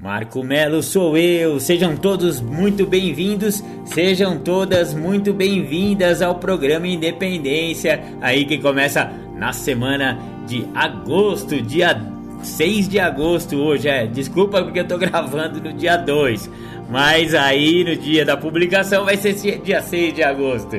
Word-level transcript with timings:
Marco 0.00 0.44
Melo 0.44 0.80
sou 0.80 1.18
eu. 1.18 1.58
Sejam 1.58 1.96
todos 1.96 2.40
muito 2.40 2.86
bem-vindos, 2.86 3.64
sejam 3.84 4.38
todas 4.38 4.94
muito 4.94 5.34
bem-vindas 5.34 6.22
ao 6.22 6.36
programa 6.36 6.86
Independência, 6.86 8.00
aí 8.20 8.44
que 8.44 8.58
começa 8.58 9.10
na 9.34 9.52
semana 9.52 10.16
de 10.46 10.64
agosto, 10.72 11.60
dia 11.60 12.00
6 12.40 12.88
de 12.88 13.00
agosto 13.00 13.56
hoje, 13.56 13.88
é. 13.88 14.06
Desculpa 14.06 14.62
porque 14.62 14.78
eu 14.78 14.86
tô 14.86 14.98
gravando 14.98 15.60
no 15.60 15.72
dia 15.72 15.96
2, 15.96 16.48
mas 16.88 17.34
aí 17.34 17.82
no 17.82 17.96
dia 17.96 18.24
da 18.24 18.36
publicação 18.36 19.04
vai 19.04 19.16
ser 19.16 19.34
dia 19.58 19.82
6 19.82 20.14
de 20.14 20.22
agosto. 20.22 20.76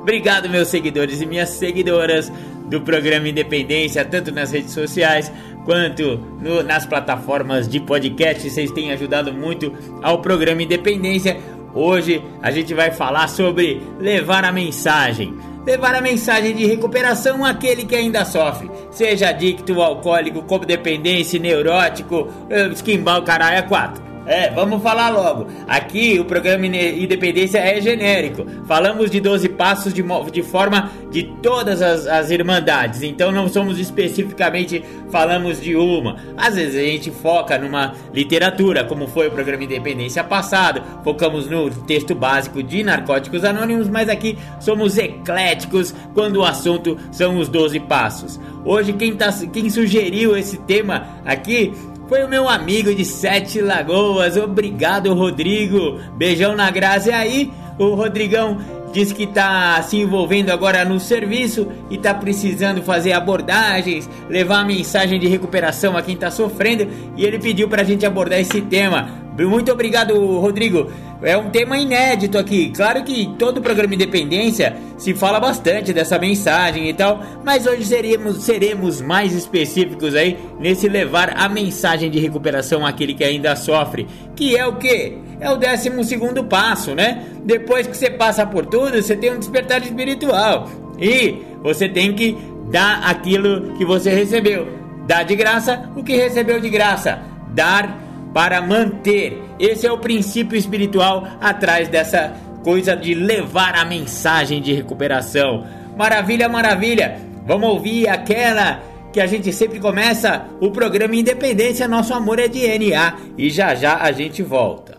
Obrigado, 0.00 0.48
meus 0.48 0.68
seguidores 0.68 1.20
e 1.20 1.26
minhas 1.26 1.50
seguidoras 1.50 2.32
do 2.64 2.80
programa 2.80 3.28
Independência, 3.28 4.04
tanto 4.04 4.32
nas 4.32 4.52
redes 4.52 4.72
sociais 4.72 5.30
quanto 5.64 6.18
no, 6.40 6.62
nas 6.62 6.86
plataformas 6.86 7.68
de 7.68 7.80
podcast. 7.80 8.48
Vocês 8.48 8.70
têm 8.70 8.92
ajudado 8.92 9.32
muito 9.32 9.72
ao 10.02 10.20
programa 10.20 10.62
Independência. 10.62 11.38
Hoje 11.74 12.22
a 12.42 12.50
gente 12.50 12.72
vai 12.72 12.90
falar 12.90 13.28
sobre 13.28 13.82
levar 13.98 14.44
a 14.44 14.52
mensagem. 14.52 15.34
Levar 15.66 15.94
a 15.94 16.00
mensagem 16.00 16.54
de 16.54 16.66
recuperação 16.66 17.42
àquele 17.42 17.84
que 17.84 17.96
ainda 17.96 18.22
sofre, 18.26 18.70
seja 18.90 19.30
adicto, 19.30 19.80
alcoólico, 19.80 20.42
codependência, 20.42 21.40
neurótico, 21.40 22.28
esquimbal, 22.70 23.22
caralho, 23.22 23.56
é 23.56 23.62
quatro. 23.62 24.13
É, 24.26 24.50
vamos 24.50 24.82
falar 24.82 25.10
logo. 25.10 25.46
Aqui 25.68 26.18
o 26.18 26.24
programa 26.24 26.66
Independência 26.66 27.58
é 27.58 27.80
genérico. 27.80 28.46
Falamos 28.66 29.10
de 29.10 29.20
12 29.20 29.48
passos 29.50 29.92
de, 29.92 30.02
de 30.32 30.42
forma 30.42 30.90
de 31.10 31.24
todas 31.42 31.82
as, 31.82 32.06
as 32.06 32.30
irmandades. 32.30 33.02
Então 33.02 33.30
não 33.30 33.48
somos 33.48 33.78
especificamente 33.78 34.82
falamos 35.10 35.60
de 35.60 35.76
uma. 35.76 36.16
Às 36.36 36.56
vezes 36.56 36.74
a 36.74 36.84
gente 36.84 37.10
foca 37.10 37.58
numa 37.58 37.94
literatura, 38.12 38.84
como 38.84 39.06
foi 39.06 39.28
o 39.28 39.30
programa 39.30 39.64
Independência 39.64 40.24
passado. 40.24 40.82
Focamos 41.02 41.48
no 41.48 41.70
texto 41.70 42.14
básico 42.14 42.62
de 42.62 42.82
Narcóticos 42.82 43.44
Anônimos, 43.44 43.88
mas 43.88 44.08
aqui 44.08 44.38
somos 44.58 44.96
ecléticos 44.96 45.94
quando 46.14 46.36
o 46.36 46.44
assunto 46.44 46.96
são 47.12 47.36
os 47.38 47.48
12 47.48 47.78
passos. 47.80 48.40
Hoje 48.64 48.94
quem, 48.94 49.14
tá, 49.14 49.30
quem 49.52 49.68
sugeriu 49.68 50.36
esse 50.36 50.56
tema 50.58 51.06
aqui 51.24 51.72
foi 52.14 52.22
o 52.22 52.28
meu 52.28 52.48
amigo 52.48 52.94
de 52.94 53.04
Sete 53.04 53.60
Lagoas. 53.60 54.36
Obrigado, 54.36 55.12
Rodrigo. 55.12 55.98
Beijão 56.16 56.54
na 56.54 56.70
graça. 56.70 57.08
E 57.08 57.12
aí, 57.12 57.52
o 57.76 57.94
Rodrigão 57.94 58.56
diz 58.92 59.12
que 59.12 59.24
está 59.24 59.82
se 59.82 59.96
envolvendo 59.96 60.50
agora 60.50 60.84
no 60.84 61.00
serviço 61.00 61.66
e 61.90 61.96
está 61.96 62.14
precisando 62.14 62.80
fazer 62.84 63.14
abordagens, 63.14 64.08
levar 64.30 64.60
a 64.60 64.64
mensagem 64.64 65.18
de 65.18 65.26
recuperação 65.26 65.96
a 65.96 66.02
quem 66.02 66.14
está 66.14 66.30
sofrendo 66.30 66.86
e 67.16 67.24
ele 67.24 67.40
pediu 67.40 67.68
para 67.68 67.82
a 67.82 67.84
gente 67.84 68.06
abordar 68.06 68.38
esse 68.38 68.60
tema. 68.60 69.23
Muito 69.36 69.72
obrigado, 69.72 70.14
Rodrigo. 70.38 70.90
É 71.20 71.36
um 71.36 71.50
tema 71.50 71.76
inédito 71.76 72.38
aqui. 72.38 72.70
Claro 72.70 73.02
que 73.02 73.34
todo 73.38 73.60
programa 73.60 73.94
Independência 73.94 74.76
se 74.96 75.12
fala 75.14 75.40
bastante 75.40 75.92
dessa 75.92 76.18
mensagem 76.18 76.88
e 76.88 76.94
tal, 76.94 77.20
mas 77.42 77.66
hoje 77.66 77.84
seremos, 77.84 78.44
seremos 78.44 79.00
mais 79.00 79.32
específicos 79.32 80.14
aí 80.14 80.38
nesse 80.60 80.88
levar 80.88 81.34
a 81.36 81.48
mensagem 81.48 82.10
de 82.10 82.20
recuperação 82.20 82.86
àquele 82.86 83.14
que 83.14 83.24
ainda 83.24 83.56
sofre, 83.56 84.06
que 84.36 84.56
é 84.56 84.66
o 84.66 84.76
que? 84.76 85.18
É 85.40 85.50
o 85.50 85.56
décimo 85.56 86.04
segundo 86.04 86.44
passo, 86.44 86.94
né? 86.94 87.24
Depois 87.44 87.86
que 87.86 87.96
você 87.96 88.10
passa 88.10 88.46
por 88.46 88.66
tudo, 88.66 89.02
você 89.02 89.16
tem 89.16 89.32
um 89.32 89.38
despertar 89.38 89.82
espiritual 89.82 90.68
e 90.98 91.36
você 91.62 91.88
tem 91.88 92.12
que 92.12 92.36
dar 92.70 93.02
aquilo 93.04 93.74
que 93.76 93.84
você 93.84 94.10
recebeu. 94.10 94.68
Dar 95.06 95.22
de 95.22 95.34
graça 95.34 95.90
o 95.96 96.02
que 96.02 96.16
recebeu 96.16 96.60
de 96.60 96.70
graça. 96.70 97.20
Dar 97.48 98.03
para 98.34 98.60
manter. 98.60 99.40
Esse 99.60 99.86
é 99.86 99.92
o 99.92 99.98
princípio 99.98 100.58
espiritual 100.58 101.24
atrás 101.40 101.88
dessa 101.88 102.34
coisa 102.64 102.96
de 102.96 103.14
levar 103.14 103.76
a 103.76 103.84
mensagem 103.84 104.60
de 104.60 104.72
recuperação. 104.72 105.64
Maravilha, 105.96 106.48
maravilha. 106.48 107.20
Vamos 107.46 107.68
ouvir 107.68 108.08
aquela 108.08 108.82
que 109.12 109.20
a 109.20 109.26
gente 109.26 109.52
sempre 109.52 109.78
começa 109.78 110.44
o 110.60 110.72
programa 110.72 111.14
Independência 111.14 111.86
Nosso 111.86 112.12
Amor 112.12 112.40
é 112.40 112.48
DNA 112.48 113.16
e 113.38 113.48
já 113.48 113.74
já 113.76 113.98
a 113.98 114.10
gente 114.10 114.42
volta. 114.42 114.98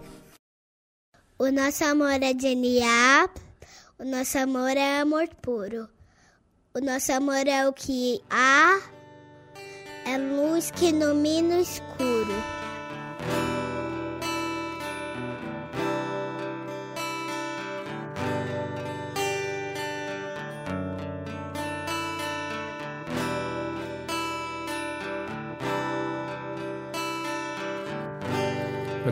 O 1.38 1.51
nosso 1.51 1.84
amor 1.84 2.24
é 2.24 2.34
DNA, 2.34 3.29
o 4.00 4.06
nosso 4.06 4.38
amor 4.38 4.78
é 4.78 5.01
amor 5.01 5.28
puro. 5.41 5.90
O 6.74 6.79
nosso 6.79 7.12
amor 7.12 7.45
é 7.45 7.68
o 7.68 7.74
que 7.74 8.22
há, 8.29 8.79
é 10.06 10.18
luz 10.18 10.72
que 10.72 10.88
ilumina 10.88 11.57
o 11.57 11.62
escuro. 11.62 12.64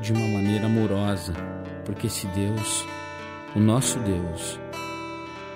de 0.00 0.12
uma 0.12 0.26
maneira 0.28 0.66
amorosa, 0.66 1.32
porque 1.84 2.06
esse 2.06 2.26
Deus, 2.28 2.86
o 3.54 3.58
nosso 3.58 3.98
Deus, 4.00 4.60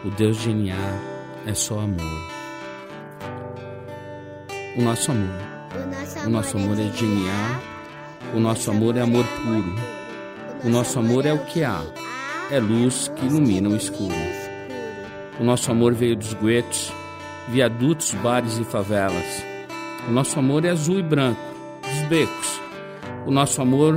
o 0.05 0.11
Deus 0.11 0.37
de 0.41 0.53
NA, 0.53 0.75
é 1.47 1.55
só 1.55 1.81
amor. 1.81 2.31
O 4.77 4.83
nosso 4.83 5.13
amor. 5.13 5.53
O 6.27 6.31
nosso 6.31 6.57
amor 6.57 6.79
é 6.79 6.89
DNA. 6.89 7.61
O 8.35 8.41
nosso 8.41 8.71
amor 8.71 8.97
é 8.97 9.01
amor 9.01 9.25
puro. 9.25 9.75
O 10.65 10.69
nosso 10.69 10.99
amor 10.99 11.27
é 11.27 11.33
o 11.33 11.45
que 11.45 11.63
há. 11.63 11.83
É 12.51 12.59
luz 12.59 13.09
que 13.15 13.27
ilumina 13.27 13.69
o 13.69 13.77
escuro. 13.77 14.15
O 15.39 15.45
nosso 15.45 15.71
amor 15.71 15.95
veio 15.95 16.17
dos 16.17 16.35
guetos, 16.35 16.93
viadutos, 17.49 18.13
bares 18.15 18.59
e 18.59 18.65
favelas. 18.65 19.45
O 20.09 20.13
nosso 20.13 20.39
amor 20.39 20.65
é 20.65 20.71
azul 20.71 20.99
e 20.99 21.03
branco, 21.03 21.41
dos 21.83 22.09
becos. 22.09 22.61
O 23.27 23.31
nosso 23.31 23.61
amor 23.61 23.97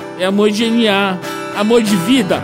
é 0.21 0.25
amor 0.25 0.51
genial, 0.51 1.17
amor 1.55 1.81
de 1.81 1.95
vida. 1.95 2.43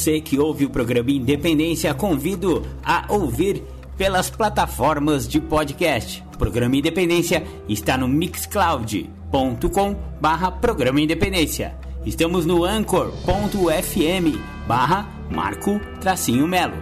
Você 0.00 0.18
que 0.18 0.38
ouve 0.38 0.64
o 0.64 0.70
programa 0.70 1.10
Independência, 1.10 1.92
convido 1.92 2.62
a 2.82 3.04
ouvir 3.10 3.62
pelas 3.98 4.30
plataformas 4.30 5.28
de 5.28 5.38
podcast. 5.38 6.24
O 6.34 6.38
programa 6.38 6.74
Independência 6.74 7.44
está 7.68 7.98
no 7.98 8.08
mixcloud.com 8.08 9.96
barra 10.18 10.52
Programa 10.52 11.02
Independência. 11.02 11.76
Estamos 12.06 12.46
no 12.46 12.64
anchor.fm 12.64 14.38
barra 14.66 15.06
Marco 15.30 15.78
Tracinho 16.00 16.48
Melo. 16.48 16.78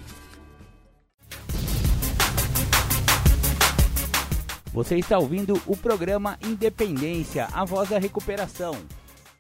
Você 4.72 4.96
está 4.96 5.18
ouvindo 5.18 5.60
o 5.66 5.74
programa 5.74 6.38
Independência, 6.44 7.48
a 7.52 7.64
voz 7.64 7.88
da 7.88 7.98
recuperação. 7.98 8.76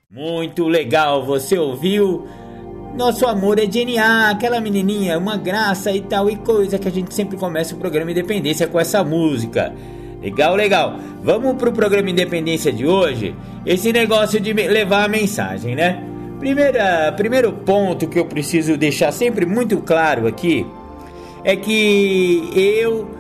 Muito 0.08 0.68
legal, 0.68 1.26
você 1.26 1.58
ouviu? 1.58 2.28
Nosso 2.96 3.26
amor 3.26 3.58
é 3.58 3.68
genial, 3.68 4.30
aquela 4.30 4.60
menininha, 4.60 5.18
uma 5.18 5.36
graça 5.36 5.90
e 5.90 6.00
tal 6.00 6.30
e 6.30 6.36
coisa 6.36 6.78
que 6.78 6.86
a 6.86 6.92
gente 6.92 7.12
sempre 7.12 7.36
começa 7.36 7.74
o 7.74 7.78
programa 7.78 8.12
Independência 8.12 8.68
com 8.68 8.78
essa 8.78 9.02
música. 9.02 9.74
Legal, 10.22 10.54
legal. 10.54 10.96
Vamos 11.24 11.56
pro 11.56 11.72
programa 11.72 12.08
Independência 12.08 12.72
de 12.72 12.86
hoje. 12.86 13.34
Esse 13.66 13.92
negócio 13.92 14.38
de 14.38 14.52
levar 14.52 15.04
a 15.04 15.08
mensagem, 15.08 15.74
né? 15.74 16.00
Primeira, 16.38 17.12
primeiro 17.16 17.52
ponto 17.52 18.06
que 18.06 18.18
eu 18.20 18.26
preciso 18.26 18.76
deixar 18.76 19.10
sempre 19.10 19.44
muito 19.44 19.78
claro 19.78 20.28
aqui 20.28 20.64
é 21.42 21.56
que 21.56 22.48
eu, 22.54 23.10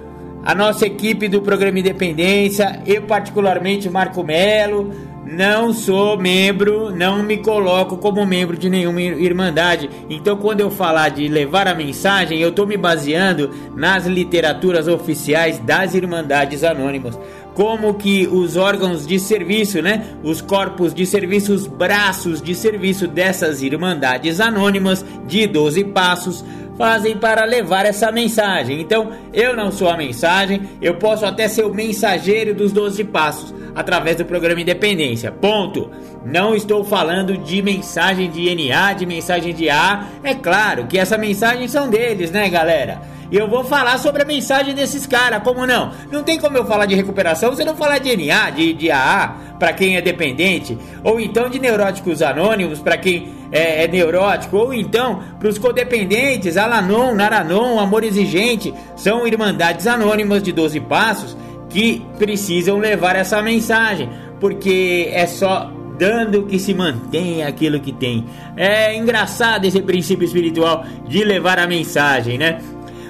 a 0.44 0.54
nossa 0.54 0.86
equipe 0.86 1.26
do 1.26 1.42
programa 1.42 1.80
Independência, 1.80 2.80
eu 2.86 3.02
particularmente 3.02 3.90
Marco 3.90 4.22
Melo, 4.22 4.94
não 5.26 5.72
sou 5.72 6.16
membro, 6.16 6.94
não 6.94 7.20
me 7.20 7.38
coloco 7.38 7.96
como 7.96 8.24
membro 8.24 8.56
de 8.56 8.70
nenhuma 8.70 9.02
irmandade. 9.02 9.90
Então, 10.08 10.36
quando 10.36 10.60
eu 10.60 10.70
falar 10.70 11.08
de 11.08 11.26
levar 11.26 11.66
a 11.66 11.74
mensagem, 11.74 12.40
eu 12.40 12.50
estou 12.50 12.64
me 12.64 12.76
baseando 12.76 13.50
nas 13.74 14.06
literaturas 14.06 14.86
oficiais 14.86 15.58
das 15.58 15.94
Irmandades 15.94 16.62
Anônimas. 16.62 17.18
Como 17.54 17.94
que 17.94 18.28
os 18.28 18.56
órgãos 18.56 19.06
de 19.06 19.18
serviço, 19.18 19.82
né? 19.82 20.04
Os 20.22 20.40
corpos 20.40 20.94
de 20.94 21.04
serviço, 21.04 21.52
os 21.54 21.66
braços 21.66 22.40
de 22.40 22.54
serviço 22.54 23.08
dessas 23.08 23.62
Irmandades 23.62 24.40
Anônimas 24.40 25.04
de 25.26 25.46
12 25.46 25.84
passos 25.84 26.44
fazem 26.76 27.16
para 27.16 27.44
levar 27.44 27.86
essa 27.86 28.12
mensagem. 28.12 28.80
Então, 28.80 29.12
eu 29.32 29.56
não 29.56 29.70
sou 29.70 29.88
a 29.88 29.96
mensagem, 29.96 30.62
eu 30.80 30.96
posso 30.96 31.24
até 31.24 31.48
ser 31.48 31.64
o 31.64 31.74
mensageiro 31.74 32.54
dos 32.54 32.72
12 32.72 33.04
passos 33.04 33.54
através 33.74 34.16
do 34.16 34.24
programa 34.24 34.60
Independência. 34.60 35.30
Ponto. 35.30 35.90
Não 36.26 36.56
estou 36.56 36.82
falando 36.82 37.38
de 37.38 37.62
mensagem 37.62 38.28
de 38.28 38.52
NA, 38.52 38.94
de 38.94 39.06
mensagem 39.06 39.54
de 39.54 39.70
A. 39.70 40.08
É 40.24 40.34
claro 40.34 40.88
que 40.88 40.98
essa 40.98 41.16
mensagem 41.16 41.68
são 41.68 41.88
deles, 41.88 42.32
né, 42.32 42.50
galera? 42.50 43.00
E 43.30 43.36
eu 43.36 43.48
vou 43.48 43.62
falar 43.62 43.96
sobre 43.98 44.22
a 44.22 44.24
mensagem 44.24 44.74
desses 44.74 45.06
caras, 45.06 45.40
como 45.44 45.64
não? 45.64 45.92
Não 46.10 46.24
tem 46.24 46.36
como 46.36 46.56
eu 46.56 46.66
falar 46.66 46.86
de 46.86 46.96
recuperação 46.96 47.52
você 47.52 47.64
não 47.64 47.76
falar 47.76 47.98
de 47.98 48.16
NA, 48.16 48.50
de, 48.50 48.72
de 48.72 48.90
AA, 48.90 49.36
para 49.56 49.72
quem 49.72 49.96
é 49.96 50.02
dependente, 50.02 50.76
ou 51.04 51.20
então 51.20 51.48
de 51.48 51.60
neuróticos 51.60 52.20
anônimos, 52.22 52.80
para 52.80 52.96
quem 52.96 53.32
é, 53.52 53.84
é, 53.84 53.88
neurótico, 53.88 54.56
ou 54.56 54.74
então 54.74 55.20
para 55.38 55.48
os 55.48 55.58
codependentes, 55.58 56.56
Alanon, 56.56 57.14
Naranon, 57.14 57.78
Amor 57.78 58.02
Exigente, 58.02 58.74
são 58.96 59.28
irmandades 59.28 59.86
anônimas 59.86 60.42
de 60.42 60.50
12 60.50 60.80
passos 60.80 61.36
que 61.68 62.04
precisam 62.18 62.78
levar 62.78 63.14
essa 63.14 63.40
mensagem, 63.40 64.08
porque 64.40 65.08
é 65.12 65.26
só 65.26 65.75
dando 65.98 66.44
que 66.44 66.58
se 66.58 66.74
mantém 66.74 67.42
aquilo 67.42 67.80
que 67.80 67.92
tem. 67.92 68.24
É 68.56 68.96
engraçado 68.96 69.64
esse 69.64 69.80
princípio 69.82 70.24
espiritual 70.24 70.84
de 71.06 71.24
levar 71.24 71.58
a 71.58 71.66
mensagem, 71.66 72.38
né? 72.38 72.60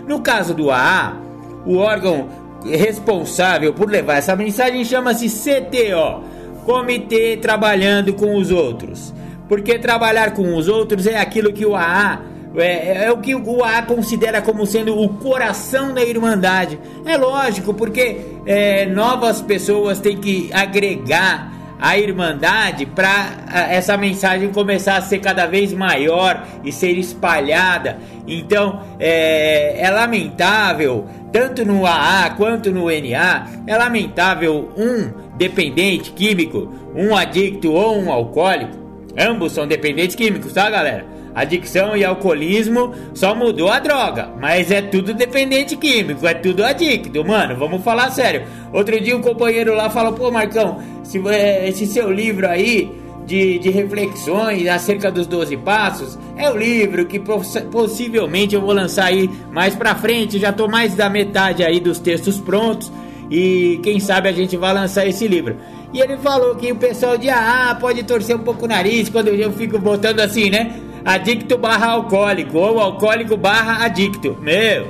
No 0.07 0.21
caso 0.21 0.55
do 0.55 0.71
AA, 0.71 1.17
o 1.65 1.77
órgão 1.77 2.29
responsável 2.65 3.73
por 3.73 3.89
levar 3.89 4.17
essa 4.17 4.35
mensagem 4.35 4.85
chama-se 4.85 5.29
CTO 5.29 6.25
comitê 6.65 7.37
trabalhando 7.37 8.13
com 8.13 8.37
os 8.37 8.51
outros. 8.51 9.15
Porque 9.49 9.79
trabalhar 9.79 10.33
com 10.33 10.57
os 10.57 10.67
outros 10.67 11.07
é 11.07 11.19
aquilo 11.19 11.53
que 11.53 11.65
o 11.65 11.77
AA 11.77 12.21
é, 12.57 13.05
é, 13.05 13.13
o 13.13 13.19
que 13.19 13.35
o 13.35 13.63
AA 13.63 13.83
considera 13.83 14.41
como 14.41 14.67
sendo 14.67 14.99
o 14.99 15.09
coração 15.11 15.93
da 15.93 16.03
Irmandade. 16.03 16.79
É 17.05 17.17
lógico, 17.17 17.75
porque 17.75 18.21
é, 18.47 18.87
novas 18.87 19.43
pessoas 19.43 20.01
têm 20.01 20.17
que 20.17 20.51
agregar 20.53 21.53
a 21.81 21.99
Irmandade 21.99 22.87
para 22.87 23.67
essa 23.71 23.97
mensagem 23.97 24.51
começar 24.51 24.97
a 24.97 25.03
ser 25.03 25.19
cada 25.19 25.47
vez 25.47 25.73
maior 25.73 26.47
e 26.65 26.73
ser 26.73 26.99
espalhada. 26.99 27.99
Então 28.27 28.83
é, 28.99 29.81
é 29.81 29.91
lamentável, 29.91 31.07
tanto 31.33 31.65
no 31.65 31.87
AA 31.87 32.31
quanto 32.31 32.71
no 32.71 32.87
NA, 32.87 33.47
é 33.67 33.77
lamentável 33.77 34.73
um 34.77 35.11
dependente 35.37 36.13
químico, 36.13 36.73
um 36.95 37.15
adicto 37.15 37.73
ou 37.73 37.99
um 37.99 38.11
alcoólico, 38.11 38.77
ambos 39.19 39.53
são 39.53 39.67
dependentes 39.67 40.17
químicos, 40.17 40.53
tá 40.53 40.71
galera? 40.71 41.16
Adicção 41.37 41.95
e 41.95 42.03
alcoolismo 42.03 42.95
só 43.13 43.35
mudou 43.35 43.69
a 43.69 43.79
droga, 43.79 44.31
mas 44.41 44.71
é 44.71 44.81
tudo 44.81 45.13
dependente 45.13 45.77
químico, 45.77 46.27
é 46.27 46.33
tudo 46.33 46.65
adicto, 46.65 47.23
mano. 47.23 47.55
Vamos 47.55 47.85
falar 47.85 48.11
sério. 48.11 48.47
Outro 48.73 48.99
dia 48.99 49.15
um 49.15 49.21
companheiro 49.21 49.75
lá 49.75 49.91
falou: 49.91 50.15
pô, 50.15 50.31
Marcão, 50.31 50.79
se, 51.05 51.21
esse 51.67 51.87
seu 51.87 52.11
livro 52.11 52.49
aí 52.49 52.91
de, 53.27 53.59
de, 53.59 53.69
reflexões 53.69 54.67
acerca 54.67 55.11
dos 55.11 55.27
12 55.27 55.59
passos. 55.59 56.19
É 56.39 56.51
o 56.51 56.57
livro 56.57 57.05
que 57.05 57.19
poss 57.19 57.59
possivelmente 57.71 58.55
eu 58.55 58.63
vou 58.63 58.73
lançar 58.73 59.05
aí 59.05 59.29
mais 59.53 59.75
pra 59.75 59.95
frente. 59.95 60.39
Já 60.39 60.55
tô 60.55 60.67
mais 60.67 60.95
da 60.95 61.11
metade 61.11 61.63
aí 61.63 61.81
dos 61.81 61.99
textos 61.99 62.41
prontos. 62.41 62.91
E 63.31 63.79
quem 63.83 64.01
sabe 64.01 64.31
a 64.31 64.33
gente 64.33 64.57
vai 64.57 64.73
lançar 64.73 65.07
esse 65.07 65.29
livro. 65.29 65.57
E 65.93 66.01
ele 66.01 66.17
falou 66.17 66.55
que 66.55 66.73
o 66.73 66.77
pessoal 66.77 67.19
de 67.19 67.29
ah, 67.29 67.77
pode 67.79 68.03
torcer 68.05 68.37
um 68.37 68.41
pouco 68.41 68.65
o 68.65 68.69
nariz 68.69 69.09
quando 69.09 69.29
eu 69.29 69.53
fico 69.53 69.79
botando 69.79 70.21
assim, 70.21 70.49
né? 70.49 70.81
Adicto 71.07 71.57
barra 71.57 71.93
alcoólico 71.93 72.59
ou 72.59 72.81
alcoólico 72.81 73.37
barra 73.37 73.85
adicto. 73.85 74.37
Meu, 74.41 74.89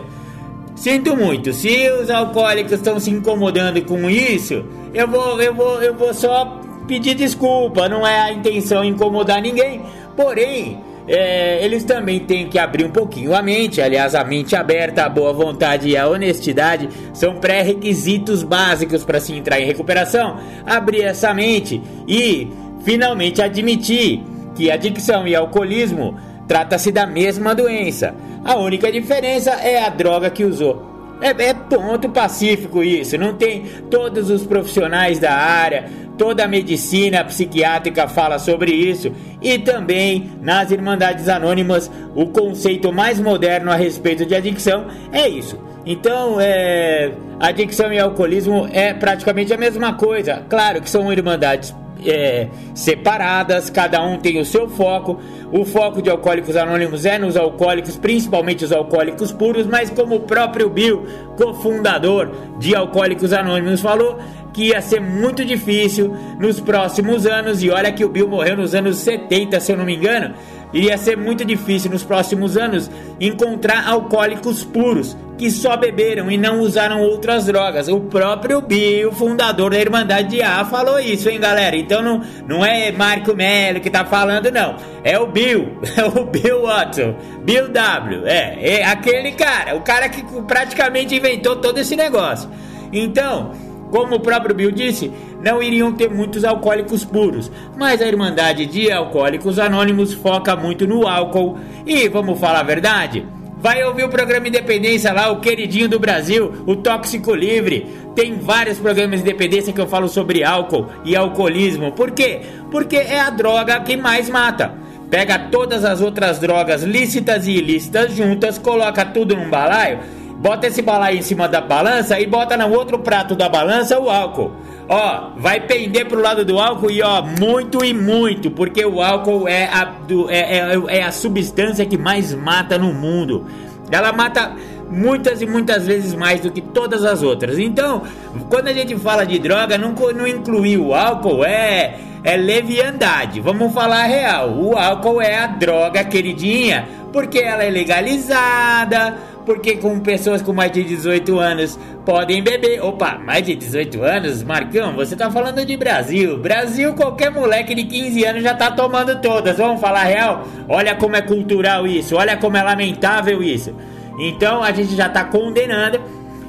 sinto 0.74 1.14
muito. 1.14 1.52
Se 1.52 1.90
os 1.90 2.08
alcoólicos 2.08 2.72
estão 2.72 2.98
se 2.98 3.10
incomodando 3.10 3.82
com 3.82 4.08
isso, 4.08 4.64
eu 4.94 5.06
vou, 5.06 5.40
eu 5.42 5.54
vou, 5.54 5.82
eu 5.82 5.94
vou 5.94 6.14
só 6.14 6.58
pedir 6.88 7.14
desculpa. 7.14 7.86
Não 7.86 8.06
é 8.06 8.18
a 8.18 8.32
intenção 8.32 8.82
incomodar 8.82 9.42
ninguém. 9.42 9.82
Porém, 10.16 10.80
é, 11.06 11.62
eles 11.62 11.84
também 11.84 12.20
têm 12.20 12.48
que 12.48 12.58
abrir 12.58 12.86
um 12.86 12.90
pouquinho 12.90 13.34
a 13.34 13.42
mente. 13.42 13.82
Aliás, 13.82 14.14
a 14.14 14.24
mente 14.24 14.56
aberta, 14.56 15.04
a 15.04 15.10
boa 15.10 15.34
vontade 15.34 15.90
e 15.90 15.98
a 15.98 16.08
honestidade 16.08 16.88
são 17.12 17.34
pré-requisitos 17.34 18.42
básicos 18.42 19.04
para 19.04 19.20
se 19.20 19.34
entrar 19.34 19.60
em 19.60 19.66
recuperação. 19.66 20.38
Abrir 20.64 21.02
essa 21.02 21.34
mente 21.34 21.82
e 22.08 22.48
finalmente 22.82 23.42
admitir 23.42 24.22
que 24.56 24.70
adicção 24.70 25.28
e 25.28 25.36
alcoolismo 25.36 26.18
trata-se 26.48 26.90
da 26.90 27.06
mesma 27.06 27.54
doença. 27.54 28.14
A 28.44 28.56
única 28.56 28.90
diferença 28.90 29.50
é 29.50 29.84
a 29.84 29.88
droga 29.88 30.30
que 30.30 30.44
usou. 30.44 30.94
É, 31.20 31.28
é, 31.30 31.54
ponto 31.54 32.08
pacífico 32.10 32.82
isso. 32.82 33.16
Não 33.16 33.34
tem 33.34 33.64
todos 33.90 34.30
os 34.30 34.44
profissionais 34.44 35.18
da 35.18 35.32
área, 35.32 35.86
toda 36.18 36.44
a 36.44 36.48
medicina 36.48 37.24
psiquiátrica 37.24 38.06
fala 38.06 38.38
sobre 38.38 38.72
isso. 38.72 39.12
E 39.40 39.58
também 39.58 40.30
nas 40.42 40.70
Irmandades 40.70 41.28
Anônimas, 41.28 41.90
o 42.14 42.26
conceito 42.26 42.92
mais 42.92 43.18
moderno 43.18 43.70
a 43.70 43.76
respeito 43.76 44.26
de 44.26 44.34
adicção 44.34 44.86
é 45.12 45.28
isso. 45.28 45.58
Então, 45.86 46.38
é, 46.40 47.12
adicção 47.40 47.92
e 47.92 47.98
alcoolismo 47.98 48.68
é 48.72 48.92
praticamente 48.92 49.54
a 49.54 49.56
mesma 49.56 49.94
coisa. 49.94 50.42
Claro 50.48 50.82
que 50.82 50.90
são 50.90 51.10
irmandades 51.12 51.74
é, 52.04 52.48
separadas, 52.74 53.70
cada 53.70 54.02
um 54.02 54.18
tem 54.18 54.38
o 54.40 54.44
seu 54.44 54.68
foco. 54.68 55.18
O 55.52 55.64
foco 55.64 56.02
de 56.02 56.10
Alcoólicos 56.10 56.56
Anônimos 56.56 57.06
é 57.06 57.18
nos 57.18 57.36
alcoólicos, 57.36 57.96
principalmente 57.96 58.64
os 58.64 58.72
alcoólicos 58.72 59.32
puros, 59.32 59.66
mas 59.66 59.90
como 59.90 60.16
o 60.16 60.20
próprio 60.20 60.68
Bill, 60.68 61.06
cofundador 61.36 62.30
de 62.58 62.74
Alcoólicos 62.74 63.32
Anônimos, 63.32 63.80
falou 63.80 64.18
que 64.52 64.68
ia 64.68 64.80
ser 64.80 65.00
muito 65.00 65.44
difícil 65.44 66.16
nos 66.40 66.58
próximos 66.58 67.26
anos, 67.26 67.62
e 67.62 67.70
olha 67.70 67.92
que 67.92 68.04
o 68.04 68.08
Bill 68.08 68.26
morreu 68.26 68.56
nos 68.56 68.74
anos 68.74 68.96
70, 68.96 69.60
se 69.60 69.72
eu 69.72 69.76
não 69.76 69.84
me 69.84 69.94
engano 69.94 70.34
iria 70.72 70.96
ser 70.98 71.16
muito 71.16 71.44
difícil 71.44 71.90
nos 71.90 72.02
próximos 72.02 72.56
anos 72.56 72.90
encontrar 73.20 73.86
alcoólicos 73.88 74.64
puros 74.64 75.16
que 75.36 75.50
só 75.50 75.76
beberam 75.76 76.30
e 76.30 76.38
não 76.38 76.60
usaram 76.60 77.02
outras 77.02 77.46
drogas. 77.46 77.88
O 77.88 78.00
próprio 78.00 78.60
Bill, 78.60 79.12
fundador 79.12 79.70
da 79.70 79.78
Irmandade 79.78 80.28
de 80.28 80.42
A, 80.42 80.64
falou 80.64 80.98
isso, 80.98 81.28
hein, 81.28 81.38
galera? 81.38 81.76
Então 81.76 82.02
não, 82.02 82.22
não 82.46 82.64
é 82.64 82.90
Marco 82.90 83.34
Melo 83.34 83.80
que 83.80 83.90
tá 83.90 84.04
falando, 84.04 84.50
não. 84.50 84.76
É 85.04 85.18
o 85.18 85.26
Bill, 85.26 85.78
é 85.96 86.04
o 86.04 86.24
Bill 86.24 86.62
Watson, 86.62 87.14
Bill 87.42 87.68
W. 87.68 88.26
É, 88.26 88.78
é 88.78 88.84
aquele 88.84 89.32
cara, 89.32 89.76
o 89.76 89.82
cara 89.82 90.08
que 90.08 90.22
praticamente 90.42 91.14
inventou 91.14 91.56
todo 91.56 91.78
esse 91.78 91.94
negócio. 91.94 92.50
Então, 92.92 93.52
como 93.90 94.16
o 94.16 94.20
próprio 94.20 94.54
Bill 94.54 94.70
disse, 94.70 95.12
não 95.40 95.62
iriam 95.62 95.92
ter 95.92 96.10
muitos 96.10 96.44
alcoólicos 96.44 97.04
puros, 97.04 97.50
mas 97.76 98.02
a 98.02 98.06
Irmandade 98.06 98.66
de 98.66 98.90
Alcoólicos 98.90 99.58
Anônimos 99.58 100.12
foca 100.12 100.56
muito 100.56 100.86
no 100.86 101.06
álcool. 101.06 101.58
E 101.86 102.08
vamos 102.08 102.38
falar 102.38 102.60
a 102.60 102.64
verdade? 102.64 103.26
Vai 103.58 103.82
ouvir 103.84 104.04
o 104.04 104.08
programa 104.08 104.48
Independência 104.48 105.12
lá, 105.12 105.30
o 105.30 105.40
queridinho 105.40 105.88
do 105.88 105.98
Brasil, 105.98 106.52
o 106.66 106.76
Tóxico 106.76 107.34
Livre. 107.34 107.86
Tem 108.14 108.38
vários 108.38 108.78
programas 108.78 109.22
de 109.22 109.28
independência 109.28 109.72
que 109.72 109.80
eu 109.80 109.86
falo 109.86 110.08
sobre 110.08 110.44
álcool 110.44 110.86
e 111.04 111.16
alcoolismo. 111.16 111.92
Por 111.92 112.10
quê? 112.10 112.42
Porque 112.70 112.96
é 112.96 113.18
a 113.18 113.30
droga 113.30 113.80
que 113.80 113.96
mais 113.96 114.28
mata. 114.28 114.74
Pega 115.10 115.38
todas 115.38 115.84
as 115.84 116.00
outras 116.00 116.38
drogas 116.38 116.82
lícitas 116.82 117.46
e 117.46 117.52
ilícitas 117.52 118.12
juntas, 118.12 118.58
coloca 118.58 119.04
tudo 119.04 119.36
num 119.36 119.48
balaio 119.48 120.00
Bota 120.38 120.66
esse 120.66 120.82
balaio 120.82 121.18
em 121.18 121.22
cima 121.22 121.48
da 121.48 121.60
balança 121.60 122.20
e 122.20 122.26
bota 122.26 122.56
no 122.56 122.70
outro 122.70 122.98
prato 122.98 123.34
da 123.34 123.48
balança 123.48 123.98
o 123.98 124.10
álcool. 124.10 124.52
Ó, 124.88 125.30
vai 125.36 125.60
pender 125.60 126.06
pro 126.06 126.20
lado 126.20 126.44
do 126.44 126.58
álcool 126.58 126.90
e 126.90 127.02
ó, 127.02 127.22
muito 127.22 127.84
e 127.84 127.92
muito, 127.92 128.50
porque 128.50 128.84
o 128.84 129.02
álcool 129.02 129.48
é 129.48 129.64
a, 129.64 129.84
do, 129.84 130.30
é, 130.30 130.58
é, 130.58 130.98
é 130.98 131.02
a 131.02 131.10
substância 131.10 131.84
que 131.84 131.98
mais 131.98 132.32
mata 132.34 132.78
no 132.78 132.92
mundo. 132.92 133.46
Ela 133.90 134.12
mata 134.12 134.54
muitas 134.90 135.42
e 135.42 135.46
muitas 135.46 135.86
vezes 135.86 136.14
mais 136.14 136.40
do 136.40 136.50
que 136.50 136.60
todas 136.60 137.04
as 137.04 137.22
outras. 137.22 137.58
Então, 137.58 138.02
quando 138.48 138.68
a 138.68 138.72
gente 138.72 138.96
fala 138.96 139.24
de 139.24 139.38
droga, 139.38 139.76
não, 139.76 139.92
não 139.92 140.26
incluir 140.26 140.78
o 140.78 140.94
álcool 140.94 141.44
é, 141.44 141.98
é 142.22 142.36
leviandade. 142.36 143.40
Vamos 143.40 143.72
falar 143.72 144.04
a 144.04 144.06
real. 144.06 144.50
O 144.50 144.76
álcool 144.76 145.20
é 145.20 145.36
a 145.36 145.46
droga 145.46 146.04
queridinha, 146.04 146.88
porque 147.12 147.38
ela 147.38 147.64
é 147.64 147.70
legalizada, 147.70 149.16
porque 149.46 149.76
com 149.76 150.00
pessoas 150.00 150.42
com 150.42 150.52
mais 150.52 150.72
de 150.72 150.82
18 150.82 151.38
anos 151.38 151.78
podem 152.04 152.42
beber. 152.42 152.82
Opa, 152.84 153.18
mais 153.24 153.44
de 153.44 153.54
18 153.54 154.02
anos? 154.02 154.42
Marcão, 154.42 154.94
você 154.94 155.14
tá 155.14 155.30
falando 155.30 155.64
de 155.64 155.76
Brasil. 155.76 156.36
Brasil, 156.36 156.92
qualquer 156.94 157.30
moleque 157.30 157.74
de 157.74 157.84
15 157.84 158.24
anos 158.24 158.42
já 158.42 158.54
tá 158.54 158.72
tomando 158.72 159.20
todas. 159.22 159.56
Vamos 159.56 159.80
falar 159.80 160.02
real? 160.02 160.46
Olha 160.68 160.96
como 160.96 161.14
é 161.14 161.22
cultural 161.22 161.86
isso, 161.86 162.16
olha 162.16 162.36
como 162.36 162.56
é 162.56 162.62
lamentável 162.62 163.40
isso. 163.42 163.72
Então 164.18 164.62
a 164.62 164.72
gente 164.72 164.96
já 164.96 165.08
tá 165.08 165.24
condenando 165.24 166.00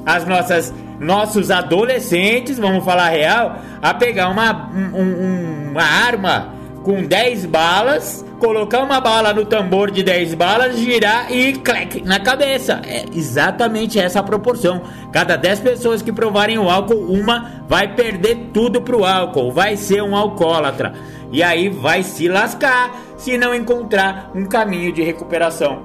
as 0.04 0.26
nossas 0.26 0.74
nossos 0.98 1.52
adolescentes, 1.52 2.58
vamos 2.58 2.84
falar 2.84 3.10
real, 3.10 3.58
a 3.80 3.94
pegar 3.94 4.30
uma, 4.30 4.68
um, 4.74 5.70
uma 5.70 5.84
arma 5.84 6.57
com 6.88 7.04
10 7.04 7.44
balas 7.44 8.24
colocar 8.40 8.82
uma 8.82 8.98
bala 8.98 9.34
no 9.34 9.44
tambor 9.44 9.90
de 9.90 10.02
10 10.02 10.32
balas, 10.32 10.78
girar 10.78 11.30
e 11.30 11.52
clec 11.52 12.00
na 12.02 12.18
cabeça. 12.18 12.80
É 12.86 13.04
exatamente 13.14 14.00
essa 14.00 14.22
proporção. 14.22 14.80
Cada 15.12 15.36
10 15.36 15.60
pessoas 15.60 16.00
que 16.00 16.10
provarem 16.10 16.58
o 16.58 16.70
álcool, 16.70 17.12
uma 17.12 17.62
vai 17.68 17.94
perder 17.94 18.38
tudo 18.54 18.80
pro 18.80 19.04
álcool, 19.04 19.52
vai 19.52 19.76
ser 19.76 20.02
um 20.02 20.16
alcoólatra. 20.16 20.94
E 21.30 21.42
aí 21.42 21.68
vai 21.68 22.02
se 22.02 22.26
lascar 22.26 22.98
se 23.18 23.36
não 23.36 23.54
encontrar 23.54 24.30
um 24.34 24.46
caminho 24.46 24.90
de 24.90 25.02
recuperação. 25.02 25.82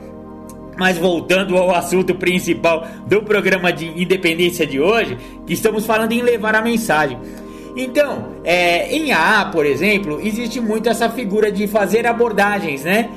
Mas 0.77 0.98
voltando 0.98 1.57
ao 1.57 1.75
assunto 1.75 2.15
principal 2.15 2.88
do 3.05 3.22
programa 3.24 3.74
de 3.74 3.88
independência 4.01 4.65
de 4.65 4.79
hoje, 4.79 5.17
que 5.45 5.51
estamos 5.51 5.86
falando 5.86 6.13
em 6.13 6.22
levar 6.22 6.55
a 6.55 6.62
mensagem. 6.62 7.19
Então, 7.75 8.34
é, 8.44 8.96
em 8.96 9.12
AA, 9.12 9.46
por 9.46 9.65
exemplo, 9.65 10.20
existe 10.22 10.60
muito 10.60 10.89
essa 10.89 11.10
figura 11.10 11.51
de 11.51 11.68
fazer 11.68 12.06
abordagens, 12.06 12.84
né? 12.84 13.10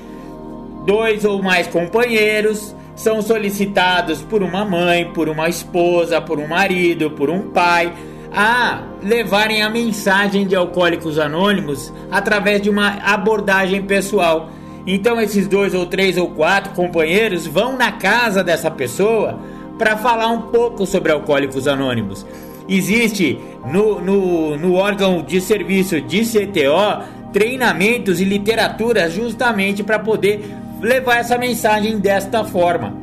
Dois 0.87 1.25
ou 1.25 1.43
mais 1.43 1.67
companheiros 1.67 2.75
são 2.95 3.21
solicitados 3.21 4.23
por 4.23 4.43
uma 4.43 4.65
mãe, 4.65 5.13
por 5.13 5.29
uma 5.29 5.49
esposa, 5.49 6.21
por 6.21 6.39
um 6.39 6.47
marido, 6.47 7.11
por 7.11 7.29
um 7.29 7.51
pai 7.51 7.93
a 8.33 8.83
levarem 9.03 9.63
a 9.63 9.71
mensagem 9.71 10.47
de 10.47 10.55
Alcoólicos 10.55 11.19
Anônimos 11.19 11.93
através 12.11 12.61
de 12.61 12.69
uma 12.69 12.99
abordagem 13.03 13.83
pessoal. 13.83 14.51
Então, 14.87 15.21
esses 15.21 15.47
dois 15.47 15.75
ou 15.75 15.87
três 15.87 16.17
ou 16.17 16.31
quatro 16.31 16.73
companheiros 16.73 17.47
vão 17.47 17.77
na 17.77 17.93
casa 17.93 18.45
dessa 18.45 18.71
pessoa 18.71 19.39
para 19.79 19.97
falar 19.97 20.29
um 20.29 20.43
pouco 20.43 20.87
sobre 20.87 21.13
Alcoólicos 21.13 21.67
Anônimos. 21.67 22.25
Existe 22.69 23.39
no, 23.73 24.01
no, 24.01 24.57
no 24.57 24.75
órgão 24.75 25.23
de 25.23 25.41
serviço 25.41 26.01
de 26.01 26.23
CTO 26.23 27.17
treinamentos 27.33 28.21
e 28.21 28.25
literatura 28.25 29.11
justamente 29.11 29.83
para 29.83 29.99
poder 29.99 30.41
levar 30.81 31.19
essa 31.19 31.37
mensagem 31.37 31.99
desta 31.99 32.45
forma. 32.45 32.95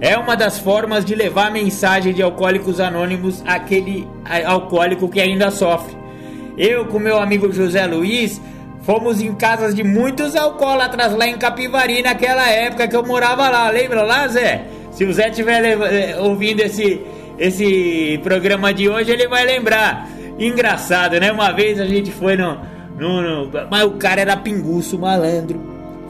É 0.00 0.16
uma 0.16 0.36
das 0.36 0.58
formas 0.58 1.04
de 1.04 1.14
levar 1.14 1.48
a 1.48 1.50
mensagem 1.50 2.14
de 2.14 2.22
Alcoólicos 2.22 2.80
Anônimos 2.80 3.42
àquele 3.46 4.06
alcoólico 4.46 5.08
que 5.08 5.20
ainda 5.20 5.50
sofre. 5.50 5.94
Eu, 6.56 6.86
com 6.86 6.98
meu 6.98 7.18
amigo 7.18 7.52
José 7.52 7.86
Luiz, 7.86 8.40
fomos 8.82 9.20
em 9.20 9.34
casas 9.34 9.74
de 9.74 9.82
muitos 9.82 10.36
alcoólatras 10.36 11.12
lá 11.14 11.26
em 11.26 11.36
Capivari 11.36 12.02
naquela 12.02 12.48
época 12.48 12.88
que 12.88 12.96
eu 12.96 13.04
morava 13.04 13.48
lá. 13.48 13.68
Lembra 13.70 14.02
lá, 14.02 14.26
Zé? 14.28 14.64
Se 14.90 15.04
o 15.04 15.12
Zé 15.12 15.28
estiver 15.28 15.64
eh, 15.64 16.16
ouvindo 16.18 16.60
esse, 16.60 17.00
esse 17.40 18.20
programa 18.22 18.72
de 18.72 18.86
hoje, 18.86 19.10
ele 19.10 19.26
vai 19.26 19.46
lembrar. 19.46 20.06
Engraçado, 20.38 21.18
né? 21.18 21.32
Uma 21.32 21.50
vez 21.52 21.80
a 21.80 21.86
gente 21.86 22.10
foi 22.12 22.36
no, 22.36 22.58
no, 22.98 23.46
no. 23.46 23.50
Mas 23.70 23.84
o 23.84 23.92
cara 23.92 24.20
era 24.20 24.36
pinguço, 24.36 24.98
malandro. 24.98 25.58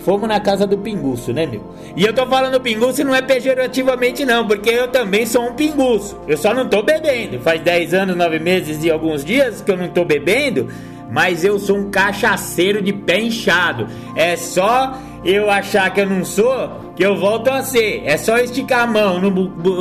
Fomos 0.00 0.28
na 0.28 0.40
casa 0.40 0.66
do 0.66 0.78
pinguço, 0.78 1.32
né, 1.32 1.46
meu? 1.46 1.62
E 1.94 2.04
eu 2.04 2.12
tô 2.12 2.26
falando 2.26 2.58
pinguço 2.60 3.04
não 3.04 3.14
é 3.14 3.22
pejorativamente, 3.22 4.24
não, 4.24 4.46
porque 4.46 4.70
eu 4.70 4.88
também 4.88 5.24
sou 5.24 5.46
um 5.46 5.52
pinguço. 5.52 6.18
Eu 6.26 6.36
só 6.36 6.52
não 6.52 6.68
tô 6.68 6.82
bebendo. 6.82 7.38
Faz 7.40 7.60
10 7.60 7.94
anos, 7.94 8.16
9 8.16 8.38
meses 8.38 8.82
e 8.82 8.90
alguns 8.90 9.24
dias 9.24 9.60
que 9.60 9.70
eu 9.70 9.76
não 9.76 9.88
tô 9.88 10.04
bebendo, 10.04 10.68
mas 11.10 11.44
eu 11.44 11.58
sou 11.58 11.76
um 11.76 11.90
cachaceiro 11.90 12.82
de 12.82 12.92
pé 12.92 13.20
inchado. 13.20 13.86
É 14.16 14.36
só 14.36 14.98
eu 15.24 15.50
achar 15.50 15.92
que 15.92 16.00
eu 16.00 16.06
não 16.06 16.24
sou 16.24 16.70
que 16.96 17.04
eu 17.04 17.16
volto 17.16 17.48
a 17.48 17.62
ser. 17.62 18.02
É 18.04 18.16
só 18.16 18.38
esticar 18.38 18.82
a 18.82 18.86
mão 18.86 19.20
num, 19.20 19.30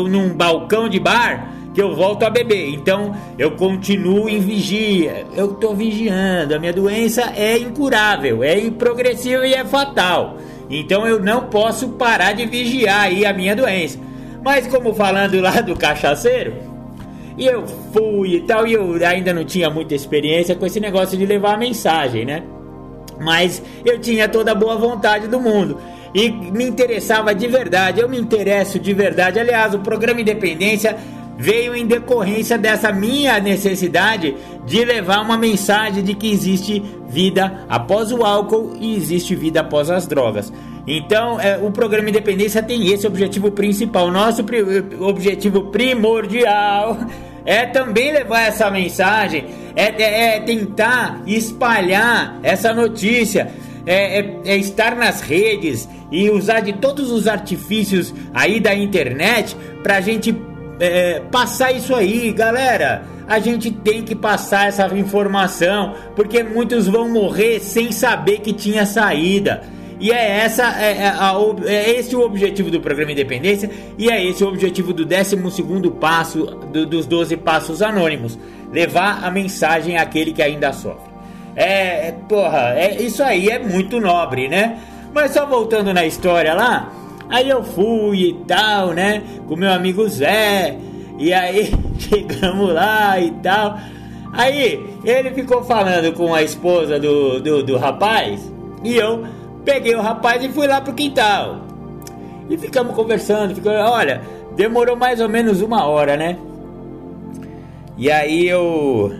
num 0.07 0.29
balcão 0.33 0.87
de 0.87 0.99
bar 0.99 1.53
que 1.73 1.81
eu 1.81 1.95
volto 1.95 2.23
a 2.23 2.29
beber. 2.29 2.69
Então 2.69 3.15
eu 3.37 3.51
continuo 3.51 4.29
em 4.29 4.39
vigia. 4.39 5.25
Eu 5.35 5.51
estou 5.51 5.75
vigiando. 5.75 6.55
A 6.55 6.59
minha 6.59 6.73
doença 6.73 7.33
é 7.35 7.57
incurável, 7.57 8.43
é 8.43 8.69
progressiva 8.71 9.47
e 9.47 9.53
é 9.53 9.63
fatal. 9.65 10.37
Então 10.69 11.07
eu 11.07 11.19
não 11.19 11.45
posso 11.45 11.89
parar 11.89 12.33
de 12.33 12.45
vigiar 12.45 13.01
aí 13.03 13.25
a 13.25 13.33
minha 13.33 13.55
doença. 13.55 13.99
Mas 14.43 14.67
como 14.67 14.93
falando 14.93 15.39
lá 15.41 15.61
do 15.61 15.75
cachaceiro, 15.75 16.53
e 17.37 17.45
eu 17.45 17.65
fui 17.91 18.35
e 18.35 18.41
tal, 18.41 18.67
e 18.67 18.73
eu 18.73 18.95
ainda 19.05 19.33
não 19.33 19.43
tinha 19.43 19.69
muita 19.69 19.95
experiência 19.95 20.55
com 20.55 20.65
esse 20.65 20.79
negócio 20.79 21.17
de 21.17 21.25
levar 21.25 21.55
a 21.55 21.57
mensagem, 21.57 22.25
né? 22.25 22.43
Mas 23.19 23.61
eu 23.85 23.99
tinha 23.99 24.27
toda 24.27 24.51
a 24.51 24.55
boa 24.55 24.75
vontade 24.75 25.27
do 25.27 25.39
mundo 25.39 25.79
e 26.13 26.29
me 26.29 26.65
interessava 26.65 27.33
de 27.33 27.47
verdade. 27.47 28.01
Eu 28.01 28.09
me 28.09 28.19
interesso 28.19 28.79
de 28.79 28.93
verdade. 28.93 29.39
Aliás, 29.39 29.73
o 29.73 29.79
programa 29.79 30.21
Independência 30.21 30.97
veio 31.37 31.73
em 31.73 31.87
decorrência 31.87 32.57
dessa 32.57 32.91
minha 32.91 33.39
necessidade 33.39 34.35
de 34.65 34.83
levar 34.83 35.21
uma 35.21 35.37
mensagem 35.37 36.03
de 36.03 36.13
que 36.13 36.29
existe 36.29 36.83
vida 37.07 37.65
após 37.69 38.11
o 38.11 38.25
álcool 38.25 38.73
e 38.77 38.95
existe 38.95 39.35
vida 39.35 39.61
após 39.61 39.89
as 39.89 40.05
drogas. 40.05 40.51
Então, 40.85 41.39
é, 41.39 41.57
o 41.57 41.71
programa 41.71 42.09
Independência 42.09 42.61
tem 42.61 42.91
esse 42.91 43.07
objetivo 43.07 43.51
principal. 43.51 44.11
Nosso 44.11 44.43
pri 44.43 44.61
objetivo 44.99 45.67
primordial 45.67 46.97
é 47.45 47.65
também 47.65 48.11
levar 48.11 48.41
essa 48.41 48.69
mensagem, 48.69 49.45
é, 49.75 50.01
é, 50.01 50.35
é 50.35 50.39
tentar 50.39 51.21
espalhar 51.25 52.39
essa 52.43 52.73
notícia. 52.73 53.51
É, 53.85 54.19
é, 54.19 54.35
é, 54.45 54.57
estar 54.57 54.95
nas 54.95 55.21
redes 55.21 55.89
e 56.11 56.29
usar 56.29 56.59
de 56.59 56.73
todos 56.73 57.09
os 57.09 57.27
artifícios 57.27 58.13
aí 58.33 58.59
da 58.59 58.75
internet 58.75 59.57
para 59.81 59.95
a 59.95 60.01
gente 60.01 60.35
é, 60.79 61.21
passar 61.31 61.71
isso 61.71 61.95
aí, 61.95 62.31
galera. 62.31 63.03
A 63.27 63.39
gente 63.39 63.71
tem 63.71 64.03
que 64.03 64.15
passar 64.15 64.67
essa 64.67 64.85
informação, 64.97 65.95
porque 66.15 66.43
muitos 66.43 66.87
vão 66.87 67.09
morrer 67.09 67.59
sem 67.59 67.91
saber 67.91 68.39
que 68.39 68.53
tinha 68.53 68.85
saída. 68.85 69.63
E 69.99 70.11
é 70.11 70.39
essa 70.39 70.81
é, 70.81 70.97
é, 70.97 71.07
a, 71.07 71.33
é 71.65 71.91
esse 71.91 72.15
o 72.15 72.21
objetivo 72.21 72.71
do 72.71 72.79
programa 72.79 73.11
Independência 73.11 73.69
e 73.97 74.09
é 74.09 74.23
esse 74.23 74.43
o 74.43 74.47
objetivo 74.47 74.93
do 74.93 75.05
12 75.05 75.35
passo 75.99 76.45
do, 76.45 76.85
dos 76.85 77.05
12 77.05 77.35
passos 77.37 77.81
anônimos, 77.81 78.39
levar 78.71 79.23
a 79.23 79.29
mensagem 79.29 79.97
àquele 79.97 80.31
que 80.31 80.41
ainda 80.41 80.71
sofre. 80.71 81.09
É, 81.55 82.07
é, 82.07 82.15
porra, 82.29 82.75
é 82.77 83.01
isso 83.01 83.21
aí 83.21 83.49
é 83.49 83.59
muito 83.59 83.99
nobre, 83.99 84.47
né? 84.47 84.79
Mas 85.13 85.31
só 85.31 85.45
voltando 85.45 85.93
na 85.93 86.05
história 86.05 86.53
lá, 86.53 86.93
Aí 87.29 87.47
eu 87.47 87.63
fui 87.63 88.29
e 88.29 88.33
tal, 88.45 88.91
né? 88.91 89.21
Com 89.47 89.55
meu 89.55 89.71
amigo 89.71 90.07
Zé. 90.09 90.75
E 91.19 91.31
aí 91.31 91.71
chegamos 91.99 92.73
lá 92.73 93.19
e 93.19 93.29
tal. 93.43 93.77
Aí 94.33 94.83
ele 95.05 95.29
ficou 95.31 95.63
falando 95.63 96.11
com 96.13 96.33
a 96.33 96.41
esposa 96.41 96.99
do, 96.99 97.39
do, 97.39 97.63
do 97.63 97.77
rapaz. 97.77 98.51
E 98.83 98.95
eu 98.95 99.23
peguei 99.69 99.93
o 99.93 100.01
rapaz 100.01 100.43
e 100.43 100.49
fui 100.49 100.65
lá 100.65 100.81
pro 100.81 100.93
quintal. 100.93 101.61
E 102.49 102.57
ficamos 102.57 102.95
conversando. 102.95 103.53
Ficamos, 103.53 103.79
olha, 103.91 104.21
demorou 104.55 104.95
mais 104.95 105.21
ou 105.21 105.29
menos 105.29 105.61
uma 105.61 105.85
hora, 105.85 106.17
né? 106.17 106.37
E 107.95 108.09
aí 108.11 108.47
eu 108.47 109.11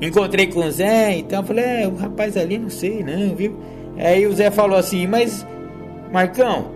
encontrei 0.00 0.46
com 0.46 0.60
o 0.60 0.70
Zé, 0.70 1.18
então 1.18 1.44
falei, 1.44 1.64
é, 1.64 1.88
o 1.88 1.94
rapaz 1.94 2.36
ali, 2.36 2.56
não 2.56 2.70
sei, 2.70 3.02
não, 3.02 3.34
viu? 3.34 3.58
Aí 3.98 4.26
o 4.26 4.32
Zé 4.32 4.50
falou 4.50 4.78
assim, 4.78 5.06
mas 5.06 5.46
Marcão, 6.12 6.66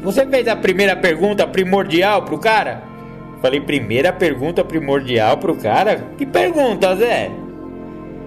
você 0.00 0.26
fez 0.26 0.48
a 0.48 0.56
primeira 0.56 0.96
pergunta 0.96 1.46
primordial 1.46 2.22
pro 2.22 2.38
cara? 2.38 2.82
Falei, 3.42 3.60
primeira 3.60 4.12
pergunta 4.12 4.64
primordial 4.64 5.36
pro 5.36 5.54
cara? 5.56 6.04
Que 6.16 6.26
pergunta, 6.26 6.96
Zé? 6.96 7.30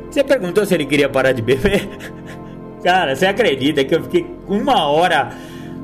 Você 0.09 0.23
perguntou 0.23 0.65
se 0.65 0.73
ele 0.73 0.85
queria 0.85 1.09
parar 1.09 1.31
de 1.31 1.41
beber? 1.41 1.89
Cara, 2.83 3.15
você 3.15 3.25
acredita 3.25 3.83
que 3.83 3.93
eu 3.93 4.03
fiquei 4.03 4.25
uma 4.47 4.87
hora 4.87 5.29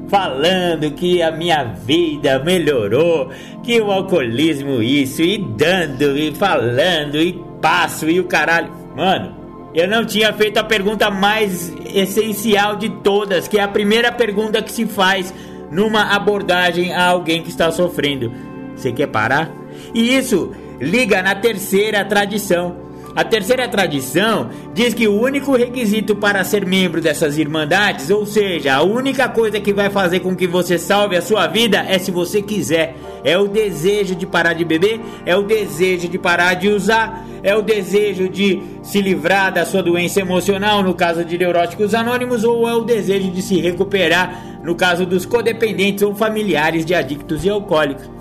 falando 0.08 0.90
que 0.92 1.22
a 1.22 1.32
minha 1.32 1.64
vida 1.64 2.40
melhorou, 2.40 3.30
que 3.64 3.80
o 3.82 3.92
alcoolismo 3.92 4.82
isso, 4.82 5.22
e 5.22 5.38
dando, 5.38 6.18
e 6.18 6.34
falando, 6.34 7.18
e 7.18 7.34
passo, 7.62 8.10
e 8.10 8.20
o 8.20 8.26
caralho. 8.26 8.72
Mano, 8.96 9.36
eu 9.74 9.88
não 9.88 10.06
tinha 10.06 10.34
feito 10.34 10.58
a 10.58 10.64
pergunta 10.64 11.12
mais 11.12 11.74
essencial 11.94 12.78
de 12.78 12.90
todas, 12.90 13.48
que 13.48 13.60
é 13.60 13.64
a 13.64 13.68
primeira 13.68 14.12
pergunta 14.12 14.62
que 14.62 14.72
se 14.72 14.86
faz 14.86 15.34
numa 15.70 16.16
abordagem 16.16 16.94
a 16.94 17.08
alguém 17.08 17.44
que 17.44 17.50
está 17.50 17.72
sofrendo. 17.72 18.32
Você 18.76 18.92
quer 18.92 19.08
parar? 19.08 19.52
E 19.94 20.16
isso 20.16 20.52
liga 20.80 21.22
na 21.22 21.36
terceira 21.36 22.04
tradição. 22.06 22.87
A 23.18 23.24
terceira 23.24 23.68
tradição 23.68 24.52
diz 24.76 24.94
que 24.94 25.08
o 25.08 25.20
único 25.20 25.58
requisito 25.58 26.16
para 26.16 26.44
ser 26.44 26.64
membro 26.68 27.02
dessas 27.02 27.36
irmandades, 27.36 28.12
ou 28.12 28.28
seja, 28.28 28.76
a 28.76 28.84
única 28.84 29.28
coisa 29.28 29.60
que 29.60 29.74
vai 29.74 29.90
fazer 29.90 30.20
com 30.20 30.36
que 30.36 30.46
você 30.46 30.78
salve 30.78 31.18
a 31.18 31.22
sua 31.24 31.48
vida 31.48 31.80
é 31.80 31.98
se 31.98 32.12
você 32.12 32.44
quiser. 32.44 32.96
É 33.24 33.36
o 33.36 33.48
desejo 33.48 34.14
de 34.14 34.28
parar 34.28 34.54
de 34.54 34.64
beber, 34.64 35.02
é 35.26 35.36
o 35.36 35.42
desejo 35.42 36.08
de 36.08 36.20
parar 36.20 36.54
de 36.54 36.70
usar, 36.70 37.26
é 37.42 37.56
o 37.56 37.64
desejo 37.64 38.30
de 38.30 38.62
se 38.84 39.02
livrar 39.02 39.52
da 39.52 39.66
sua 39.66 39.82
doença 39.82 40.20
emocional, 40.20 40.84
no 40.84 40.94
caso 40.94 41.26
de 41.26 41.40
neuróticos 41.40 41.96
anônimos, 41.96 42.44
ou 42.44 42.70
é 42.70 42.76
o 42.76 42.82
desejo 42.82 43.32
de 43.32 43.42
se 43.42 43.60
recuperar, 43.60 44.60
no 44.64 44.76
caso 44.76 45.08
dos 45.08 45.26
codependentes 45.26 46.04
ou 46.04 46.14
familiares 46.14 46.86
de 46.86 46.94
adictos 46.94 47.44
e 47.44 47.50
alcoólicos. 47.50 48.17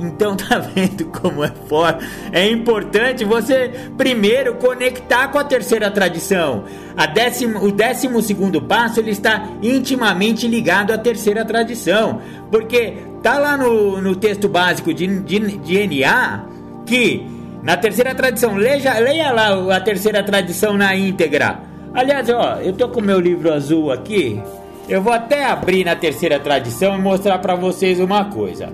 Então 0.00 0.34
tá 0.36 0.58
vendo 0.58 1.06
como 1.06 1.44
é 1.44 1.52
forte? 1.68 2.04
É 2.32 2.48
importante 2.48 3.24
você 3.24 3.70
primeiro 3.96 4.54
conectar 4.54 5.28
com 5.28 5.38
a 5.38 5.44
terceira 5.44 5.90
tradição. 5.90 6.64
A 6.96 7.06
décimo, 7.06 7.62
o 7.64 7.70
décimo 7.70 8.22
segundo 8.22 8.62
passo 8.62 9.00
ele 9.00 9.10
está 9.10 9.48
intimamente 9.62 10.48
ligado 10.48 10.92
à 10.92 10.98
terceira 10.98 11.44
tradição, 11.44 12.20
porque 12.50 12.94
tá 13.22 13.38
lá 13.38 13.56
no, 13.56 14.00
no 14.00 14.16
texto 14.16 14.48
básico 14.48 14.92
de, 14.94 15.06
de, 15.20 15.58
de 15.58 16.02
NA 16.02 16.46
que 16.86 17.26
na 17.62 17.76
terceira 17.76 18.14
tradição 18.14 18.56
leia, 18.56 18.98
leia 18.98 19.30
lá 19.30 19.76
a 19.76 19.80
terceira 19.80 20.22
tradição 20.22 20.76
na 20.76 20.96
íntegra. 20.96 21.60
Aliás, 21.92 22.28
ó, 22.30 22.58
eu 22.60 22.72
tô 22.72 22.88
com 22.88 23.00
meu 23.00 23.20
livro 23.20 23.52
azul 23.52 23.90
aqui. 23.90 24.40
Eu 24.88 25.02
vou 25.02 25.12
até 25.12 25.44
abrir 25.44 25.84
na 25.84 25.94
terceira 25.94 26.38
tradição 26.40 26.96
e 26.96 27.00
mostrar 27.00 27.38
para 27.38 27.54
vocês 27.54 28.00
uma 28.00 28.24
coisa. 28.24 28.72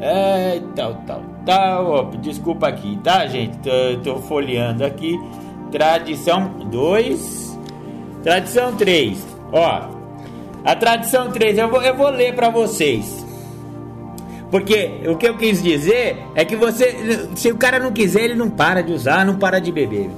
É, 0.00 0.60
tal, 0.74 0.94
tal, 1.06 1.22
tal. 1.44 1.86
Ó, 1.86 2.02
desculpa 2.16 2.68
aqui, 2.68 2.98
tá, 3.02 3.26
gente? 3.26 3.56
Tô, 3.58 3.98
tô 4.02 4.16
folheando 4.20 4.84
aqui. 4.84 5.18
Tradição 5.70 6.48
2. 6.70 7.58
Tradição 8.22 8.76
3. 8.76 9.26
Ó, 9.52 9.88
a 10.64 10.74
tradição 10.74 11.30
3 11.30 11.58
eu 11.58 11.68
vou, 11.68 11.82
eu 11.82 11.96
vou 11.96 12.10
ler 12.10 12.34
para 12.34 12.50
vocês. 12.50 13.24
Porque 14.50 15.00
o 15.06 15.16
que 15.16 15.28
eu 15.28 15.36
quis 15.36 15.62
dizer 15.62 16.18
é 16.34 16.44
que 16.44 16.56
você, 16.56 17.28
se 17.34 17.50
o 17.50 17.56
cara 17.56 17.78
não 17.78 17.92
quiser, 17.92 18.24
ele 18.24 18.34
não 18.34 18.48
para 18.48 18.82
de 18.82 18.92
usar, 18.92 19.24
não 19.24 19.36
para 19.36 19.60
de 19.60 19.72
beber. 19.72 20.10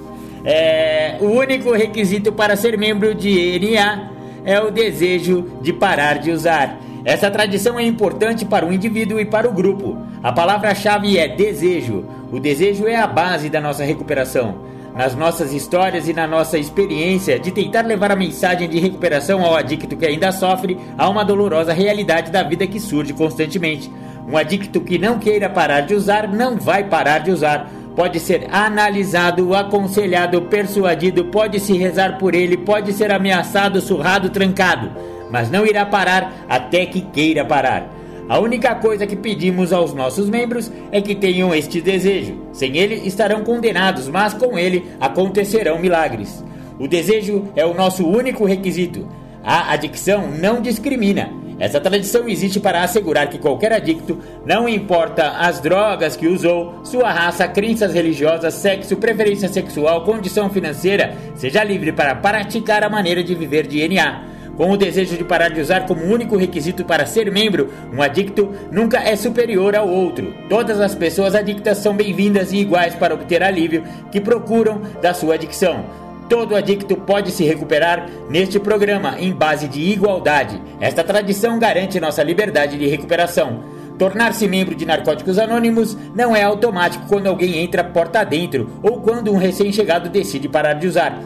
É, 0.44 1.16
o 1.20 1.26
único 1.26 1.72
requisito 1.72 2.32
para 2.32 2.56
ser 2.56 2.78
membro 2.78 3.14
de 3.14 3.58
NA 3.58 4.10
é 4.44 4.60
o 4.60 4.70
desejo 4.70 5.50
de 5.60 5.72
parar 5.72 6.18
de 6.18 6.30
usar 6.30 6.78
Essa 7.08 7.30
tradição 7.30 7.80
é 7.80 7.84
importante 7.84 8.44
para 8.44 8.66
o 8.66 8.70
indivíduo 8.70 9.18
e 9.18 9.24
para 9.24 9.48
o 9.48 9.52
grupo. 9.52 9.96
A 10.22 10.30
palavra-chave 10.30 11.16
é 11.16 11.26
desejo. 11.26 12.04
O 12.30 12.38
desejo 12.38 12.86
é 12.86 12.96
a 12.96 13.06
base 13.06 13.48
da 13.48 13.62
nossa 13.62 13.82
recuperação. 13.82 14.56
Nas 14.94 15.14
nossas 15.14 15.54
histórias 15.54 16.06
e 16.06 16.12
na 16.12 16.26
nossa 16.26 16.58
experiência 16.58 17.38
de 17.38 17.50
tentar 17.50 17.86
levar 17.86 18.12
a 18.12 18.16
mensagem 18.16 18.68
de 18.68 18.78
recuperação 18.78 19.42
ao 19.42 19.56
adicto 19.56 19.96
que 19.96 20.04
ainda 20.04 20.30
sofre, 20.30 20.76
há 20.98 21.08
uma 21.08 21.24
dolorosa 21.24 21.72
realidade 21.72 22.30
da 22.30 22.42
vida 22.42 22.66
que 22.66 22.78
surge 22.78 23.14
constantemente. 23.14 23.90
Um 24.30 24.36
adicto 24.36 24.78
que 24.78 24.98
não 24.98 25.18
queira 25.18 25.48
parar 25.48 25.80
de 25.80 25.94
usar 25.94 26.28
não 26.28 26.58
vai 26.58 26.84
parar 26.84 27.20
de 27.20 27.30
usar. 27.30 27.70
Pode 27.96 28.20
ser 28.20 28.48
analisado, 28.52 29.54
aconselhado, 29.54 30.42
persuadido, 30.42 31.24
pode 31.24 31.58
se 31.58 31.72
rezar 31.72 32.18
por 32.18 32.34
ele, 32.34 32.58
pode 32.58 32.92
ser 32.92 33.10
ameaçado, 33.10 33.80
surrado, 33.80 34.28
trancado 34.28 35.17
mas 35.30 35.50
não 35.50 35.66
irá 35.66 35.84
parar 35.86 36.44
até 36.48 36.86
que 36.86 37.00
queira 37.00 37.44
parar. 37.44 37.98
A 38.28 38.38
única 38.38 38.74
coisa 38.74 39.06
que 39.06 39.16
pedimos 39.16 39.72
aos 39.72 39.94
nossos 39.94 40.28
membros 40.28 40.70
é 40.92 41.00
que 41.00 41.14
tenham 41.14 41.54
este 41.54 41.80
desejo. 41.80 42.36
Sem 42.52 42.76
ele 42.76 42.94
estarão 43.06 43.42
condenados, 43.42 44.06
mas 44.06 44.34
com 44.34 44.58
ele 44.58 44.84
acontecerão 45.00 45.78
milagres. 45.78 46.44
O 46.78 46.86
desejo 46.86 47.48
é 47.56 47.64
o 47.64 47.72
nosso 47.72 48.06
único 48.06 48.44
requisito. 48.44 49.08
A 49.42 49.72
adicção 49.72 50.28
não 50.30 50.60
discrimina. 50.60 51.30
Essa 51.58 51.80
tradição 51.80 52.28
existe 52.28 52.60
para 52.60 52.82
assegurar 52.82 53.28
que 53.28 53.38
qualquer 53.38 53.72
adicto, 53.72 54.18
não 54.44 54.68
importa 54.68 55.30
as 55.38 55.58
drogas 55.58 56.14
que 56.14 56.28
usou, 56.28 56.84
sua 56.84 57.10
raça, 57.10 57.48
crenças 57.48 57.94
religiosas, 57.94 58.54
sexo, 58.54 58.96
preferência 58.96 59.48
sexual, 59.48 60.04
condição 60.04 60.50
financeira, 60.50 61.16
seja 61.34 61.64
livre 61.64 61.92
para 61.92 62.14
praticar 62.14 62.84
a 62.84 62.90
maneira 62.90 63.24
de 63.24 63.34
viver 63.34 63.66
de 63.66 63.88
NA 63.88 64.37
com 64.58 64.72
o 64.72 64.76
desejo 64.76 65.16
de 65.16 65.22
parar 65.22 65.50
de 65.50 65.60
usar 65.60 65.86
como 65.86 66.04
único 66.04 66.36
requisito 66.36 66.84
para 66.84 67.06
ser 67.06 67.30
membro, 67.30 67.72
um 67.94 68.02
adicto 68.02 68.52
nunca 68.72 68.98
é 68.98 69.14
superior 69.14 69.76
ao 69.76 69.88
outro. 69.88 70.34
Todas 70.48 70.80
as 70.80 70.96
pessoas 70.96 71.36
adictas 71.36 71.78
são 71.78 71.94
bem-vindas 71.94 72.52
e 72.52 72.56
iguais 72.56 72.96
para 72.96 73.14
obter 73.14 73.40
alívio 73.40 73.84
que 74.10 74.20
procuram 74.20 74.82
da 75.00 75.14
sua 75.14 75.34
adicção. 75.34 75.84
Todo 76.28 76.56
adicto 76.56 76.96
pode 76.96 77.30
se 77.30 77.44
recuperar 77.44 78.10
neste 78.28 78.58
programa 78.58 79.14
em 79.20 79.32
base 79.32 79.68
de 79.68 79.80
igualdade. 79.80 80.60
Esta 80.80 81.04
tradição 81.04 81.60
garante 81.60 82.00
nossa 82.00 82.24
liberdade 82.24 82.76
de 82.76 82.88
recuperação. 82.88 83.62
Tornar-se 83.96 84.48
membro 84.48 84.74
de 84.74 84.84
Narcóticos 84.84 85.38
Anônimos 85.38 85.96
não 86.16 86.34
é 86.34 86.42
automático 86.42 87.06
quando 87.08 87.28
alguém 87.28 87.58
entra 87.58 87.84
porta 87.84 88.24
dentro 88.24 88.68
ou 88.82 89.00
quando 89.00 89.32
um 89.32 89.36
recém-chegado 89.36 90.08
decide 90.08 90.48
parar 90.48 90.74
de 90.74 90.88
usar. 90.88 91.16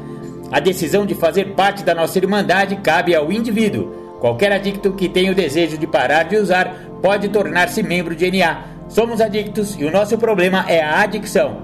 A 0.53 0.61
decisão 0.61 1.07
de 1.07 1.15
fazer 1.15 1.55
parte 1.55 1.83
da 1.83 1.95
nossa 1.95 2.19
irmandade 2.19 2.77
cabe 2.77 3.15
ao 3.15 3.33
indivíduo. 3.33 4.19
Qualquer 4.21 4.53
adicto 4.53 4.93
que 4.93 5.09
tenha 5.09 5.33
o 5.33 5.35
desejo 5.35 5.79
de 5.79 5.87
parar 5.87 6.25
de 6.25 6.37
usar 6.37 6.77
pode 7.01 7.31
tornar-se 7.31 7.83
membro 7.83 8.15
de 8.15 8.31
NA. 8.31 8.63
Somos 8.87 9.23
adictos 9.23 9.75
e 9.81 9.85
o 9.87 9.91
nosso 9.91 10.19
problema 10.19 10.67
é 10.69 10.83
a 10.83 11.01
adicção. 11.01 11.63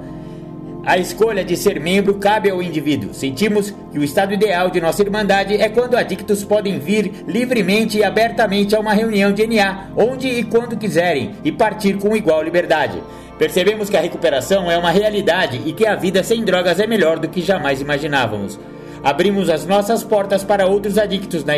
A 0.87 0.97
escolha 0.97 1.45
de 1.45 1.55
ser 1.55 1.79
membro 1.79 2.15
cabe 2.15 2.49
ao 2.49 2.63
indivíduo. 2.63 3.13
Sentimos 3.13 3.75
que 3.93 3.99
o 3.99 4.03
estado 4.03 4.33
ideal 4.33 4.71
de 4.71 4.81
nossa 4.81 5.03
irmandade 5.03 5.55
é 5.55 5.69
quando 5.69 5.95
adictos 5.95 6.43
podem 6.43 6.79
vir 6.79 7.25
livremente 7.27 7.99
e 7.99 8.05
abertamente 8.05 8.75
a 8.75 8.81
uma 8.81 8.95
reunião 8.95 9.33
de 9.33 9.47
NA, 9.47 9.91
onde 9.95 10.29
e 10.29 10.45
quando 10.45 10.79
quiserem, 10.79 11.33
e 11.45 11.53
partir 11.53 11.99
com 11.99 12.17
igual 12.17 12.43
liberdade. 12.43 13.03
Percebemos 13.39 13.91
que 13.91 13.99
a 13.99 14.01
recuperação 14.01 14.71
é 14.71 14.79
uma 14.79 14.91
realidade 14.91 15.61
e 15.67 15.75
que 15.75 15.87
a 15.87 15.95
vida 15.95 16.25
sem 16.25 16.43
drogas 16.43 16.81
é 16.81 16.87
melhor 16.87 17.19
do 17.19 17.29
que 17.29 17.43
jamais 17.43 17.83
imaginávamos. 17.83 18.59
Abrimos 19.03 19.49
as 19.49 19.67
nossas 19.67 20.03
portas 20.03 20.43
para 20.45 20.67
outros 20.67 20.99
adictos 20.99 21.45
na, 21.45 21.55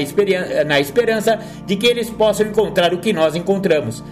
na 0.66 0.80
esperança 0.80 1.38
de 1.66 1.76
que 1.76 1.86
eles 1.86 2.10
possam 2.10 2.46
encontrar 2.46 2.92
o 2.92 2.98
que 2.98 3.12
nós 3.12 3.34
encontramos. 3.34 4.02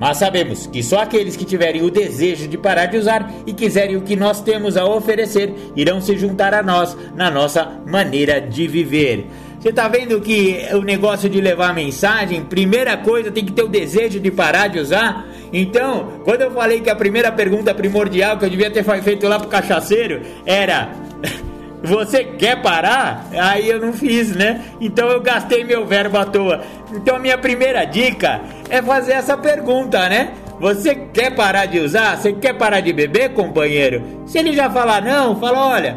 Mas 0.00 0.16
sabemos 0.16 0.66
que 0.66 0.82
só 0.82 1.02
aqueles 1.02 1.36
que 1.36 1.44
tiverem 1.44 1.82
o 1.82 1.90
desejo 1.90 2.48
de 2.48 2.56
parar 2.56 2.86
de 2.86 2.96
usar 2.96 3.30
e 3.46 3.52
quiserem 3.52 3.96
o 3.96 4.00
que 4.00 4.16
nós 4.16 4.40
temos 4.40 4.78
a 4.78 4.86
oferecer 4.86 5.52
irão 5.76 6.00
se 6.00 6.16
juntar 6.16 6.54
a 6.54 6.62
nós 6.62 6.96
na 7.14 7.30
nossa 7.30 7.70
maneira 7.86 8.40
de 8.40 8.66
viver. 8.66 9.26
Você 9.60 9.70
tá 9.70 9.88
vendo 9.88 10.18
que 10.22 10.66
o 10.72 10.80
negócio 10.80 11.28
de 11.28 11.38
levar 11.38 11.74
mensagem, 11.74 12.42
primeira 12.42 12.96
coisa 12.96 13.30
tem 13.30 13.44
que 13.44 13.52
ter 13.52 13.62
o 13.62 13.68
desejo 13.68 14.18
de 14.18 14.30
parar 14.30 14.68
de 14.68 14.78
usar? 14.78 15.28
Então, 15.52 16.22
quando 16.24 16.40
eu 16.40 16.50
falei 16.50 16.80
que 16.80 16.88
a 16.88 16.96
primeira 16.96 17.30
pergunta 17.30 17.74
primordial 17.74 18.38
que 18.38 18.46
eu 18.46 18.50
devia 18.50 18.70
ter 18.70 18.82
feito 19.02 19.28
lá 19.28 19.38
pro 19.38 19.48
cachaceiro 19.48 20.22
era 20.46 20.90
Você 21.82 22.24
quer 22.24 22.60
parar? 22.60 23.26
Aí 23.32 23.68
eu 23.68 23.80
não 23.80 23.92
fiz, 23.92 24.34
né? 24.34 24.62
Então 24.80 25.08
eu 25.08 25.20
gastei 25.20 25.64
meu 25.64 25.86
verbo 25.86 26.18
à 26.18 26.24
toa. 26.24 26.62
Então 26.92 27.16
a 27.16 27.18
minha 27.18 27.38
primeira 27.38 27.84
dica 27.84 28.40
é 28.68 28.82
fazer 28.82 29.12
essa 29.12 29.36
pergunta, 29.36 30.08
né? 30.08 30.32
Você 30.60 30.94
quer 30.94 31.34
parar 31.34 31.64
de 31.66 31.78
usar? 31.78 32.16
Você 32.16 32.34
quer 32.34 32.52
parar 32.52 32.80
de 32.80 32.92
beber, 32.92 33.30
companheiro? 33.30 34.02
Se 34.26 34.38
ele 34.38 34.52
já 34.52 34.68
falar 34.68 35.00
não, 35.00 35.40
fala: 35.40 35.68
olha, 35.68 35.96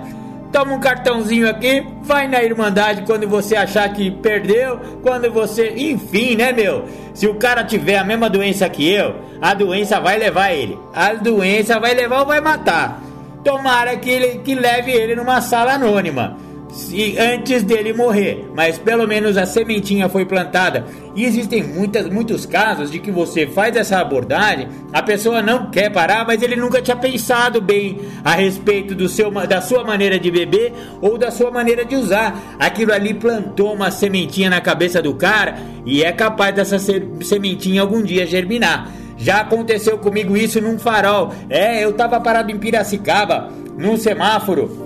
toma 0.53 0.73
um 0.73 0.79
cartãozinho 0.79 1.49
aqui, 1.49 1.85
vai 2.03 2.29
na 2.29 2.41
Irmandade 2.41 3.03
quando 3.05 3.27
você 3.27 3.57
achar 3.57 3.91
que 3.91 4.09
perdeu, 4.09 4.79
quando 5.01 5.29
você. 5.29 5.73
Enfim, 5.75 6.37
né, 6.37 6.53
meu? 6.53 6.85
Se 7.13 7.27
o 7.27 7.35
cara 7.35 7.63
tiver 7.65 7.97
a 7.97 8.05
mesma 8.05 8.29
doença 8.29 8.69
que 8.69 8.89
eu, 8.89 9.15
a 9.41 9.53
doença 9.53 9.99
vai 9.99 10.17
levar 10.17 10.53
ele. 10.53 10.79
A 10.93 11.13
doença 11.13 11.77
vai 11.77 11.93
levar 11.93 12.21
ou 12.21 12.25
vai 12.25 12.39
matar. 12.39 13.01
Tomara 13.43 13.97
que, 13.97 14.09
ele, 14.09 14.39
que 14.39 14.55
leve 14.55 14.91
ele 14.91 15.15
numa 15.15 15.41
sala 15.41 15.73
anônima. 15.73 16.37
Se, 16.73 17.15
antes 17.19 17.61
dele 17.61 17.93
morrer, 17.93 18.49
mas 18.55 18.79
pelo 18.79 19.07
menos 19.07 19.37
a 19.37 19.45
sementinha 19.45 20.09
foi 20.09 20.25
plantada. 20.25 20.85
E 21.15 21.23
existem 21.23 21.61
muitas, 21.61 22.09
muitos 22.09 22.47
casos 22.47 22.89
de 22.89 22.97
que 22.97 23.11
você 23.11 23.45
faz 23.45 23.75
essa 23.75 23.99
abordagem, 23.99 24.67
a 24.91 25.03
pessoa 25.03 25.39
não 25.39 25.69
quer 25.69 25.91
parar, 25.91 26.25
mas 26.25 26.41
ele 26.41 26.55
nunca 26.55 26.81
tinha 26.81 26.95
pensado 26.95 27.61
bem 27.61 27.99
a 28.23 28.31
respeito 28.31 28.95
do 28.95 29.07
seu, 29.07 29.29
da 29.29 29.61
sua 29.61 29.83
maneira 29.83 30.17
de 30.17 30.31
beber 30.31 30.73
ou 30.99 31.15
da 31.15 31.29
sua 31.29 31.51
maneira 31.51 31.85
de 31.85 31.95
usar. 31.95 32.55
Aquilo 32.57 32.91
ali 32.91 33.13
plantou 33.13 33.71
uma 33.71 33.91
sementinha 33.91 34.49
na 34.49 34.59
cabeça 34.59 34.99
do 34.99 35.13
cara 35.13 35.57
e 35.85 36.03
é 36.03 36.11
capaz 36.11 36.55
dessa 36.55 36.79
sementinha 37.21 37.81
algum 37.81 38.01
dia 38.01 38.25
germinar. 38.25 38.89
Já 39.17 39.41
aconteceu 39.41 39.97
comigo 39.97 40.35
isso 40.35 40.61
num 40.61 40.77
farol. 40.79 41.33
É, 41.49 41.83
eu 41.83 41.93
tava 41.93 42.19
parado 42.19 42.51
em 42.51 42.57
Piracicaba, 42.57 43.49
num 43.77 43.97
semáforo. 43.97 44.83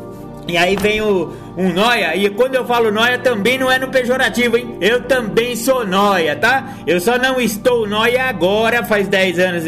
E 0.48 0.56
aí 0.56 0.78
vem 0.78 1.02
o, 1.02 1.34
um 1.58 1.74
noia, 1.74 2.16
e 2.16 2.30
quando 2.30 2.56
eu 2.56 2.66
falo 2.66 2.90
noia 2.90 3.20
também 3.20 3.58
não 3.58 3.70
é 3.70 3.78
no 3.78 3.90
pejorativo, 3.90 4.56
hein? 4.56 4.78
Eu 4.80 5.04
também 5.04 5.58
sou 5.58 5.86
noia, 5.86 6.38
tá? 6.38 6.78
Eu 6.88 7.02
só 7.02 7.18
não 7.18 7.42
estou 7.42 7.86
noia 7.86 8.24
agora, 8.24 8.82
faz 8.86 9.10
10 9.10 9.40
anos, 9.40 9.64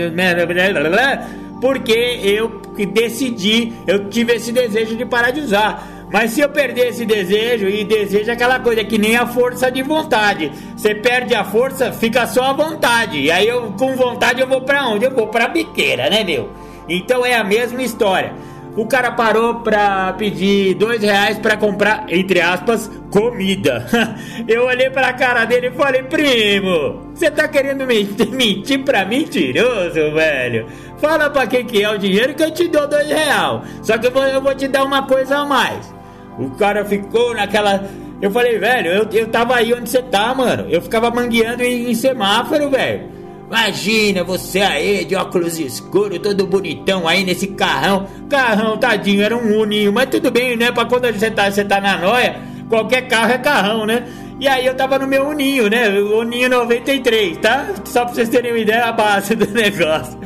porque 1.59 2.21
eu 2.23 2.61
decidi, 2.93 3.73
eu 3.85 4.09
tive 4.09 4.35
esse 4.35 4.53
desejo 4.53 4.95
de 4.95 5.05
parar 5.05 5.31
de 5.31 5.41
usar. 5.41 5.98
Mas 6.11 6.31
se 6.31 6.41
eu 6.41 6.49
perder 6.49 6.87
esse 6.87 7.05
desejo, 7.05 7.67
e 7.67 7.83
desejo 7.83 8.29
é 8.29 8.33
aquela 8.33 8.59
coisa 8.59 8.83
que 8.83 8.97
nem 8.97 9.15
a 9.15 9.27
força 9.27 9.71
de 9.71 9.83
vontade. 9.83 10.51
Você 10.75 10.95
perde 10.95 11.35
a 11.35 11.43
força, 11.43 11.91
fica 11.91 12.25
só 12.25 12.45
a 12.45 12.53
vontade. 12.53 13.19
E 13.19 13.31
aí 13.31 13.47
eu, 13.47 13.73
com 13.73 13.95
vontade, 13.95 14.41
eu 14.41 14.47
vou 14.47 14.61
pra 14.61 14.87
onde? 14.87 15.05
Eu 15.05 15.11
vou 15.11 15.27
pra 15.27 15.47
biqueira, 15.47 16.09
né, 16.09 16.23
meu? 16.23 16.49
Então 16.87 17.23
é 17.23 17.35
a 17.35 17.43
mesma 17.43 17.83
história. 17.83 18.33
O 18.75 18.85
cara 18.85 19.11
parou 19.11 19.55
pra 19.55 20.13
pedir 20.13 20.73
dois 20.75 21.01
reais 21.01 21.37
pra 21.37 21.57
comprar, 21.57 22.05
entre 22.07 22.39
aspas, 22.39 22.89
comida. 23.11 23.85
Eu 24.47 24.67
olhei 24.67 24.89
pra 24.89 25.11
cara 25.11 25.43
dele 25.43 25.67
e 25.67 25.71
falei, 25.71 26.03
primo, 26.03 27.11
você 27.13 27.29
tá 27.29 27.47
querendo 27.47 27.85
mentir, 27.85 28.29
mentir 28.31 28.83
pra 28.83 29.03
mentiroso, 29.05 30.13
velho? 30.13 30.67
Fala 30.97 31.29
pra 31.29 31.47
quem 31.47 31.65
que 31.65 31.83
é 31.83 31.89
o 31.89 31.97
dinheiro 31.97 32.33
que 32.33 32.43
eu 32.43 32.51
te 32.51 32.67
dou 32.67 32.87
dois 32.87 33.07
reais. 33.07 33.61
Só 33.81 33.97
que 33.97 34.07
eu 34.07 34.11
vou, 34.11 34.23
eu 34.23 34.41
vou 34.41 34.55
te 34.55 34.67
dar 34.67 34.83
uma 34.83 35.03
coisa 35.03 35.39
a 35.39 35.45
mais. 35.45 35.98
O 36.39 36.51
cara 36.51 36.85
ficou 36.85 37.33
naquela. 37.33 37.83
Eu 38.21 38.31
falei, 38.31 38.57
velho, 38.57 38.91
eu, 38.91 39.07
eu 39.11 39.27
tava 39.27 39.55
aí 39.55 39.73
onde 39.73 39.89
você 39.89 40.01
tá, 40.01 40.33
mano. 40.33 40.67
Eu 40.69 40.81
ficava 40.81 41.09
mangueando 41.09 41.63
em, 41.63 41.91
em 41.91 41.95
semáforo, 41.95 42.69
velho. 42.69 43.19
Imagina 43.49 44.23
você 44.23 44.61
aí 44.61 45.03
de 45.03 45.15
óculos 45.15 45.57
escuros, 45.57 46.19
todo 46.19 46.45
bonitão 46.45 47.07
aí 47.07 47.23
nesse 47.23 47.47
carrão. 47.47 48.05
Carrão, 48.29 48.77
tadinho, 48.77 49.23
era 49.23 49.35
um 49.35 49.59
uninho, 49.59 49.91
mas 49.91 50.07
tudo 50.09 50.29
bem, 50.29 50.55
né? 50.55 50.71
Pra 50.71 50.85
quando 50.85 51.11
você 51.11 51.31
tá, 51.31 51.49
você 51.49 51.65
tá 51.65 51.81
na 51.81 51.97
noia, 51.97 52.39
qualquer 52.69 53.07
carro 53.07 53.31
é 53.31 53.37
carrão, 53.39 53.85
né? 53.87 54.05
E 54.39 54.47
aí 54.47 54.67
eu 54.67 54.75
tava 54.75 54.99
no 54.99 55.07
meu 55.07 55.27
uninho, 55.27 55.67
né? 55.67 55.89
O 55.89 56.19
uninho 56.19 56.47
93, 56.47 57.37
tá? 57.37 57.69
Só 57.85 58.05
pra 58.05 58.13
vocês 58.13 58.29
terem 58.29 58.51
uma 58.51 58.59
ideia 58.59 58.85
a 58.85 58.91
base 58.91 59.35
do 59.35 59.47
negócio. 59.51 60.17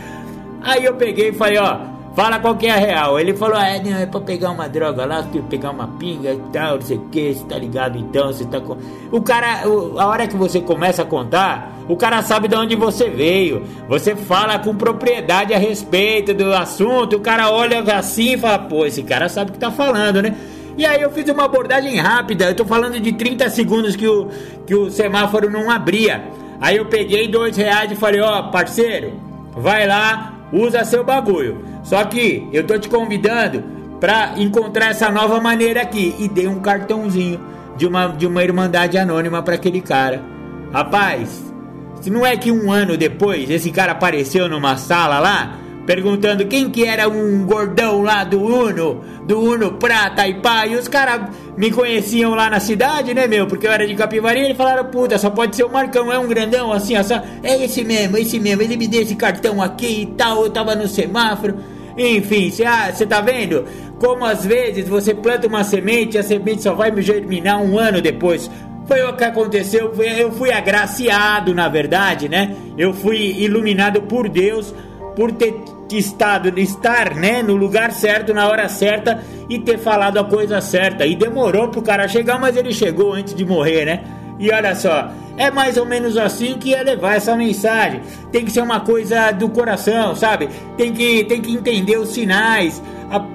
Aí 0.62 0.84
eu 0.84 0.94
peguei 0.96 1.30
e 1.30 1.34
falei, 1.34 1.60
ó, 1.60 1.93
Fala 2.16 2.40
qual 2.40 2.56
que 2.56 2.68
é 2.68 2.72
a 2.72 2.76
real. 2.76 3.20
Ele 3.20 3.34
falou, 3.34 3.58
é, 3.58 3.82
não, 3.82 3.98
é 3.98 4.06
pra 4.06 4.22
pegar 4.22 4.52
uma 4.52 4.70
droga 4.70 5.04
lá, 5.04 5.26
pegar 5.50 5.72
uma 5.72 5.88
pinga 5.88 6.34
e 6.34 6.42
tal, 6.52 6.76
não 6.76 6.82
sei 6.82 6.98
o 6.98 7.10
que, 7.10 7.34
você 7.34 7.44
tá 7.46 7.58
ligado 7.58 7.98
então, 7.98 8.28
você 8.28 8.46
tá 8.46 8.62
com. 8.62 8.78
O 9.12 9.22
cara, 9.22 9.64
a 9.64 10.08
hora 10.08 10.28
que 10.28 10.36
você 10.36 10.62
começa 10.62 11.02
a 11.02 11.06
contar, 11.06 11.74
o 11.90 11.98
cara 11.98 12.22
sabe 12.22 12.48
de 12.48 12.56
onde 12.56 12.76
você 12.76 13.10
veio. 13.10 13.64
Você 13.90 14.16
fala 14.16 14.60
com 14.60 14.76
propriedade 14.76 15.56
a 15.56 15.58
respeito 15.58 16.36
do 16.36 16.54
assunto, 16.54 17.16
o 17.16 17.20
cara 17.20 17.50
olha 17.50 17.82
assim 17.96 18.34
e 18.34 18.38
fala, 18.38 18.60
pô, 18.60 18.86
esse 18.86 19.02
cara 19.02 19.28
sabe 19.28 19.50
o 19.50 19.54
que 19.54 19.60
tá 19.60 19.72
falando, 19.72 20.22
né? 20.22 20.36
E 20.78 20.86
aí 20.86 21.02
eu 21.02 21.10
fiz 21.10 21.28
uma 21.30 21.46
abordagem 21.46 21.98
rápida, 21.98 22.46
eu 22.46 22.56
tô 22.56 22.66
falando 22.66 23.00
de 23.00 23.12
30 23.14 23.50
segundos 23.50 23.96
que 23.96 24.08
o, 24.08 24.28
que 24.68 24.76
o 24.76 24.90
semáforo 24.90 25.50
não 25.50 25.70
abria. 25.70 26.24
Aí 26.62 26.78
eu 26.78 26.86
peguei 26.86 27.28
dois 27.28 27.58
reais 27.58 27.92
e 27.92 27.96
falei, 27.96 28.22
ó, 28.22 28.40
oh, 28.40 28.52
parceiro, 28.52 29.14
vai 29.56 29.88
lá, 29.88 30.34
usa 30.54 30.86
seu 30.86 31.04
bagulho. 31.04 31.66
Só 31.84 32.04
que 32.06 32.48
eu 32.54 32.66
tô 32.66 32.78
te 32.78 32.88
convidando 32.88 33.64
pra 34.00 34.34
encontrar 34.38 34.92
essa 34.92 35.10
nova 35.10 35.42
maneira 35.42 35.82
aqui. 35.82 36.16
E 36.20 36.28
dei 36.28 36.48
um 36.48 36.60
cartãozinho 36.60 37.40
de 37.76 37.88
uma, 37.88 38.08
de 38.08 38.28
uma 38.28 38.44
irmandade 38.44 38.98
anônima 38.98 39.42
para 39.42 39.56
aquele 39.56 39.82
cara. 39.82 40.24
Rapaz, 40.72 41.52
se 42.02 42.10
não 42.10 42.26
é 42.26 42.38
que 42.38 42.52
um 42.52 42.72
ano 42.72 42.98
depois 42.98 43.50
esse 43.50 43.72
cara 43.72 43.94
apareceu 43.94 44.48
numa 44.48 44.78
sala 44.78 45.20
lá, 45.20 45.58
perguntando 45.86 46.46
quem 46.46 46.70
que 46.70 46.86
era 46.86 47.08
um 47.08 47.46
gordão 47.46 48.02
lá 48.02 48.24
do 48.24 48.42
Uno, 48.42 49.02
do 49.26 49.40
Uno 49.40 49.74
Prata 49.74 50.28
e 50.28 50.36
pá, 50.36 50.66
e 50.66 50.76
os 50.76 50.88
caras 50.88 51.30
me 51.58 51.72
conheciam 51.72 52.34
lá 52.34 52.50
na 52.50 52.60
cidade, 52.60 53.14
né, 53.14 53.28
meu? 53.28 53.48
Porque 53.48 53.68
eu 53.68 53.72
era 53.72 53.86
de 53.86 53.96
Capivari, 53.96 54.40
e 54.40 54.44
eles 54.46 54.58
falaram, 54.58 54.86
puta, 54.86 55.18
só 55.18 55.30
pode 55.30 55.56
ser 55.56 55.64
o 55.64 55.72
Marcão, 55.72 56.12
é 56.12 56.18
um 56.18 56.28
grandão 56.28 56.72
assim, 56.72 56.96
assim, 56.96 57.16
é 57.44 57.64
esse 57.64 57.84
mesmo, 57.84 58.18
esse 58.18 58.40
mesmo, 58.40 58.62
ele 58.62 58.78
me 58.78 58.88
deu 58.88 59.02
esse 59.02 59.16
cartão 59.16 59.62
aqui 59.62 60.04
e 60.04 60.06
tal, 60.06 60.44
eu 60.44 60.50
tava 60.50 60.76
no 60.76 60.88
semáforo. 60.88 61.56
Enfim, 61.98 62.50
você 62.50 62.66
ah, 62.66 62.92
tá 63.08 63.22
vendo? 63.22 63.66
Como 64.00 64.26
às 64.26 64.44
vezes 64.44 64.88
você 64.88 65.14
planta 65.14 65.48
uma 65.48 65.64
semente 65.64 66.18
e 66.18 66.20
a 66.20 66.24
semente 66.24 66.64
só 66.64 66.74
vai 66.74 66.92
germinar 67.02 67.62
um 67.62 67.78
ano 67.78 68.02
depois. 68.02 68.50
Foi 68.88 69.02
o 69.04 69.14
que 69.14 69.24
aconteceu, 69.24 69.94
eu 70.18 70.32
fui 70.32 70.52
agraciado, 70.52 71.54
na 71.54 71.70
verdade, 71.70 72.28
né? 72.28 72.56
Eu 72.78 72.94
fui 72.94 73.18
iluminado 73.38 74.02
por 74.02 74.28
Deus 74.28 74.74
por 75.16 75.32
ter 75.32 75.54
estado, 75.98 76.58
estar, 76.60 77.16
né, 77.16 77.42
no 77.42 77.56
lugar 77.56 77.92
certo, 77.92 78.34
na 78.34 78.48
hora 78.48 78.68
certa 78.70 79.22
e 79.50 79.60
ter 79.60 79.78
falado 79.78 80.18
a 80.18 80.24
coisa 80.24 80.62
certa. 80.62 81.06
E 81.06 81.16
demorou 81.16 81.70
pro 81.70 81.82
cara 81.82 82.08
chegar, 82.08 82.40
mas 82.40 82.56
ele 82.56 82.74
chegou 82.74 83.14
antes 83.14 83.34
de 83.34 83.46
morrer, 83.46 83.86
né? 83.86 84.04
E 84.40 84.52
olha 84.52 84.76
só, 84.76 85.12
é 85.38 85.50
mais 85.50 85.78
ou 85.78 85.86
menos 85.86 86.18
assim 86.18 86.56
que 86.60 86.74
é 86.74 86.84
levar 86.84 87.16
essa 87.16 87.36
mensagem. 87.36 88.02
Tem 88.32 88.46
que 88.46 88.52
ser 88.52 88.62
uma 88.62 88.80
coisa 88.80 89.32
do 89.32 89.50
coração, 89.50 90.16
sabe? 90.16 90.50
Tem 90.78 90.94
que, 90.94 91.24
tem 91.26 91.42
que 91.42 91.52
entender 91.52 91.98
os 91.98 92.10
sinais, 92.10 92.82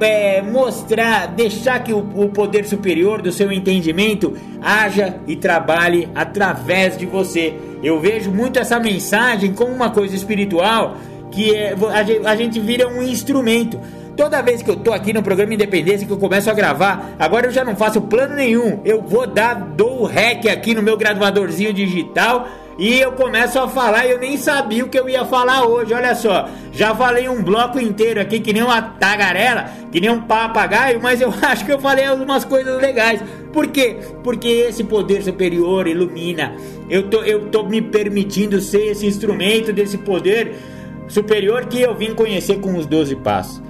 é, 0.01 0.43
mostrar, 0.43 1.29
deixar 1.29 1.83
que 1.83 1.93
o, 1.93 1.99
o 1.99 2.29
poder 2.29 2.67
superior 2.67 3.23
do 3.23 3.33
seu 3.33 3.51
entendimento 3.53 4.37
haja 4.61 5.17
e 5.27 5.37
trabalhe 5.37 6.09
através 6.15 6.97
de 6.97 7.07
você. 7.07 7.55
Eu 7.83 8.01
vejo 8.01 8.31
muito 8.31 8.59
essa 8.59 8.79
mensagem 8.79 9.53
como 9.53 9.73
uma 9.73 9.91
coisa 9.91 10.15
espiritual 10.15 10.97
que 11.31 11.55
é, 11.55 11.75
a, 12.25 12.37
gente 12.37 12.61
vira 12.61 12.89
um 12.89 13.03
instrumento. 13.03 13.81
Toda 14.17 14.43
vez 14.43 14.63
que 14.63 14.71
eu 14.71 14.77
tô 14.77 14.93
aqui 14.93 15.13
no 15.13 15.23
programa 15.23 15.55
Independência 15.55 16.07
que 16.07 16.13
eu 16.13 16.19
começo 16.19 16.51
a 16.51 16.53
gravar, 16.55 17.15
agora 17.19 17.47
eu 17.47 17.53
já 17.53 17.65
não 17.65 17.77
faço 17.77 18.01
plano 18.01 18.35
nenhum. 18.35 18.81
Eu 18.85 19.01
vou 19.01 19.27
dar, 19.27 19.55
dou 19.55 20.03
o 20.03 20.07
rec 20.07 20.47
aqui 20.47 20.75
no 20.75 20.83
meu 20.83 20.97
gravadorzinho 20.97 21.73
digital 21.73 22.49
e 22.79 23.01
eu 23.01 23.11
começo 23.11 23.59
a 23.59 23.67
falar 23.67 24.07
e 24.07 24.13
eu 24.13 24.19
nem 24.19 24.37
sabia 24.37 24.85
o 24.85 24.89
que 24.89 24.99
eu 24.99 25.09
ia 25.09 25.25
falar 25.25 25.67
hoje. 25.67 25.93
Olha 25.93 26.15
só, 26.15 26.49
já 26.71 26.95
falei 26.95 27.29
um 27.29 27.43
bloco 27.43 27.81
inteiro 27.81 28.21
aqui 28.21 28.39
que 28.39 28.53
nem 28.53 28.63
uma 28.63 28.81
tagarela, 28.81 29.69
que 29.91 30.01
nem 30.01 30.11
um 30.11 30.21
papagaio, 30.21 31.01
mas 31.03 31.21
eu 31.21 31.35
acho 31.43 31.65
que 31.65 31.73
eu 31.73 31.81
falei 31.81 32.05
algumas 32.05 32.45
coisas 32.45 32.81
legais. 32.81 33.21
Por 33.53 33.67
quê? 33.67 33.97
Porque 34.23 34.47
esse 34.47 34.85
poder 34.85 35.23
superior 35.23 35.89
ilumina. 35.89 36.55
Eu 36.89 37.11
tô, 37.11 37.23
eu 37.25 37.47
tô 37.47 37.65
me 37.65 37.83
permitindo 37.83 38.61
ser 38.61 38.93
esse 38.93 39.07
instrumento 39.07 39.73
desse 39.73 39.99
poder 39.99 40.55
superior 41.09 41.67
que 41.67 41.81
eu 41.81 41.95
vim 41.95 42.15
conhecer 42.15 42.61
com 42.61 42.77
os 42.77 42.87
12 42.87 43.17
passos. 43.17 43.63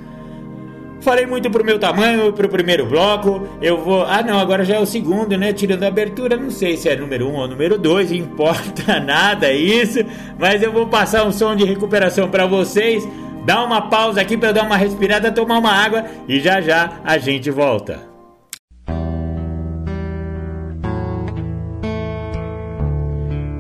Falei 1.01 1.27
muito 1.27 1.49
pro 1.51 1.65
meu 1.65 1.79
tamanho, 1.79 2.33
pro 2.33 2.49
primeiro 2.49 2.85
bloco. 2.87 3.49
Eu 3.63 3.83
vou. 3.83 4.03
Ah, 4.03 4.23
não, 4.23 4.39
agora 4.39 4.65
já 4.65 4.77
é 4.77 4.81
o 4.81 4.87
segundo, 4.87 5.39
né? 5.39 5.53
Tirando 5.53 5.85
a 5.85 5.89
abertura, 5.89 6.37
não 6.37 6.51
sei 6.51 6.77
se 6.77 6.89
é 6.89 6.97
número 6.97 7.29
1 7.29 7.31
um 7.31 7.37
ou 7.37 7.49
número 7.49 7.79
2, 7.79 8.13
importa 8.13 8.99
nada 9.01 9.53
isso. 9.53 10.01
Mas 10.39 10.63
eu 10.63 10.73
vou 10.73 10.89
passar 10.89 11.25
um 11.25 11.33
som 11.33 11.55
de 11.55 11.65
recuperação 11.65 12.29
para 12.29 12.47
vocês. 12.47 13.09
Dá 13.47 13.65
uma 13.65 13.89
pausa 13.89 14.21
aqui 14.21 14.37
para 14.37 14.53
dar 14.53 14.65
uma 14.65 14.77
respirada, 14.77 15.33
tomar 15.33 15.59
uma 15.59 15.73
água 15.73 16.05
e 16.29 16.41
já 16.41 16.61
já 16.61 17.01
a 17.05 17.17
gente 17.17 17.51
volta. 17.51 18.07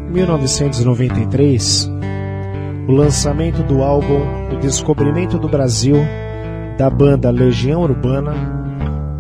Em 0.09 0.13
1993, 0.13 1.98
o 2.89 2.93
lançamento 2.93 3.63
do 3.63 3.83
álbum 3.83 4.49
O 4.51 4.57
Descobrimento 4.57 5.39
do 5.39 5.47
Brasil, 5.47 5.97
da 6.79 6.89
banda 6.89 7.31
Legião 7.31 7.83
Urbana, 7.83 8.33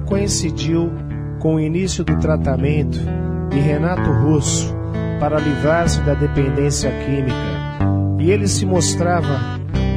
coincidiu 0.06 0.90
com 1.38 1.56
o 1.56 1.60
início 1.60 2.02
do 2.02 2.18
tratamento 2.18 2.98
de 3.50 3.58
Renato 3.58 4.10
Russo 4.10 4.74
para 5.20 5.38
livrar-se 5.38 6.00
da 6.00 6.14
dependência 6.14 6.90
química, 7.04 7.36
e 8.18 8.30
ele 8.30 8.48
se 8.48 8.64
mostrava 8.64 9.38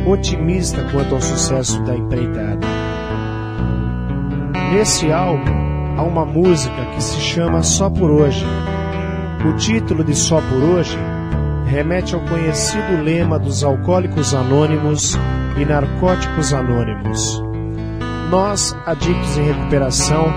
otimista 0.06 0.84
quanto 0.92 1.16
ao 1.16 1.22
sucesso 1.22 1.82
da 1.84 1.96
empreitada. 1.96 2.68
Nesse 4.74 5.12
álbum 5.12 5.52
há 5.98 6.04
uma 6.04 6.26
música 6.26 6.86
que 6.94 7.02
se 7.02 7.20
chama 7.22 7.64
Só 7.64 7.90
por 7.90 8.12
Hoje. 8.12 8.46
O 9.48 9.56
título 9.56 10.04
de 10.04 10.16
Só 10.16 10.42
por 10.42 10.62
Hoje 10.62 10.98
remete 11.72 12.14
ao 12.14 12.20
conhecido 12.22 13.02
lema 13.02 13.40
dos 13.40 13.64
alcoólicos 13.64 14.36
anônimos 14.36 15.18
e 15.58 15.64
narcóticos 15.64 16.54
anônimos. 16.54 17.42
Nós, 18.30 18.76
adictos 18.86 19.38
em 19.38 19.46
recuperação, 19.46 20.28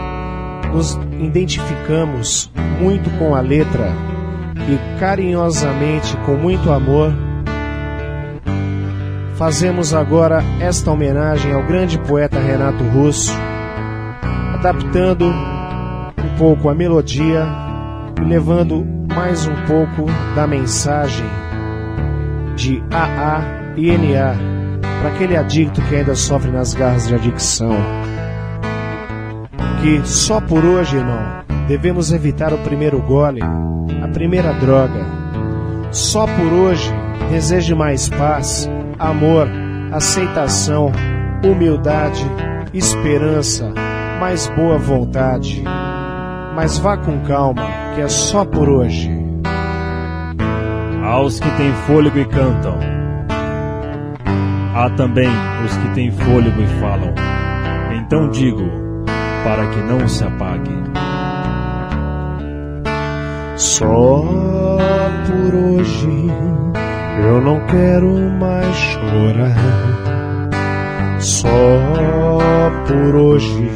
nos 0.72 0.94
identificamos 1.18 2.48
muito 2.80 3.10
com 3.18 3.34
a 3.34 3.40
letra 3.40 3.92
e 4.68 5.00
carinhosamente, 5.00 6.16
com 6.18 6.36
muito 6.36 6.70
amor, 6.70 7.12
fazemos 9.34 9.92
agora 9.92 10.40
esta 10.60 10.92
homenagem 10.92 11.52
ao 11.52 11.64
grande 11.64 11.98
poeta 11.98 12.38
Renato 12.38 12.84
Russo, 12.84 13.32
adaptando 14.54 15.26
um 15.26 16.38
pouco 16.38 16.68
a 16.68 16.74
melodia 16.74 17.63
e 18.20 18.24
levando 18.24 18.85
mais 19.14 19.46
um 19.46 19.55
pouco 19.66 20.07
da 20.35 20.46
mensagem 20.46 21.27
de 22.57 22.83
AA 22.90 23.42
e 23.77 23.90
NA 23.96 24.35
para 25.00 25.11
aquele 25.11 25.37
adicto 25.37 25.83
que 25.83 25.96
ainda 25.96 26.14
sofre 26.14 26.50
nas 26.50 26.72
garras 26.74 27.07
de 27.07 27.14
adicção. 27.14 27.77
Que 29.83 30.07
só 30.07 30.40
por 30.40 30.64
hoje, 30.64 30.96
irmão, 30.96 31.44
devemos 31.68 32.12
evitar 32.12 32.53
o 32.53 32.59
primeiro 32.59 33.00
gole, 33.03 33.42
a 33.42 34.09
primeira 34.09 34.53
droga. 34.55 35.05
Só 35.90 36.27
por 36.27 36.53
hoje 36.53 36.90
deseje 37.31 37.74
mais 37.74 38.09
paz, 38.09 38.68
amor, 38.98 39.48
aceitação, 39.92 40.90
humildade, 41.44 42.24
esperança, 42.72 43.72
mais 44.18 44.48
boa 44.48 44.79
vontade. 44.79 45.62
Mas 46.54 46.78
vá 46.78 46.96
com 46.96 47.20
calma 47.20 47.66
que 47.94 48.00
é 48.00 48.08
só 48.08 48.44
por 48.44 48.68
hoje. 48.68 49.10
Aos 51.04 51.40
que 51.40 51.50
têm 51.56 51.72
fôlego 51.86 52.18
e 52.18 52.24
cantam. 52.24 52.78
Há 54.74 54.90
também 54.90 55.30
os 55.64 55.76
que 55.76 55.88
têm 55.94 56.10
fôlego 56.12 56.62
e 56.62 56.66
falam. 56.80 57.12
Então 57.96 58.28
digo, 58.30 58.62
para 59.44 59.66
que 59.68 59.80
não 59.80 60.06
se 60.08 60.24
apague. 60.24 60.70
Só 63.56 64.24
por 65.26 65.54
hoje 65.54 66.30
eu 67.24 67.40
não 67.40 67.60
quero 67.66 68.30
mais 68.38 68.76
chorar. 68.76 69.56
Só 71.18 71.48
por 72.86 73.16
hoje 73.16 73.70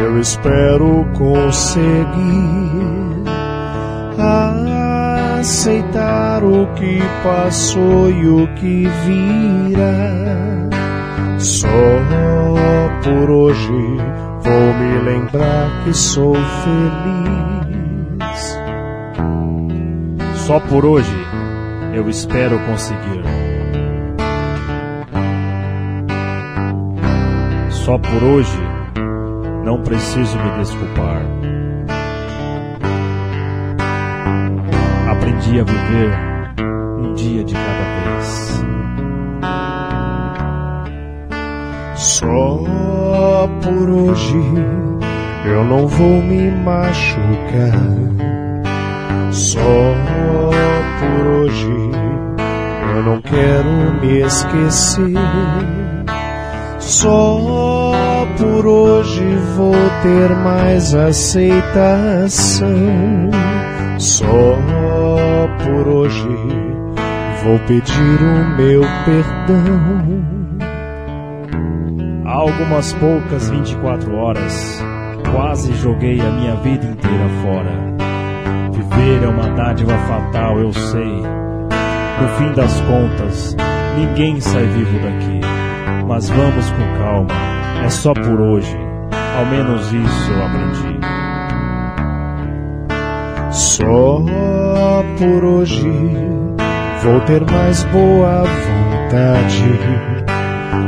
eu 0.00 0.18
espero 0.18 1.06
conseguir 1.12 2.50
aceitar 5.38 6.42
o 6.42 6.66
que 6.74 7.00
passou 7.22 8.10
e 8.10 8.28
o 8.28 8.46
que 8.54 8.88
virá. 9.04 10.68
Só 11.38 11.68
por 13.02 13.30
hoje 13.30 13.72
vou 14.42 14.74
me 14.74 14.98
lembrar 15.04 15.84
que 15.84 15.94
sou 15.94 16.34
feliz. 16.34 17.40
Só 20.34 20.60
por 20.60 20.84
hoje 20.84 21.26
eu 21.94 22.08
espero 22.08 22.58
conseguir. 22.60 23.24
Só 27.70 27.98
por 27.98 28.22
hoje 28.22 28.69
não 29.70 29.80
preciso 29.82 30.36
me 30.36 30.50
desculpar. 30.58 31.22
aprendi 35.08 35.60
a 35.60 35.64
viver 35.64 36.18
um 36.98 37.14
dia 37.14 37.44
de 37.44 37.54
cada 37.54 38.16
vez. 38.16 38.64
Só 41.94 43.48
por 43.62 43.90
hoje 43.90 44.42
eu 45.44 45.64
não 45.64 45.86
vou 45.86 46.20
me 46.20 46.50
machucar. 46.50 47.78
Só 49.30 49.60
por 50.98 51.26
hoje 51.26 51.90
eu 52.92 53.02
não 53.04 53.20
quero 53.22 54.00
me 54.00 54.20
esquecer. 54.22 55.14
Só 56.80 57.69
por 58.40 58.66
hoje 58.66 59.36
vou 59.54 59.74
ter 60.02 60.34
mais 60.36 60.94
aceitação. 60.94 62.66
Só 63.98 64.56
por 65.62 65.88
hoje 65.88 66.28
vou 67.44 67.58
pedir 67.60 68.22
o 68.22 68.56
meu 68.56 68.82
perdão. 69.04 70.24
Há 72.24 72.32
algumas 72.32 72.92
poucas 72.94 73.50
24 73.50 74.14
horas, 74.16 74.82
quase 75.30 75.74
joguei 75.74 76.18
a 76.20 76.30
minha 76.30 76.54
vida 76.56 76.86
inteira 76.86 77.28
fora. 77.42 77.90
Viver 78.72 79.22
é 79.22 79.28
uma 79.28 79.50
dádiva 79.50 79.98
fatal, 79.98 80.58
eu 80.58 80.72
sei. 80.72 81.22
No 82.20 82.28
fim 82.38 82.52
das 82.54 82.80
contas, 82.82 83.56
ninguém 83.96 84.40
sai 84.40 84.66
vivo 84.66 84.98
daqui. 85.00 85.40
Mas 86.06 86.28
vamos 86.28 86.70
com 86.70 86.98
calma, 86.98 87.59
é 87.84 87.88
só 87.88 88.12
por 88.12 88.40
hoje. 88.40 88.76
Ao 89.36 89.46
menos 89.46 89.92
isso 89.92 90.32
eu 90.32 90.44
aprendi. 90.44 91.00
Só 93.50 94.22
por 95.18 95.44
hoje 95.44 95.90
vou 97.02 97.20
ter 97.20 97.44
mais 97.50 97.84
boa 97.84 98.44
vontade. 98.44 99.64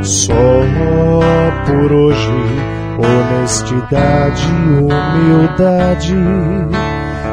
Só 0.01 0.33
por 1.65 1.91
hoje, 1.91 2.31
honestidade 2.97 4.43
humildade. 4.79 6.15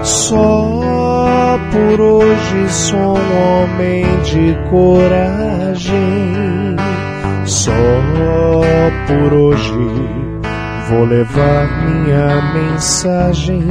Só 0.02 1.58
por 1.70 2.00
hoje 2.00 2.68
sou 2.68 3.18
um 3.18 3.62
homem 3.62 4.04
de 4.22 4.56
coragem. 4.70 6.49
Só 7.50 7.72
por 9.08 9.34
hoje 9.34 9.74
vou 10.88 11.04
levar 11.04 11.66
minha 11.84 12.40
mensagem. 12.54 13.66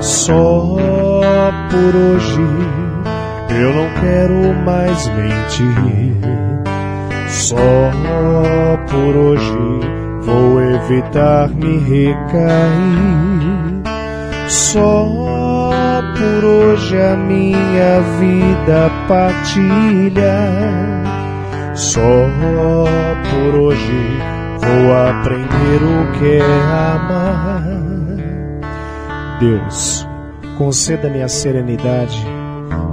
Só 0.00 0.76
por 1.70 1.94
hoje 1.94 2.42
eu 3.50 3.72
não 3.72 3.88
quero 4.00 4.54
mais 4.66 5.06
mentir. 5.06 6.16
Só 7.28 7.92
por 8.90 9.16
hoje 9.18 9.56
vou 10.22 10.60
evitar 10.60 11.50
me 11.50 11.78
recair. 11.78 12.24
Só 14.48 15.06
por 16.18 16.44
hoje 16.44 17.00
a 17.00 17.16
minha 17.16 18.00
vida 18.18 18.90
partilha. 19.06 20.93
Só 21.74 22.28
por 23.30 23.60
hoje 23.60 24.18
vou 24.58 24.92
aprender 24.94 25.82
o 25.82 26.12
que 26.12 26.36
é 26.36 26.62
amar. 26.62 27.64
Deus, 29.40 30.06
conceda-me 30.56 31.20
a 31.22 31.28
serenidade 31.28 32.24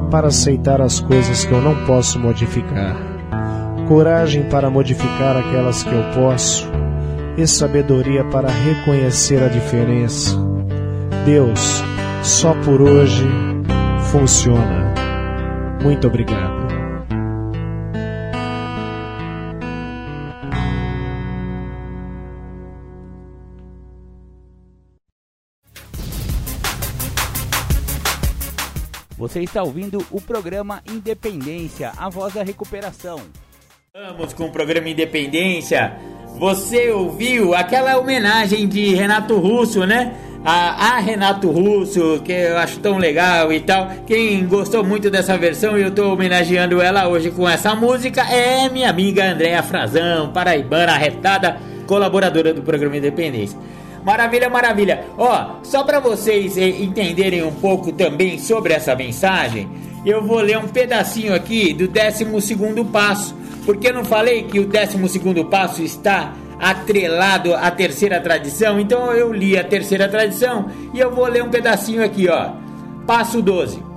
para 0.10 0.28
aceitar 0.28 0.82
as 0.82 1.00
coisas 1.00 1.46
que 1.46 1.52
eu 1.52 1.62
não 1.62 1.86
posso 1.86 2.20
modificar, 2.20 2.98
coragem 3.88 4.44
para 4.50 4.70
modificar 4.70 5.38
aquelas 5.38 5.84
que 5.84 5.94
eu 5.94 6.04
posso 6.16 6.68
e 7.38 7.46
sabedoria 7.48 8.24
para 8.26 8.50
reconhecer 8.50 9.44
a 9.44 9.48
diferença. 9.48 10.36
Deus, 11.24 11.84
só 12.24 12.54
por 12.66 12.82
hoje 12.82 13.28
funciona. 14.12 14.92
Muito 15.84 16.08
obrigado. 16.08 16.61
Você 29.32 29.44
está 29.44 29.64
ouvindo 29.64 30.06
o 30.12 30.20
programa 30.20 30.84
Independência, 30.92 31.94
a 31.98 32.10
voz 32.10 32.34
da 32.34 32.44
recuperação. 32.44 33.22
Vamos 33.94 34.34
com 34.34 34.48
o 34.48 34.52
programa 34.52 34.90
Independência. 34.90 35.96
Você 36.38 36.92
ouviu 36.92 37.56
aquela 37.56 37.98
homenagem 37.98 38.68
de 38.68 38.94
Renato 38.94 39.38
Russo, 39.38 39.86
né? 39.86 40.14
A, 40.44 40.96
a, 40.96 41.00
Renato 41.00 41.50
Russo, 41.50 42.22
que 42.26 42.34
eu 42.34 42.58
acho 42.58 42.82
tão 42.82 42.98
legal 42.98 43.54
e 43.54 43.62
tal. 43.62 43.90
Quem 44.06 44.46
gostou 44.46 44.84
muito 44.84 45.10
dessa 45.10 45.38
versão 45.38 45.78
e 45.78 45.84
eu 45.84 45.88
estou 45.88 46.12
homenageando 46.12 46.82
ela 46.82 47.08
hoje 47.08 47.32
com 47.32 47.48
essa 47.48 47.74
música 47.74 48.24
é 48.24 48.68
minha 48.68 48.90
amiga 48.90 49.32
Andréa 49.32 49.64
Frazão, 49.64 50.34
paraibana, 50.34 50.92
arretada, 50.92 51.58
colaboradora 51.88 52.54
do 52.54 52.64
programa 52.64 52.98
Independência. 52.98 53.58
Maravilha, 54.04 54.50
maravilha. 54.50 55.06
Ó, 55.18 55.58
só 55.64 55.84
para 55.84 56.00
vocês 56.00 56.58
entenderem 56.58 57.44
um 57.44 57.54
pouco 57.54 57.92
também 57.92 58.40
sobre 58.40 58.74
essa 58.74 58.96
mensagem, 58.96 59.70
eu 60.06 60.24
vou 60.24 60.40
ler 60.40 60.58
um 60.58 60.68
pedacinho 60.68 61.34
aqui 61.34 61.74
do 61.74 61.88
12 61.88 62.84
passo. 62.92 63.36
Porque 63.66 63.90
eu 63.90 63.94
não 63.94 64.04
falei 64.04 64.44
que 64.44 64.60
o 64.60 64.66
12 64.66 65.44
passo 65.50 65.84
está 65.84 66.34
atrelado 66.60 67.54
à 67.54 67.70
terceira 67.70 68.20
tradição? 68.20 68.80
Então 68.80 69.14
eu 69.14 69.32
li 69.32 69.58
a 69.58 69.64
terceira 69.64 70.08
tradição 70.08 70.68
e 70.94 71.00
eu 71.00 71.14
vou 71.14 71.28
ler 71.28 71.44
um 71.44 71.50
pedacinho 71.50 72.04
aqui, 72.04 72.28
ó. 72.28 72.52
Passo 73.06 73.42
12. 73.42 73.91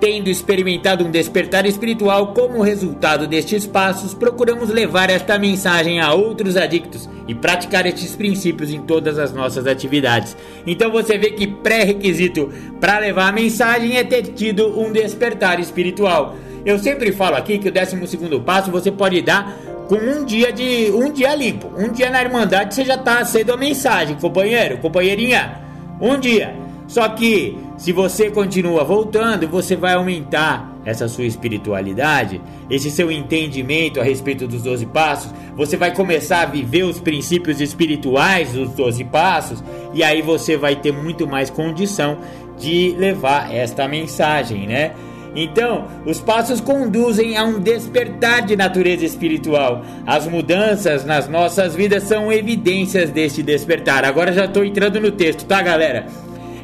Tendo 0.00 0.30
experimentado 0.30 1.04
um 1.04 1.10
despertar 1.10 1.66
espiritual 1.66 2.28
como 2.32 2.62
resultado 2.62 3.26
destes 3.26 3.66
passos, 3.66 4.14
procuramos 4.14 4.70
levar 4.70 5.10
esta 5.10 5.38
mensagem 5.38 6.00
a 6.00 6.14
outros 6.14 6.56
adictos 6.56 7.06
e 7.28 7.34
praticar 7.34 7.84
estes 7.84 8.16
princípios 8.16 8.70
em 8.70 8.80
todas 8.80 9.18
as 9.18 9.30
nossas 9.30 9.66
atividades. 9.66 10.34
Então 10.66 10.90
você 10.90 11.18
vê 11.18 11.32
que 11.32 11.46
pré-requisito 11.46 12.50
para 12.80 12.98
levar 12.98 13.28
a 13.28 13.32
mensagem 13.32 13.98
é 13.98 14.02
ter 14.02 14.22
tido 14.22 14.80
um 14.80 14.90
despertar 14.90 15.60
espiritual. 15.60 16.34
Eu 16.64 16.78
sempre 16.78 17.12
falo 17.12 17.36
aqui 17.36 17.58
que 17.58 17.68
o 17.68 17.72
12 17.72 18.40
passo 18.40 18.70
você 18.70 18.90
pode 18.90 19.20
dar 19.20 19.54
com 19.86 19.96
um 19.96 20.24
dia 20.24 20.50
de 20.50 20.90
um 20.92 21.12
dia 21.12 21.34
limpo. 21.34 21.70
Um 21.76 21.92
dia 21.92 22.08
na 22.08 22.22
Irmandade 22.22 22.74
você 22.74 22.86
já 22.86 22.94
está 22.94 23.22
sendo 23.26 23.52
a 23.52 23.56
mensagem, 23.56 24.16
companheiro, 24.16 24.78
companheirinha. 24.78 25.60
Um 26.00 26.18
dia. 26.18 26.69
Só 26.90 27.08
que 27.10 27.56
se 27.78 27.92
você 27.92 28.32
continua 28.32 28.82
voltando, 28.82 29.46
você 29.46 29.76
vai 29.76 29.94
aumentar 29.94 30.76
essa 30.84 31.06
sua 31.06 31.24
espiritualidade, 31.24 32.40
esse 32.68 32.90
seu 32.90 33.12
entendimento 33.12 34.00
a 34.00 34.02
respeito 34.02 34.48
dos 34.48 34.64
12 34.64 34.86
passos, 34.86 35.32
você 35.54 35.76
vai 35.76 35.94
começar 35.94 36.40
a 36.40 36.46
viver 36.46 36.82
os 36.82 36.98
princípios 36.98 37.60
espirituais 37.60 38.54
dos 38.54 38.70
12 38.70 39.04
passos, 39.04 39.62
e 39.94 40.02
aí 40.02 40.20
você 40.20 40.56
vai 40.56 40.74
ter 40.74 40.92
muito 40.92 41.28
mais 41.28 41.48
condição 41.48 42.18
de 42.58 42.92
levar 42.98 43.54
esta 43.54 43.86
mensagem, 43.86 44.66
né? 44.66 44.90
Então, 45.32 45.86
os 46.04 46.18
passos 46.20 46.60
conduzem 46.60 47.36
a 47.36 47.44
um 47.44 47.60
despertar 47.60 48.44
de 48.44 48.56
natureza 48.56 49.04
espiritual. 49.04 49.84
As 50.04 50.26
mudanças 50.26 51.04
nas 51.04 51.28
nossas 51.28 51.76
vidas 51.76 52.02
são 52.02 52.32
evidências 52.32 53.10
deste 53.10 53.44
despertar. 53.44 54.04
Agora 54.04 54.32
já 54.32 54.46
estou 54.46 54.64
entrando 54.64 55.00
no 55.00 55.12
texto, 55.12 55.44
tá, 55.44 55.62
galera? 55.62 56.06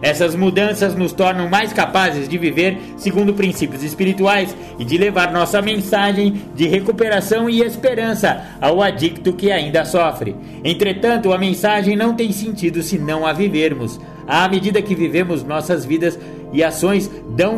Essas 0.03 0.35
mudanças 0.35 0.95
nos 0.95 1.13
tornam 1.13 1.49
mais 1.49 1.73
capazes 1.73 2.29
de 2.29 2.39
viver 2.39 2.79
segundo 2.97 3.35
princípios 3.35 3.83
espirituais 3.83 4.55
e 4.79 4.85
de 4.85 4.99
levar 4.99 5.33
nossa 5.33 5.63
mensagem 5.63 6.43
de 6.55 6.67
recuperação 6.67 7.49
e 7.49 7.63
esperança 7.63 8.43
ao 8.61 8.83
adicto 8.83 9.33
que 9.33 9.51
ainda 9.51 9.85
sofre. 9.85 10.37
Entretanto, 10.65 11.33
a 11.33 11.39
mensagem 11.39 11.97
não 11.97 12.15
tem 12.15 12.33
sentido 12.33 12.83
se 12.83 12.99
não 12.99 13.27
a 13.27 13.33
vivermos. 13.33 13.99
À 14.27 14.49
medida 14.49 14.83
que 14.83 14.95
vivemos 14.95 15.45
nossas 15.45 15.85
vidas 15.85 16.19
e 16.53 16.63
ações, 16.63 17.11
dão, 17.31 17.57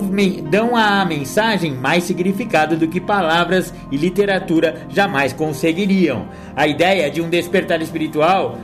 dão 0.51 0.77
à 0.77 1.05
mensagem 1.05 1.73
mais 1.73 2.05
significado 2.05 2.77
do 2.77 2.89
que 2.89 3.01
palavras 3.01 3.73
e 3.91 3.97
literatura 3.97 4.87
jamais 4.89 5.33
conseguiriam. 5.33 6.27
A 6.55 6.67
ideia 6.67 7.11
de 7.11 7.21
um 7.21 7.31
despertar 7.31 7.81
espiritual 7.81 8.59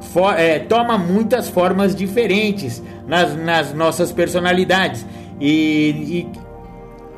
for, 0.00 0.38
é, 0.38 0.58
toma 0.58 0.96
muitas 0.98 1.48
formas 1.48 1.94
diferentes 1.94 2.82
nas, 3.06 3.36
nas 3.36 3.74
nossas 3.74 4.12
personalidades. 4.12 5.06
E, 5.40 6.26
e, 6.26 6.28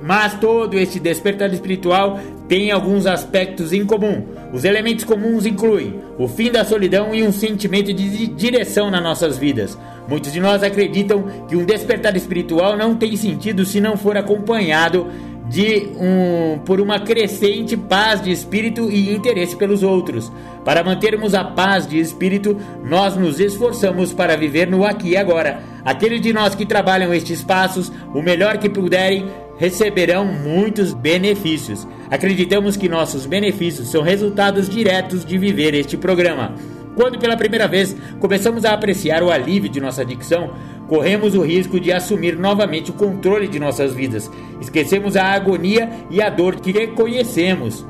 mas 0.02 0.34
todo 0.34 0.76
este 0.76 0.98
despertar 0.98 1.52
espiritual 1.52 2.18
tem 2.48 2.70
alguns 2.70 3.06
aspectos 3.06 3.72
em 3.72 3.86
comum. 3.86 4.24
Os 4.52 4.64
elementos 4.64 5.04
comuns 5.04 5.46
incluem 5.46 6.00
o 6.18 6.26
fim 6.26 6.50
da 6.50 6.64
solidão 6.64 7.14
e 7.14 7.22
um 7.22 7.32
sentimento 7.32 7.92
de 7.92 8.26
direção 8.26 8.90
nas 8.90 9.02
nossas 9.02 9.38
vidas. 9.38 9.78
Muitos 10.08 10.32
de 10.32 10.40
nós 10.40 10.62
acreditam 10.62 11.24
que 11.48 11.56
um 11.56 11.64
despertar 11.64 12.16
espiritual 12.16 12.76
não 12.76 12.96
tem 12.96 13.16
sentido 13.16 13.64
se 13.64 13.80
não 13.80 13.96
for 13.96 14.16
acompanhado 14.16 15.06
de 15.52 15.90
um, 16.00 16.60
por 16.60 16.80
uma 16.80 16.98
crescente 16.98 17.76
paz 17.76 18.22
de 18.22 18.32
espírito 18.32 18.90
e 18.90 19.14
interesse 19.14 19.54
pelos 19.54 19.82
outros. 19.82 20.32
Para 20.64 20.82
mantermos 20.82 21.34
a 21.34 21.44
paz 21.44 21.86
de 21.86 21.98
espírito, 21.98 22.56
nós 22.82 23.16
nos 23.18 23.38
esforçamos 23.38 24.14
para 24.14 24.34
viver 24.34 24.66
no 24.66 24.82
aqui 24.82 25.10
e 25.10 25.16
agora. 25.16 25.60
Aqueles 25.84 26.22
de 26.22 26.32
nós 26.32 26.54
que 26.54 26.64
trabalham 26.64 27.12
estes 27.12 27.42
passos, 27.42 27.92
o 28.14 28.22
melhor 28.22 28.56
que 28.56 28.70
puderem, 28.70 29.26
receberão 29.58 30.24
muitos 30.24 30.94
benefícios. 30.94 31.86
Acreditamos 32.10 32.74
que 32.74 32.88
nossos 32.88 33.26
benefícios 33.26 33.90
são 33.90 34.00
resultados 34.00 34.70
diretos 34.70 35.22
de 35.22 35.36
viver 35.36 35.74
este 35.74 35.98
programa. 35.98 36.54
Quando 36.94 37.18
pela 37.18 37.36
primeira 37.36 37.66
vez 37.66 37.96
começamos 38.20 38.64
a 38.64 38.72
apreciar 38.72 39.22
o 39.22 39.30
alívio 39.30 39.70
de 39.70 39.80
nossa 39.80 40.02
adicção, 40.02 40.52
corremos 40.88 41.34
o 41.34 41.42
risco 41.42 41.80
de 41.80 41.90
assumir 41.90 42.36
novamente 42.36 42.90
o 42.90 42.94
controle 42.94 43.48
de 43.48 43.58
nossas 43.58 43.94
vidas. 43.94 44.30
Esquecemos 44.60 45.16
a 45.16 45.24
agonia 45.24 45.90
e 46.10 46.20
a 46.20 46.28
dor 46.28 46.56
que 46.56 46.70
reconhecemos. 46.70 47.86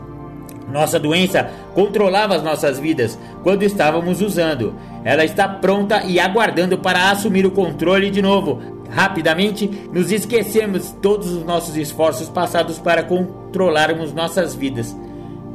Nossa 0.72 0.98
doença 0.98 1.50
controlava 1.74 2.36
as 2.36 2.42
nossas 2.42 2.78
vidas 2.78 3.18
quando 3.42 3.64
estávamos 3.64 4.22
usando. 4.22 4.74
Ela 5.04 5.24
está 5.24 5.48
pronta 5.48 6.04
e 6.04 6.20
aguardando 6.20 6.78
para 6.78 7.10
assumir 7.10 7.44
o 7.44 7.50
controle 7.50 8.10
de 8.10 8.22
novo. 8.22 8.62
Rapidamente 8.88 9.66
nos 9.92 10.12
esquecemos 10.12 10.94
todos 11.02 11.32
os 11.32 11.44
nossos 11.44 11.76
esforços 11.76 12.28
passados 12.28 12.78
para 12.78 13.02
controlarmos 13.02 14.12
nossas 14.12 14.54
vidas. 14.54 14.96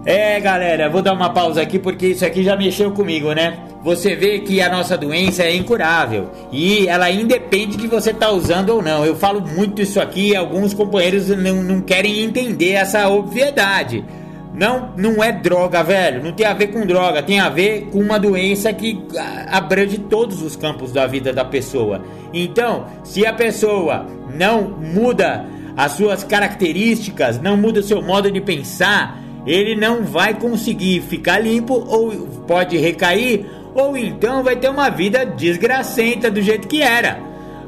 É, 0.07 0.39
galera, 0.39 0.89
vou 0.89 1.01
dar 1.01 1.11
uma 1.11 1.31
pausa 1.31 1.61
aqui 1.61 1.77
porque 1.77 2.07
isso 2.07 2.25
aqui 2.25 2.41
já 2.41 2.55
mexeu 2.55 2.91
comigo, 2.91 3.33
né? 3.33 3.57
Você 3.83 4.15
vê 4.15 4.39
que 4.39 4.61
a 4.61 4.69
nossa 4.69 4.97
doença 4.97 5.43
é 5.43 5.53
incurável 5.53 6.29
e 6.49 6.87
ela 6.87 7.11
independe 7.11 7.75
de 7.75 7.87
você 7.87 8.11
estar 8.11 8.27
tá 8.27 8.31
usando 8.31 8.69
ou 8.69 8.81
não. 8.81 9.05
Eu 9.05 9.17
falo 9.17 9.41
muito 9.41 9.81
isso 9.81 9.99
aqui, 9.99 10.33
alguns 10.33 10.73
companheiros 10.73 11.27
não, 11.27 11.61
não 11.61 11.81
querem 11.81 12.21
entender 12.21 12.71
essa 12.71 13.09
obviedade. 13.09 14.05
Não, 14.53 14.93
não 14.95 15.21
é 15.21 15.33
droga, 15.33 15.83
velho. 15.83 16.23
Não 16.23 16.31
tem 16.31 16.45
a 16.45 16.53
ver 16.53 16.67
com 16.67 16.85
droga. 16.85 17.21
Tem 17.21 17.41
a 17.41 17.49
ver 17.49 17.89
com 17.91 17.99
uma 17.99 18.17
doença 18.17 18.71
que 18.71 19.03
abrange 19.51 19.97
todos 19.97 20.41
os 20.41 20.55
campos 20.55 20.93
da 20.93 21.05
vida 21.05 21.33
da 21.33 21.43
pessoa. 21.43 22.01
Então, 22.33 22.85
se 23.03 23.25
a 23.25 23.33
pessoa 23.33 24.05
não 24.33 24.69
muda 24.69 25.45
as 25.75 25.91
suas 25.91 26.23
características, 26.23 27.41
não 27.41 27.57
muda 27.57 27.81
o 27.81 27.83
seu 27.83 28.01
modo 28.01 28.31
de 28.31 28.39
pensar, 28.39 29.26
ele 29.47 29.75
não 29.75 30.03
vai 30.03 30.33
conseguir 30.33 31.01
ficar 31.01 31.39
limpo 31.39 31.73
ou 31.73 32.11
pode 32.45 32.77
recair 32.77 33.45
ou 33.73 33.95
então 33.97 34.43
vai 34.43 34.55
ter 34.55 34.69
uma 34.69 34.89
vida 34.89 35.25
desgracenta 35.25 36.29
do 36.29 36.41
jeito 36.41 36.67
que 36.67 36.81
era. 36.81 37.19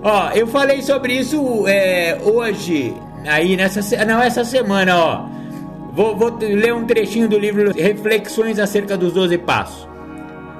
Ó, 0.04 0.30
eu 0.32 0.48
falei 0.48 0.82
sobre 0.82 1.14
isso 1.14 1.68
é, 1.68 2.18
hoje, 2.24 2.94
aí 3.26 3.56
nessa 3.56 4.06
não 4.06 4.22
essa 4.22 4.44
semana, 4.44 4.98
ó. 4.98 5.26
Vou, 5.94 6.16
vou 6.16 6.38
ler 6.40 6.74
um 6.74 6.86
trechinho 6.86 7.28
do 7.28 7.38
livro 7.38 7.74
Reflexões 7.74 8.60
acerca 8.60 8.96
dos 8.98 9.14
12 9.14 9.38
Passos. 9.40 9.89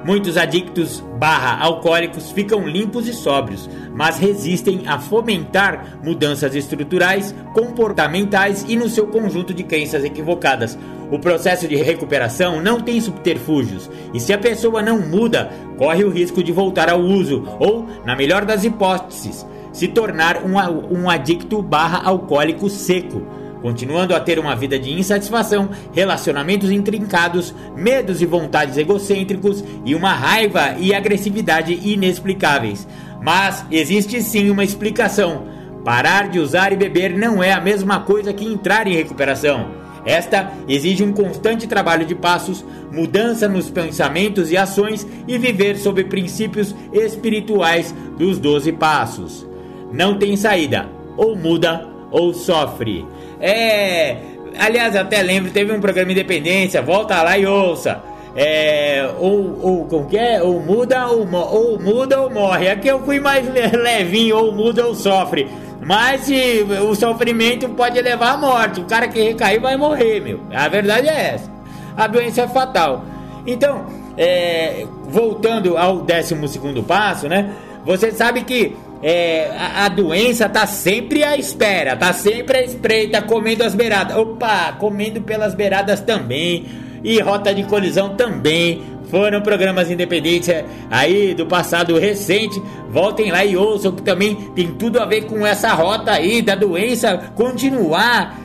Muitos 0.04 0.38
adictos 0.38 1.04
barra 1.18 1.62
alcoólicos 1.62 2.30
ficam 2.30 2.66
limpos 2.66 3.06
e 3.06 3.12
sóbrios, 3.12 3.68
mas 3.94 4.18
resistem 4.18 4.84
a 4.86 4.98
fomentar 4.98 5.98
mudanças 6.02 6.54
estruturais, 6.54 7.34
comportamentais 7.52 8.64
e 8.66 8.76
no 8.76 8.88
seu 8.88 9.06
conjunto 9.08 9.52
de 9.52 9.62
crenças 9.62 10.02
equivocadas. 10.02 10.78
O 11.10 11.18
processo 11.18 11.68
de 11.68 11.76
recuperação 11.76 12.62
não 12.62 12.80
tem 12.80 13.00
subterfúgios, 13.00 13.90
e 14.14 14.20
se 14.20 14.32
a 14.32 14.38
pessoa 14.38 14.80
não 14.80 15.00
muda, 15.00 15.50
corre 15.76 16.04
o 16.04 16.10
risco 16.10 16.42
de 16.42 16.52
voltar 16.52 16.88
ao 16.88 17.00
uso, 17.00 17.44
ou, 17.58 17.86
na 18.06 18.16
melhor 18.16 18.46
das 18.46 18.64
hipóteses, 18.64 19.46
se 19.72 19.88
tornar 19.88 20.38
um, 20.44 20.54
um 20.98 21.10
adicto 21.10 21.60
barra 21.60 22.00
alcoólico 22.04 22.70
seco 22.70 23.22
continuando 23.60 24.14
a 24.14 24.20
ter 24.20 24.38
uma 24.38 24.54
vida 24.54 24.78
de 24.78 24.92
insatisfação, 24.92 25.70
relacionamentos 25.92 26.70
intrincados, 26.70 27.54
medos 27.76 28.22
e 28.22 28.26
vontades 28.26 28.76
egocêntricos 28.76 29.64
e 29.84 29.94
uma 29.94 30.12
raiva 30.12 30.76
e 30.78 30.94
agressividade 30.94 31.78
inexplicáveis. 31.82 32.86
Mas 33.22 33.64
existe 33.70 34.22
sim 34.22 34.50
uma 34.50 34.64
explicação. 34.64 35.44
Parar 35.84 36.28
de 36.28 36.38
usar 36.38 36.72
e 36.72 36.76
beber 36.76 37.16
não 37.16 37.42
é 37.42 37.52
a 37.52 37.60
mesma 37.60 38.00
coisa 38.00 38.32
que 38.32 38.44
entrar 38.44 38.86
em 38.86 38.94
recuperação. 38.94 39.80
Esta 40.04 40.50
exige 40.66 41.02
um 41.02 41.12
constante 41.12 41.66
trabalho 41.66 42.06
de 42.06 42.14
passos, 42.14 42.64
mudança 42.90 43.48
nos 43.48 43.70
pensamentos 43.70 44.50
e 44.50 44.56
ações 44.56 45.06
e 45.28 45.36
viver 45.36 45.76
sob 45.76 46.02
princípios 46.04 46.74
espirituais 46.92 47.94
dos 48.16 48.38
doze 48.38 48.72
passos. 48.72 49.46
Não 49.92 50.18
tem 50.18 50.36
saída, 50.36 50.88
ou 51.16 51.36
muda 51.36 51.89
ou 52.10 52.32
sofre. 52.34 53.06
É. 53.40 54.16
Aliás, 54.58 54.96
até 54.96 55.22
lembro, 55.22 55.50
teve 55.50 55.72
um 55.72 55.80
programa 55.80 56.12
Independência, 56.12 56.82
volta 56.82 57.22
lá 57.22 57.38
e 57.38 57.46
ouça. 57.46 58.02
É, 58.36 59.10
ou, 59.18 59.58
ou 59.60 59.84
como 59.86 60.06
que 60.06 60.16
é? 60.16 60.42
Ou 60.42 60.60
muda 60.60 61.08
ou, 61.08 61.28
ou 61.32 61.80
muda 61.80 62.20
ou 62.20 62.30
morre. 62.30 62.68
Aqui 62.68 62.88
eu 62.88 63.00
fui 63.00 63.18
mais 63.18 63.44
levinho, 63.52 64.36
ou 64.36 64.52
muda 64.52 64.86
ou 64.86 64.94
sofre. 64.94 65.48
Mas 65.80 66.22
se, 66.22 66.62
o 66.62 66.94
sofrimento 66.94 67.68
pode 67.70 68.00
levar 68.00 68.34
à 68.34 68.36
morte. 68.36 68.80
O 68.80 68.84
cara 68.84 69.08
que 69.08 69.20
recair 69.20 69.60
vai 69.60 69.76
morrer, 69.76 70.20
meu. 70.20 70.40
A 70.52 70.68
verdade 70.68 71.08
é 71.08 71.34
essa. 71.34 71.50
A 71.96 72.06
doença 72.06 72.42
é 72.42 72.48
fatal. 72.48 73.04
Então, 73.46 73.86
é, 74.16 74.86
voltando 75.08 75.76
ao 75.76 75.98
12 75.98 76.48
segundo 76.48 76.82
passo, 76.82 77.28
né? 77.28 77.52
Você 77.84 78.12
sabe 78.12 78.44
que 78.44 78.76
é, 79.02 79.50
a, 79.56 79.86
a, 79.86 79.88
doença 79.88 80.48
tá 80.48 80.66
sempre 80.66 81.24
à 81.24 81.36
espera, 81.36 81.96
tá 81.96 82.12
sempre 82.12 82.58
à 82.58 82.62
espreita, 82.62 83.22
comendo 83.22 83.64
as 83.64 83.74
beiradas. 83.74 84.16
Opa, 84.16 84.72
comendo 84.78 85.22
pelas 85.22 85.54
beiradas 85.54 86.00
também. 86.00 86.66
E 87.02 87.18
rota 87.20 87.54
de 87.54 87.64
colisão 87.64 88.14
também. 88.14 88.82
Foram 89.10 89.40
programas 89.40 89.90
independentes 89.90 90.48
é, 90.50 90.64
aí 90.90 91.34
do 91.34 91.46
passado 91.46 91.98
recente. 91.98 92.62
Voltem 92.90 93.32
lá 93.32 93.44
e 93.44 93.56
ouçam 93.56 93.92
que 93.92 94.02
também 94.02 94.36
tem 94.54 94.68
tudo 94.72 95.00
a 95.00 95.06
ver 95.06 95.22
com 95.22 95.46
essa 95.46 95.72
rota 95.72 96.12
aí 96.12 96.42
da 96.42 96.54
doença 96.54 97.16
continuar 97.34 98.38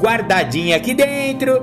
guardadinha 0.00 0.76
aqui 0.76 0.94
dentro, 0.94 1.62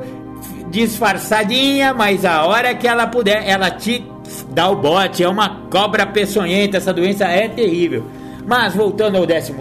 disfarçadinha, 0.69 1.93
mas 1.93 2.25
a 2.25 2.45
hora 2.45 2.75
que 2.75 2.87
ela 2.87 3.07
puder, 3.07 3.47
ela 3.47 3.71
te 3.71 4.05
dá 4.51 4.69
o 4.69 4.75
bote. 4.75 5.23
É 5.23 5.27
uma 5.27 5.49
cobra 5.71 6.05
peçonhenta, 6.05 6.77
essa 6.77 6.93
doença 6.93 7.25
é 7.25 7.47
terrível. 7.47 8.05
Mas 8.45 8.75
voltando 8.75 9.17
ao 9.17 9.25
12 9.25 9.53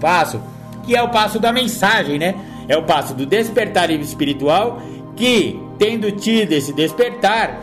passo, 0.00 0.40
que 0.84 0.96
é 0.96 1.02
o 1.02 1.08
passo 1.08 1.38
da 1.38 1.52
mensagem, 1.52 2.18
né? 2.18 2.34
É 2.68 2.76
o 2.76 2.84
passo 2.84 3.14
do 3.14 3.24
despertar 3.26 3.90
espiritual, 3.90 4.80
que 5.14 5.60
tendo 5.78 6.10
tido 6.12 6.52
esse 6.52 6.72
despertar, 6.72 7.60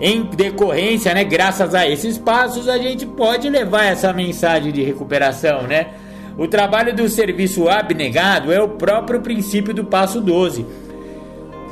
em 0.00 0.22
decorrência, 0.22 1.12
né, 1.12 1.22
graças 1.24 1.74
a 1.74 1.86
esses 1.86 2.16
passos, 2.16 2.68
a 2.68 2.78
gente 2.78 3.04
pode 3.04 3.50
levar 3.50 3.84
essa 3.84 4.12
mensagem 4.14 4.72
de 4.72 4.82
recuperação, 4.82 5.64
né? 5.64 5.88
O 6.38 6.48
trabalho 6.48 6.96
do 6.96 7.06
serviço 7.06 7.68
abnegado 7.68 8.50
é 8.50 8.62
o 8.62 8.68
próprio 8.68 9.20
princípio 9.20 9.74
do 9.74 9.84
passo 9.84 10.22
12. 10.22 10.64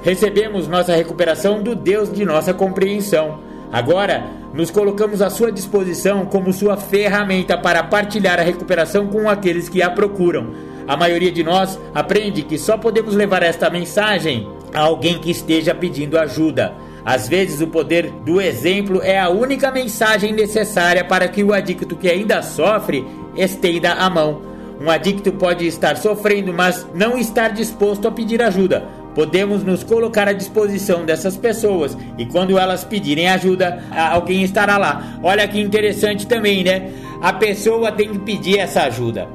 Recebemos 0.03 0.69
nossa 0.69 0.95
recuperação 0.95 1.63
do 1.63 1.75
Deus 1.75 2.13
de 2.13 2.23
nossa 2.25 2.53
compreensão. 2.53 3.41
Agora, 3.73 4.25
nos 4.55 4.71
colocamos 4.71 5.21
à 5.21 5.29
sua 5.29 5.53
disposição 5.53 6.25
como 6.25 6.53
sua 6.53 6.77
ferramenta 6.77 7.57
para 7.57 7.83
partilhar 7.83 8.39
a 8.41 8.43
recuperação 8.43 9.07
com 9.09 9.29
aqueles 9.29 9.69
que 9.69 9.83
a 9.83 9.91
procuram. 9.91 10.55
A 10.87 10.97
maioria 10.97 11.31
de 11.31 11.45
nós 11.45 11.79
aprende 11.95 12.43
que 12.43 12.57
só 12.57 12.79
podemos 12.79 13.15
levar 13.15 13.43
esta 13.43 13.69
mensagem 13.69 14.49
a 14.73 14.81
alguém 14.81 15.19
que 15.19 15.31
esteja 15.31 15.75
pedindo 15.75 16.19
ajuda. 16.19 16.73
Às 17.05 17.29
vezes, 17.29 17.61
o 17.61 17.67
poder 17.67 18.11
do 18.25 18.41
exemplo 18.41 19.03
é 19.03 19.19
a 19.19 19.29
única 19.29 19.71
mensagem 19.71 20.33
necessária 20.33 21.05
para 21.05 21.29
que 21.29 21.45
o 21.45 21.53
adicto 21.53 21.95
que 21.95 22.09
ainda 22.09 22.43
sofre 22.43 23.07
estenda 23.37 23.93
a 23.93 24.09
mão. 24.09 24.43
Um 24.81 24.91
adicto 24.91 25.33
pode 25.33 25.67
estar 25.67 25.97
sofrendo, 25.97 26.55
mas 26.55 26.87
não 26.95 27.19
estar 27.19 27.49
disposto 27.49 28.09
a 28.09 28.13
pedir 28.13 28.41
ajuda 28.43 28.98
podemos 29.19 29.65
nos 29.65 29.83
colocar 29.83 30.29
à 30.29 30.33
disposição 30.33 31.05
dessas 31.05 31.37
pessoas 31.37 31.99
e 32.17 32.25
quando 32.25 32.57
elas 32.57 32.85
pedirem 32.85 33.29
ajuda, 33.29 33.83
alguém 34.13 34.45
estará 34.45 34.79
lá. 34.79 35.19
Olha 35.25 35.49
que 35.49 35.61
interessante 35.61 36.25
também, 36.25 36.63
né? 36.63 36.93
A 37.21 37.33
pessoa 37.33 37.91
tem 37.91 38.11
que 38.11 38.19
pedir 38.21 38.61
essa 38.61 38.83
ajuda. 38.83 39.27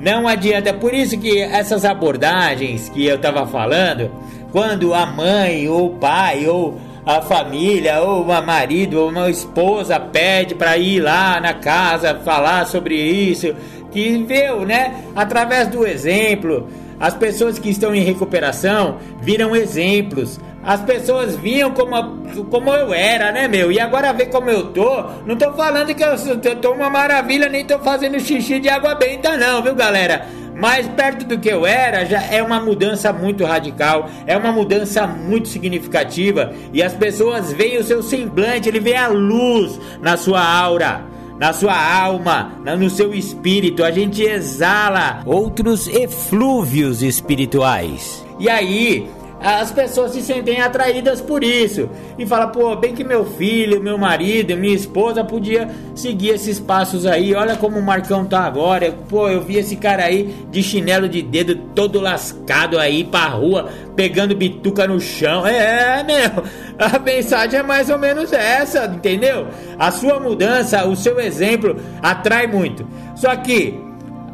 Não 0.00 0.26
adianta, 0.26 0.74
por 0.74 0.92
isso 0.92 1.16
que 1.20 1.40
essas 1.40 1.84
abordagens 1.84 2.88
que 2.88 3.06
eu 3.06 3.14
estava 3.14 3.46
falando, 3.46 4.10
quando 4.50 4.92
a 4.92 5.06
mãe 5.06 5.68
ou 5.68 5.86
o 5.86 5.96
pai 5.98 6.48
ou 6.48 6.76
a 7.06 7.22
família 7.22 8.02
ou 8.02 8.24
uma 8.24 8.42
marido 8.42 8.94
ou 8.94 9.08
uma 9.08 9.30
esposa 9.30 10.00
pede 10.00 10.56
para 10.56 10.76
ir 10.76 10.98
lá 10.98 11.40
na 11.40 11.54
casa 11.54 12.16
falar 12.24 12.66
sobre 12.66 12.96
isso, 12.96 13.54
que 13.92 14.18
viu, 14.18 14.66
né? 14.66 15.04
Através 15.14 15.68
do 15.68 15.86
exemplo, 15.86 16.68
as 17.00 17.14
pessoas 17.14 17.58
que 17.58 17.70
estão 17.70 17.94
em 17.94 18.00
recuperação 18.00 18.98
viram 19.20 19.54
exemplos. 19.54 20.40
As 20.64 20.80
pessoas 20.82 21.36
viam 21.36 21.70
como, 21.70 22.44
como 22.50 22.74
eu 22.74 22.92
era, 22.92 23.30
né, 23.30 23.46
meu? 23.46 23.70
E 23.70 23.78
agora 23.78 24.12
vê 24.12 24.26
como 24.26 24.50
eu 24.50 24.66
tô. 24.66 25.04
Não 25.24 25.36
tô 25.36 25.52
falando 25.52 25.94
que 25.94 26.02
eu, 26.02 26.14
eu 26.44 26.56
tô 26.56 26.72
uma 26.72 26.90
maravilha, 26.90 27.48
nem 27.48 27.64
tô 27.64 27.78
fazendo 27.78 28.18
xixi 28.18 28.58
de 28.58 28.68
água 28.68 28.94
benta, 28.94 29.36
não, 29.36 29.62
viu, 29.62 29.74
galera? 29.74 30.26
Mais 30.56 30.88
perto 30.88 31.24
do 31.24 31.38
que 31.38 31.48
eu 31.48 31.64
era, 31.64 32.04
já 32.04 32.20
é 32.20 32.42
uma 32.42 32.58
mudança 32.58 33.12
muito 33.12 33.44
radical, 33.44 34.10
é 34.26 34.36
uma 34.36 34.50
mudança 34.50 35.06
muito 35.06 35.46
significativa. 35.46 36.52
E 36.72 36.82
as 36.82 36.92
pessoas 36.92 37.52
veem 37.52 37.78
o 37.78 37.84
seu 37.84 38.02
semblante, 38.02 38.68
ele 38.68 38.80
vê 38.80 38.96
a 38.96 39.06
luz 39.06 39.80
na 40.02 40.16
sua 40.16 40.44
aura. 40.44 41.02
Na 41.38 41.52
sua 41.52 41.74
alma, 41.74 42.52
no 42.78 42.90
seu 42.90 43.14
espírito. 43.14 43.84
A 43.84 43.90
gente 43.90 44.22
exala 44.22 45.22
outros 45.24 45.86
eflúvios 45.86 47.02
espirituais. 47.02 48.24
E 48.38 48.48
aí, 48.48 49.08
as 49.40 49.70
pessoas 49.70 50.12
se 50.12 50.20
sentem 50.20 50.60
atraídas 50.60 51.20
por 51.20 51.44
isso 51.44 51.88
e 52.18 52.26
fala 52.26 52.48
pô, 52.48 52.74
bem 52.74 52.94
que 52.94 53.04
meu 53.04 53.24
filho, 53.24 53.80
meu 53.80 53.96
marido, 53.96 54.56
minha 54.56 54.74
esposa 54.74 55.22
podia 55.22 55.68
seguir 55.94 56.30
esses 56.30 56.58
passos 56.58 57.06
aí. 57.06 57.34
Olha 57.34 57.56
como 57.56 57.78
o 57.78 57.82
Marcão 57.82 58.24
tá 58.24 58.40
agora. 58.40 58.92
Pô, 59.08 59.28
eu 59.28 59.40
vi 59.40 59.56
esse 59.56 59.76
cara 59.76 60.04
aí 60.04 60.34
de 60.50 60.62
chinelo 60.62 61.08
de 61.08 61.22
dedo 61.22 61.54
todo 61.74 62.00
lascado 62.00 62.78
aí 62.78 63.04
pra 63.04 63.28
rua, 63.28 63.68
pegando 63.94 64.34
bituca 64.34 64.86
no 64.86 65.00
chão. 65.00 65.46
É, 65.46 66.02
meu, 66.02 66.44
a 66.78 66.98
mensagem 66.98 67.60
é 67.60 67.62
mais 67.62 67.88
ou 67.90 67.98
menos 67.98 68.32
essa, 68.32 68.86
entendeu? 68.86 69.46
A 69.78 69.90
sua 69.90 70.18
mudança, 70.18 70.84
o 70.86 70.96
seu 70.96 71.20
exemplo 71.20 71.76
atrai 72.02 72.46
muito. 72.46 72.86
Só 73.14 73.34
que 73.36 73.78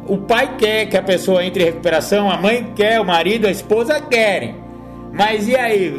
o 0.07 0.17
pai 0.17 0.55
quer 0.57 0.85
que 0.87 0.97
a 0.97 1.03
pessoa 1.03 1.43
entre 1.43 1.63
em 1.63 1.65
recuperação, 1.67 2.29
a 2.29 2.37
mãe 2.37 2.71
quer, 2.75 2.99
o 2.99 3.05
marido, 3.05 3.47
a 3.47 3.51
esposa 3.51 3.99
querem. 3.99 4.64
Mas 5.15 5.47
e 5.47 5.55
aí? 5.55 5.95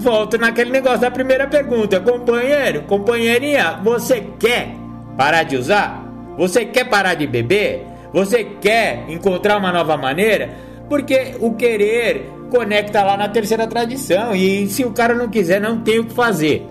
Volto 0.00 0.36
naquele 0.36 0.70
negócio 0.70 1.00
da 1.00 1.10
primeira 1.10 1.46
pergunta. 1.46 2.00
Companheiro, 2.00 2.82
companheirinha, 2.82 3.78
você 3.82 4.24
quer 4.40 4.74
parar 5.16 5.44
de 5.44 5.56
usar? 5.56 6.04
Você 6.36 6.64
quer 6.64 6.88
parar 6.88 7.14
de 7.14 7.28
beber? 7.28 7.86
Você 8.12 8.42
quer 8.60 9.04
encontrar 9.08 9.56
uma 9.56 9.70
nova 9.70 9.96
maneira? 9.96 10.50
Porque 10.88 11.36
o 11.38 11.54
querer 11.54 12.28
conecta 12.50 13.04
lá 13.04 13.16
na 13.16 13.28
terceira 13.28 13.68
tradição. 13.68 14.34
E 14.34 14.66
se 14.66 14.84
o 14.84 14.90
cara 14.90 15.14
não 15.14 15.28
quiser, 15.28 15.60
não 15.60 15.80
tem 15.80 16.00
o 16.00 16.04
que 16.04 16.12
fazer. 16.12 16.66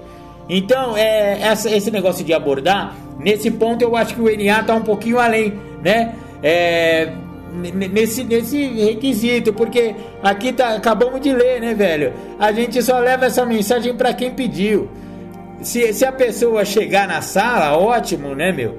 Então, 0.50 0.98
é, 0.98 1.40
essa, 1.42 1.70
esse 1.74 1.90
negócio 1.90 2.26
de 2.26 2.34
abordar, 2.34 2.94
nesse 3.18 3.50
ponto 3.50 3.82
eu 3.82 3.96
acho 3.96 4.16
que 4.16 4.22
o 4.22 4.26
NA 4.26 4.60
está 4.60 4.76
um 4.76 4.82
pouquinho 4.82 5.18
além, 5.18 5.54
né? 5.82 6.14
É, 6.44 7.14
nesse, 7.54 8.24
nesse 8.24 8.68
requisito, 8.68 9.54
porque 9.54 9.96
aqui 10.22 10.54
tá, 10.54 10.76
acabamos 10.76 11.20
de 11.22 11.34
ler, 11.34 11.60
né, 11.60 11.74
velho? 11.74 12.14
A 12.38 12.52
gente 12.52 12.82
só 12.82 13.00
leva 13.00 13.26
essa 13.26 13.46
mensagem 13.46 13.94
para 13.96 14.14
quem 14.14 14.32
pediu. 14.32 14.90
Se, 15.62 15.92
se 15.94 16.06
a 16.06 16.12
pessoa 16.12 16.64
chegar 16.64 17.08
na 17.08 17.22
sala, 17.22 17.78
ótimo, 17.78 18.34
né, 18.34 18.52
meu? 18.52 18.78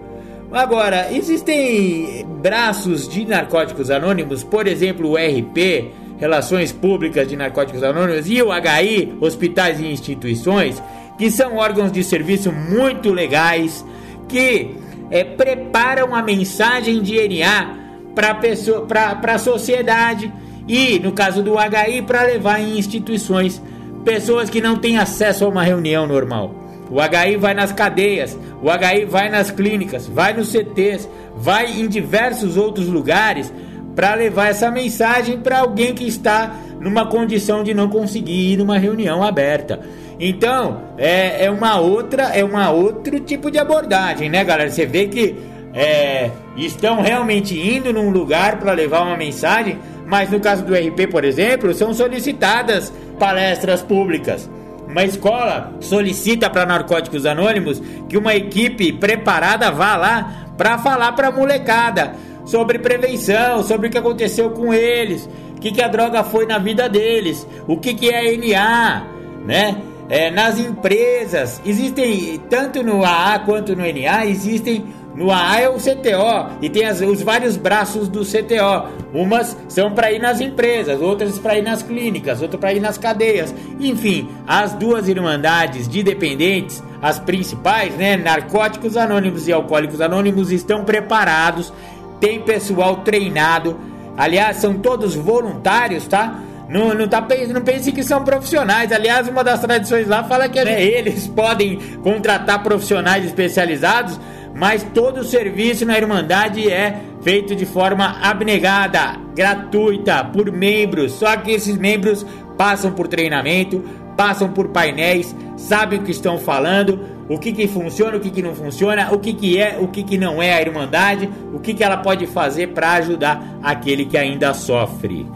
Agora, 0.50 1.12
existem 1.12 2.26
braços 2.42 3.08
de 3.08 3.24
narcóticos 3.24 3.90
anônimos, 3.90 4.42
por 4.42 4.66
exemplo, 4.66 5.10
o 5.10 5.16
RP, 5.16 5.92
Relações 6.18 6.70
Públicas 6.72 7.26
de 7.26 7.36
Narcóticos 7.36 7.82
Anônimos, 7.82 8.28
e 8.28 8.42
o 8.42 8.48
HI, 8.52 9.16
Hospitais 9.20 9.80
e 9.80 9.86
Instituições, 9.86 10.82
que 11.16 11.30
são 11.30 11.56
órgãos 11.56 11.92
de 11.92 12.02
serviço 12.02 12.52
muito 12.52 13.10
legais, 13.12 13.84
que 14.28 14.74
é, 15.10 15.24
preparam 15.24 16.14
a 16.14 16.22
mensagem 16.22 17.00
de 17.02 17.16
NA 17.26 17.79
para 18.14 19.34
a 19.34 19.38
sociedade 19.38 20.32
e, 20.66 20.98
no 20.98 21.12
caso 21.12 21.42
do 21.42 21.54
HI, 21.54 22.02
para 22.02 22.22
levar 22.22 22.60
em 22.60 22.78
instituições 22.78 23.62
pessoas 24.04 24.48
que 24.48 24.60
não 24.60 24.76
têm 24.76 24.98
acesso 24.98 25.44
a 25.44 25.48
uma 25.48 25.62
reunião 25.62 26.06
normal. 26.06 26.54
O 26.90 26.96
HI 27.00 27.36
vai 27.36 27.54
nas 27.54 27.72
cadeias, 27.72 28.36
o 28.62 28.66
HI 28.68 29.04
vai 29.04 29.28
nas 29.28 29.50
clínicas, 29.50 30.08
vai 30.08 30.32
nos 30.32 30.48
CTs, 30.48 31.08
vai 31.36 31.70
em 31.80 31.86
diversos 31.86 32.56
outros 32.56 32.88
lugares 32.88 33.52
para 33.94 34.14
levar 34.14 34.48
essa 34.48 34.70
mensagem 34.70 35.38
para 35.38 35.60
alguém 35.60 35.94
que 35.94 36.06
está 36.06 36.56
numa 36.80 37.06
condição 37.06 37.62
de 37.62 37.74
não 37.74 37.88
conseguir 37.88 38.52
ir 38.52 38.56
numa 38.56 38.78
reunião 38.78 39.22
aberta. 39.22 39.80
Então, 40.18 40.82
é, 40.98 41.46
é 41.46 41.50
uma 41.50 41.78
outra, 41.78 42.24
é 42.24 42.44
uma 42.44 42.70
outro 42.70 43.20
tipo 43.20 43.50
de 43.50 43.58
abordagem, 43.58 44.28
né, 44.28 44.44
galera? 44.44 44.70
Você 44.70 44.84
vê 44.84 45.06
que 45.06 45.34
é, 45.72 46.30
estão 46.56 47.00
realmente 47.00 47.58
indo 47.58 47.92
num 47.92 48.10
lugar 48.10 48.58
para 48.58 48.72
levar 48.72 49.02
uma 49.02 49.16
mensagem, 49.16 49.78
mas 50.06 50.30
no 50.30 50.40
caso 50.40 50.64
do 50.64 50.74
RP, 50.74 51.08
por 51.10 51.24
exemplo, 51.24 51.72
são 51.74 51.94
solicitadas 51.94 52.92
palestras 53.18 53.82
públicas. 53.82 54.50
Uma 54.86 55.04
escola 55.04 55.72
solicita 55.80 56.50
para 56.50 56.66
Narcóticos 56.66 57.24
Anônimos 57.24 57.80
que 58.08 58.18
uma 58.18 58.34
equipe 58.34 58.92
preparada 58.92 59.70
vá 59.70 59.96
lá 59.96 60.46
para 60.56 60.78
falar 60.78 61.12
para 61.12 61.28
a 61.28 61.32
molecada 61.32 62.14
sobre 62.44 62.78
prevenção, 62.80 63.62
sobre 63.62 63.86
o 63.86 63.90
que 63.90 63.98
aconteceu 63.98 64.50
com 64.50 64.74
eles, 64.74 65.28
o 65.56 65.60
que, 65.60 65.70
que 65.70 65.80
a 65.80 65.86
droga 65.86 66.24
foi 66.24 66.46
na 66.46 66.58
vida 66.58 66.88
deles, 66.88 67.46
o 67.68 67.76
que, 67.76 67.94
que 67.94 68.10
é 68.10 68.36
NA, 68.36 69.06
né? 69.46 69.76
É, 70.08 70.28
nas 70.28 70.58
empresas, 70.58 71.62
existem, 71.64 72.40
tanto 72.50 72.82
no 72.82 73.04
AA 73.04 73.38
quanto 73.40 73.76
no 73.76 73.84
NA, 73.84 74.26
existem 74.26 74.84
no 75.14 75.30
AA 75.30 75.60
é 75.60 75.68
o 75.68 75.74
CTO 75.74 76.58
e 76.62 76.70
tem 76.70 76.84
as, 76.84 77.00
os 77.00 77.20
vários 77.20 77.56
braços 77.56 78.08
do 78.08 78.20
CTO. 78.20 78.88
Umas 79.12 79.56
são 79.68 79.92
para 79.92 80.12
ir 80.12 80.20
nas 80.20 80.40
empresas, 80.40 81.00
outras 81.00 81.38
para 81.38 81.58
ir 81.58 81.62
nas 81.62 81.82
clínicas, 81.82 82.40
outras 82.40 82.60
para 82.60 82.72
ir 82.72 82.80
nas 82.80 82.96
cadeias. 82.96 83.54
Enfim, 83.78 84.28
as 84.46 84.72
duas 84.72 85.08
irmandades 85.08 85.88
de 85.88 86.02
dependentes, 86.02 86.82
as 87.02 87.18
principais, 87.18 87.94
né, 87.96 88.16
Narcóticos 88.16 88.96
Anônimos 88.96 89.48
e 89.48 89.52
Alcoólicos 89.52 90.00
Anônimos, 90.00 90.52
estão 90.52 90.84
preparados, 90.84 91.72
tem 92.20 92.40
pessoal 92.40 92.96
treinado. 92.98 93.78
Aliás, 94.16 94.58
são 94.58 94.74
todos 94.74 95.14
voluntários, 95.14 96.06
tá? 96.06 96.40
Não, 96.68 96.94
não, 96.94 97.08
tá, 97.08 97.26
não 97.52 97.62
pense 97.62 97.90
que 97.90 98.04
são 98.04 98.22
profissionais. 98.22 98.92
Aliás, 98.92 99.26
uma 99.26 99.42
das 99.42 99.60
tradições 99.60 100.06
lá 100.06 100.22
fala 100.22 100.48
que 100.48 100.62
né, 100.64 100.80
eles 100.80 101.26
podem 101.26 101.80
contratar 102.00 102.62
profissionais 102.62 103.24
especializados 103.24 104.20
mas 104.54 104.82
todo 104.94 105.20
o 105.20 105.24
serviço 105.24 105.86
na 105.86 105.96
Irmandade 105.96 106.70
é 106.70 107.00
feito 107.22 107.54
de 107.54 107.66
forma 107.66 108.16
abnegada, 108.20 109.16
gratuita, 109.34 110.24
por 110.24 110.50
membros. 110.50 111.12
Só 111.12 111.36
que 111.36 111.52
esses 111.52 111.76
membros 111.76 112.26
passam 112.56 112.92
por 112.92 113.08
treinamento, 113.08 113.82
passam 114.16 114.50
por 114.52 114.68
painéis, 114.68 115.34
sabem 115.56 115.98
o 115.98 116.02
que 116.02 116.10
estão 116.10 116.38
falando, 116.38 117.00
o 117.28 117.38
que, 117.38 117.52
que 117.52 117.68
funciona, 117.68 118.16
o 118.16 118.20
que, 118.20 118.30
que 118.30 118.42
não 118.42 118.54
funciona, 118.54 119.12
o 119.12 119.18
que, 119.18 119.32
que 119.32 119.58
é, 119.58 119.78
o 119.80 119.88
que, 119.88 120.02
que 120.02 120.18
não 120.18 120.42
é 120.42 120.52
a 120.52 120.60
Irmandade, 120.60 121.30
o 121.54 121.60
que, 121.60 121.72
que 121.72 121.84
ela 121.84 121.96
pode 121.96 122.26
fazer 122.26 122.68
para 122.68 122.92
ajudar 122.94 123.58
aquele 123.62 124.04
que 124.04 124.18
ainda 124.18 124.52
sofre. 124.52 125.26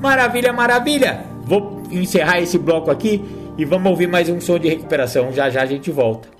Maravilha, 0.00 0.52
maravilha! 0.52 1.24
Vou 1.44 1.82
encerrar 1.90 2.40
esse 2.40 2.58
bloco 2.58 2.90
aqui 2.90 3.24
e 3.56 3.64
vamos 3.64 3.90
ouvir 3.90 4.06
mais 4.06 4.28
um 4.28 4.40
som 4.40 4.58
de 4.58 4.68
recuperação. 4.68 5.32
Já 5.32 5.48
já 5.48 5.62
a 5.62 5.66
gente 5.66 5.90
volta. 5.90 6.37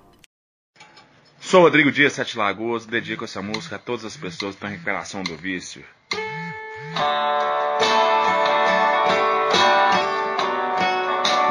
Sou 1.48 1.62
Rodrigo 1.62 1.90
Dias, 1.90 2.12
Sete 2.12 2.36
Lagoas, 2.36 2.84
dedico 2.84 3.24
essa 3.24 3.40
música 3.40 3.76
a 3.76 3.78
todas 3.78 4.04
as 4.04 4.14
pessoas 4.14 4.50
que 4.50 4.56
estão 4.56 4.68
em 4.68 4.72
recuperação 4.72 5.22
do 5.22 5.34
vício. 5.34 5.82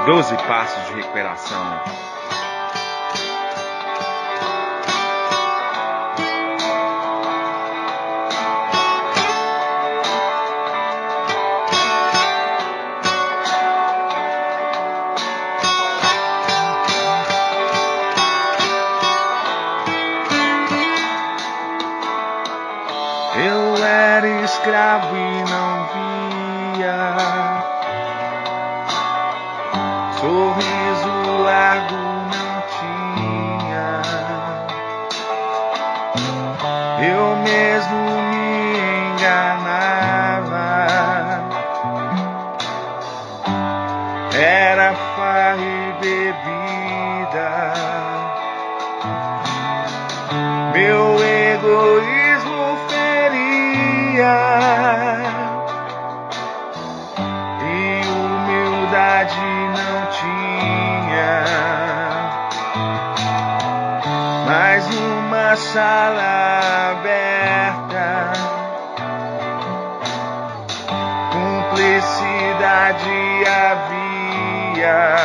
Doze 0.06 0.38
passos 0.48 0.86
de 0.86 1.02
recuperação. 1.02 1.82
Escravo 24.58 25.27
sala 65.78 66.98
aberta, 66.98 68.34
cumplicidade 71.32 73.20
havia. 73.46 75.17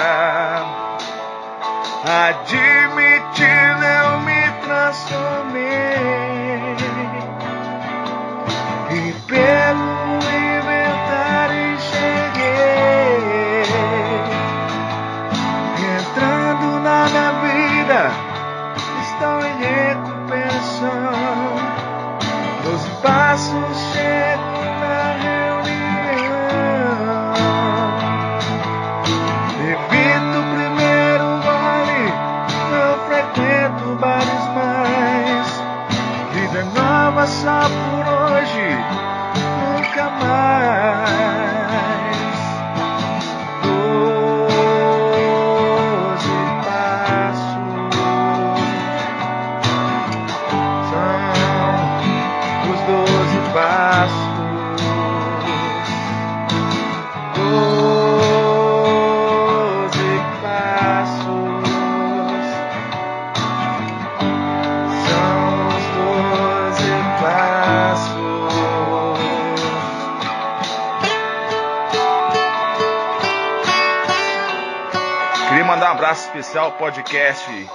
Ao 76.56 76.72
podcast 76.72 77.70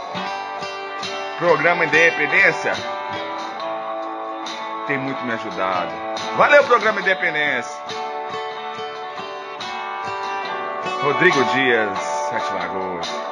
Programa 1.37 1.85
Independência. 1.85 2.73
Tem 4.87 4.97
muito 4.97 5.23
me 5.23 5.33
ajudado. 5.33 5.91
Valeu, 6.37 6.63
Programa 6.63 7.01
Independência. 7.01 7.81
Rodrigo 11.03 11.43
Dias, 11.45 11.99
Sete 11.99 12.53
Lagoas. 12.53 13.26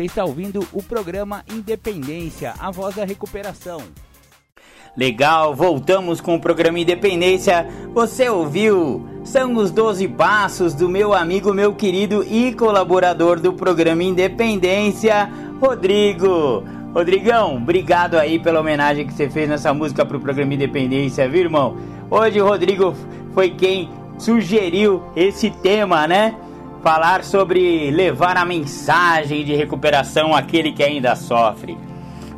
Você 0.00 0.06
está 0.06 0.24
ouvindo 0.24 0.66
o 0.72 0.82
programa 0.82 1.44
Independência, 1.46 2.54
a 2.58 2.70
voz 2.70 2.94
da 2.94 3.04
recuperação. 3.04 3.82
Legal, 4.96 5.54
voltamos 5.54 6.22
com 6.22 6.36
o 6.36 6.40
programa 6.40 6.78
Independência. 6.78 7.68
Você 7.92 8.26
ouviu? 8.26 9.06
São 9.24 9.54
os 9.56 9.70
12 9.70 10.08
passos 10.08 10.72
do 10.72 10.88
meu 10.88 11.12
amigo, 11.12 11.52
meu 11.52 11.74
querido 11.74 12.24
e 12.24 12.54
colaborador 12.54 13.38
do 13.40 13.52
programa 13.52 14.02
Independência, 14.02 15.30
Rodrigo. 15.60 16.64
Rodrigão, 16.94 17.58
obrigado 17.58 18.14
aí 18.14 18.38
pela 18.38 18.60
homenagem 18.60 19.06
que 19.06 19.12
você 19.12 19.28
fez 19.28 19.50
nessa 19.50 19.74
música 19.74 20.06
pro 20.06 20.18
programa 20.18 20.54
Independência, 20.54 21.28
viu, 21.28 21.42
irmão? 21.42 21.76
Hoje 22.10 22.40
o 22.40 22.46
Rodrigo 22.46 22.94
foi 23.34 23.50
quem 23.50 23.90
sugeriu 24.16 25.02
esse 25.14 25.50
tema, 25.50 26.08
né? 26.08 26.34
Falar 26.82 27.24
sobre 27.24 27.90
levar 27.90 28.36
a 28.38 28.44
mensagem 28.44 29.44
de 29.44 29.54
recuperação 29.54 30.34
àquele 30.34 30.72
que 30.72 30.82
ainda 30.82 31.14
sofre. 31.14 31.76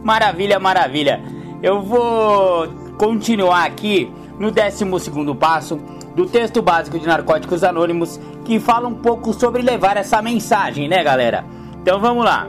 Maravilha, 0.02 0.58
maravilha. 0.58 1.22
Eu 1.62 1.80
vou 1.80 2.66
continuar 2.98 3.64
aqui 3.64 4.12
no 4.38 4.50
12 4.50 5.34
passo 5.38 5.76
do 6.16 6.26
texto 6.26 6.60
básico 6.60 6.98
de 6.98 7.06
Narcóticos 7.06 7.62
Anônimos, 7.62 8.20
que 8.44 8.58
fala 8.58 8.88
um 8.88 8.94
pouco 8.94 9.32
sobre 9.32 9.62
levar 9.62 9.96
essa 9.96 10.20
mensagem, 10.20 10.88
né, 10.88 11.04
galera? 11.04 11.44
Então 11.80 12.00
vamos 12.00 12.24
lá. 12.24 12.48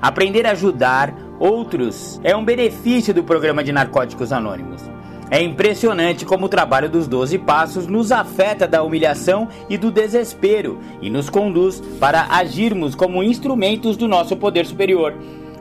Aprender 0.00 0.46
a 0.46 0.52
ajudar 0.52 1.12
outros 1.40 2.20
é 2.22 2.36
um 2.36 2.44
benefício 2.44 3.12
do 3.12 3.24
programa 3.24 3.64
de 3.64 3.72
Narcóticos 3.72 4.32
Anônimos. 4.32 4.91
É 5.32 5.40
impressionante 5.40 6.26
como 6.26 6.44
o 6.44 6.48
trabalho 6.48 6.90
dos 6.90 7.08
12 7.08 7.38
passos 7.38 7.86
nos 7.86 8.12
afeta 8.12 8.68
da 8.68 8.82
humilhação 8.82 9.48
e 9.66 9.78
do 9.78 9.90
desespero 9.90 10.78
e 11.00 11.08
nos 11.08 11.30
conduz 11.30 11.80
para 11.98 12.26
agirmos 12.28 12.94
como 12.94 13.22
instrumentos 13.22 13.96
do 13.96 14.06
nosso 14.06 14.36
poder 14.36 14.66
superior. 14.66 15.14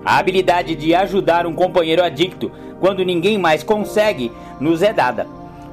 A 0.04 0.18
habilidade 0.18 0.76
de 0.76 0.94
ajudar 0.94 1.48
um 1.48 1.54
companheiro 1.54 2.04
adicto 2.04 2.52
quando 2.82 3.06
ninguém 3.06 3.38
mais 3.38 3.64
consegue 3.64 4.30
nos 4.60 4.82
é 4.82 4.92
dada. 4.92 5.26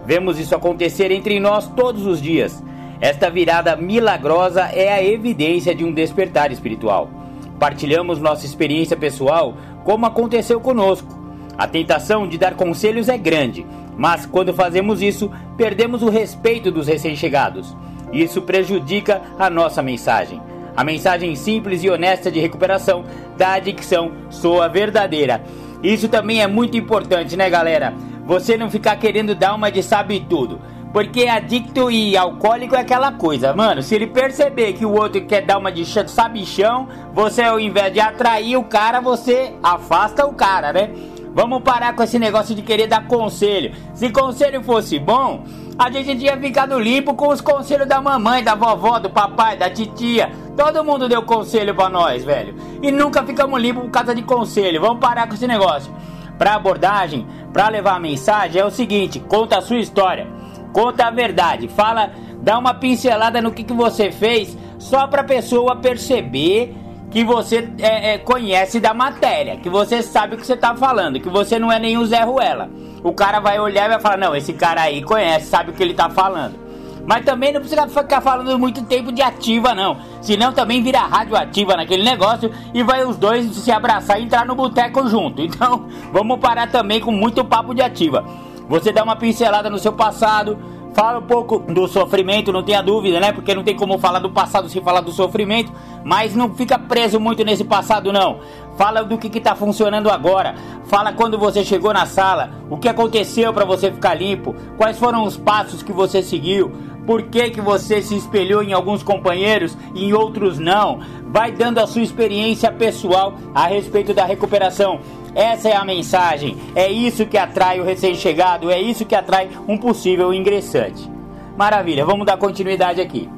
Vemos 0.06 0.38
isso 0.38 0.54
acontecer 0.54 1.10
entre 1.10 1.40
nós 1.40 1.66
todos 1.66 2.06
os 2.06 2.22
dias. 2.22 2.62
Esta 3.00 3.28
virada 3.28 3.74
milagrosa 3.74 4.62
é 4.72 4.92
a 4.92 5.02
evidência 5.02 5.74
de 5.74 5.84
um 5.84 5.92
despertar 5.92 6.52
espiritual. 6.52 7.10
Partilhamos 7.58 8.20
nossa 8.20 8.46
experiência 8.46 8.96
pessoal 8.96 9.56
como 9.82 10.06
aconteceu 10.06 10.60
conosco. 10.60 11.18
A 11.58 11.66
tentação 11.66 12.28
de 12.28 12.38
dar 12.38 12.54
conselhos 12.54 13.08
é 13.08 13.18
grande, 13.18 13.66
mas 13.98 14.24
quando 14.24 14.54
fazemos 14.54 15.02
isso, 15.02 15.30
perdemos 15.56 16.02
o 16.02 16.08
respeito 16.08 16.70
dos 16.70 16.86
recém-chegados. 16.86 17.76
Isso 18.12 18.40
prejudica 18.40 19.20
a 19.36 19.50
nossa 19.50 19.82
mensagem. 19.82 20.40
A 20.76 20.84
mensagem 20.84 21.34
simples 21.34 21.82
e 21.82 21.90
honesta 21.90 22.30
de 22.30 22.38
recuperação 22.38 23.04
da 23.36 23.54
adicção 23.54 24.12
soa 24.30 24.68
verdadeira. 24.68 25.42
Isso 25.82 26.08
também 26.08 26.40
é 26.40 26.46
muito 26.46 26.76
importante, 26.76 27.36
né, 27.36 27.50
galera? 27.50 27.92
Você 28.24 28.56
não 28.56 28.70
ficar 28.70 28.94
querendo 28.96 29.34
dar 29.34 29.54
uma 29.54 29.70
de 29.70 29.82
sabe 29.82 30.24
tudo. 30.30 30.60
Porque 30.92 31.26
adicto 31.26 31.90
e 31.90 32.16
alcoólico 32.16 32.74
é 32.74 32.80
aquela 32.80 33.12
coisa, 33.12 33.52
mano. 33.54 33.82
Se 33.82 33.94
ele 33.94 34.06
perceber 34.06 34.72
que 34.72 34.86
o 34.86 34.92
outro 34.92 35.20
quer 35.26 35.42
dar 35.42 35.58
uma 35.58 35.70
de 35.70 35.84
sabichão, 35.84 36.88
você 37.12 37.42
ao 37.42 37.60
invés 37.60 37.92
de 37.92 38.00
atrair 38.00 38.56
o 38.56 38.64
cara, 38.64 39.00
você 39.00 39.52
afasta 39.62 40.24
o 40.24 40.32
cara, 40.32 40.72
né? 40.72 40.90
Vamos 41.38 41.62
parar 41.62 41.94
com 41.94 42.02
esse 42.02 42.18
negócio 42.18 42.52
de 42.52 42.62
querer 42.62 42.88
dar 42.88 43.06
conselho. 43.06 43.72
Se 43.94 44.10
conselho 44.10 44.60
fosse 44.60 44.98
bom, 44.98 45.44
a 45.78 45.88
gente 45.88 46.18
tinha 46.18 46.36
ficado 46.36 46.76
limpo 46.80 47.14
com 47.14 47.28
os 47.28 47.40
conselhos 47.40 47.86
da 47.86 48.00
mamãe, 48.00 48.42
da 48.42 48.56
vovó, 48.56 48.98
do 48.98 49.08
papai, 49.08 49.56
da 49.56 49.70
titia. 49.70 50.32
Todo 50.56 50.82
mundo 50.82 51.08
deu 51.08 51.22
conselho 51.22 51.72
pra 51.76 51.88
nós, 51.88 52.24
velho. 52.24 52.56
E 52.82 52.90
nunca 52.90 53.22
ficamos 53.22 53.62
limpos 53.62 53.84
por 53.84 53.90
causa 53.92 54.16
de 54.16 54.22
conselho. 54.22 54.80
Vamos 54.80 54.98
parar 54.98 55.28
com 55.28 55.34
esse 55.34 55.46
negócio. 55.46 55.94
Pra 56.36 56.56
abordagem, 56.56 57.24
pra 57.52 57.68
levar 57.68 57.94
a 57.94 58.00
mensagem, 58.00 58.60
é 58.60 58.64
o 58.64 58.70
seguinte: 58.70 59.20
conta 59.20 59.58
a 59.58 59.62
sua 59.62 59.78
história. 59.78 60.26
Conta 60.72 61.06
a 61.06 61.10
verdade. 61.12 61.68
Fala, 61.68 62.10
dá 62.42 62.58
uma 62.58 62.74
pincelada 62.74 63.40
no 63.40 63.52
que, 63.52 63.62
que 63.62 63.72
você 63.72 64.10
fez, 64.10 64.58
só 64.76 65.06
pra 65.06 65.22
pessoa 65.22 65.76
perceber 65.76 66.74
que 67.10 67.24
você 67.24 67.68
é, 67.78 68.14
é, 68.14 68.18
conhece 68.18 68.80
da 68.80 68.92
matéria, 68.92 69.56
que 69.56 69.68
você 69.68 70.02
sabe 70.02 70.34
o 70.34 70.38
que 70.38 70.46
você 70.46 70.56
tá 70.56 70.74
falando, 70.74 71.20
que 71.20 71.28
você 71.28 71.58
não 71.58 71.72
é 71.72 71.78
nenhum 71.78 72.04
Zé 72.04 72.22
Ruela. 72.22 72.70
O 73.02 73.12
cara 73.12 73.40
vai 73.40 73.58
olhar 73.58 73.86
e 73.86 73.88
vai 73.88 74.00
falar: 74.00 74.18
Não, 74.18 74.36
esse 74.36 74.52
cara 74.52 74.82
aí 74.82 75.02
conhece, 75.02 75.46
sabe 75.46 75.70
o 75.70 75.72
que 75.72 75.82
ele 75.82 75.94
tá 75.94 76.10
falando. 76.10 76.68
Mas 77.06 77.24
também 77.24 77.54
não 77.54 77.60
precisa 77.60 77.88
ficar 77.88 78.20
falando 78.20 78.58
muito 78.58 78.84
tempo 78.84 79.10
de 79.10 79.22
ativa, 79.22 79.74
não. 79.74 79.96
Senão 80.20 80.52
também 80.52 80.82
vira 80.82 81.00
radioativa 81.00 81.74
naquele 81.74 82.02
negócio 82.02 82.50
e 82.74 82.82
vai 82.82 83.02
os 83.02 83.16
dois 83.16 83.50
se 83.56 83.72
abraçar 83.72 84.20
e 84.20 84.24
entrar 84.24 84.44
no 84.44 84.54
boteco 84.54 85.08
junto. 85.08 85.40
Então, 85.48 85.88
vamos 86.12 86.38
parar 86.38 86.70
também 86.70 87.00
com 87.00 87.10
muito 87.10 87.42
papo 87.42 87.74
de 87.74 87.80
ativa. 87.80 88.22
Você 88.68 88.92
dá 88.92 89.02
uma 89.02 89.16
pincelada 89.16 89.70
no 89.70 89.78
seu 89.78 89.94
passado, 89.94 90.58
fala 90.98 91.20
um 91.20 91.22
pouco 91.22 91.60
do 91.60 91.86
sofrimento, 91.86 92.52
não 92.52 92.64
tenha 92.64 92.82
dúvida, 92.82 93.20
né? 93.20 93.30
Porque 93.30 93.54
não 93.54 93.62
tem 93.62 93.76
como 93.76 93.98
falar 93.98 94.18
do 94.18 94.30
passado 94.30 94.68
sem 94.68 94.82
falar 94.82 95.00
do 95.00 95.12
sofrimento, 95.12 95.72
mas 96.04 96.34
não 96.34 96.52
fica 96.52 96.76
preso 96.76 97.20
muito 97.20 97.44
nesse 97.44 97.62
passado, 97.62 98.12
não. 98.12 98.40
Fala 98.76 99.04
do 99.04 99.16
que 99.16 99.38
está 99.38 99.54
funcionando 99.54 100.10
agora. 100.10 100.56
Fala 100.86 101.12
quando 101.12 101.38
você 101.38 101.64
chegou 101.64 101.92
na 101.92 102.04
sala, 102.04 102.50
o 102.68 102.76
que 102.76 102.88
aconteceu 102.88 103.52
para 103.52 103.64
você 103.64 103.92
ficar 103.92 104.14
limpo, 104.14 104.56
quais 104.76 104.98
foram 104.98 105.22
os 105.22 105.36
passos 105.36 105.84
que 105.84 105.92
você 105.92 106.20
seguiu, 106.20 106.72
por 107.06 107.22
que, 107.22 107.50
que 107.50 107.60
você 107.60 108.02
se 108.02 108.16
espelhou 108.16 108.60
em 108.60 108.72
alguns 108.72 109.00
companheiros 109.00 109.78
e 109.94 110.06
em 110.06 110.12
outros 110.12 110.58
não. 110.58 110.98
Vai 111.28 111.52
dando 111.52 111.78
a 111.78 111.86
sua 111.86 112.02
experiência 112.02 112.72
pessoal 112.72 113.34
a 113.54 113.68
respeito 113.68 114.12
da 114.12 114.24
recuperação. 114.24 114.98
Essa 115.38 115.68
é 115.68 115.76
a 115.76 115.84
mensagem. 115.84 116.56
É 116.74 116.90
isso 116.90 117.24
que 117.24 117.38
atrai 117.38 117.78
o 117.78 117.84
recém-chegado, 117.84 118.72
é 118.72 118.80
isso 118.80 119.06
que 119.06 119.14
atrai 119.14 119.48
um 119.68 119.78
possível 119.78 120.34
ingressante. 120.34 121.08
Maravilha, 121.56 122.04
vamos 122.04 122.26
dar 122.26 122.36
continuidade 122.36 123.00
aqui. 123.00 123.30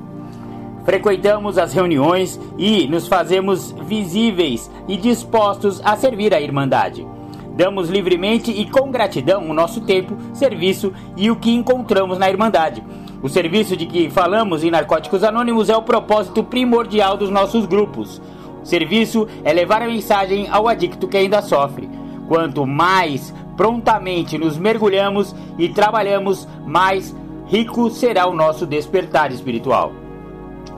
Frequentamos 0.82 1.58
as 1.58 1.74
reuniões 1.74 2.40
e 2.56 2.86
nos 2.86 3.06
fazemos 3.06 3.72
visíveis 3.82 4.70
e 4.88 4.96
dispostos 4.96 5.78
a 5.84 5.94
servir 5.94 6.32
a 6.32 6.40
Irmandade. 6.40 7.06
Damos 7.54 7.90
livremente 7.90 8.50
e 8.50 8.64
com 8.64 8.90
gratidão 8.90 9.50
o 9.50 9.52
nosso 9.52 9.82
tempo, 9.82 10.16
serviço 10.32 10.94
e 11.18 11.30
o 11.30 11.36
que 11.36 11.50
encontramos 11.50 12.16
na 12.16 12.30
Irmandade. 12.30 12.82
O 13.22 13.28
serviço 13.28 13.76
de 13.76 13.84
que 13.84 14.08
falamos 14.08 14.64
em 14.64 14.70
Narcóticos 14.70 15.22
Anônimos 15.22 15.68
é 15.68 15.76
o 15.76 15.82
propósito 15.82 16.42
primordial 16.42 17.18
dos 17.18 17.28
nossos 17.28 17.66
grupos. 17.66 18.22
Serviço 18.62 19.26
é 19.44 19.52
levar 19.52 19.82
a 19.82 19.86
mensagem 19.86 20.48
ao 20.50 20.68
adicto 20.68 21.08
que 21.08 21.16
ainda 21.16 21.42
sofre. 21.42 21.88
Quanto 22.28 22.66
mais 22.66 23.34
prontamente 23.56 24.38
nos 24.38 24.56
mergulhamos 24.56 25.34
e 25.58 25.68
trabalhamos, 25.68 26.46
mais 26.66 27.14
rico 27.46 27.90
será 27.90 28.26
o 28.26 28.34
nosso 28.34 28.66
despertar 28.66 29.32
espiritual. 29.32 29.92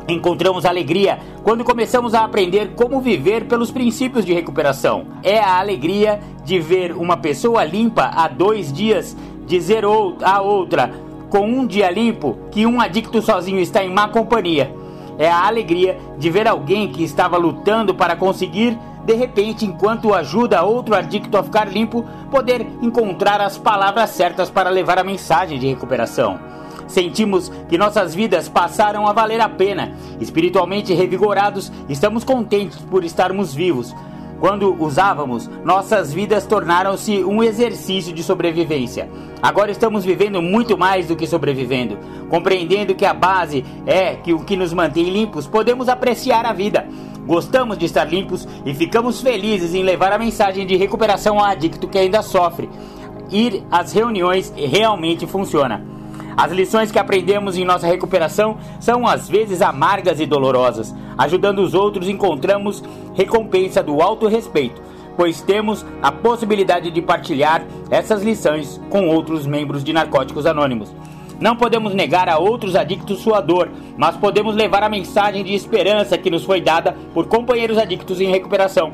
Encontramos 0.09 0.65
alegria 0.65 1.19
quando 1.45 1.65
começamos 1.65 2.15
a 2.15 2.25
aprender 2.25 2.73
como 2.75 3.01
viver 3.01 3.47
pelos 3.47 3.71
princípios 3.71 4.25
de 4.25 4.33
recuperação. 4.33 5.07
É 5.23 5.39
a 5.39 5.59
alegria 5.59 6.19
de 6.45 6.59
ver 6.59 6.93
uma 6.93 7.17
pessoa 7.17 7.65
limpa 7.65 8.11
há 8.15 8.27
dois 8.27 8.73
dias 8.73 9.17
dizer 9.47 9.85
a 9.85 10.41
outra 10.41 10.93
com 11.29 11.47
um 11.47 11.67
dia 11.67 11.91
limpo 11.91 12.37
que 12.51 12.67
um 12.67 12.81
adicto 12.81 13.23
sozinho 13.23 13.61
está 13.61 13.85
em 13.85 13.91
má 13.91 14.09
companhia. 14.09 14.75
É 15.19 15.31
a 15.31 15.47
alegria 15.47 15.99
de 16.19 16.31
ver 16.31 16.49
alguém 16.49 16.91
que 16.91 17.03
estava 17.03 17.37
lutando 17.37 17.95
para 17.95 18.17
conseguir, 18.17 18.79
de 19.05 19.15
repente, 19.15 19.65
enquanto 19.65 20.15
ajuda 20.15 20.63
outro 20.63 20.95
adicto 20.95 21.37
a 21.37 21.43
ficar 21.43 21.69
limpo, 21.69 22.05
poder 22.31 22.67
encontrar 22.81 23.41
as 23.41 23.59
palavras 23.59 24.11
certas 24.11 24.51
para 24.51 24.71
levar 24.71 24.99
a 24.99 25.05
mensagem 25.05 25.59
de 25.59 25.67
recuperação. 25.67 26.39
Sentimos 26.87 27.51
que 27.69 27.79
nossas 27.79 28.15
vidas 28.15 28.49
passaram 28.49 29.07
a 29.07 29.13
valer 29.13 29.41
a 29.41 29.49
pena. 29.49 29.95
Espiritualmente 30.21 30.93
revigorados, 30.93 31.73
estamos 31.89 32.23
contentes 32.23 32.79
por 32.79 33.05
estarmos 33.05 33.55
vivos, 33.55 33.95
quando 34.43 34.75
usávamos, 34.83 35.49
nossas 35.65 36.13
vidas 36.13 36.45
tornaram-se 36.45 37.23
um 37.23 37.45
exercício 37.45 38.13
de 38.13 38.25
sobrevivência. 38.25 39.09
Agora 39.41 39.71
estamos 39.71 40.05
vivendo 40.05 40.43
muito 40.43 40.77
mais 40.77 41.07
do 41.07 41.15
que 41.15 41.29
sobrevivendo. 41.29 41.97
Compreendendo 42.29 42.93
que 42.93 43.07
a 43.07 43.15
base 43.15 43.65
é 43.87 44.17
que 44.17 44.33
o 44.33 44.41
que 44.41 44.57
nos 44.57 44.73
mantém 44.73 45.11
limpos, 45.11 45.47
podemos 45.47 45.89
apreciar 45.89 46.45
a 46.45 46.53
vida. 46.53 46.89
Gostamos 47.25 47.79
de 47.79 47.85
estar 47.85 48.03
limpos 48.03 48.49
e 48.67 48.75
ficamos 48.75 49.21
felizes 49.21 49.75
em 49.75 49.85
levar 49.85 50.13
a 50.13 50.19
mensagem 50.19 50.67
de 50.67 50.75
recuperação 50.75 51.39
ao 51.39 51.45
adicto 51.45 51.87
que 51.87 51.99
ainda 51.99 52.21
sofre. 52.21 52.69
Ir 53.31 53.63
às 53.71 53.93
reuniões 53.93 54.53
realmente 54.57 55.25
funciona. 55.25 55.87
As 56.37 56.51
lições 56.51 56.91
que 56.91 56.99
aprendemos 56.99 57.57
em 57.57 57.65
nossa 57.65 57.87
recuperação 57.87 58.57
são 58.81 59.07
às 59.07 59.29
vezes 59.29 59.61
amargas 59.61 60.21
e 60.21 60.27
dolorosas. 60.27 60.95
Ajudando 61.19 61.61
os 61.61 61.75
outros, 61.75 62.09
encontramos 62.09 62.83
recompensa 63.15 63.83
do 63.83 64.01
alto 64.01 64.27
respeito, 64.27 64.81
pois 65.17 65.43
temos 65.43 65.85
a 66.03 66.11
possibilidade 66.11 66.91
de 66.91 67.03
partilhar 67.03 67.65
essas 67.91 68.23
lições 68.23 68.81
com 68.89 69.09
outros 69.09 69.47
membros 69.47 69.85
de 69.85 69.93
Narcóticos 69.93 70.47
Anônimos. 70.47 70.93
Não 71.39 71.57
podemos 71.57 71.93
negar 71.93 72.29
a 72.29 72.39
outros 72.39 72.77
adictos 72.77 73.19
sua 73.19 73.41
dor, 73.41 73.69
mas 73.97 74.17
podemos 74.17 74.55
levar 74.55 74.83
a 74.85 74.89
mensagem 74.89 75.43
de 75.45 75.55
esperança 75.55 76.17
que 76.17 76.31
nos 76.31 76.45
foi 76.45 76.61
dada 76.61 76.97
por 77.13 77.27
companheiros 77.27 77.79
adictos 77.79 78.21
em 78.21 78.31
recuperação. 78.31 78.93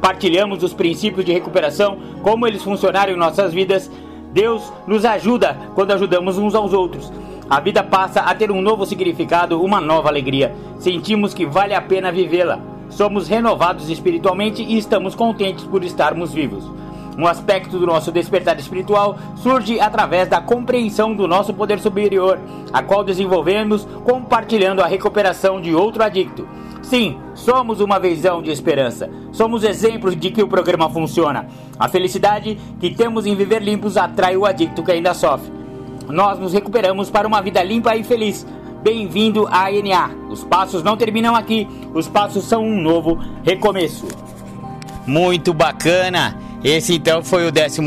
Partilhamos 0.00 0.62
os 0.62 0.72
princípios 0.72 1.24
de 1.24 1.32
recuperação, 1.32 1.98
como 2.22 2.46
eles 2.46 2.62
funcionaram 2.62 3.12
em 3.12 3.16
nossas 3.16 3.52
vidas 3.52 3.90
Deus 4.32 4.72
nos 4.86 5.04
ajuda 5.04 5.56
quando 5.74 5.92
ajudamos 5.92 6.38
uns 6.38 6.54
aos 6.54 6.72
outros. 6.72 7.12
A 7.48 7.60
vida 7.60 7.82
passa 7.82 8.20
a 8.20 8.34
ter 8.34 8.50
um 8.50 8.60
novo 8.60 8.84
significado, 8.84 9.62
uma 9.62 9.80
nova 9.80 10.08
alegria. 10.08 10.54
Sentimos 10.78 11.32
que 11.32 11.46
vale 11.46 11.74
a 11.74 11.80
pena 11.80 12.12
vivê-la. 12.12 12.60
Somos 12.90 13.28
renovados 13.28 13.88
espiritualmente 13.88 14.62
e 14.62 14.76
estamos 14.76 15.14
contentes 15.14 15.64
por 15.64 15.82
estarmos 15.82 16.32
vivos. 16.32 16.70
Um 17.18 17.26
aspecto 17.26 17.78
do 17.78 17.86
nosso 17.86 18.12
despertar 18.12 18.58
espiritual 18.60 19.18
surge 19.36 19.80
através 19.80 20.28
da 20.28 20.40
compreensão 20.40 21.14
do 21.14 21.26
nosso 21.26 21.52
poder 21.52 21.80
superior, 21.80 22.38
a 22.72 22.82
qual 22.82 23.02
desenvolvemos 23.02 23.88
compartilhando 24.04 24.82
a 24.82 24.86
recuperação 24.86 25.60
de 25.60 25.74
outro 25.74 26.04
adicto. 26.04 26.46
Sim, 26.80 27.18
somos 27.34 27.80
uma 27.80 27.98
visão 27.98 28.40
de 28.40 28.50
esperança. 28.50 29.10
Somos 29.32 29.64
exemplos 29.64 30.14
de 30.16 30.30
que 30.30 30.42
o 30.42 30.48
programa 30.48 30.88
funciona. 30.88 31.48
A 31.78 31.88
felicidade 31.88 32.58
que 32.80 32.90
temos 32.90 33.24
em 33.24 33.36
viver 33.36 33.62
limpos 33.62 33.96
atrai 33.96 34.36
o 34.36 34.44
adicto 34.44 34.82
que 34.82 34.90
ainda 34.90 35.14
sofre. 35.14 35.52
Nós 36.08 36.38
nos 36.38 36.52
recuperamos 36.52 37.10
para 37.10 37.28
uma 37.28 37.40
vida 37.40 37.62
limpa 37.62 37.94
e 37.94 38.02
feliz. 38.02 38.46
Bem-vindo 38.82 39.46
à 39.46 39.70
NA. 39.70 40.10
Os 40.30 40.42
passos 40.42 40.82
não 40.82 40.96
terminam 40.96 41.34
aqui, 41.34 41.68
os 41.94 42.08
passos 42.08 42.44
são 42.44 42.64
um 42.64 42.80
novo 42.80 43.18
recomeço. 43.44 44.06
Muito 45.08 45.54
bacana! 45.54 46.36
Esse 46.62 46.96
então 46.96 47.24
foi 47.24 47.48
o 47.48 47.50
12 47.50 47.80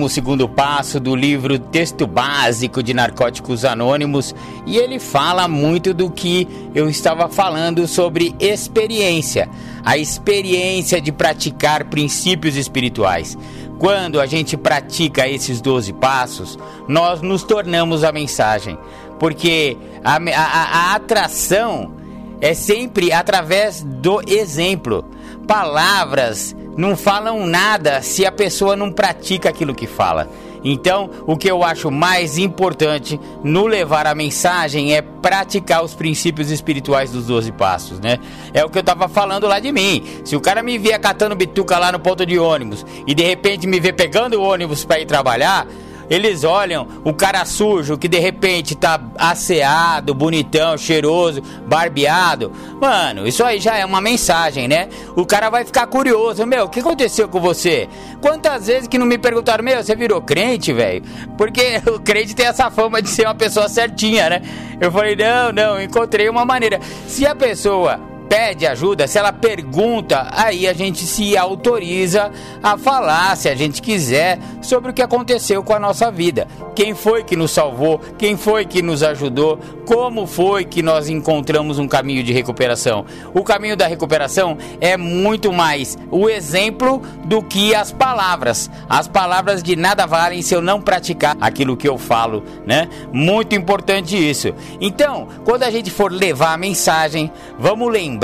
passo 0.56 1.00
do 1.00 1.16
livro 1.16 1.60
Texto 1.60 2.08
Básico 2.08 2.82
de 2.82 2.96
Narcóticos 2.96 3.64
Anônimos 3.64 4.34
e 4.66 4.76
ele 4.76 4.98
fala 4.98 5.48
muito 5.48 5.94
do 5.94 6.10
que 6.10 6.48
eu 6.74 6.90
estava 6.90 7.30
falando 7.30 7.88
sobre 7.88 8.34
experiência, 8.40 9.48
a 9.86 10.00
experiência 10.00 11.00
de 11.00 11.12
praticar 11.12 11.84
princípios 11.84 12.56
espirituais. 12.56 13.38
Quando 13.78 14.20
a 14.20 14.26
gente 14.26 14.58
pratica 14.58 15.30
esses 15.30 15.62
12 15.62 15.94
passos, 15.94 16.58
nós 16.88 17.22
nos 17.22 17.44
tornamos 17.44 18.04
a 18.04 18.12
mensagem, 18.12 18.80
porque 19.20 19.78
a, 20.04 20.16
a, 20.16 20.92
a 20.92 20.96
atração 20.96 21.94
é 22.42 22.56
sempre 22.56 23.14
através 23.14 23.84
do 23.84 24.22
exemplo. 24.28 25.06
Palavras 25.48 26.56
não 26.78 26.96
falam 26.96 27.46
nada 27.46 28.02
se 28.02 28.26
a 28.26 28.32
pessoa 28.32 28.76
não 28.76 28.92
pratica 28.92 29.50
aquilo 29.50 29.76
que 29.76 29.88
fala. 29.88 30.30
Então, 30.64 31.10
o 31.26 31.36
que 31.36 31.50
eu 31.50 31.64
acho 31.64 31.90
mais 31.90 32.38
importante 32.38 33.20
no 33.44 33.66
levar 33.66 34.06
a 34.06 34.14
mensagem 34.14 34.94
é 34.94 35.02
praticar 35.02 35.84
os 35.84 35.96
princípios 35.96 36.52
espirituais 36.52 37.12
dos 37.12 37.26
12 37.26 37.52
passos, 37.54 38.00
né? 38.00 38.20
É 38.54 38.64
o 38.64 38.70
que 38.70 38.78
eu 38.78 38.84
tava 38.84 39.10
falando 39.10 39.48
lá 39.48 39.60
de 39.60 39.72
mim. 39.72 40.04
Se 40.24 40.36
o 40.36 40.42
cara 40.42 40.62
me 40.62 40.78
via 40.78 41.00
catando 41.00 41.36
bituca 41.36 41.80
lá 41.80 41.92
no 41.92 42.00
ponto 42.00 42.26
de 42.26 42.38
ônibus 42.38 42.86
e 43.08 43.16
de 43.16 43.24
repente 43.24 43.66
me 43.66 43.80
vê 43.80 43.92
pegando 43.92 44.40
o 44.40 44.44
ônibus 44.44 44.86
para 44.86 45.00
ir 45.00 45.06
trabalhar, 45.08 45.66
eles 46.12 46.44
olham 46.44 46.86
o 47.06 47.14
cara 47.14 47.46
sujo 47.46 47.98
que 47.98 48.10
de 48.10 48.20
repente 48.20 48.76
tá 48.76 49.00
asseado, 49.18 50.14
bonitão, 50.14 50.78
cheiroso, 50.78 51.42
barbeado. 51.66 52.52
Mano, 52.82 53.26
isso 53.26 53.42
aí 53.46 53.62
já 53.62 53.78
é 53.78 53.86
uma 53.86 54.02
mensagem, 54.02 54.68
né? 54.68 54.90
O 55.16 55.26
cara 55.26 55.50
vai 55.50 55.64
ficar 55.64 55.88
curioso. 55.88 56.46
Meu, 56.46 56.66
o 56.66 56.70
que 56.70 56.82
aconteceu 56.82 57.30
com 57.30 57.40
você? 57.40 57.88
Quantas 58.20 58.68
vezes 58.68 58.90
que 58.90 58.98
não 58.98 59.06
me 59.06 59.18
perguntaram, 59.18 59.64
meu, 59.64 59.82
você 59.82 59.96
virou 59.96 60.22
crente, 60.22 60.74
velho? 60.74 61.02
Porque 61.38 61.82
o 61.88 61.98
crente 61.98 62.36
tem 62.36 62.46
essa 62.46 62.70
fama 62.70 63.02
de 63.02 63.08
ser 63.08 63.26
uma 63.26 63.36
pessoa 63.36 63.70
certinha, 63.70 64.30
né? 64.30 64.42
Eu 64.82 64.92
falei, 64.92 65.16
não, 65.16 65.54
não, 65.54 65.82
encontrei 65.82 66.28
uma 66.28 66.44
maneira. 66.44 66.82
Se 67.08 67.26
a 67.26 67.34
pessoa 67.34 68.11
pede 68.32 68.66
ajuda, 68.66 69.08
se 69.10 69.20
ela 69.20 69.34
pergunta, 69.34 70.30
aí 70.32 70.66
a 70.66 70.72
gente 70.72 71.06
se 71.06 71.36
autoriza 71.36 72.32
a 72.64 72.78
falar, 72.78 73.36
se 73.36 73.50
a 73.50 73.56
gente 73.56 73.82
quiser, 73.82 74.40
sobre 74.62 74.92
o 74.92 74.94
que 74.94 75.02
aconteceu 75.02 75.62
com 75.62 75.74
a 75.74 75.80
nossa 75.80 76.10
vida. 76.10 76.48
Quem 76.74 76.96
foi 76.96 77.26
que 77.26 77.36
nos 77.36 77.52
salvou? 77.52 78.00
Quem 78.18 78.38
foi 78.38 78.64
que 78.64 78.82
nos 78.82 79.04
ajudou? 79.04 79.60
Como 79.86 80.26
foi 80.26 80.64
que 80.64 80.82
nós 80.82 81.10
encontramos 81.10 81.78
um 81.78 81.90
caminho 81.90 82.24
de 82.24 82.32
recuperação? 82.32 83.06
O 83.34 83.44
caminho 83.44 83.76
da 83.76 83.86
recuperação 83.86 84.58
é 84.80 84.96
muito 84.96 85.52
mais 85.52 85.98
o 86.10 86.30
exemplo 86.30 87.02
do 87.26 87.44
que 87.44 87.76
as 87.76 87.92
palavras. 87.92 88.72
As 88.88 89.10
palavras 89.10 89.62
de 89.62 89.76
nada 89.76 90.06
valem 90.06 90.42
se 90.42 90.56
eu 90.56 90.62
não 90.62 90.80
praticar 90.80 91.36
aquilo 91.42 91.76
que 91.76 91.90
eu 91.90 91.98
falo, 91.98 92.46
né? 92.66 92.88
Muito 93.12 93.56
importante 93.56 94.16
isso. 94.16 94.54
Então, 94.80 95.28
quando 95.44 95.64
a 95.64 95.70
gente 95.70 95.92
for 95.92 96.10
levar 96.10 96.54
a 96.54 96.58
mensagem, 96.58 97.30
vamos 97.60 97.92
lembrar 97.92 98.21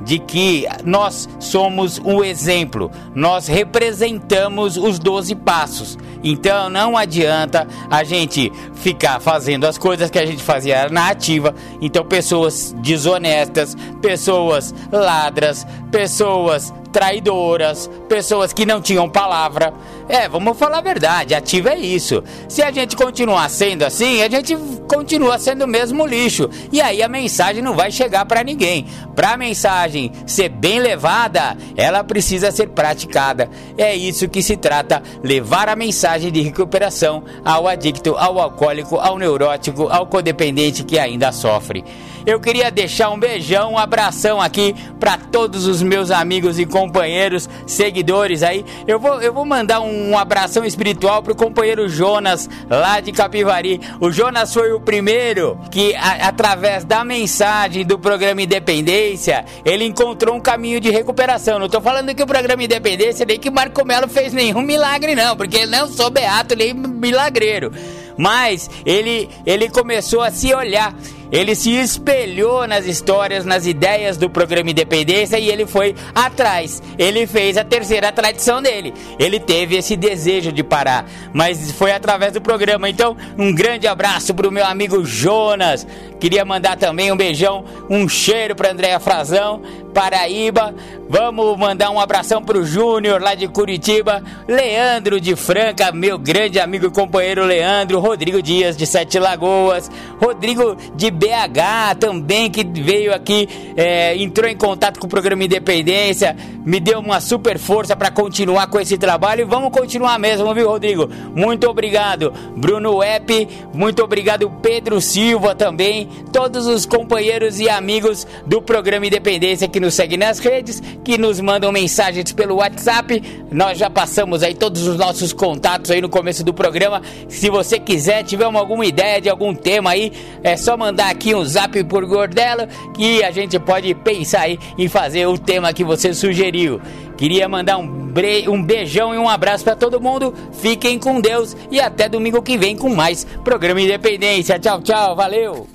de 0.00 0.18
que 0.18 0.66
nós 0.84 1.28
somos 1.38 2.00
o 2.04 2.22
exemplo, 2.24 2.90
nós 3.14 3.46
representamos 3.46 4.76
os 4.76 4.98
12 4.98 5.34
passos. 5.34 5.98
Então 6.22 6.68
não 6.70 6.96
adianta 6.96 7.66
a 7.90 8.02
gente 8.02 8.52
ficar 8.74 9.20
fazendo 9.20 9.66
as 9.66 9.78
coisas 9.78 10.10
que 10.10 10.18
a 10.18 10.26
gente 10.26 10.42
fazia 10.42 10.88
na 10.88 11.08
ativa. 11.08 11.54
Então, 11.80 12.04
pessoas 12.04 12.74
desonestas, 12.78 13.76
pessoas 14.00 14.74
ladras, 14.90 15.66
pessoas 15.90 16.72
traidoras, 16.96 17.90
pessoas 18.08 18.54
que 18.54 18.64
não 18.64 18.80
tinham 18.80 19.06
palavra. 19.06 19.74
É, 20.08 20.26
vamos 20.26 20.56
falar 20.58 20.78
a 20.78 20.80
verdade, 20.80 21.34
ativa 21.34 21.74
é 21.74 21.78
isso. 21.78 22.24
Se 22.48 22.62
a 22.62 22.70
gente 22.70 22.96
continuar 22.96 23.50
sendo 23.50 23.82
assim, 23.82 24.22
a 24.22 24.30
gente 24.30 24.56
continua 24.88 25.38
sendo 25.38 25.66
o 25.66 25.68
mesmo 25.68 26.06
lixo. 26.06 26.48
E 26.72 26.80
aí 26.80 27.02
a 27.02 27.08
mensagem 27.08 27.62
não 27.62 27.74
vai 27.74 27.90
chegar 27.90 28.24
para 28.24 28.42
ninguém. 28.42 28.86
Para 29.14 29.32
a 29.32 29.36
mensagem 29.36 30.10
ser 30.26 30.48
bem 30.48 30.78
levada, 30.78 31.54
ela 31.76 32.02
precisa 32.02 32.50
ser 32.50 32.68
praticada. 32.70 33.50
É 33.76 33.94
isso 33.94 34.26
que 34.26 34.42
se 34.42 34.56
trata, 34.56 35.02
levar 35.22 35.68
a 35.68 35.76
mensagem 35.76 36.32
de 36.32 36.40
recuperação 36.40 37.24
ao 37.44 37.68
adicto, 37.68 38.16
ao 38.16 38.40
alcoólico, 38.40 38.96
ao 38.96 39.18
neurótico, 39.18 39.88
ao 39.90 40.06
codependente 40.06 40.82
que 40.82 40.98
ainda 40.98 41.30
sofre. 41.30 41.84
Eu 42.26 42.40
queria 42.40 42.72
deixar 42.72 43.10
um 43.10 43.18
beijão, 43.20 43.74
um 43.74 43.78
abração 43.78 44.40
aqui 44.40 44.74
para 44.98 45.16
todos 45.16 45.64
os 45.68 45.80
meus 45.80 46.10
amigos 46.10 46.58
e 46.58 46.66
companheiros, 46.66 47.48
seguidores 47.68 48.42
aí. 48.42 48.64
Eu 48.84 48.98
vou, 48.98 49.22
eu 49.22 49.32
vou 49.32 49.44
mandar 49.44 49.80
um 49.80 50.18
abração 50.18 50.64
espiritual 50.64 51.22
pro 51.22 51.36
companheiro 51.36 51.88
Jonas, 51.88 52.50
lá 52.68 52.98
de 52.98 53.12
Capivari. 53.12 53.80
O 54.00 54.10
Jonas 54.10 54.52
foi 54.52 54.72
o 54.72 54.80
primeiro 54.80 55.56
que, 55.70 55.94
a, 55.94 56.26
através 56.26 56.84
da 56.84 57.04
mensagem 57.04 57.86
do 57.86 57.96
programa 57.96 58.42
Independência, 58.42 59.44
ele 59.64 59.84
encontrou 59.84 60.34
um 60.34 60.40
caminho 60.40 60.80
de 60.80 60.90
recuperação. 60.90 61.60
Não 61.60 61.68
tô 61.68 61.80
falando 61.80 62.12
que 62.12 62.24
o 62.24 62.26
programa 62.26 62.64
Independência 62.64 63.24
nem 63.24 63.38
que 63.38 63.50
Marco 63.50 63.84
Melo 63.84 64.08
fez 64.08 64.32
nenhum 64.32 64.62
milagre, 64.62 65.14
não, 65.14 65.36
porque 65.36 65.58
ele 65.58 65.70
não 65.70 65.86
sou 65.86 66.10
beato 66.10 66.56
nem 66.56 66.74
milagreiro. 66.74 67.70
Mas 68.18 68.68
ele, 68.84 69.28
ele 69.44 69.68
começou 69.68 70.22
a 70.22 70.30
se 70.30 70.52
olhar 70.54 70.94
ele 71.30 71.54
se 71.54 71.70
espelhou 71.70 72.66
nas 72.66 72.86
histórias, 72.86 73.44
nas 73.44 73.66
ideias 73.66 74.16
do 74.16 74.30
programa 74.30 74.70
Independência 74.70 75.38
e 75.38 75.50
ele 75.50 75.66
foi 75.66 75.94
atrás. 76.14 76.82
Ele 76.98 77.26
fez 77.26 77.56
a 77.56 77.64
terceira 77.64 78.12
tradição 78.12 78.62
dele. 78.62 78.94
Ele 79.18 79.40
teve 79.40 79.76
esse 79.76 79.96
desejo 79.96 80.52
de 80.52 80.62
parar, 80.62 81.06
mas 81.32 81.72
foi 81.72 81.92
através 81.92 82.32
do 82.32 82.40
programa. 82.40 82.88
Então, 82.88 83.16
um 83.36 83.54
grande 83.54 83.86
abraço 83.86 84.34
para 84.34 84.48
o 84.48 84.52
meu 84.52 84.64
amigo 84.64 85.04
Jonas. 85.04 85.86
Queria 86.20 86.44
mandar 86.44 86.76
também 86.76 87.12
um 87.12 87.16
beijão, 87.16 87.64
um 87.90 88.08
cheiro 88.08 88.54
para 88.54 88.70
Andréa 88.70 88.98
Frazão, 88.98 89.60
Paraíba. 89.92 90.74
Vamos 91.08 91.56
mandar 91.58 91.90
um 91.90 92.00
abração 92.00 92.42
pro 92.42 92.64
Júnior 92.64 93.20
lá 93.20 93.34
de 93.34 93.46
Curitiba, 93.48 94.22
Leandro 94.48 95.20
de 95.20 95.36
Franca, 95.36 95.92
meu 95.92 96.18
grande 96.18 96.58
amigo 96.58 96.86
e 96.86 96.90
companheiro 96.90 97.44
Leandro, 97.44 98.00
Rodrigo 98.00 98.42
Dias 98.42 98.76
de 98.76 98.86
Sete 98.86 99.18
Lagoas, 99.18 99.90
Rodrigo 100.20 100.76
de 100.94 101.10
BH 101.16 101.96
também 101.98 102.50
que 102.50 102.62
veio 102.64 103.14
aqui, 103.14 103.48
é, 103.76 104.16
entrou 104.16 104.48
em 104.48 104.56
contato 104.56 105.00
com 105.00 105.06
o 105.06 105.10
programa 105.10 105.44
Independência, 105.44 106.36
me 106.64 106.78
deu 106.78 106.98
uma 106.98 107.20
super 107.20 107.58
força 107.58 107.96
para 107.96 108.10
continuar 108.10 108.66
com 108.66 108.78
esse 108.78 108.98
trabalho 108.98 109.42
e 109.42 109.44
vamos 109.44 109.70
continuar 109.70 110.18
mesmo, 110.18 110.52
viu, 110.54 110.68
Rodrigo? 110.68 111.08
Muito 111.34 111.68
obrigado, 111.68 112.32
Bruno 112.56 113.02
Epp, 113.02 113.48
muito 113.72 114.02
obrigado, 114.02 114.50
Pedro 114.62 115.00
Silva 115.00 115.54
também, 115.54 116.08
todos 116.32 116.66
os 116.66 116.84
companheiros 116.84 117.58
e 117.60 117.68
amigos 117.68 118.26
do 118.46 118.60
programa 118.60 119.06
Independência 119.06 119.68
que 119.68 119.80
nos 119.80 119.94
seguem 119.94 120.18
nas 120.18 120.38
redes, 120.38 120.82
que 121.02 121.16
nos 121.16 121.40
mandam 121.40 121.72
mensagens 121.72 122.32
pelo 122.32 122.56
WhatsApp. 122.56 123.22
Nós 123.50 123.78
já 123.78 123.88
passamos 123.88 124.42
aí 124.42 124.54
todos 124.54 124.86
os 124.86 124.96
nossos 124.96 125.32
contatos 125.32 125.90
aí 125.90 126.00
no 126.00 126.08
começo 126.08 126.44
do 126.44 126.52
programa. 126.52 127.00
Se 127.28 127.48
você 127.48 127.78
quiser, 127.78 128.22
tiver 128.24 128.44
alguma 128.44 128.84
ideia 128.84 129.20
de 129.20 129.28
algum 129.28 129.54
tema 129.54 129.90
aí, 129.90 130.12
é 130.42 130.56
só 130.56 130.76
mandar 130.76 131.05
aqui 131.08 131.34
um 131.34 131.44
zap 131.44 131.82
por 131.84 132.04
Gordelo 132.06 132.66
que 132.94 133.22
a 133.22 133.30
gente 133.30 133.58
pode 133.58 133.94
pensar 133.94 134.42
aí 134.42 134.58
em 134.76 134.88
fazer 134.88 135.26
o 135.26 135.38
tema 135.38 135.72
que 135.72 135.84
você 135.84 136.12
sugeriu. 136.12 136.80
Queria 137.16 137.48
mandar 137.48 137.78
um, 137.78 138.12
um 138.48 138.62
beijão 138.62 139.14
e 139.14 139.18
um 139.18 139.28
abraço 139.28 139.64
para 139.64 139.74
todo 139.74 140.00
mundo. 140.00 140.34
Fiquem 140.52 140.98
com 140.98 141.20
Deus 141.20 141.56
e 141.70 141.80
até 141.80 142.08
domingo 142.08 142.42
que 142.42 142.58
vem 142.58 142.76
com 142.76 142.94
mais 142.94 143.24
programa 143.42 143.80
Independência. 143.80 144.58
Tchau, 144.58 144.82
tchau, 144.82 145.16
valeu! 145.16 145.66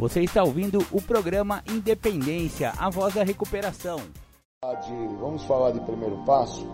Você 0.00 0.22
está 0.22 0.42
ouvindo 0.42 0.84
o 0.90 1.02
programa 1.02 1.62
Independência, 1.70 2.72
a 2.78 2.88
voz 2.88 3.12
da 3.12 3.22
recuperação. 3.22 4.00
Vamos 5.20 5.44
falar 5.44 5.72
de 5.72 5.80
primeiro 5.80 6.16
passo, 6.24 6.66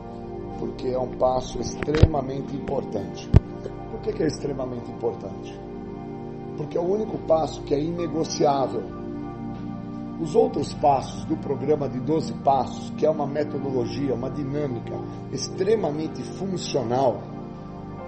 porque 0.61 0.89
é 0.89 0.99
um 0.99 1.11
passo 1.19 1.61
extremamente 1.61 2.55
importante. 2.55 3.29
Que, 4.07 4.13
que 4.13 4.23
é 4.23 4.27
extremamente 4.29 4.89
importante? 4.89 5.59
Porque 6.57 6.79
é 6.79 6.81
o 6.81 6.85
único 6.85 7.19
passo 7.27 7.61
que 7.63 7.75
é 7.75 7.81
inegociável. 7.81 8.85
Os 10.21 10.37
outros 10.37 10.73
passos 10.75 11.25
do 11.25 11.37
programa 11.37 11.89
de 11.89 11.99
12 11.99 12.33
passos, 12.35 12.91
que 12.91 13.05
é 13.05 13.11
uma 13.11 13.27
metodologia, 13.27 14.15
uma 14.15 14.31
dinâmica 14.31 14.95
extremamente 15.33 16.23
funcional, 16.23 17.21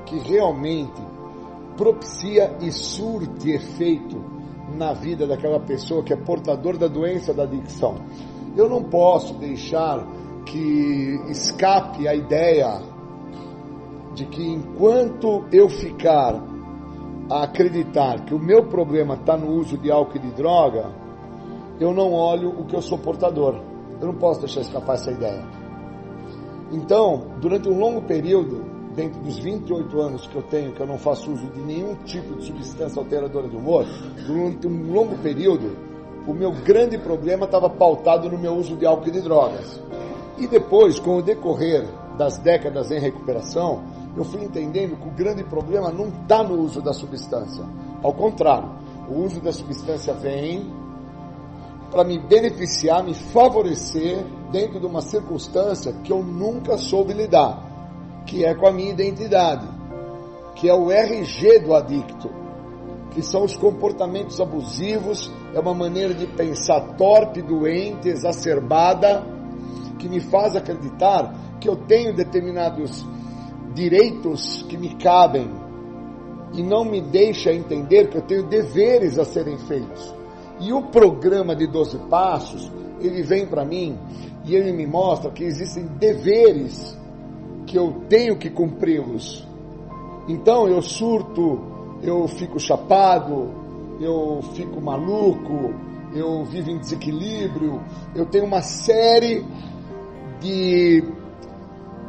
que 0.07 0.21
realmente 0.21 1.03
propicia 1.77 2.57
e 2.61 2.71
surte 2.71 3.51
efeito 3.51 4.25
na 4.77 4.93
vida 4.93 5.27
daquela 5.27 5.59
pessoa 5.59 6.05
que 6.05 6.13
é 6.13 6.17
portador 6.17 6.79
da 6.79 6.87
doença 6.87 7.35
da 7.35 7.43
adicção. 7.43 7.97
Eu 8.57 8.69
não 8.69 8.85
posso 8.85 9.35
deixar 9.35 10.07
que 10.47 11.21
escape 11.29 12.07
a 12.07 12.15
ideia 12.15 12.98
de 14.19 14.27
que 14.27 14.43
enquanto 14.43 15.45
eu 15.53 15.69
ficar 15.69 16.43
a 17.31 17.45
acreditar 17.45 18.25
que 18.25 18.35
o 18.35 18.39
meu 18.39 18.65
problema 18.65 19.15
está 19.15 19.37
no 19.37 19.53
uso 19.53 19.79
de 19.79 19.93
álcool 19.93 20.17
e 20.17 20.19
de 20.19 20.31
droga, 20.33 20.91
eu 21.79 21.95
não 21.95 22.13
olho 22.13 22.49
o 22.49 22.65
que 22.65 22.75
eu 22.75 22.83
sou 22.83 22.99
portador. 22.99 23.61
Eu 24.01 24.09
não 24.09 24.15
posso 24.15 24.41
deixar 24.41 24.63
escapar 24.63 24.95
essa 24.95 25.13
ideia. 25.13 25.45
Então, 26.73 27.27
durante 27.41 27.69
um 27.69 27.79
longo 27.79 28.03
período, 28.03 28.65
dentro 28.97 29.21
dos 29.21 29.39
28 29.39 30.01
anos 30.01 30.27
que 30.27 30.35
eu 30.35 30.43
tenho, 30.43 30.73
que 30.73 30.81
eu 30.81 30.87
não 30.87 30.99
faço 30.99 31.31
uso 31.31 31.47
de 31.47 31.61
nenhum 31.61 31.95
tipo 32.05 32.35
de 32.35 32.47
substância 32.47 32.99
alteradora 32.99 33.49
de 33.49 33.57
humor, 33.57 33.87
durante 34.27 34.67
um 34.67 34.93
longo 34.93 35.17
período, 35.19 35.77
o 36.27 36.35
meu 36.35 36.51
grande 36.51 36.99
problema 36.99 37.45
estava 37.45 37.71
pautado 37.71 38.29
no 38.29 38.37
meu 38.37 38.55
uso 38.57 38.75
de 38.75 38.85
álcool 38.85 39.09
e 39.09 39.13
de 39.13 39.21
drogas. 39.21 39.81
E 40.39 40.49
depois, 40.49 40.99
com 40.99 41.19
o 41.19 41.23
decorrer 41.23 41.87
das 42.19 42.37
décadas 42.39 42.91
em 42.91 42.99
recuperação, 42.99 43.83
eu 44.21 44.25
fui 44.25 44.43
entendendo 44.43 44.97
que 44.97 45.09
o 45.09 45.13
grande 45.13 45.45
problema 45.45 45.91
não 45.91 46.09
está 46.09 46.43
no 46.43 46.61
uso 46.61 46.81
da 46.81 46.93
substância. 46.93 47.65
Ao 48.03 48.13
contrário, 48.13 48.71
o 49.09 49.25
uso 49.25 49.41
da 49.41 49.53
substância 49.53 50.15
vem 50.15 50.71
para 51.91 52.05
me 52.05 52.19
beneficiar, 52.19 53.03
me 53.03 53.15
favorecer 53.15 54.25
dentro 54.53 54.79
de 54.79 54.87
uma 54.87 55.01
circunstância 55.01 55.93
que 56.05 56.13
eu 56.13 56.23
nunca 56.23 56.77
soube 56.77 57.13
lidar 57.15 57.69
que 58.29 58.45
é 58.45 58.55
com 58.55 58.69
a 58.69 58.73
minha 58.73 58.91
identidade, 58.91 59.67
que 60.55 60.69
é 60.69 60.75
o 60.75 60.93
RG 60.93 61.61
do 61.61 61.75
adicto, 61.75 62.31
que 63.11 63.23
são 63.23 63.43
os 63.43 63.57
comportamentos 63.57 64.39
abusivos, 64.39 65.33
é 65.55 65.59
uma 65.59 65.75
maneira 65.75 66.13
de 66.13 66.27
pensar 66.27 66.95
torpe, 66.97 67.41
doente, 67.41 68.09
exacerbada, 68.09 69.25
que 69.99 70.09
me 70.09 70.21
faz 70.21 70.55
acreditar 70.55 71.35
que 71.59 71.69
eu 71.69 71.75
tenho 71.75 72.15
determinados 72.15 73.05
direitos 73.75 74.65
que 74.69 74.77
me 74.77 74.95
cabem 74.97 75.51
e 76.53 76.63
não 76.63 76.85
me 76.85 77.01
deixa 77.01 77.53
entender 77.53 78.09
que 78.09 78.17
eu 78.17 78.23
tenho 78.23 78.45
deveres 78.45 79.19
a 79.19 79.25
serem 79.25 79.59
feitos. 79.59 80.15
E 80.61 80.73
o 80.73 80.83
programa 80.83 81.55
de 81.55 81.67
12 81.67 81.99
passos, 82.11 82.71
ele 83.01 83.23
vem 83.23 83.47
para 83.47 83.65
mim 83.65 83.99
e 84.45 84.55
ele 84.55 84.73
me 84.73 84.87
mostra 84.87 85.31
que 85.31 85.45
existem 85.45 85.87
deveres 85.99 86.97
que 87.67 87.79
eu 87.79 88.03
tenho 88.09 88.37
que 88.37 88.51
cumpri-los. 88.51 89.47
Então 90.27 90.67
eu 90.67 90.83
surto, 90.83 91.61
eu 92.03 92.27
fico 92.27 92.59
chapado, 92.59 93.51
eu 94.01 94.41
fico 94.55 94.81
maluco, 94.81 95.75
eu 96.15 96.45
vivo 96.45 96.71
em 96.71 96.79
desequilíbrio, 96.79 97.81
eu 98.15 98.27
tenho 98.27 98.45
uma 98.45 98.63
série 98.63 99.45
de 100.41 101.05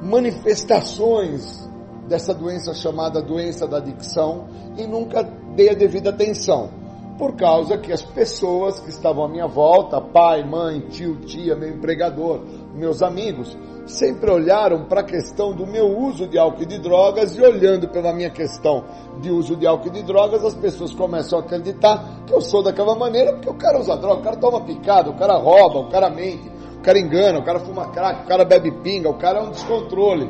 manifestações 0.01 1.67
dessa 2.07 2.33
doença 2.33 2.73
chamada 2.73 3.21
doença 3.21 3.67
da 3.67 3.77
adicção 3.77 4.47
e 4.77 4.85
nunca 4.87 5.23
dei 5.55 5.69
a 5.69 5.73
devida 5.73 6.09
atenção. 6.09 6.77
Por 7.17 7.35
causa 7.35 7.77
que 7.77 7.91
as 7.91 8.01
pessoas 8.01 8.79
que 8.79 8.89
estavam 8.89 9.25
à 9.25 9.27
minha 9.27 9.45
volta, 9.45 9.99
pai, 9.99 10.41
mãe, 10.43 10.79
tio, 10.89 11.17
tia, 11.17 11.53
meu 11.53 11.69
empregador, 11.69 12.41
meus 12.73 13.01
amigos, 13.01 13.57
sempre 13.85 14.31
olharam 14.31 14.85
para 14.85 15.01
a 15.01 15.03
questão 15.03 15.53
do 15.53 15.67
meu 15.67 15.97
uso 15.99 16.27
de 16.27 16.37
álcool 16.37 16.63
e 16.63 16.65
de 16.65 16.79
drogas 16.79 17.35
e 17.35 17.41
olhando 17.41 17.89
pela 17.89 18.13
minha 18.13 18.29
questão 18.29 18.85
de 19.19 19.29
uso 19.29 19.57
de 19.57 19.67
álcool 19.67 19.89
e 19.89 19.91
de 19.91 20.03
drogas, 20.03 20.45
as 20.45 20.55
pessoas 20.55 20.93
começam 20.93 21.39
a 21.39 21.41
acreditar 21.41 22.23
que 22.25 22.33
eu 22.33 22.39
sou 22.39 22.63
daquela 22.63 22.95
maneira 22.95 23.33
porque 23.33 23.49
o 23.49 23.55
cara 23.55 23.79
usa 23.79 23.97
droga, 23.97 24.21
o 24.21 24.23
cara 24.23 24.37
toma 24.37 24.61
picada, 24.61 25.09
o 25.09 25.15
cara 25.15 25.35
rouba, 25.35 25.79
o 25.79 25.89
cara 25.89 26.09
mente, 26.09 26.49
o 26.79 26.81
cara 26.81 26.97
engana, 26.97 27.39
o 27.39 27.43
cara 27.43 27.59
fuma 27.59 27.89
crack, 27.91 28.23
o 28.23 28.27
cara 28.27 28.45
bebe 28.45 28.71
pinga, 28.71 29.09
o 29.09 29.17
cara 29.17 29.39
é 29.39 29.41
um 29.41 29.51
descontrole. 29.51 30.29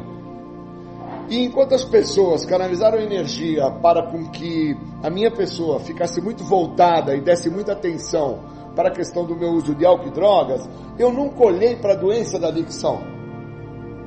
E 1.30 1.46
enquanto 1.46 1.76
as 1.76 1.86
pessoas 1.86 2.44
canalizaram 2.44 3.00
energia 3.00 3.70
para 3.70 4.02
com 4.08 4.32
que 4.32 4.76
a 5.04 5.12
minha 5.12 5.30
pessoa 5.30 5.80
ficasse 5.80 6.20
muito 6.20 6.44
voltada 6.44 7.16
e 7.16 7.22
desse 7.22 7.52
muita 7.52 7.74
atenção 7.74 8.40
para 8.76 8.90
a 8.90 8.92
questão 8.92 9.26
do 9.26 9.36
meu 9.36 9.52
uso 9.52 9.76
de 9.76 9.86
álcool 9.86 10.08
e 10.08 10.12
drogas, 10.12 10.68
eu 10.98 11.14
nunca 11.14 11.44
olhei 11.46 11.76
para 11.76 11.94
a 11.94 11.96
doença 11.96 12.40
da 12.40 12.48
adicção. 12.48 13.00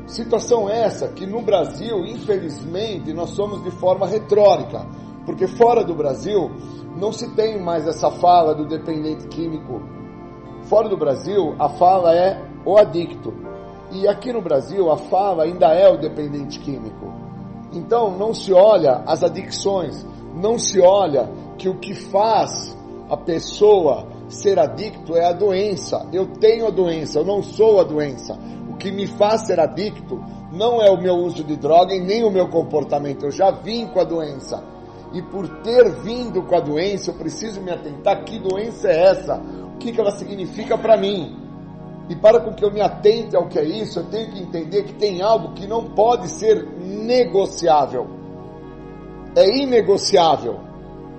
Situação 0.04 0.68
essa 0.68 1.08
que 1.08 1.24
no 1.24 1.42
Brasil, 1.42 2.04
infelizmente, 2.04 3.12
nós 3.12 3.30
somos 3.30 3.62
de 3.62 3.70
forma 3.70 4.04
retrórica, 4.04 4.84
porque 5.24 5.46
fora 5.46 5.84
do 5.84 5.94
Brasil 5.94 6.50
não 6.98 7.12
se 7.12 7.32
tem 7.36 7.62
mais 7.62 7.86
essa 7.86 8.10
fala 8.10 8.52
do 8.52 8.66
dependente 8.66 9.28
químico. 9.28 9.80
Fora 10.72 10.88
do 10.88 10.96
Brasil, 10.96 11.54
a 11.58 11.68
fala 11.68 12.14
é 12.16 12.42
o 12.64 12.78
adicto. 12.78 13.34
E 13.90 14.08
aqui 14.08 14.32
no 14.32 14.40
Brasil, 14.40 14.90
a 14.90 14.96
fala 14.96 15.44
ainda 15.44 15.66
é 15.66 15.86
o 15.86 15.98
dependente 15.98 16.58
químico. 16.60 17.12
Então, 17.74 18.16
não 18.16 18.32
se 18.32 18.54
olha 18.54 19.02
as 19.06 19.22
adicções, 19.22 20.02
não 20.34 20.58
se 20.58 20.80
olha 20.80 21.30
que 21.58 21.68
o 21.68 21.78
que 21.78 21.92
faz 21.92 22.74
a 23.10 23.18
pessoa 23.18 24.06
ser 24.30 24.58
adicto 24.58 25.14
é 25.14 25.26
a 25.26 25.32
doença. 25.34 26.08
Eu 26.10 26.26
tenho 26.26 26.66
a 26.66 26.70
doença, 26.70 27.18
eu 27.18 27.24
não 27.26 27.42
sou 27.42 27.78
a 27.78 27.84
doença. 27.84 28.38
O 28.70 28.78
que 28.78 28.90
me 28.90 29.06
faz 29.06 29.42
ser 29.42 29.60
adicto 29.60 30.24
não 30.50 30.80
é 30.80 30.90
o 30.90 30.96
meu 30.96 31.16
uso 31.16 31.44
de 31.44 31.54
droga 31.54 31.94
e 31.94 32.00
nem 32.00 32.24
o 32.24 32.30
meu 32.30 32.48
comportamento. 32.48 33.26
Eu 33.26 33.30
já 33.30 33.50
vim 33.50 33.88
com 33.88 34.00
a 34.00 34.04
doença. 34.04 34.64
E 35.12 35.20
por 35.20 35.46
ter 35.60 35.90
vindo 36.00 36.42
com 36.42 36.56
a 36.56 36.60
doença, 36.60 37.10
eu 37.10 37.14
preciso 37.14 37.60
me 37.60 37.70
atentar 37.70 38.24
que 38.24 38.38
doença 38.38 38.88
é 38.88 39.10
essa, 39.10 39.42
que, 39.82 39.92
que 39.92 40.00
ela 40.00 40.12
significa 40.12 40.78
para 40.78 40.96
mim. 40.96 41.36
E 42.08 42.16
para 42.16 42.40
com 42.40 42.52
que 42.52 42.64
eu 42.64 42.72
me 42.72 42.80
atente 42.80 43.34
ao 43.36 43.48
que 43.48 43.58
é 43.58 43.64
isso, 43.64 43.98
eu 44.00 44.04
tenho 44.04 44.30
que 44.30 44.42
entender 44.42 44.84
que 44.84 44.94
tem 44.94 45.22
algo 45.22 45.54
que 45.54 45.66
não 45.66 45.90
pode 45.90 46.28
ser 46.28 46.64
negociável. 46.78 48.06
É 49.34 49.46
inegociável. 49.48 50.60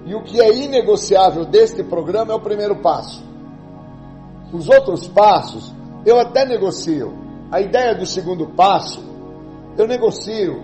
E 0.06 0.16
o 0.16 0.24
que 0.24 0.42
é 0.42 0.54
inegociável 0.54 1.46
deste 1.46 1.84
programa 1.84 2.34
é 2.34 2.36
o 2.36 2.40
primeiro 2.40 2.76
passo. 2.78 3.24
Os 4.52 4.70
outros 4.70 5.08
passos 5.08 5.74
eu 6.06 6.20
até 6.20 6.46
negocio. 6.46 7.14
A 7.52 7.62
ideia 7.62 7.96
do 7.96 8.06
segundo 8.06 8.48
passo, 8.48 9.04
eu 9.78 9.88
negocio 9.88 10.62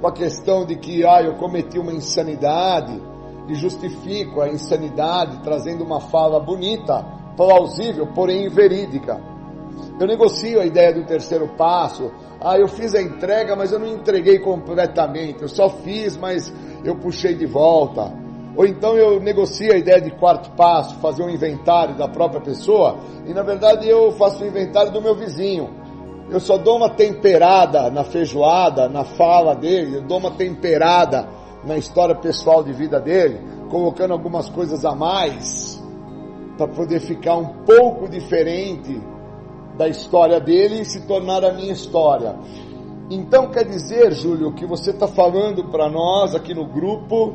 com 0.00 0.06
a 0.06 0.12
questão 0.12 0.66
de 0.66 0.76
que 0.76 1.04
ah, 1.06 1.22
eu 1.22 1.34
cometi 1.34 1.78
uma 1.78 1.92
insanidade 1.92 3.00
e 3.48 3.54
justifico 3.54 4.40
a 4.40 4.48
insanidade 4.48 5.38
trazendo 5.42 5.84
uma 5.84 6.00
fala 6.00 6.40
bonita, 6.40 7.04
plausível, 7.36 8.06
porém 8.14 8.46
inverídica. 8.46 9.20
Eu 9.98 10.06
negocio 10.06 10.60
a 10.60 10.66
ideia 10.66 10.92
do 10.92 11.04
terceiro 11.04 11.48
passo. 11.56 12.10
Ah, 12.40 12.58
eu 12.58 12.66
fiz 12.66 12.94
a 12.94 13.00
entrega, 13.00 13.54
mas 13.54 13.72
eu 13.72 13.78
não 13.78 13.86
entreguei 13.86 14.38
completamente. 14.38 15.42
Eu 15.42 15.48
só 15.48 15.68
fiz, 15.68 16.16
mas 16.16 16.52
eu 16.84 16.96
puxei 16.96 17.34
de 17.34 17.46
volta. 17.46 18.12
Ou 18.56 18.64
então 18.64 18.96
eu 18.96 19.20
negocio 19.20 19.72
a 19.72 19.76
ideia 19.76 20.00
de 20.00 20.10
quarto 20.12 20.50
passo, 20.52 20.96
fazer 20.96 21.24
um 21.24 21.30
inventário 21.30 21.96
da 21.96 22.08
própria 22.08 22.40
pessoa, 22.40 22.98
e 23.26 23.34
na 23.34 23.42
verdade 23.42 23.88
eu 23.88 24.12
faço 24.12 24.44
o 24.44 24.46
inventário 24.46 24.92
do 24.92 25.02
meu 25.02 25.14
vizinho. 25.14 25.70
Eu 26.30 26.38
só 26.38 26.56
dou 26.56 26.76
uma 26.76 26.90
temperada 26.90 27.90
na 27.90 28.04
feijoada, 28.04 28.88
na 28.88 29.04
fala 29.04 29.54
dele, 29.54 29.96
eu 29.96 30.02
dou 30.02 30.18
uma 30.18 30.30
temperada 30.30 31.28
na 31.64 31.76
história 31.76 32.14
pessoal 32.14 32.62
de 32.62 32.72
vida 32.72 33.00
dele, 33.00 33.40
colocando 33.68 34.12
algumas 34.12 34.48
coisas 34.48 34.84
a 34.84 34.94
mais, 34.94 35.82
para 36.56 36.68
poder 36.68 37.00
ficar 37.00 37.36
um 37.36 37.64
pouco 37.64 38.08
diferente 38.08 39.00
da 39.76 39.88
história 39.88 40.40
dele 40.40 40.80
e 40.80 40.84
se 40.84 41.06
tornar 41.06 41.44
a 41.44 41.52
minha 41.52 41.72
história. 41.72 42.36
Então 43.10 43.50
quer 43.50 43.64
dizer, 43.64 44.12
Júlio, 44.12 44.52
que 44.52 44.64
você 44.64 44.90
está 44.90 45.06
falando 45.06 45.64
para 45.64 45.90
nós 45.90 46.34
aqui 46.34 46.54
no 46.54 46.64
grupo 46.66 47.34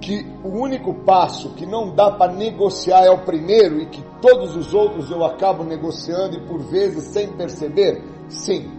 que 0.00 0.26
o 0.44 0.48
único 0.48 0.92
passo 0.92 1.50
que 1.50 1.64
não 1.64 1.94
dá 1.94 2.10
para 2.10 2.32
negociar 2.32 3.04
é 3.04 3.10
o 3.10 3.24
primeiro 3.24 3.80
e 3.80 3.86
que 3.86 4.02
todos 4.20 4.56
os 4.56 4.74
outros 4.74 5.10
eu 5.10 5.24
acabo 5.24 5.64
negociando 5.64 6.36
e 6.36 6.40
por 6.40 6.58
vezes 6.58 7.04
sem 7.04 7.28
perceber? 7.28 8.02
Sim. 8.28 8.70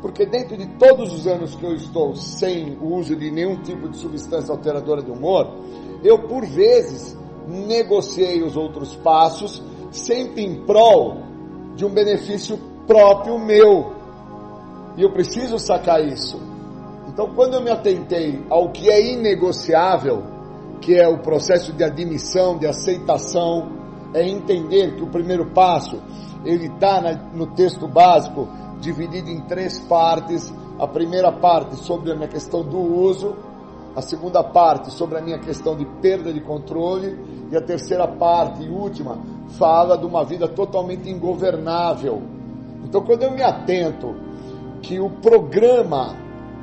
Porque 0.00 0.24
dentro 0.24 0.56
de 0.56 0.66
todos 0.78 1.12
os 1.12 1.26
anos 1.26 1.56
que 1.56 1.64
eu 1.64 1.74
estou 1.74 2.14
sem 2.14 2.78
o 2.80 2.94
uso 2.94 3.16
de 3.16 3.30
nenhum 3.30 3.56
tipo 3.62 3.88
de 3.88 3.96
substância 3.96 4.52
alteradora 4.52 5.02
de 5.02 5.10
humor, 5.10 5.48
eu 6.04 6.20
por 6.20 6.46
vezes 6.46 7.17
negociei 7.48 8.42
os 8.42 8.56
outros 8.56 8.94
passos 8.96 9.62
sempre 9.90 10.44
em 10.44 10.64
prol 10.64 11.22
de 11.74 11.84
um 11.84 11.90
benefício 11.90 12.58
próprio 12.86 13.38
meu. 13.38 13.92
E 14.96 15.02
eu 15.02 15.12
preciso 15.12 15.58
sacar 15.58 16.04
isso. 16.04 16.40
Então, 17.08 17.34
quando 17.34 17.54
eu 17.54 17.62
me 17.62 17.70
atentei 17.70 18.44
ao 18.50 18.70
que 18.70 18.90
é 18.90 19.12
inegociável, 19.12 20.22
que 20.80 20.94
é 20.94 21.08
o 21.08 21.18
processo 21.18 21.72
de 21.72 21.82
admissão, 21.82 22.58
de 22.58 22.66
aceitação, 22.66 23.72
é 24.14 24.26
entender 24.26 24.96
que 24.96 25.02
o 25.02 25.08
primeiro 25.08 25.46
passo 25.50 26.00
ele 26.44 26.66
está 26.66 27.00
no 27.34 27.46
texto 27.48 27.86
básico 27.86 28.48
dividido 28.80 29.28
em 29.30 29.40
três 29.42 29.78
partes. 29.80 30.52
A 30.78 30.86
primeira 30.86 31.32
parte 31.32 31.76
sobre 31.76 32.12
a 32.12 32.14
minha 32.14 32.28
questão 32.28 32.62
do 32.62 32.78
uso, 32.78 33.36
a 33.94 34.02
segunda 34.02 34.42
parte 34.42 34.90
sobre 34.92 35.18
a 35.18 35.20
minha 35.20 35.38
questão 35.38 35.76
de 35.76 35.84
perda 36.00 36.32
de 36.32 36.40
controle 36.40 37.18
e 37.50 37.56
a 37.56 37.60
terceira 37.60 38.06
parte 38.06 38.62
e 38.62 38.68
última 38.68 39.18
fala 39.58 39.96
de 39.96 40.06
uma 40.06 40.24
vida 40.24 40.46
totalmente 40.46 41.08
ingovernável. 41.08 42.22
Então, 42.84 43.02
quando 43.02 43.22
eu 43.22 43.30
me 43.32 43.42
atento 43.42 44.14
que 44.82 45.00
o 45.00 45.10
programa 45.10 46.16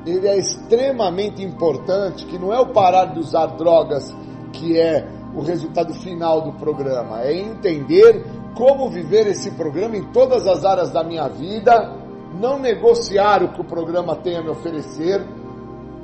ele 0.05 0.27
é 0.27 0.37
extremamente 0.37 1.43
importante, 1.43 2.25
que 2.27 2.37
não 2.37 2.53
é 2.53 2.59
o 2.59 2.67
parar 2.67 3.05
de 3.05 3.19
usar 3.19 3.47
drogas 3.47 4.13
que 4.53 4.79
é 4.79 5.05
o 5.35 5.41
resultado 5.41 5.93
final 5.95 6.41
do 6.41 6.53
programa, 6.53 7.21
é 7.21 7.35
entender 7.35 8.23
como 8.55 8.89
viver 8.89 9.27
esse 9.27 9.51
programa 9.51 9.97
em 9.97 10.03
todas 10.11 10.47
as 10.47 10.63
áreas 10.63 10.91
da 10.91 11.03
minha 11.03 11.27
vida, 11.27 11.93
não 12.39 12.57
negociar 12.57 13.43
o 13.43 13.49
que 13.49 13.59
o 13.59 13.65
programa 13.65 14.15
tem 14.15 14.37
a 14.37 14.41
me 14.41 14.49
oferecer, 14.49 15.21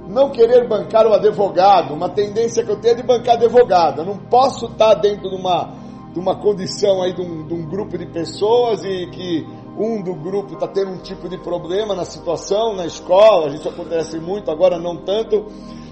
não 0.08 0.30
querer 0.30 0.68
bancar 0.68 1.06
o 1.08 1.14
advogado, 1.14 1.94
uma 1.94 2.10
tendência 2.10 2.64
que 2.64 2.72
eu 2.72 2.78
tenho 2.78 2.94
é 2.94 2.96
de 2.96 3.04
bancar 3.04 3.36
advogado. 3.36 4.02
Eu 4.02 4.06
não 4.06 4.18
posso 4.18 4.66
estar 4.66 4.96
dentro 4.96 5.30
de 5.30 5.36
uma, 5.36 5.74
de 6.14 6.20
uma 6.20 6.36
condição 6.36 7.02
aí 7.02 7.14
de 7.14 7.22
um, 7.22 7.46
de 7.46 7.54
um 7.54 7.66
grupo 7.66 7.98
de 7.98 8.06
pessoas 8.06 8.84
e 8.84 9.08
que 9.08 9.48
um 9.78 10.02
do 10.02 10.14
grupo 10.14 10.54
está 10.54 10.68
tendo 10.68 10.92
um 10.92 10.98
tipo 10.98 11.30
de 11.30 11.38
problema 11.38 11.96
na 11.96 12.04
situação, 12.04 12.76
na 12.76 12.86
escola, 12.86 13.54
isso 13.54 13.70
acontece 13.70 14.20
muito, 14.20 14.52
agora 14.52 14.78
não 14.78 14.98
tanto, 14.98 15.46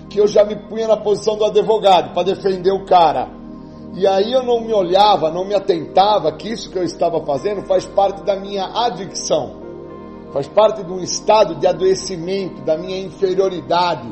que 0.09 0.19
eu 0.19 0.27
já 0.27 0.43
me 0.43 0.55
punha 0.55 0.87
na 0.87 0.97
posição 0.97 1.37
do 1.37 1.45
advogado 1.45 2.13
para 2.13 2.23
defender 2.23 2.71
o 2.71 2.85
cara. 2.85 3.29
E 3.95 4.05
aí 4.05 4.31
eu 4.31 4.43
não 4.43 4.61
me 4.61 4.73
olhava, 4.73 5.31
não 5.31 5.45
me 5.45 5.55
atentava 5.55 6.31
que 6.31 6.49
isso 6.49 6.69
que 6.69 6.77
eu 6.77 6.83
estava 6.83 7.23
fazendo 7.25 7.63
faz 7.63 7.85
parte 7.85 8.23
da 8.23 8.35
minha 8.35 8.65
adicção 8.65 9.58
faz 10.31 10.47
parte 10.47 10.83
de 10.83 10.91
um 10.91 10.99
estado 10.99 11.55
de 11.55 11.67
adoecimento, 11.67 12.61
da 12.61 12.77
minha 12.77 12.99
inferioridade, 12.99 14.07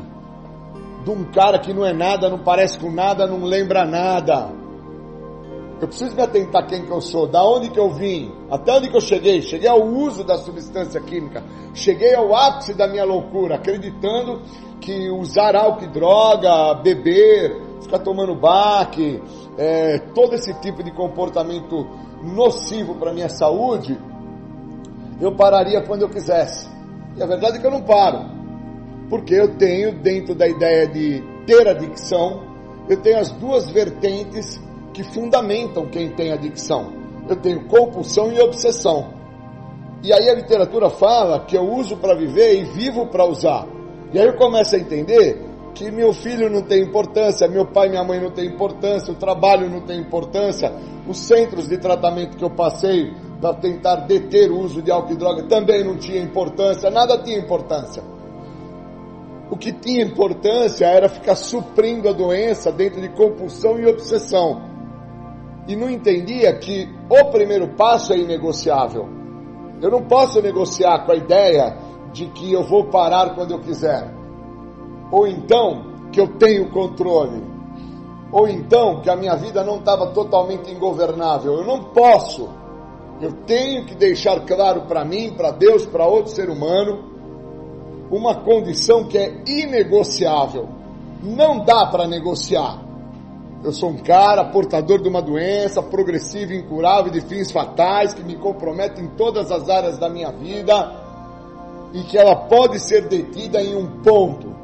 de 1.04 1.10
um 1.10 1.24
cara 1.32 1.58
que 1.58 1.72
não 1.72 1.84
é 1.84 1.92
nada, 1.92 2.28
não 2.28 2.38
parece 2.38 2.78
com 2.78 2.90
nada, 2.90 3.26
não 3.26 3.44
lembra 3.44 3.84
nada. 3.84 4.50
Eu 5.80 5.86
preciso 5.86 6.16
me 6.16 6.22
atentar 6.22 6.66
quem 6.66 6.84
que 6.84 6.90
eu 6.90 7.00
sou, 7.00 7.28
da 7.28 7.44
onde 7.44 7.70
que 7.70 7.78
eu 7.78 7.88
vim, 7.90 8.32
até 8.50 8.72
onde 8.72 8.90
que 8.90 8.96
eu 8.96 9.00
cheguei. 9.00 9.40
Cheguei 9.40 9.68
ao 9.68 9.80
uso 9.80 10.24
da 10.24 10.36
substância 10.36 11.00
química, 11.00 11.44
cheguei 11.72 12.14
ao 12.14 12.34
ápice 12.34 12.74
da 12.74 12.88
minha 12.88 13.04
loucura, 13.04 13.54
acreditando 13.54 14.42
que 14.80 15.08
usar 15.10 15.54
álcool 15.54 15.84
e 15.84 15.88
droga, 15.88 16.74
beber, 16.82 17.62
ficar 17.80 18.00
tomando 18.00 18.34
baque, 18.34 19.22
é, 19.56 19.98
todo 20.14 20.34
esse 20.34 20.52
tipo 20.60 20.82
de 20.82 20.90
comportamento 20.90 21.86
nocivo 22.22 22.96
para 22.96 23.12
minha 23.12 23.28
saúde 23.28 23.96
eu 25.20 25.34
pararia 25.34 25.80
quando 25.82 26.02
eu 26.02 26.08
quisesse. 26.08 26.68
E 27.16 27.22
a 27.22 27.26
verdade 27.26 27.58
é 27.58 27.60
que 27.60 27.66
eu 27.66 27.70
não 27.70 27.82
paro. 27.82 28.38
Porque 29.08 29.34
eu 29.34 29.56
tenho, 29.56 29.92
dentro 30.00 30.34
da 30.34 30.46
ideia 30.46 30.86
de 30.86 31.22
ter 31.46 31.66
adicção, 31.66 32.42
eu 32.88 32.96
tenho 32.98 33.18
as 33.18 33.30
duas 33.32 33.70
vertentes 33.70 34.60
que 34.92 35.02
fundamentam 35.02 35.86
quem 35.86 36.10
tem 36.10 36.32
adicção. 36.32 36.92
Eu 37.28 37.36
tenho 37.36 37.66
compulsão 37.66 38.32
e 38.32 38.40
obsessão. 38.40 39.14
E 40.02 40.12
aí 40.12 40.28
a 40.28 40.34
literatura 40.34 40.88
fala 40.90 41.40
que 41.40 41.56
eu 41.56 41.62
uso 41.62 41.96
para 41.96 42.14
viver 42.14 42.60
e 42.60 42.64
vivo 42.64 43.06
para 43.06 43.24
usar. 43.24 43.66
E 44.12 44.18
aí 44.18 44.26
eu 44.26 44.36
começo 44.36 44.76
a 44.76 44.78
entender 44.78 45.44
que 45.74 45.90
meu 45.90 46.12
filho 46.12 46.48
não 46.48 46.62
tem 46.62 46.82
importância, 46.82 47.46
meu 47.48 47.66
pai 47.66 47.86
e 47.86 47.90
minha 47.90 48.04
mãe 48.04 48.20
não 48.20 48.30
tem 48.30 48.46
importância, 48.46 49.12
o 49.12 49.16
trabalho 49.16 49.68
não 49.68 49.80
tem 49.80 50.00
importância, 50.00 50.72
os 51.06 51.18
centros 51.18 51.68
de 51.68 51.78
tratamento 51.78 52.36
que 52.36 52.44
eu 52.44 52.50
passei 52.50 53.12
para 53.40 53.54
tentar 53.54 53.96
deter 54.06 54.50
o 54.50 54.60
uso 54.60 54.82
de 54.82 54.90
álcool 54.90 55.12
e 55.12 55.16
droga 55.16 55.42
também 55.44 55.84
não 55.84 55.96
tinha 55.96 56.20
importância, 56.20 56.90
nada 56.90 57.18
tinha 57.18 57.38
importância. 57.38 58.02
O 59.50 59.56
que 59.56 59.72
tinha 59.72 60.04
importância 60.04 60.86
era 60.86 61.08
ficar 61.08 61.34
suprindo 61.34 62.08
a 62.08 62.12
doença 62.12 62.70
dentro 62.70 63.00
de 63.00 63.08
compulsão 63.10 63.78
e 63.78 63.86
obsessão. 63.86 64.60
E 65.66 65.74
não 65.74 65.88
entendia 65.88 66.54
que 66.58 66.88
o 67.08 67.30
primeiro 67.30 67.68
passo 67.68 68.12
é 68.12 68.18
inegociável. 68.18 69.08
Eu 69.80 69.90
não 69.90 70.02
posso 70.02 70.42
negociar 70.42 71.06
com 71.06 71.12
a 71.12 71.16
ideia 71.16 71.78
de 72.12 72.26
que 72.26 72.52
eu 72.52 72.62
vou 72.62 72.84
parar 72.86 73.34
quando 73.34 73.52
eu 73.52 73.60
quiser. 73.60 74.12
Ou 75.10 75.26
então 75.26 76.10
que 76.12 76.20
eu 76.20 76.28
tenho 76.36 76.70
controle. 76.70 77.42
Ou 78.30 78.48
então 78.48 79.00
que 79.00 79.08
a 79.08 79.16
minha 79.16 79.34
vida 79.36 79.64
não 79.64 79.76
estava 79.76 80.08
totalmente 80.08 80.70
ingovernável. 80.70 81.54
Eu 81.54 81.64
não 81.64 81.84
posso. 81.84 82.48
Eu 83.20 83.32
tenho 83.46 83.84
que 83.84 83.94
deixar 83.94 84.40
claro 84.46 84.82
para 84.82 85.04
mim, 85.04 85.34
para 85.36 85.50
Deus, 85.50 85.84
para 85.84 86.06
outro 86.06 86.30
ser 86.30 86.48
humano, 86.48 87.04
uma 88.10 88.42
condição 88.42 89.04
que 89.04 89.18
é 89.18 89.42
inegociável. 89.46 90.68
Não 91.22 91.64
dá 91.64 91.86
para 91.86 92.06
negociar. 92.06 92.80
Eu 93.64 93.72
sou 93.72 93.90
um 93.90 93.98
cara 93.98 94.44
portador 94.44 95.02
de 95.02 95.08
uma 95.08 95.20
doença 95.20 95.82
progressiva, 95.82 96.54
incurável, 96.54 97.10
de 97.10 97.20
fins 97.20 97.50
fatais, 97.50 98.14
que 98.14 98.22
me 98.22 98.36
compromete 98.36 99.00
em 99.00 99.08
todas 99.08 99.50
as 99.50 99.68
áreas 99.68 99.98
da 99.98 100.08
minha 100.08 100.30
vida 100.30 101.08
e 101.92 102.02
que 102.04 102.16
ela 102.16 102.36
pode 102.36 102.78
ser 102.78 103.08
detida 103.08 103.60
em 103.60 103.74
um 103.74 104.00
ponto. 104.00 104.54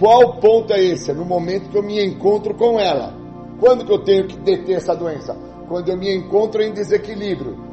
Qual 0.00 0.40
ponto 0.40 0.72
é 0.72 0.82
esse? 0.82 1.12
É 1.12 1.14
no 1.14 1.24
momento 1.24 1.70
que 1.70 1.78
eu 1.78 1.82
me 1.84 2.04
encontro 2.04 2.52
com 2.54 2.80
ela. 2.80 3.14
Quando 3.60 3.84
que 3.84 3.92
eu 3.92 4.00
tenho 4.00 4.26
que 4.26 4.36
deter 4.36 4.78
essa 4.78 4.96
doença? 4.96 5.36
Quando 5.68 5.88
eu 5.88 5.96
me 5.96 6.12
encontro 6.12 6.60
em 6.60 6.72
desequilíbrio. 6.72 7.71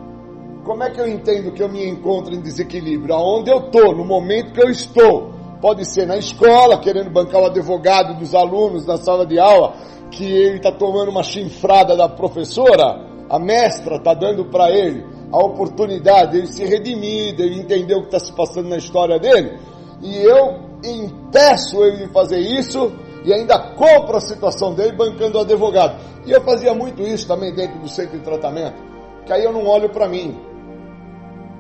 Como 0.70 0.84
é 0.84 0.92
que 0.92 1.02
eu 1.02 1.08
entendo 1.08 1.52
que 1.52 1.64
eu 1.64 1.68
me 1.68 1.84
encontro 1.84 2.32
em 2.32 2.42
desequilíbrio? 2.42 3.16
Aonde 3.16 3.50
eu 3.50 3.58
estou, 3.58 3.92
no 3.96 4.06
momento 4.06 4.54
que 4.54 4.62
eu 4.64 4.70
estou. 4.70 5.32
Pode 5.60 5.84
ser 5.84 6.06
na 6.06 6.16
escola, 6.16 6.78
querendo 6.78 7.10
bancar 7.10 7.42
o 7.42 7.48
advogado 7.48 8.20
dos 8.20 8.36
alunos 8.36 8.86
na 8.86 8.96
sala 8.96 9.26
de 9.26 9.40
aula, 9.40 9.74
que 10.12 10.24
ele 10.24 10.58
está 10.58 10.72
tomando 10.72 11.10
uma 11.10 11.24
chifrada 11.24 11.98
da 11.98 12.08
professora, 12.08 13.04
a 13.28 13.40
mestra 13.40 13.96
está 13.96 14.14
dando 14.14 14.46
para 14.46 14.70
ele 14.70 15.04
a 15.32 15.40
oportunidade 15.40 16.34
de 16.34 16.38
ele 16.38 16.48
se 16.48 16.64
redimir, 16.64 17.36
de 17.36 17.42
ele 17.42 17.62
entender 17.62 17.96
o 17.96 18.02
que 18.02 18.16
está 18.16 18.20
se 18.20 18.32
passando 18.32 18.70
na 18.70 18.78
história 18.78 19.18
dele, 19.18 19.60
e 20.04 20.18
eu 20.18 20.54
impeço 20.86 21.84
ele 21.84 22.06
de 22.06 22.14
fazer 22.14 22.42
isso 22.42 22.92
e 23.26 23.34
ainda 23.34 23.58
compro 23.74 24.18
a 24.18 24.22
situação 24.22 24.76
dele 24.76 24.92
bancando 24.92 25.40
o 25.40 25.42
advogado. 25.42 26.00
E 26.28 26.32
eu 26.32 26.42
fazia 26.42 26.76
muito 26.76 27.02
isso 27.02 27.28
também 27.28 27.52
dentro 27.56 27.80
do 27.80 27.90
centro 27.90 28.20
de 28.20 28.24
tratamento, 28.24 28.80
que 29.26 29.34
aí 29.34 29.44
eu 29.44 29.52
não 29.52 29.66
olho 29.66 29.90
para 29.90 30.08
mim. 30.08 30.49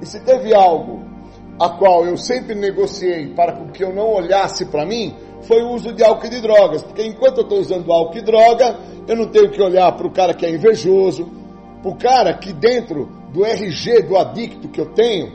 E 0.01 0.05
se 0.05 0.19
teve 0.21 0.53
algo 0.53 1.03
a 1.59 1.69
qual 1.69 2.05
eu 2.05 2.15
sempre 2.15 2.55
negociei 2.55 3.33
para 3.33 3.53
que 3.67 3.83
eu 3.83 3.93
não 3.93 4.13
olhasse 4.13 4.65
para 4.65 4.85
mim, 4.85 5.13
foi 5.41 5.61
o 5.61 5.71
uso 5.71 5.93
de 5.93 6.03
álcool 6.03 6.27
e 6.27 6.29
de 6.29 6.41
drogas. 6.41 6.81
Porque 6.81 7.05
enquanto 7.05 7.39
eu 7.39 7.43
estou 7.43 7.59
usando 7.59 7.91
álcool 7.91 8.17
e 8.17 8.21
droga, 8.21 8.77
eu 9.07 9.15
não 9.15 9.27
tenho 9.27 9.49
que 9.49 9.61
olhar 9.61 9.91
para 9.91 10.07
o 10.07 10.11
cara 10.11 10.33
que 10.33 10.45
é 10.45 10.49
invejoso, 10.49 11.29
para 11.81 11.91
o 11.91 11.95
cara 11.95 12.33
que 12.33 12.53
dentro 12.53 13.09
do 13.33 13.45
RG 13.45 14.03
do 14.03 14.17
adicto 14.17 14.69
que 14.69 14.79
eu 14.79 14.87
tenho, 14.93 15.33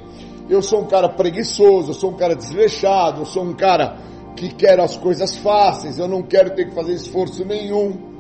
eu 0.49 0.63
sou 0.63 0.81
um 0.81 0.87
cara 0.87 1.09
preguiçoso, 1.09 1.91
eu 1.91 1.95
sou 1.95 2.11
um 2.11 2.17
cara 2.17 2.35
desleixado, 2.35 3.23
eu 3.23 3.27
sou 3.27 3.43
um 3.43 3.55
cara 3.55 3.97
que 4.37 4.53
quer 4.53 4.81
as 4.81 4.97
coisas 4.97 5.37
fáceis, 5.37 5.99
eu 5.99 6.09
não 6.09 6.23
quero 6.23 6.51
ter 6.55 6.69
que 6.69 6.75
fazer 6.75 6.95
esforço 6.95 7.45
nenhum. 7.45 8.15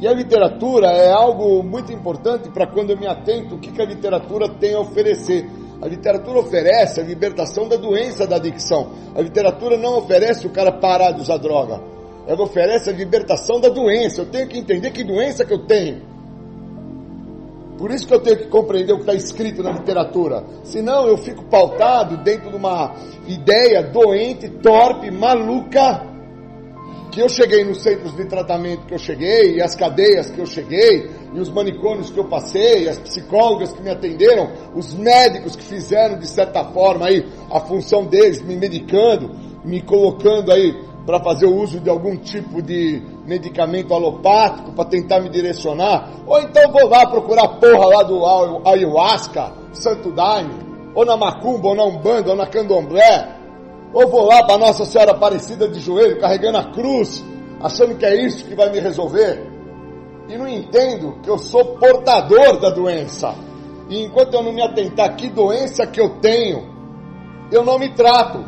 E 0.00 0.08
a 0.08 0.12
literatura 0.12 0.88
é 0.88 1.12
algo 1.12 1.62
muito 1.62 1.92
importante 1.92 2.50
para 2.50 2.66
quando 2.66 2.90
eu 2.90 2.98
me 2.98 3.06
atento 3.06 3.54
o 3.54 3.58
que, 3.58 3.70
que 3.70 3.80
a 3.80 3.84
literatura 3.84 4.48
tem 4.48 4.74
a 4.74 4.80
oferecer. 4.80 5.48
A 5.84 5.86
literatura 5.86 6.38
oferece 6.38 6.98
a 6.98 7.04
libertação 7.04 7.68
da 7.68 7.76
doença 7.76 8.26
da 8.26 8.36
adicção. 8.36 8.92
A 9.14 9.20
literatura 9.20 9.76
não 9.76 9.98
oferece 9.98 10.46
o 10.46 10.50
cara 10.50 10.72
parar 10.72 11.10
de 11.10 11.20
usar 11.20 11.36
droga. 11.36 11.78
Ela 12.26 12.42
oferece 12.42 12.88
a 12.88 12.92
libertação 12.94 13.60
da 13.60 13.68
doença. 13.68 14.22
Eu 14.22 14.26
tenho 14.30 14.48
que 14.48 14.56
entender 14.56 14.90
que 14.92 15.04
doença 15.04 15.44
que 15.44 15.52
eu 15.52 15.66
tenho. 15.66 16.00
Por 17.76 17.90
isso 17.90 18.06
que 18.06 18.14
eu 18.14 18.20
tenho 18.20 18.38
que 18.38 18.46
compreender 18.46 18.94
o 18.94 18.96
que 18.96 19.02
está 19.02 19.12
escrito 19.12 19.62
na 19.62 19.72
literatura. 19.72 20.42
Senão 20.62 21.06
eu 21.06 21.18
fico 21.18 21.44
pautado 21.44 22.16
dentro 22.24 22.48
de 22.48 22.56
uma 22.56 22.94
ideia 23.28 23.82
doente, 23.82 24.48
torpe, 24.48 25.10
maluca. 25.10 26.13
Que 27.14 27.22
eu 27.22 27.28
cheguei 27.28 27.62
nos 27.62 27.80
centros 27.80 28.16
de 28.16 28.24
tratamento 28.24 28.86
que 28.86 28.94
eu 28.94 28.98
cheguei, 28.98 29.54
e 29.54 29.62
as 29.62 29.76
cadeias 29.76 30.30
que 30.30 30.40
eu 30.40 30.46
cheguei, 30.46 31.08
e 31.32 31.38
os 31.38 31.48
manicômios 31.48 32.10
que 32.10 32.18
eu 32.18 32.24
passei, 32.24 32.88
as 32.88 32.98
psicólogas 32.98 33.72
que 33.72 33.80
me 33.80 33.90
atenderam, 33.90 34.50
os 34.74 34.92
médicos 34.94 35.54
que 35.54 35.62
fizeram 35.62 36.18
de 36.18 36.26
certa 36.26 36.64
forma 36.72 37.06
aí 37.06 37.24
a 37.52 37.60
função 37.60 38.04
deles, 38.04 38.42
me 38.42 38.56
medicando, 38.56 39.30
me 39.64 39.80
colocando 39.80 40.50
aí 40.50 40.74
para 41.06 41.22
fazer 41.22 41.46
o 41.46 41.54
uso 41.54 41.78
de 41.78 41.88
algum 41.88 42.16
tipo 42.16 42.60
de 42.60 43.00
medicamento 43.24 43.94
alopático 43.94 44.72
para 44.72 44.84
tentar 44.86 45.20
me 45.20 45.28
direcionar, 45.28 46.10
ou 46.26 46.40
então 46.40 46.72
vou 46.72 46.88
lá 46.88 47.06
procurar 47.06 47.46
porra 47.60 47.86
lá 47.86 48.02
do 48.02 48.24
ayahuasca, 48.66 49.52
santo 49.72 50.10
daime, 50.10 50.52
ou 50.96 51.06
na 51.06 51.16
macumba, 51.16 51.68
ou 51.68 51.76
na 51.76 51.84
umbanda, 51.84 52.30
ou 52.30 52.36
na 52.36 52.46
candomblé, 52.48 53.33
ou 53.94 54.08
vou 54.08 54.26
lá 54.26 54.44
para 54.44 54.58
Nossa 54.58 54.84
Senhora 54.84 55.12
Aparecida 55.12 55.68
de 55.68 55.78
joelho, 55.78 56.20
carregando 56.20 56.58
a 56.58 56.64
cruz, 56.64 57.24
achando 57.62 57.96
que 57.96 58.04
é 58.04 58.26
isso 58.26 58.44
que 58.44 58.54
vai 58.54 58.68
me 58.70 58.80
resolver, 58.80 59.40
e 60.28 60.36
não 60.36 60.48
entendo 60.48 61.20
que 61.22 61.30
eu 61.30 61.38
sou 61.38 61.76
portador 61.76 62.58
da 62.58 62.70
doença, 62.70 63.34
e 63.88 64.02
enquanto 64.02 64.34
eu 64.34 64.42
não 64.42 64.52
me 64.52 64.62
atentar 64.62 65.14
que 65.14 65.28
doença 65.28 65.86
que 65.86 66.00
eu 66.00 66.18
tenho, 66.20 66.74
eu 67.52 67.64
não 67.64 67.78
me 67.78 67.90
trato. 67.94 68.44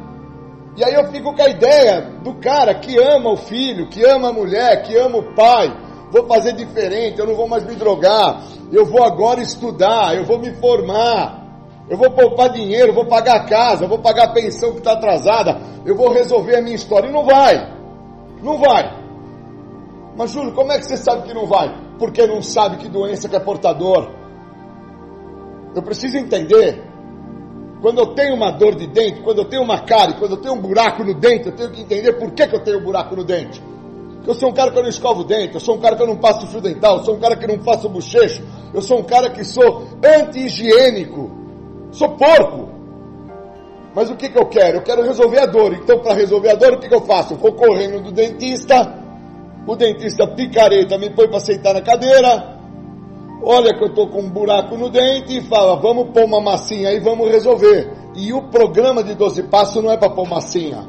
E 0.76 0.84
aí 0.84 0.92
eu 0.92 1.06
fico 1.10 1.34
com 1.34 1.42
a 1.42 1.48
ideia 1.48 2.02
do 2.22 2.34
cara 2.34 2.74
que 2.74 2.98
ama 2.98 3.30
o 3.30 3.36
filho, 3.36 3.88
que 3.88 4.04
ama 4.04 4.28
a 4.28 4.32
mulher, 4.32 4.82
que 4.82 4.96
ama 4.96 5.18
o 5.18 5.34
pai. 5.34 5.74
Vou 6.10 6.26
fazer 6.26 6.52
diferente, 6.52 7.18
eu 7.18 7.26
não 7.26 7.34
vou 7.34 7.48
mais 7.48 7.64
me 7.64 7.74
drogar. 7.74 8.42
Eu 8.70 8.84
vou 8.84 9.02
agora 9.02 9.40
estudar, 9.40 10.16
eu 10.16 10.24
vou 10.24 10.38
me 10.38 10.52
formar. 10.56 11.45
Eu 11.88 11.96
vou 11.96 12.10
poupar 12.10 12.50
dinheiro, 12.50 12.92
vou 12.92 13.06
pagar 13.06 13.36
a 13.36 13.44
casa, 13.44 13.86
vou 13.86 13.98
pagar 13.98 14.24
a 14.24 14.32
pensão 14.32 14.72
que 14.72 14.78
está 14.78 14.92
atrasada. 14.92 15.60
Eu 15.84 15.94
vou 15.96 16.12
resolver 16.12 16.56
a 16.56 16.62
minha 16.62 16.74
história. 16.74 17.08
E 17.08 17.12
não 17.12 17.24
vai. 17.24 17.76
Não 18.42 18.58
vai. 18.58 19.06
Mas 20.16 20.30
Júlio, 20.30 20.52
como 20.52 20.72
é 20.72 20.78
que 20.78 20.86
você 20.86 20.96
sabe 20.96 21.28
que 21.28 21.34
não 21.34 21.46
vai? 21.46 21.72
Porque 21.98 22.26
não 22.26 22.42
sabe 22.42 22.78
que 22.78 22.88
doença 22.88 23.28
que 23.28 23.36
é 23.36 23.40
portador. 23.40 24.10
Eu 25.74 25.82
preciso 25.82 26.16
entender 26.16 26.82
quando 27.80 27.98
eu 27.98 28.06
tenho 28.14 28.34
uma 28.34 28.50
dor 28.50 28.74
de 28.74 28.86
dente, 28.86 29.20
quando 29.20 29.38
eu 29.38 29.44
tenho 29.44 29.62
uma 29.62 29.80
cárie, 29.80 30.14
quando 30.18 30.32
eu 30.32 30.36
tenho 30.38 30.54
um 30.54 30.60
buraco 30.60 31.04
no 31.04 31.14
dente, 31.14 31.46
eu 31.46 31.54
tenho 31.54 31.70
que 31.70 31.82
entender 31.82 32.14
por 32.14 32.32
que, 32.32 32.46
que 32.46 32.56
eu 32.56 32.64
tenho 32.64 32.80
um 32.80 32.82
buraco 32.82 33.14
no 33.14 33.22
dente. 33.22 33.62
Eu 34.26 34.34
sou 34.34 34.48
um 34.48 34.52
cara 34.52 34.72
que 34.72 34.78
eu 34.78 34.82
não 34.82 34.88
escovo 34.88 35.20
o 35.20 35.24
dente, 35.24 35.54
eu 35.54 35.60
sou 35.60 35.76
um 35.76 35.80
cara 35.80 35.94
que 35.94 36.02
eu 36.02 36.06
não 36.06 36.16
passo 36.16 36.46
fio 36.48 36.60
dental, 36.60 36.96
eu 36.96 37.04
sou 37.04 37.14
um 37.14 37.20
cara 37.20 37.36
que 37.36 37.46
não 37.46 37.62
faço 37.62 37.88
bochecho, 37.88 38.42
eu 38.74 38.82
sou 38.82 38.98
um 38.98 39.04
cara 39.04 39.30
que 39.30 39.44
sou 39.44 39.86
anti-higiênico, 40.02 41.45
sou 41.96 42.10
porco. 42.10 42.68
Mas 43.94 44.10
o 44.10 44.16
que, 44.16 44.28
que 44.28 44.38
eu 44.38 44.46
quero? 44.46 44.78
Eu 44.78 44.82
quero 44.82 45.02
resolver 45.02 45.40
a 45.40 45.46
dor. 45.46 45.72
Então, 45.72 45.98
para 46.00 46.14
resolver 46.14 46.50
a 46.50 46.54
dor, 46.54 46.74
o 46.74 46.78
que, 46.78 46.88
que 46.88 46.94
eu 46.94 47.00
faço? 47.00 47.32
Eu 47.32 47.38
vou 47.38 47.54
correndo 47.54 48.02
do 48.02 48.12
dentista, 48.12 48.94
o 49.66 49.74
dentista 49.74 50.26
picareta 50.26 50.98
me 50.98 51.08
põe 51.10 51.26
para 51.28 51.40
sentar 51.40 51.72
na 51.72 51.80
cadeira, 51.80 52.58
olha 53.42 53.74
que 53.74 53.82
eu 53.82 53.88
estou 53.88 54.08
com 54.08 54.20
um 54.20 54.30
buraco 54.30 54.76
no 54.76 54.90
dente 54.90 55.38
e 55.38 55.40
fala, 55.40 55.76
vamos 55.76 56.10
pôr 56.10 56.24
uma 56.24 56.40
massinha 56.40 56.90
aí, 56.90 57.00
vamos 57.00 57.28
resolver. 57.30 57.90
E 58.14 58.32
o 58.32 58.42
programa 58.48 59.02
de 59.02 59.14
12 59.14 59.44
passos 59.44 59.82
não 59.82 59.90
é 59.90 59.96
para 59.96 60.10
pôr 60.10 60.28
massinha. 60.28 60.86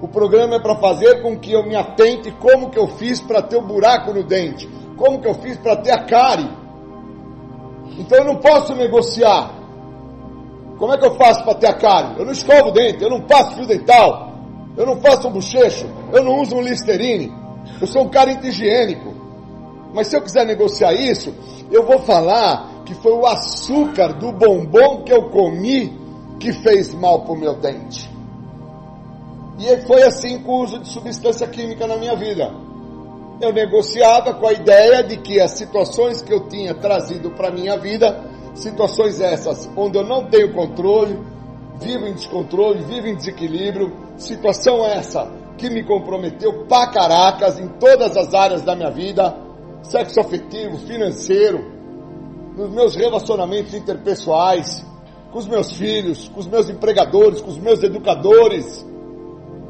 O 0.00 0.08
programa 0.08 0.56
é 0.56 0.60
para 0.60 0.76
fazer 0.76 1.20
com 1.22 1.38
que 1.38 1.52
eu 1.52 1.66
me 1.66 1.76
atente 1.76 2.30
como 2.32 2.70
que 2.70 2.78
eu 2.78 2.88
fiz 2.88 3.20
para 3.20 3.42
ter 3.42 3.56
o 3.56 3.60
um 3.60 3.66
buraco 3.66 4.12
no 4.14 4.22
dente, 4.22 4.68
como 4.96 5.20
que 5.20 5.28
eu 5.28 5.34
fiz 5.34 5.58
para 5.58 5.76
ter 5.76 5.90
a 5.90 6.04
cárie. 6.04 6.48
Então 7.98 8.18
eu 8.18 8.24
não 8.24 8.36
posso 8.36 8.74
negociar. 8.74 9.57
Como 10.78 10.94
é 10.94 10.98
que 10.98 11.04
eu 11.04 11.14
faço 11.16 11.42
para 11.44 11.54
ter 11.54 11.68
a 11.68 11.74
cárie? 11.74 12.18
Eu 12.18 12.24
não 12.24 12.32
escovo 12.32 12.68
o 12.68 12.70
dente, 12.70 13.02
eu 13.02 13.10
não 13.10 13.22
passo 13.22 13.56
fio 13.56 13.66
dental, 13.66 14.32
eu 14.76 14.86
não 14.86 14.96
faço 15.00 15.26
um 15.26 15.32
bochecho, 15.32 15.86
eu 16.12 16.22
não 16.22 16.40
uso 16.40 16.54
um 16.54 16.60
Listerine. 16.60 17.32
Eu 17.80 17.86
sou 17.86 18.02
um 18.02 18.08
cara 18.08 18.30
higiênico. 18.30 19.12
Mas 19.92 20.06
se 20.06 20.16
eu 20.16 20.22
quiser 20.22 20.46
negociar 20.46 20.92
isso, 20.92 21.34
eu 21.70 21.84
vou 21.84 21.98
falar 21.98 22.82
que 22.84 22.94
foi 22.94 23.12
o 23.12 23.26
açúcar 23.26 24.14
do 24.14 24.32
bombom 24.32 25.02
que 25.02 25.12
eu 25.12 25.30
comi 25.30 25.98
que 26.38 26.52
fez 26.52 26.94
mal 26.94 27.22
para 27.22 27.32
o 27.32 27.36
meu 27.36 27.54
dente. 27.54 28.08
E 29.58 29.76
foi 29.86 30.02
assim 30.04 30.38
com 30.42 30.52
o 30.52 30.62
uso 30.62 30.78
de 30.78 30.88
substância 30.88 31.46
química 31.48 31.86
na 31.86 31.96
minha 31.96 32.14
vida. 32.14 32.52
eu 33.40 33.52
negociava 33.52 34.34
com 34.34 34.46
a 34.48 34.52
ideia 34.52 35.02
de 35.02 35.16
que 35.16 35.40
as 35.40 35.52
situações 35.52 36.22
que 36.22 36.32
eu 36.32 36.48
tinha 36.48 36.74
trazido 36.74 37.30
para 37.30 37.52
minha 37.52 37.76
vida, 37.76 38.24
situações 38.58 39.20
essas 39.20 39.68
onde 39.76 39.98
eu 39.98 40.04
não 40.04 40.24
tenho 40.26 40.52
controle, 40.52 41.18
vivo 41.80 42.06
em 42.06 42.14
descontrole, 42.14 42.84
vivo 42.84 43.06
em 43.06 43.16
desequilíbrio, 43.16 43.92
situação 44.16 44.84
essa 44.84 45.30
que 45.56 45.68
me 45.68 45.82
comprometeu 45.84 46.64
pra 46.66 46.86
caracas 46.88 47.58
em 47.58 47.68
todas 47.68 48.16
as 48.16 48.32
áreas 48.32 48.62
da 48.62 48.76
minha 48.76 48.90
vida, 48.90 49.36
sexo 49.82 50.20
afetivo, 50.20 50.78
financeiro, 50.78 51.78
nos 52.56 52.70
meus 52.70 52.94
relacionamentos 52.94 53.74
interpessoais, 53.74 54.84
com 55.30 55.38
os 55.38 55.46
meus 55.46 55.72
filhos, 55.72 56.28
com 56.28 56.40
os 56.40 56.46
meus 56.46 56.68
empregadores, 56.68 57.40
com 57.40 57.50
os 57.50 57.58
meus 57.58 57.82
educadores, 57.82 58.86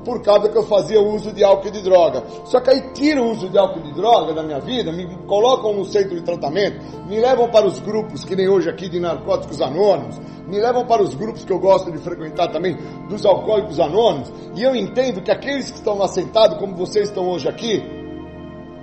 por 0.09 0.23
causa 0.23 0.49
que 0.49 0.57
eu 0.57 0.63
fazia 0.63 0.99
uso 1.03 1.31
de 1.35 1.45
álcool 1.45 1.69
e 1.69 1.71
de 1.71 1.83
droga. 1.83 2.23
Só 2.47 2.61
que 2.61 2.71
aí 2.71 2.81
tira 2.95 3.23
o 3.23 3.31
uso 3.31 3.47
de 3.47 3.59
álcool 3.59 3.81
e 3.81 3.83
de 3.83 3.93
droga 3.93 4.33
da 4.33 4.43
minha 4.43 4.59
vida, 4.59 4.91
me 4.91 5.07
colocam 5.27 5.75
no 5.75 5.85
centro 5.85 6.17
de 6.17 6.23
tratamento, 6.23 6.81
me 7.07 7.21
levam 7.21 7.51
para 7.51 7.67
os 7.67 7.79
grupos, 7.79 8.25
que 8.25 8.35
nem 8.35 8.49
hoje 8.49 8.71
aqui 8.71 8.89
de 8.89 8.99
narcóticos 8.99 9.61
anônimos, 9.61 10.19
me 10.47 10.59
levam 10.59 10.87
para 10.87 11.03
os 11.03 11.15
grupos 11.15 11.45
que 11.45 11.53
eu 11.53 11.59
gosto 11.59 11.93
de 11.93 11.99
frequentar 11.99 12.51
também, 12.51 12.75
dos 13.07 13.27
alcoólicos 13.27 13.79
anônimos, 13.79 14.33
e 14.57 14.63
eu 14.63 14.75
entendo 14.75 15.21
que 15.21 15.31
aqueles 15.31 15.71
que 15.71 15.77
estão 15.77 15.99
lá 15.99 16.09
sentados, 16.09 16.57
como 16.57 16.75
vocês 16.75 17.11
estão 17.11 17.29
hoje 17.29 17.47
aqui, 17.47 17.83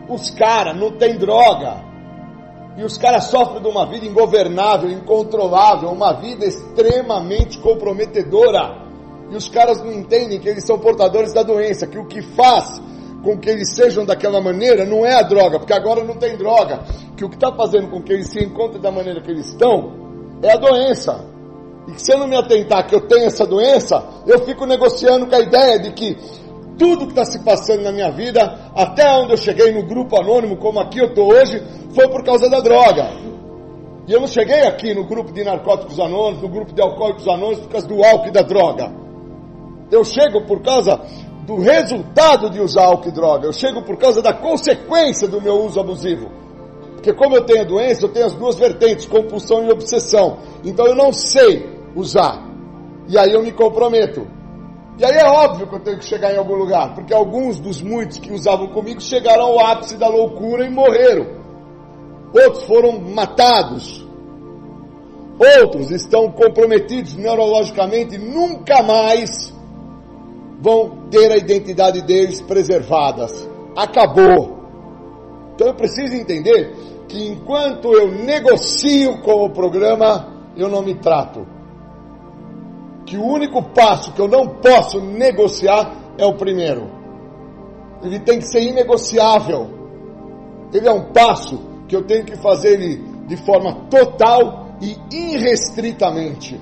os 0.08 0.30
caras 0.30 0.78
não 0.78 0.92
têm 0.92 1.18
droga. 1.18 1.84
E 2.78 2.84
os 2.84 3.00
caras 3.00 3.24
sofrem 3.32 3.64
de 3.64 3.68
uma 3.68 3.88
vida 3.88 4.06
ingovernável, 4.06 4.92
incontrolável, 4.92 5.90
uma 5.90 6.14
vida 6.14 6.46
extremamente 6.46 7.58
comprometedora. 7.58 8.85
E 9.30 9.36
os 9.36 9.50
caras 9.50 9.82
não 9.82 9.92
entendem 9.92 10.40
que 10.40 10.48
eles 10.48 10.64
são 10.64 10.78
portadores 10.78 11.34
da 11.34 11.44
doença, 11.44 11.88
que 11.88 11.98
o 11.98 12.06
que 12.06 12.22
faz 12.22 12.82
com 13.24 13.38
que 13.40 13.50
eles 13.50 13.74
sejam 13.74 14.06
daquela 14.06 14.40
maneira 14.40 14.86
não 14.86 15.04
é 15.04 15.16
a 15.16 15.24
droga, 15.24 15.58
porque 15.58 15.74
agora 15.74 16.04
não 16.04 16.16
tem 16.16 16.38
droga. 16.38 16.84
Que 17.18 17.26
o 17.26 17.30
que 17.30 17.36
está 17.36 17.52
fazendo 17.52 17.90
com 17.90 18.02
que 18.02 18.14
eles 18.14 18.28
se 18.28 18.44
encontrem 18.44 18.80
da 18.80 18.92
maneira 18.92 19.20
que 19.20 19.32
eles 19.32 19.48
estão 19.48 19.94
é 20.44 20.52
a 20.52 20.58
doença. 20.58 21.26
E 21.88 21.92
que 21.94 22.02
se 22.02 22.14
eu 22.14 22.20
não 22.20 22.28
me 22.28 22.36
atentar 22.36 22.86
que 22.88 22.94
eu 22.94 23.02
tenho 23.02 23.26
essa 23.26 23.46
doença, 23.46 24.04
eu 24.28 24.46
fico 24.46 24.66
negociando 24.66 25.26
com 25.26 25.36
a 25.36 25.40
ideia 25.40 25.80
de 25.80 25.92
que 25.92 26.16
tudo 26.78 27.06
que 27.06 27.12
está 27.14 27.26
se 27.26 27.40
passando 27.40 27.82
na 27.82 27.92
minha 27.92 28.12
vida, 28.12 28.72
até 28.76 29.10
onde 29.18 29.32
eu 29.32 29.38
cheguei 29.38 29.72
no 29.72 29.84
grupo 29.88 30.20
anônimo, 30.20 30.58
como 30.58 30.80
aqui 30.80 31.00
eu 31.00 31.08
estou 31.08 31.32
hoje, 31.32 31.64
foi 31.92 32.08
por 32.10 32.24
causa 32.24 32.48
da 32.50 32.60
droga. 32.60 33.10
E 34.08 34.14
eu 34.14 34.20
não 34.20 34.28
cheguei 34.28 34.62
aqui 34.68 34.94
no 34.94 35.06
grupo 35.06 35.32
de 35.32 35.44
narcóticos 35.44 36.00
anônimos, 36.00 36.44
no 36.44 36.50
grupo 36.50 36.74
de 36.74 36.82
alcoólicos 36.82 37.28
anônimos, 37.28 37.62
por 37.62 37.70
causa 37.70 37.88
do 37.88 38.04
álcool 38.04 38.28
e 38.28 38.32
da 38.32 38.44
droga. 38.44 39.05
Eu 39.92 40.04
chego 40.04 40.46
por 40.46 40.62
causa 40.62 41.00
do 41.46 41.58
resultado 41.58 42.50
de 42.50 42.60
usar 42.60 42.86
álcool 42.86 43.10
e 43.10 43.12
droga. 43.12 43.48
Eu 43.48 43.54
chego 43.54 43.84
por 43.84 43.98
causa 43.98 44.22
da 44.22 44.34
consequência 44.34 45.28
do 45.28 45.42
meu 45.42 45.64
uso 45.64 45.80
abusivo. 45.80 46.30
Porque 46.94 47.14
como 47.14 47.36
eu 47.36 47.46
tenho 47.46 47.62
a 47.62 47.66
doença, 47.66 48.06
eu 48.06 48.10
tenho 48.10 48.26
as 48.26 48.34
duas 48.34 48.56
vertentes, 48.56 49.06
compulsão 49.06 49.64
e 49.64 49.72
obsessão. 49.72 50.40
Então 50.64 50.88
eu 50.88 50.96
não 50.96 51.14
sei 51.14 51.70
usar. 51.96 52.44
E 53.08 53.18
aí 53.18 53.32
eu 53.32 53.44
me 53.44 53.52
comprometo. 53.52 54.28
E 54.98 55.06
aí 55.06 55.18
é 55.18 55.26
óbvio 55.26 55.68
que 55.68 55.76
eu 55.76 55.80
tenho 55.82 56.00
que 56.00 56.06
chegar 56.06 56.34
em 56.34 56.38
algum 56.38 56.56
lugar, 56.56 56.96
porque 56.96 57.14
alguns 57.14 57.60
dos 57.60 57.82
muitos 57.82 58.18
que 58.18 58.32
usavam 58.32 58.68
comigo 58.70 59.02
chegaram 59.02 59.44
ao 59.44 59.60
ápice 59.60 59.98
da 59.98 60.08
loucura 60.08 60.66
e 60.66 60.70
morreram. 60.70 61.28
Outros 62.34 62.64
foram 62.64 63.00
matados. 63.00 64.04
Outros 65.38 65.92
estão 65.92 66.32
comprometidos 66.32 67.14
neurologicamente 67.16 68.16
e 68.16 68.18
nunca 68.18 68.82
mais 68.82 69.54
vão 70.66 71.10
ter 71.12 71.32
a 71.32 71.38
identidade 71.38 72.02
deles 72.02 72.42
preservadas. 72.42 73.48
Acabou. 73.78 74.66
Então 75.54 75.68
eu 75.68 75.76
preciso 75.76 76.16
entender 76.16 76.74
que 77.08 77.28
enquanto 77.28 77.94
eu 77.94 78.12
negocio 78.12 79.22
com 79.22 79.46
o 79.46 79.52
programa, 79.52 80.28
eu 80.58 80.68
não 80.68 80.82
me 80.82 80.96
trato. 80.96 81.46
Que 83.06 83.16
o 83.16 83.24
único 83.24 83.62
passo 83.62 84.12
que 84.14 84.20
eu 84.20 84.28
não 84.28 84.56
posso 84.56 85.00
negociar 85.00 86.16
é 86.18 86.26
o 86.26 86.34
primeiro. 86.34 86.90
Ele 88.02 88.20
tem 88.20 88.40
que 88.40 88.48
ser 88.48 88.64
inegociável. 88.64 89.70
Ele 90.74 90.88
é 90.88 90.92
um 90.92 91.12
passo 91.14 91.60
que 91.88 91.96
eu 91.96 92.04
tenho 92.04 92.26
que 92.26 92.36
fazer 92.38 92.82
ele 92.82 93.04
de 93.28 93.38
forma 93.38 93.86
total 93.88 94.78
e 94.82 94.98
irrestritamente. 95.16 96.60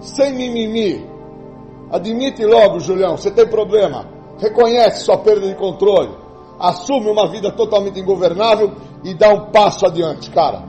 Sem 0.00 0.34
mimimi, 0.34 1.09
Admite 1.90 2.44
logo, 2.44 2.78
Julião, 2.78 3.16
você 3.16 3.30
tem 3.30 3.46
problema. 3.48 4.06
Reconhece 4.38 5.04
sua 5.04 5.18
perda 5.18 5.48
de 5.48 5.54
controle. 5.56 6.14
Assume 6.58 7.10
uma 7.10 7.28
vida 7.28 7.50
totalmente 7.50 7.98
ingovernável 7.98 8.72
e 9.02 9.12
dá 9.12 9.30
um 9.30 9.50
passo 9.50 9.86
adiante, 9.86 10.30
cara. 10.30 10.62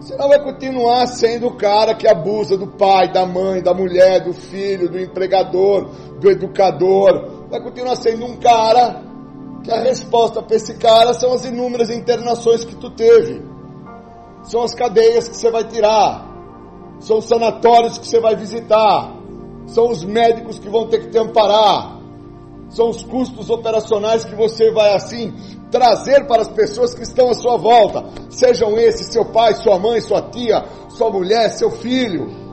Senão 0.00 0.28
vai 0.28 0.42
continuar 0.42 1.06
sendo 1.06 1.46
o 1.46 1.56
cara 1.56 1.94
que 1.94 2.08
abusa 2.08 2.58
do 2.58 2.66
pai, 2.66 3.12
da 3.12 3.24
mãe, 3.24 3.62
da 3.62 3.72
mulher, 3.72 4.24
do 4.24 4.34
filho, 4.34 4.90
do 4.90 4.98
empregador, 4.98 5.88
do 6.18 6.30
educador. 6.30 7.46
Vai 7.48 7.62
continuar 7.62 7.96
sendo 7.96 8.26
um 8.26 8.36
cara 8.36 9.02
que 9.62 9.70
a 9.70 9.80
resposta 9.80 10.42
para 10.42 10.56
esse 10.56 10.74
cara 10.74 11.14
são 11.14 11.32
as 11.32 11.44
inúmeras 11.44 11.90
internações 11.90 12.64
que 12.64 12.74
tu 12.74 12.90
teve. 12.90 13.40
São 14.42 14.62
as 14.62 14.74
cadeias 14.74 15.28
que 15.28 15.36
você 15.36 15.50
vai 15.50 15.64
tirar. 15.64 16.28
São 16.98 17.18
os 17.18 17.24
sanatórios 17.24 17.98
que 17.98 18.06
você 18.06 18.20
vai 18.20 18.36
visitar 18.36 19.13
são 19.66 19.90
os 19.90 20.04
médicos 20.04 20.58
que 20.58 20.68
vão 20.68 20.86
ter 20.88 21.00
que 21.00 21.10
te 21.10 21.18
amparar, 21.18 21.98
são 22.68 22.90
os 22.90 23.02
custos 23.04 23.50
operacionais 23.50 24.24
que 24.24 24.34
você 24.34 24.70
vai 24.72 24.94
assim 24.94 25.32
trazer 25.70 26.26
para 26.26 26.42
as 26.42 26.48
pessoas 26.48 26.94
que 26.94 27.02
estão 27.02 27.30
à 27.30 27.34
sua 27.34 27.56
volta, 27.56 28.04
sejam 28.30 28.78
esses 28.78 29.08
seu 29.08 29.24
pai, 29.24 29.54
sua 29.54 29.78
mãe, 29.78 30.00
sua 30.00 30.22
tia, 30.22 30.64
sua 30.88 31.10
mulher, 31.10 31.50
seu 31.50 31.70
filho. 31.70 32.44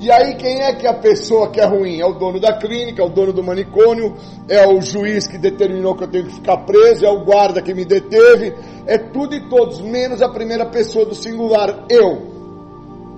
E 0.00 0.10
aí 0.10 0.34
quem 0.36 0.62
é 0.62 0.72
que 0.72 0.86
é 0.86 0.90
a 0.90 0.94
pessoa 0.94 1.50
que 1.50 1.60
é 1.60 1.64
ruim? 1.64 2.00
É 2.00 2.06
o 2.06 2.14
dono 2.14 2.40
da 2.40 2.56
clínica, 2.56 3.02
é 3.02 3.04
o 3.04 3.10
dono 3.10 3.32
do 3.32 3.42
manicômio, 3.42 4.16
é 4.48 4.66
o 4.66 4.80
juiz 4.80 5.26
que 5.26 5.36
determinou 5.36 5.94
que 5.94 6.04
eu 6.04 6.08
tenho 6.08 6.26
que 6.26 6.34
ficar 6.34 6.58
preso, 6.58 7.04
é 7.04 7.10
o 7.10 7.24
guarda 7.24 7.60
que 7.60 7.74
me 7.74 7.84
deteve, 7.84 8.54
é 8.86 8.96
tudo 8.96 9.34
e 9.34 9.48
todos, 9.48 9.80
menos 9.80 10.22
a 10.22 10.28
primeira 10.28 10.64
pessoa 10.64 11.04
do 11.04 11.14
singular, 11.14 11.84
eu. 11.90 12.39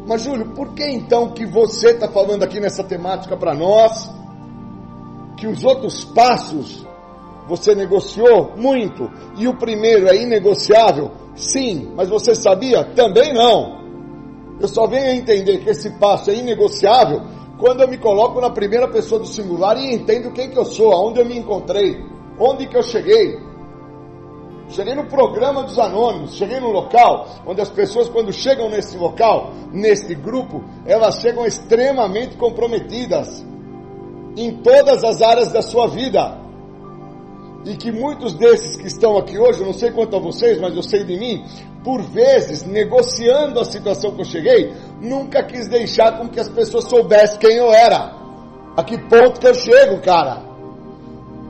Mas 0.06 0.22
Júlio, 0.22 0.50
por 0.50 0.74
que 0.74 0.84
então 0.84 1.30
que 1.30 1.46
você 1.46 1.90
está 1.90 2.08
falando 2.08 2.42
aqui 2.42 2.58
nessa 2.58 2.82
temática 2.82 3.36
para 3.36 3.54
nós? 3.54 4.10
Que 5.36 5.46
os 5.46 5.64
outros 5.64 6.04
passos 6.04 6.86
você 7.48 7.74
negociou 7.74 8.52
muito 8.56 9.10
e 9.36 9.46
o 9.46 9.56
primeiro 9.56 10.08
é 10.08 10.16
inegociável? 10.16 11.10
Sim, 11.34 11.92
mas 11.96 12.08
você 12.08 12.34
sabia? 12.34 12.84
Também 12.94 13.32
não. 13.32 13.80
Eu 14.60 14.68
só 14.68 14.86
venho 14.86 15.06
a 15.06 15.14
entender 15.14 15.58
que 15.58 15.70
esse 15.70 15.90
passo 15.98 16.30
é 16.30 16.34
inegociável 16.34 17.22
quando 17.58 17.82
eu 17.82 17.88
me 17.88 17.96
coloco 17.96 18.40
na 18.40 18.50
primeira 18.50 18.88
pessoa 18.88 19.20
do 19.20 19.26
singular 19.26 19.76
e 19.76 19.94
entendo 19.94 20.32
quem 20.32 20.50
que 20.50 20.58
eu 20.58 20.64
sou, 20.64 20.92
aonde 20.92 21.20
eu 21.20 21.24
me 21.24 21.38
encontrei, 21.38 21.96
onde 22.38 22.66
que 22.66 22.76
eu 22.76 22.82
cheguei, 22.82 23.38
Cheguei 24.72 24.94
no 24.94 25.04
programa 25.04 25.64
dos 25.64 25.78
anônimos, 25.78 26.34
cheguei 26.34 26.58
no 26.58 26.70
local 26.70 27.28
onde 27.46 27.60
as 27.60 27.68
pessoas, 27.68 28.08
quando 28.08 28.32
chegam 28.32 28.70
nesse 28.70 28.96
local, 28.96 29.52
neste 29.70 30.14
grupo, 30.14 30.64
elas 30.86 31.20
chegam 31.20 31.44
extremamente 31.44 32.36
comprometidas 32.36 33.44
em 34.34 34.62
todas 34.62 35.04
as 35.04 35.20
áreas 35.20 35.52
da 35.52 35.60
sua 35.60 35.86
vida. 35.88 36.40
E 37.66 37.76
que 37.76 37.92
muitos 37.92 38.32
desses 38.34 38.76
que 38.78 38.86
estão 38.86 39.18
aqui 39.18 39.38
hoje, 39.38 39.60
eu 39.60 39.66
não 39.66 39.74
sei 39.74 39.90
quanto 39.90 40.16
a 40.16 40.18
vocês, 40.18 40.58
mas 40.58 40.74
eu 40.74 40.82
sei 40.82 41.04
de 41.04 41.18
mim, 41.18 41.44
por 41.84 42.00
vezes, 42.02 42.64
negociando 42.64 43.60
a 43.60 43.64
situação 43.64 44.12
que 44.12 44.22
eu 44.22 44.24
cheguei, 44.24 44.72
nunca 45.00 45.44
quis 45.44 45.68
deixar 45.68 46.18
com 46.18 46.28
que 46.28 46.40
as 46.40 46.48
pessoas 46.48 46.84
soubessem 46.84 47.38
quem 47.38 47.56
eu 47.56 47.70
era. 47.70 48.16
A 48.74 48.82
que 48.82 48.96
ponto 48.96 49.38
que 49.38 49.46
eu 49.46 49.54
chego, 49.54 50.00
cara? 50.00 50.42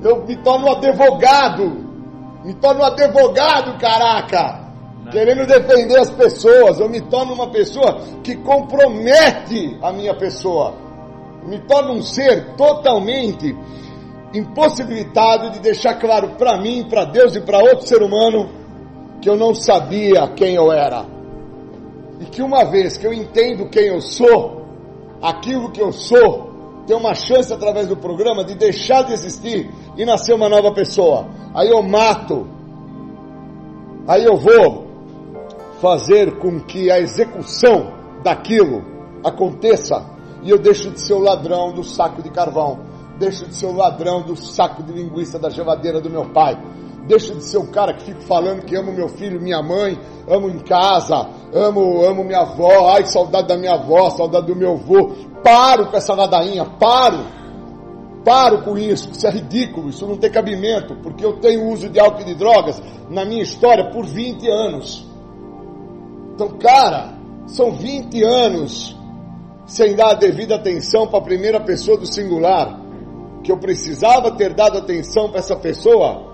Eu 0.02 0.26
me 0.26 0.36
torno 0.42 0.66
um 0.66 0.72
advogado 0.72 1.91
me 2.44 2.54
torno 2.54 2.80
um 2.80 2.84
advogado, 2.84 3.78
caraca! 3.78 4.60
Querendo 5.10 5.46
defender 5.46 5.98
as 5.98 6.10
pessoas. 6.10 6.78
Eu 6.80 6.88
me 6.88 7.00
torno 7.00 7.34
uma 7.34 7.48
pessoa 7.50 8.00
que 8.22 8.36
compromete 8.36 9.76
a 9.82 9.92
minha 9.92 10.14
pessoa. 10.14 10.74
Me 11.44 11.58
torno 11.60 11.94
um 11.94 12.02
ser 12.02 12.54
totalmente 12.56 13.56
impossibilitado 14.32 15.50
de 15.50 15.60
deixar 15.60 15.94
claro 15.94 16.30
para 16.38 16.56
mim, 16.56 16.86
para 16.88 17.04
Deus 17.04 17.34
e 17.36 17.40
para 17.40 17.58
outro 17.58 17.86
ser 17.86 18.02
humano 18.02 18.48
que 19.20 19.28
eu 19.28 19.36
não 19.36 19.54
sabia 19.54 20.26
quem 20.28 20.54
eu 20.54 20.72
era. 20.72 21.04
E 22.20 22.24
que 22.26 22.42
uma 22.42 22.64
vez 22.64 22.96
que 22.96 23.06
eu 23.06 23.12
entendo 23.12 23.68
quem 23.68 23.86
eu 23.86 24.00
sou, 24.00 24.66
aquilo 25.20 25.70
que 25.70 25.80
eu 25.80 25.92
sou, 25.92 26.51
tem 26.86 26.96
uma 26.96 27.14
chance 27.14 27.52
através 27.52 27.86
do 27.86 27.96
programa 27.96 28.44
de 28.44 28.54
deixar 28.54 29.02
de 29.02 29.12
existir 29.12 29.70
e 29.96 30.04
nascer 30.04 30.34
uma 30.34 30.48
nova 30.48 30.72
pessoa. 30.72 31.28
Aí 31.54 31.68
eu 31.68 31.82
mato. 31.82 32.46
Aí 34.06 34.24
eu 34.24 34.36
vou 34.36 34.86
fazer 35.80 36.38
com 36.38 36.60
que 36.60 36.90
a 36.90 36.98
execução 36.98 37.92
daquilo 38.22 38.82
aconteça 39.24 40.04
e 40.42 40.50
eu 40.50 40.58
deixo 40.58 40.90
de 40.90 41.00
ser 41.00 41.14
o 41.14 41.20
ladrão 41.20 41.72
do 41.72 41.84
saco 41.84 42.22
de 42.22 42.30
carvão. 42.30 42.80
Deixo 43.18 43.46
de 43.46 43.54
ser 43.54 43.66
o 43.66 43.72
ladrão 43.72 44.22
do 44.22 44.34
saco 44.34 44.82
de 44.82 44.92
linguiça 44.92 45.38
da 45.38 45.48
geladeira 45.48 46.00
do 46.00 46.10
meu 46.10 46.30
pai. 46.30 46.58
Deixo 47.06 47.34
de 47.34 47.42
ser 47.42 47.58
o 47.58 47.66
cara 47.66 47.94
que 47.94 48.04
fica 48.04 48.20
falando 48.20 48.64
que 48.64 48.76
amo 48.76 48.92
meu 48.92 49.08
filho, 49.08 49.40
minha 49.40 49.60
mãe, 49.60 49.98
amo 50.28 50.48
em 50.48 50.60
casa, 50.60 51.28
amo, 51.52 52.04
amo 52.04 52.22
minha 52.22 52.40
avó, 52.40 52.90
ai, 52.90 53.04
saudade 53.06 53.48
da 53.48 53.56
minha 53.56 53.74
avó, 53.74 54.08
saudade 54.10 54.46
do 54.46 54.54
meu 54.54 54.72
avô. 54.72 55.10
Paro 55.42 55.86
com 55.86 55.96
essa 55.96 56.14
ladainha, 56.14 56.64
paro. 56.64 57.18
Paro 58.24 58.62
com 58.62 58.78
isso, 58.78 59.10
isso 59.10 59.26
é 59.26 59.30
ridículo, 59.30 59.88
isso 59.88 60.06
não 60.06 60.16
tem 60.16 60.30
cabimento, 60.30 60.94
porque 61.02 61.24
eu 61.24 61.40
tenho 61.40 61.68
uso 61.68 61.88
de 61.88 61.98
álcool 61.98 62.20
e 62.20 62.26
de 62.26 62.34
drogas 62.36 62.80
na 63.10 63.24
minha 63.24 63.42
história 63.42 63.90
por 63.90 64.06
20 64.06 64.48
anos. 64.48 65.04
Então, 66.32 66.50
cara, 66.50 67.14
são 67.46 67.72
20 67.72 68.22
anos 68.22 68.96
sem 69.66 69.96
dar 69.96 70.10
a 70.10 70.14
devida 70.14 70.54
atenção 70.54 71.08
para 71.08 71.18
a 71.18 71.22
primeira 71.22 71.58
pessoa 71.58 71.96
do 71.96 72.06
singular, 72.06 72.80
que 73.42 73.50
eu 73.50 73.58
precisava 73.58 74.30
ter 74.30 74.54
dado 74.54 74.78
atenção 74.78 75.28
para 75.28 75.40
essa 75.40 75.56
pessoa 75.56 76.31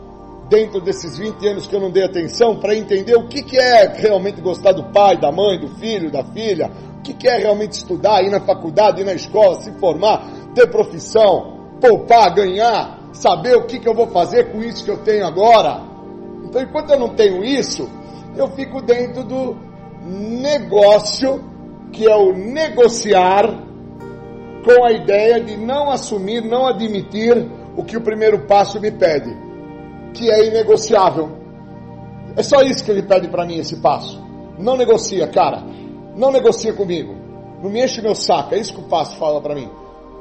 dentro 0.49 0.81
desses 0.81 1.19
20 1.19 1.47
anos 1.47 1.67
que 1.67 1.77
eu 1.77 1.81
não 1.81 1.91
dei 1.91 2.05
atenção 2.05 2.57
para 2.57 2.75
entender 2.75 3.15
o 3.17 3.29
que, 3.29 3.43
que 3.43 3.59
é 3.59 3.87
realmente 3.87 4.41
gostar 4.41 4.73
do 4.73 4.85
pai, 4.85 5.19
da 5.19 5.31
mãe, 5.31 5.59
do 5.59 5.69
filho, 5.77 6.11
da 6.11 6.25
filha, 6.25 6.71
o 6.99 7.03
que, 7.03 7.13
que 7.13 7.29
é 7.29 7.39
realmente 7.39 7.73
estudar, 7.73 8.23
ir 8.23 8.31
na 8.31 8.41
faculdade, 8.41 9.03
ir 9.03 9.05
na 9.05 9.13
escola, 9.13 9.57
se 9.57 9.71
formar, 9.79 10.27
ter 10.55 10.67
profissão, 10.69 11.77
poupar, 11.81 12.35
ganhar, 12.35 13.11
saber 13.13 13.57
o 13.57 13.67
que, 13.67 13.79
que 13.79 13.89
eu 13.89 13.95
vou 13.95 14.09
fazer 14.09 14.51
com 14.51 14.63
isso 14.63 14.85
que 14.85 14.91
eu 14.91 14.99
tenho 14.99 15.27
agora. 15.27 15.83
Então, 16.45 16.63
enquanto 16.63 16.91
eu 16.91 16.99
não 16.99 17.11
tenho 17.11 17.45
isso, 17.45 17.89
eu 18.37 18.49
fico 18.49 18.81
dentro 18.81 19.23
do 19.25 19.57
negócio, 20.07 21.45
que 21.93 22.09
é 22.09 22.17
o 22.17 22.33
negociar 22.33 23.45
com 24.65 24.85
a 24.85 24.93
ideia 24.93 25.41
de 25.41 25.57
não 25.57 25.91
assumir, 25.91 26.43
não 26.43 26.67
admitir 26.67 27.47
o 27.77 27.85
que 27.85 27.97
o 27.97 28.01
primeiro 28.01 28.47
passo 28.47 28.81
me 28.81 28.91
pede, 28.91 29.48
que 30.15 30.31
é 30.31 30.47
inegociável. 30.47 31.31
É 32.37 32.43
só 32.43 32.61
isso 32.63 32.85
que 32.85 32.91
ele 32.91 33.03
pede 33.03 33.29
para 33.29 33.45
mim 33.45 33.59
esse 33.59 33.77
passo. 33.77 34.23
Não 34.59 34.77
negocia, 34.77 35.27
cara. 35.29 35.63
Não 36.17 36.31
negocia 36.31 36.73
comigo. 36.73 37.15
Não 37.63 37.71
me 37.71 37.85
enche 37.85 38.03
meu 38.03 38.15
saco. 38.15 38.55
É 38.55 38.59
isso 38.59 38.75
que 38.75 38.81
o 38.81 38.89
passo 38.89 39.17
fala 39.17 39.41
para 39.41 39.55
mim. 39.55 39.69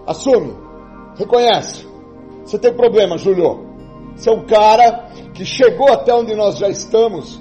Assume. 0.05 0.55
Reconhece. 1.15 1.87
Você 2.43 2.57
tem 2.57 2.73
problema, 2.73 3.17
Júlio. 3.17 3.65
Você 4.15 4.29
é 4.29 4.33
um 4.33 4.45
cara 4.45 5.09
que 5.33 5.45
chegou 5.45 5.91
até 5.91 6.13
onde 6.13 6.33
nós 6.35 6.57
já 6.57 6.69
estamos. 6.69 7.39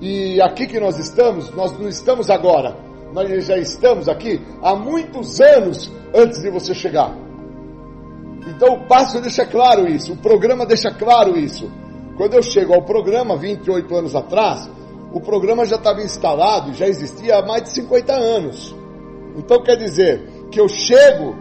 E 0.00 0.40
aqui 0.40 0.66
que 0.66 0.78
nós 0.78 0.98
estamos, 0.98 1.50
nós 1.54 1.78
não 1.78 1.88
estamos 1.88 2.28
agora. 2.28 2.76
Nós 3.12 3.46
já 3.46 3.56
estamos 3.56 4.08
aqui 4.08 4.40
há 4.60 4.74
muitos 4.74 5.40
anos 5.40 5.90
antes 6.14 6.42
de 6.42 6.50
você 6.50 6.74
chegar. 6.74 7.23
Então 8.46 8.74
o 8.74 8.86
passo 8.86 9.20
deixa 9.20 9.46
claro 9.46 9.88
isso, 9.88 10.12
o 10.12 10.16
programa 10.16 10.66
deixa 10.66 10.90
claro 10.90 11.36
isso. 11.38 11.70
Quando 12.16 12.34
eu 12.34 12.42
chego 12.42 12.74
ao 12.74 12.82
programa, 12.82 13.36
28 13.36 13.96
anos 13.96 14.14
atrás, 14.14 14.70
o 15.12 15.20
programa 15.20 15.64
já 15.64 15.76
estava 15.76 16.02
instalado, 16.02 16.72
já 16.74 16.86
existia 16.86 17.38
há 17.38 17.46
mais 17.46 17.62
de 17.64 17.70
50 17.70 18.12
anos. 18.12 18.74
Então 19.36 19.62
quer 19.62 19.76
dizer 19.76 20.46
que 20.50 20.60
eu 20.60 20.68
chego 20.68 21.34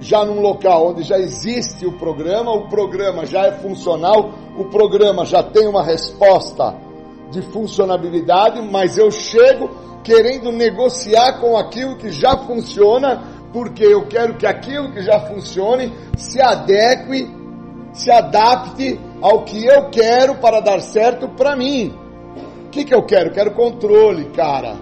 já 0.00 0.24
num 0.24 0.40
local 0.40 0.88
onde 0.88 1.02
já 1.02 1.18
existe 1.18 1.86
o 1.86 1.92
programa, 1.98 2.52
o 2.52 2.68
programa 2.68 3.26
já 3.26 3.46
é 3.46 3.52
funcional, 3.52 4.30
o 4.56 4.64
programa 4.64 5.24
já 5.24 5.42
tem 5.42 5.66
uma 5.68 5.82
resposta 5.82 6.74
de 7.30 7.42
funcionabilidade, 7.42 8.60
mas 8.62 8.96
eu 8.96 9.10
chego 9.10 9.70
querendo 10.02 10.50
negociar 10.50 11.40
com 11.40 11.56
aquilo 11.56 11.96
que 11.96 12.10
já 12.10 12.36
funciona, 12.38 13.22
porque 13.52 13.84
eu 13.84 14.06
quero 14.06 14.36
que 14.36 14.46
aquilo 14.46 14.92
que 14.92 15.02
já 15.02 15.20
funcione 15.20 15.92
se 16.16 16.40
adeque, 16.40 17.28
se 17.92 18.10
adapte 18.10 18.98
ao 19.20 19.44
que 19.44 19.64
eu 19.64 19.90
quero 19.90 20.36
para 20.36 20.60
dar 20.60 20.80
certo 20.80 21.28
para 21.28 21.56
mim. 21.56 21.94
O 22.66 22.70
que, 22.70 22.84
que 22.84 22.94
eu 22.94 23.02
quero? 23.04 23.32
Quero 23.32 23.52
controle, 23.52 24.26
cara. 24.26 24.76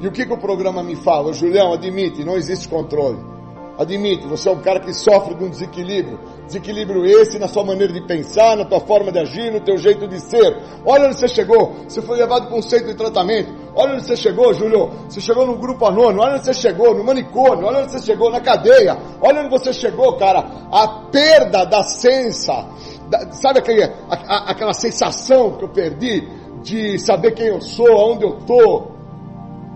E 0.00 0.08
o 0.08 0.12
que, 0.12 0.24
que 0.24 0.32
o 0.32 0.38
programa 0.38 0.82
me 0.82 0.96
fala? 0.96 1.32
Julião, 1.32 1.72
admite, 1.72 2.24
não 2.24 2.36
existe 2.36 2.68
controle. 2.68 3.33
Admite, 3.76 4.26
você 4.26 4.48
é 4.48 4.52
um 4.52 4.60
cara 4.60 4.78
que 4.78 4.92
sofre 4.94 5.34
de 5.34 5.44
um 5.44 5.48
desequilíbrio. 5.48 6.20
Desequilíbrio 6.46 7.04
esse 7.04 7.38
na 7.38 7.48
sua 7.48 7.64
maneira 7.64 7.92
de 7.92 8.00
pensar, 8.06 8.56
na 8.56 8.64
tua 8.64 8.80
forma 8.80 9.10
de 9.10 9.18
agir, 9.18 9.52
no 9.52 9.60
teu 9.60 9.76
jeito 9.76 10.06
de 10.06 10.20
ser. 10.20 10.56
Olha 10.86 11.06
onde 11.06 11.18
você 11.18 11.26
chegou. 11.26 11.72
Você 11.88 12.00
foi 12.00 12.18
levado 12.18 12.46
para 12.46 12.56
um 12.56 12.62
centro 12.62 12.86
de 12.88 12.94
tratamento. 12.94 13.52
Olha 13.74 13.94
onde 13.94 14.04
você 14.04 14.16
chegou, 14.16 14.54
Júlio. 14.54 14.90
Você 15.08 15.20
chegou 15.20 15.46
no 15.46 15.56
grupo 15.56 15.86
anônimo. 15.86 16.22
Olha 16.22 16.34
onde 16.34 16.44
você 16.44 16.54
chegou, 16.54 16.94
no 16.94 17.02
manicômio. 17.02 17.66
Olha 17.66 17.80
onde 17.80 17.90
você 17.90 17.98
chegou, 17.98 18.30
na 18.30 18.40
cadeia. 18.40 18.96
Olha 19.20 19.40
onde 19.40 19.50
você 19.50 19.72
chegou, 19.72 20.16
cara. 20.16 20.44
A 20.70 20.86
perda 21.10 21.64
da 21.64 21.82
sensa. 21.82 22.66
Da, 23.08 23.32
sabe 23.32 23.58
aquele, 23.58 23.82
a, 23.82 23.90
a, 24.08 24.50
aquela 24.50 24.72
sensação 24.72 25.56
que 25.56 25.64
eu 25.64 25.68
perdi 25.68 26.28
de 26.62 26.98
saber 26.98 27.32
quem 27.32 27.48
eu 27.48 27.60
sou, 27.60 27.86
aonde 27.98 28.24
eu 28.24 28.38
tô, 28.46 28.88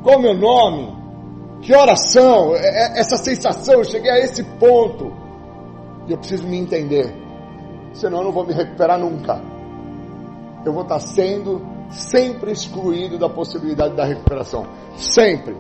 qual 0.03 0.19
o 0.19 0.23
meu 0.23 0.35
nome, 0.35 0.98
que 1.61 1.75
oração, 1.75 2.55
é, 2.55 2.61
é, 2.61 3.01
essa 3.01 3.17
sensação, 3.17 3.75
eu 3.75 3.85
cheguei 3.85 4.11
a 4.11 4.19
esse 4.19 4.43
ponto. 4.43 5.13
E 6.07 6.13
eu 6.13 6.19
preciso 6.19 6.47
me 6.47 6.59
entender. 6.59 7.13
Senão 7.93 8.19
eu 8.19 8.25
não 8.25 8.33
vou 8.33 8.47
me 8.47 8.53
recuperar 8.53 8.99
nunca. 8.99 9.43
Eu 10.65 10.73
vou 10.73 10.83
estar 10.83 11.01
sendo 11.01 11.61
sempre 11.91 12.53
excluído 12.53 13.19
da 13.19 13.29
possibilidade 13.29 13.95
da 13.95 14.05
recuperação. 14.05 14.67
Sempre. 14.97 15.57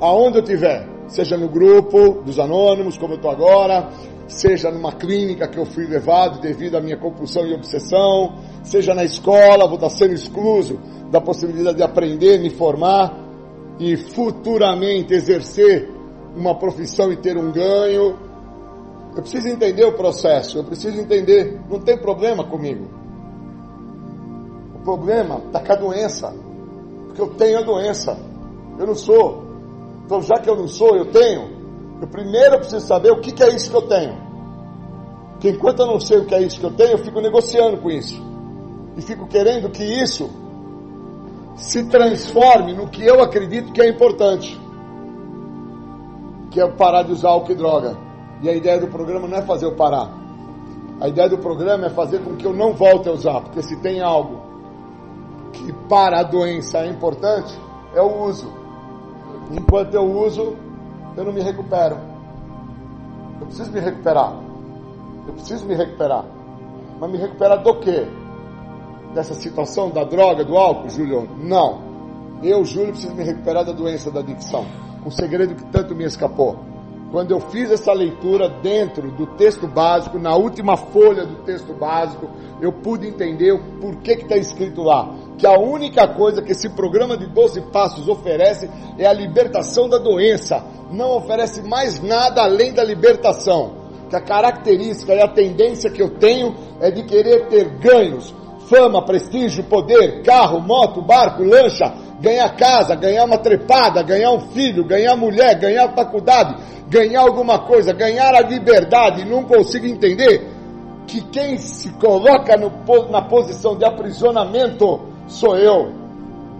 Aonde 0.00 0.38
eu 0.38 0.42
estiver. 0.42 0.88
Seja 1.08 1.36
no 1.36 1.48
grupo 1.48 2.22
dos 2.22 2.38
anônimos, 2.38 2.98
como 2.98 3.14
eu 3.14 3.16
estou 3.16 3.30
agora, 3.30 3.88
seja 4.26 4.70
numa 4.70 4.92
clínica 4.92 5.48
que 5.48 5.58
eu 5.58 5.64
fui 5.64 5.86
levado 5.86 6.38
devido 6.38 6.76
à 6.76 6.80
minha 6.80 6.98
compulsão 6.98 7.46
e 7.46 7.54
obsessão, 7.54 8.34
seja 8.62 8.94
na 8.94 9.04
escola, 9.04 9.66
vou 9.66 9.76
estar 9.76 9.88
sendo 9.88 10.12
excluso 10.12 10.78
da 11.10 11.18
possibilidade 11.18 11.78
de 11.78 11.82
aprender, 11.82 12.38
me 12.38 12.50
formar 12.50 13.27
e 13.78 13.96
futuramente 13.96 15.14
exercer 15.14 15.90
uma 16.36 16.54
profissão 16.54 17.12
e 17.12 17.16
ter 17.16 17.36
um 17.36 17.50
ganho. 17.52 18.16
Eu 19.14 19.22
preciso 19.22 19.48
entender 19.48 19.84
o 19.84 19.92
processo, 19.92 20.58
eu 20.58 20.64
preciso 20.64 21.00
entender, 21.00 21.60
não 21.68 21.80
tem 21.80 21.96
problema 21.96 22.44
comigo. 22.44 22.88
O 24.74 24.78
problema 24.80 25.42
está 25.46 25.60
com 25.60 25.72
a 25.72 25.76
doença, 25.76 26.34
porque 27.06 27.20
eu 27.20 27.28
tenho 27.34 27.58
a 27.58 27.62
doença, 27.62 28.18
eu 28.78 28.86
não 28.86 28.94
sou. 28.94 29.44
Então, 30.04 30.22
já 30.22 30.36
que 30.36 30.48
eu 30.48 30.56
não 30.56 30.68
sou, 30.68 30.96
eu 30.96 31.06
tenho. 31.06 31.58
Eu 32.00 32.06
primeiro 32.06 32.58
preciso 32.58 32.86
saber 32.86 33.10
o 33.10 33.20
que, 33.20 33.32
que 33.32 33.42
é 33.42 33.54
isso 33.54 33.70
que 33.70 33.76
eu 33.76 33.82
tenho. 33.82 34.16
Porque 35.32 35.50
enquanto 35.50 35.80
eu 35.80 35.86
não 35.86 36.00
sei 36.00 36.18
o 36.18 36.26
que 36.26 36.34
é 36.34 36.42
isso 36.42 36.58
que 36.58 36.66
eu 36.66 36.72
tenho, 36.72 36.92
eu 36.92 36.98
fico 36.98 37.20
negociando 37.20 37.78
com 37.78 37.90
isso. 37.90 38.20
E 38.96 39.02
fico 39.02 39.26
querendo 39.26 39.68
que 39.70 39.84
isso 39.84 40.30
se 41.58 41.84
transforme 41.84 42.72
no 42.72 42.88
que 42.88 43.04
eu 43.04 43.22
acredito 43.22 43.72
que 43.72 43.82
é 43.82 43.88
importante, 43.88 44.58
que 46.50 46.60
é 46.60 46.68
parar 46.68 47.02
de 47.02 47.12
usar 47.12 47.30
álcool 47.30 47.52
e 47.52 47.54
droga. 47.54 47.98
E 48.40 48.48
a 48.48 48.54
ideia 48.54 48.80
do 48.80 48.86
programa 48.86 49.26
não 49.26 49.38
é 49.38 49.42
fazer 49.42 49.66
eu 49.66 49.74
parar. 49.74 50.08
A 51.00 51.08
ideia 51.08 51.28
do 51.28 51.38
programa 51.38 51.86
é 51.86 51.90
fazer 51.90 52.20
com 52.20 52.36
que 52.36 52.46
eu 52.46 52.52
não 52.52 52.72
volte 52.72 53.08
a 53.08 53.12
usar, 53.12 53.40
porque 53.40 53.62
se 53.62 53.76
tem 53.80 54.00
algo 54.00 54.40
que 55.52 55.72
para 55.88 56.20
a 56.20 56.22
doença 56.22 56.78
é 56.78 56.88
importante, 56.88 57.54
é 57.94 58.00
o 58.00 58.24
uso. 58.24 58.52
Enquanto 59.50 59.94
eu 59.94 60.04
uso, 60.04 60.56
eu 61.16 61.24
não 61.24 61.32
me 61.32 61.40
recupero. 61.40 61.98
Eu 63.40 63.46
preciso 63.46 63.72
me 63.72 63.80
recuperar. 63.80 64.32
Eu 65.26 65.32
preciso 65.32 65.66
me 65.66 65.74
recuperar. 65.74 66.24
Mas 67.00 67.10
me 67.10 67.18
recuperar 67.18 67.62
do 67.62 67.74
quê? 67.76 68.06
Dessa 69.14 69.34
situação 69.34 69.90
da 69.90 70.04
droga, 70.04 70.44
do 70.44 70.56
álcool, 70.56 70.88
Júlio? 70.88 71.28
Não. 71.38 71.88
Eu, 72.42 72.64
Júlio, 72.64 72.92
preciso 72.92 73.14
me 73.14 73.24
recuperar 73.24 73.64
da 73.64 73.72
doença 73.72 74.10
da 74.10 74.20
adicção. 74.20 74.66
Um 75.04 75.10
segredo 75.10 75.54
que 75.54 75.64
tanto 75.66 75.94
me 75.94 76.04
escapou. 76.04 76.58
Quando 77.10 77.30
eu 77.30 77.40
fiz 77.40 77.70
essa 77.70 77.90
leitura 77.92 78.50
dentro 78.50 79.10
do 79.10 79.26
texto 79.26 79.66
básico, 79.66 80.18
na 80.18 80.36
última 80.36 80.76
folha 80.76 81.24
do 81.24 81.36
texto 81.36 81.72
básico, 81.72 82.28
eu 82.60 82.70
pude 82.70 83.08
entender 83.08 83.52
o 83.52 83.58
porquê 83.80 84.14
que 84.14 84.24
está 84.24 84.36
escrito 84.36 84.82
lá. 84.82 85.14
Que 85.38 85.46
a 85.46 85.58
única 85.58 86.06
coisa 86.06 86.42
que 86.42 86.52
esse 86.52 86.68
programa 86.68 87.16
de 87.16 87.26
12 87.26 87.62
passos 87.72 88.08
oferece 88.08 88.68
é 88.98 89.06
a 89.06 89.12
libertação 89.12 89.88
da 89.88 89.96
doença. 89.96 90.62
Não 90.90 91.16
oferece 91.16 91.62
mais 91.62 92.02
nada 92.02 92.42
além 92.42 92.74
da 92.74 92.84
libertação. 92.84 93.72
Que 94.10 94.16
a 94.16 94.20
característica 94.20 95.14
e 95.14 95.20
a 95.22 95.28
tendência 95.28 95.90
que 95.90 96.02
eu 96.02 96.10
tenho 96.10 96.54
é 96.78 96.90
de 96.90 97.04
querer 97.04 97.46
ter 97.46 97.70
ganhos, 97.78 98.34
fama, 98.68 99.04
prestígio, 99.04 99.64
poder, 99.64 100.22
carro, 100.22 100.60
moto, 100.60 101.02
barco, 101.02 101.42
lancha, 101.42 101.92
ganhar 102.20 102.54
casa, 102.56 102.94
ganhar 102.94 103.24
uma 103.24 103.38
trepada, 103.38 104.02
ganhar 104.02 104.30
um 104.32 104.40
filho, 104.52 104.84
ganhar 104.84 105.16
mulher, 105.16 105.58
ganhar 105.58 105.92
faculdade, 105.94 106.56
ganhar 106.88 107.22
alguma 107.22 107.60
coisa, 107.60 107.92
ganhar 107.92 108.34
a 108.34 108.40
liberdade, 108.40 109.24
não 109.24 109.44
consigo 109.44 109.86
entender 109.86 110.46
que 111.06 111.22
quem 111.22 111.56
se 111.56 111.90
coloca 111.94 112.56
no, 112.56 112.70
na 113.10 113.22
posição 113.22 113.76
de 113.76 113.84
aprisionamento 113.84 115.00
sou 115.26 115.56
eu. 115.56 115.92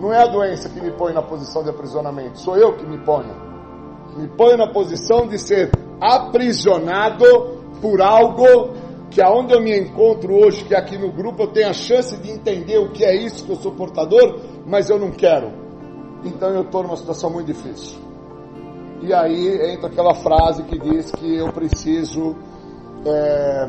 Não 0.00 0.12
é 0.12 0.22
a 0.22 0.26
doença 0.26 0.68
que 0.68 0.80
me 0.80 0.90
põe 0.92 1.12
na 1.12 1.22
posição 1.22 1.62
de 1.62 1.70
aprisionamento, 1.70 2.38
sou 2.38 2.56
eu 2.56 2.72
que 2.74 2.86
me 2.86 2.98
ponho. 2.98 3.48
Me 4.16 4.26
ponho 4.28 4.56
na 4.56 4.68
posição 4.68 5.26
de 5.26 5.38
ser 5.38 5.70
aprisionado 6.00 7.24
por 7.80 8.00
algo 8.00 8.74
que 9.10 9.22
aonde 9.22 9.54
eu 9.54 9.60
me 9.60 9.76
encontro 9.78 10.34
hoje, 10.34 10.64
que 10.64 10.74
aqui 10.74 10.98
no 10.98 11.10
grupo 11.10 11.44
eu 11.44 11.48
tenho 11.48 11.70
a 11.70 11.72
chance 11.72 12.16
de 12.18 12.30
entender 12.30 12.78
o 12.78 12.90
que 12.90 13.04
é 13.04 13.14
isso 13.14 13.44
que 13.44 13.52
eu 13.52 13.56
sou 13.56 13.72
portador, 13.72 14.40
mas 14.66 14.90
eu 14.90 14.98
não 14.98 15.10
quero. 15.10 15.50
Então 16.24 16.50
eu 16.50 16.62
estou 16.62 16.82
numa 16.82 16.96
situação 16.96 17.30
muito 17.30 17.46
difícil. 17.46 17.98
E 19.00 19.12
aí 19.12 19.72
entra 19.72 19.88
aquela 19.88 20.14
frase 20.14 20.64
que 20.64 20.78
diz 20.78 21.10
que 21.12 21.36
eu 21.36 21.52
preciso 21.52 22.36
é, 23.06 23.68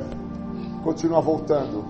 continuar 0.84 1.22
voltando. 1.22 1.86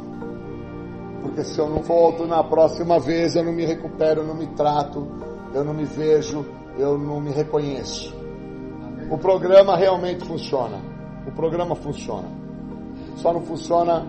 Porque 1.21 1.43
se 1.43 1.59
eu 1.59 1.69
não 1.69 1.81
volto 1.81 2.26
na 2.27 2.43
próxima 2.43 2.99
vez, 2.99 3.35
eu 3.35 3.43
não 3.43 3.53
me 3.53 3.65
recupero, 3.65 4.21
eu 4.21 4.27
não 4.27 4.35
me 4.35 4.47
trato, 4.47 5.07
eu 5.53 5.63
não 5.63 5.73
me 5.73 5.85
vejo, 5.85 6.45
eu 6.77 6.97
não 6.97 7.19
me 7.19 7.31
reconheço. 7.31 8.13
O 9.09 9.17
programa 9.17 9.76
realmente 9.76 10.26
funciona. 10.26 10.80
O 11.26 11.31
programa 11.31 11.76
funciona. 11.76 12.39
Só 13.21 13.33
não 13.33 13.41
funciona 13.41 14.05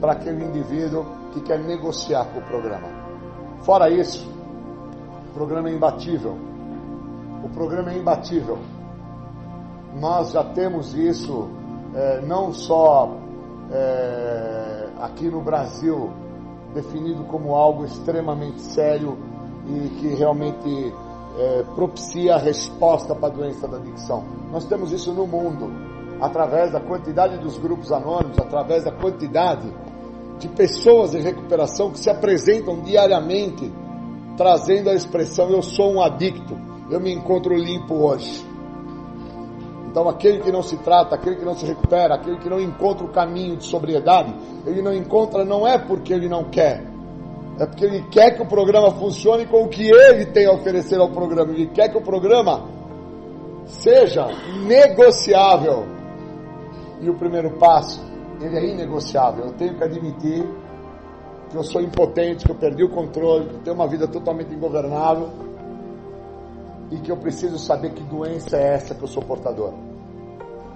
para 0.00 0.12
aquele 0.12 0.44
indivíduo 0.44 1.04
que 1.32 1.40
quer 1.40 1.58
negociar 1.58 2.24
com 2.26 2.38
o 2.38 2.42
programa. 2.42 2.88
Fora 3.62 3.90
isso, 3.90 4.28
o 5.30 5.34
programa 5.34 5.68
é 5.68 5.74
imbatível. 5.74 6.36
O 7.44 7.48
programa 7.48 7.92
é 7.92 7.98
imbatível. 7.98 8.58
Nós 10.00 10.32
já 10.32 10.44
temos 10.44 10.94
isso 10.94 11.48
é, 11.94 12.20
não 12.20 12.52
só 12.52 13.16
é, 13.72 14.88
aqui 15.00 15.28
no 15.28 15.40
Brasil 15.40 16.10
definido 16.74 17.24
como 17.24 17.54
algo 17.54 17.84
extremamente 17.84 18.60
sério 18.60 19.18
e 19.66 19.88
que 19.98 20.08
realmente 20.14 20.94
é, 21.38 21.64
propicia 21.74 22.36
a 22.36 22.38
resposta 22.38 23.14
para 23.14 23.28
a 23.28 23.30
doença 23.30 23.66
da 23.66 23.78
adicção. 23.78 24.22
Nós 24.52 24.64
temos 24.64 24.92
isso 24.92 25.12
no 25.12 25.26
mundo, 25.26 25.70
através 26.20 26.72
da 26.72 26.80
quantidade 26.80 27.38
dos 27.38 27.58
grupos 27.58 27.92
anônimos, 27.92 28.38
através 28.38 28.84
da 28.84 28.92
quantidade 28.92 29.72
de 30.38 30.48
pessoas 30.48 31.14
em 31.14 31.20
recuperação 31.20 31.90
que 31.90 31.98
se 31.98 32.10
apresentam 32.10 32.80
diariamente, 32.80 33.72
trazendo 34.36 34.90
a 34.90 34.94
expressão: 34.94 35.50
Eu 35.50 35.62
sou 35.62 35.94
um 35.94 36.02
adicto, 36.02 36.56
eu 36.90 37.00
me 37.00 37.12
encontro 37.12 37.54
limpo 37.56 37.94
hoje. 37.94 38.46
Então, 39.90 40.08
aquele 40.08 40.40
que 40.40 40.52
não 40.52 40.62
se 40.62 40.76
trata, 40.76 41.14
aquele 41.14 41.36
que 41.36 41.44
não 41.44 41.54
se 41.54 41.64
recupera, 41.64 42.14
aquele 42.14 42.38
que 42.38 42.48
não 42.48 42.60
encontra 42.60 43.04
o 43.04 43.08
caminho 43.10 43.56
de 43.56 43.64
sobriedade, 43.64 44.34
ele 44.66 44.82
não 44.82 44.92
encontra 44.92 45.44
não 45.44 45.66
é 45.66 45.78
porque 45.78 46.12
ele 46.12 46.28
não 46.28 46.44
quer, 46.44 46.84
é 47.58 47.66
porque 47.66 47.84
ele 47.84 48.02
quer 48.08 48.36
que 48.36 48.42
o 48.42 48.46
programa 48.46 48.92
funcione 48.92 49.44
com 49.46 49.64
o 49.64 49.68
que 49.68 49.90
ele 49.90 50.26
tem 50.26 50.46
a 50.46 50.52
oferecer 50.52 51.00
ao 51.00 51.10
programa. 51.10 51.52
Ele 51.52 51.66
quer 51.66 51.88
que 51.88 51.98
o 51.98 52.02
programa 52.02 52.68
seja 53.66 54.28
negociável. 54.64 55.97
E 57.00 57.08
o 57.08 57.14
primeiro 57.14 57.50
passo, 57.58 58.00
ele 58.40 58.56
é 58.56 58.72
inegociável. 58.72 59.46
Eu 59.46 59.52
tenho 59.52 59.76
que 59.76 59.84
admitir 59.84 60.44
que 61.50 61.56
eu 61.56 61.62
sou 61.62 61.80
impotente, 61.80 62.44
que 62.44 62.50
eu 62.50 62.56
perdi 62.56 62.84
o 62.84 62.88
controle, 62.88 63.48
que 63.48 63.54
eu 63.54 63.60
tenho 63.60 63.76
uma 63.76 63.86
vida 63.86 64.06
totalmente 64.06 64.52
ingovernável 64.52 65.30
e 66.90 66.98
que 66.98 67.10
eu 67.10 67.16
preciso 67.16 67.58
saber 67.58 67.92
que 67.92 68.02
doença 68.02 68.56
é 68.56 68.74
essa 68.74 68.94
que 68.94 69.02
eu 69.02 69.08
sou 69.08 69.22
portador. 69.22 69.72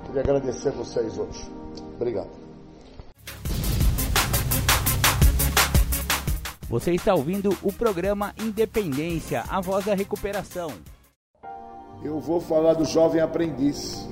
Queria 0.06 0.22
agradecer 0.22 0.68
a 0.68 0.72
vocês 0.72 1.18
hoje. 1.18 1.50
Obrigado. 1.96 2.30
Você 6.68 6.92
está 6.92 7.14
ouvindo 7.14 7.54
o 7.62 7.70
programa 7.70 8.32
Independência, 8.40 9.44
a 9.48 9.60
voz 9.60 9.84
da 9.84 9.94
recuperação. 9.94 10.70
Eu 12.02 12.18
vou 12.18 12.40
falar 12.40 12.74
do 12.74 12.84
jovem 12.84 13.20
aprendiz. 13.20 14.08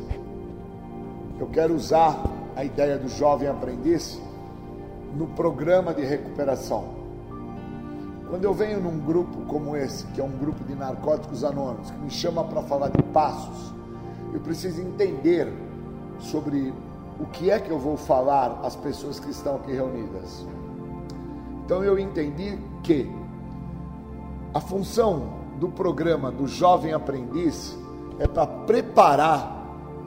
Eu 1.40 1.46
quero 1.46 1.74
usar 1.74 2.22
a 2.54 2.62
ideia 2.62 2.98
do 2.98 3.08
jovem 3.08 3.48
aprendiz 3.48 4.20
no 5.16 5.26
programa 5.28 5.94
de 5.94 6.04
recuperação. 6.04 6.84
Quando 8.28 8.44
eu 8.44 8.52
venho 8.52 8.78
num 8.78 8.98
grupo 8.98 9.38
como 9.46 9.74
esse, 9.74 10.06
que 10.08 10.20
é 10.20 10.24
um 10.24 10.36
grupo 10.36 10.62
de 10.64 10.74
narcóticos 10.74 11.42
anônimos, 11.42 11.90
que 11.90 11.98
me 11.98 12.10
chama 12.10 12.44
para 12.44 12.60
falar 12.64 12.90
de 12.90 13.02
passos, 13.04 13.72
eu 14.34 14.40
preciso 14.40 14.82
entender 14.82 15.50
sobre 16.18 16.74
o 17.18 17.24
que 17.24 17.50
é 17.50 17.58
que 17.58 17.70
eu 17.70 17.78
vou 17.78 17.96
falar 17.96 18.60
às 18.62 18.76
pessoas 18.76 19.18
que 19.18 19.30
estão 19.30 19.56
aqui 19.56 19.72
reunidas. 19.72 20.46
Então 21.64 21.82
eu 21.82 21.98
entendi 21.98 22.58
que 22.82 23.10
a 24.52 24.60
função 24.60 25.40
do 25.58 25.70
programa 25.70 26.30
do 26.30 26.46
jovem 26.46 26.92
aprendiz 26.92 27.78
é 28.18 28.28
para 28.28 28.46
preparar 28.46 29.59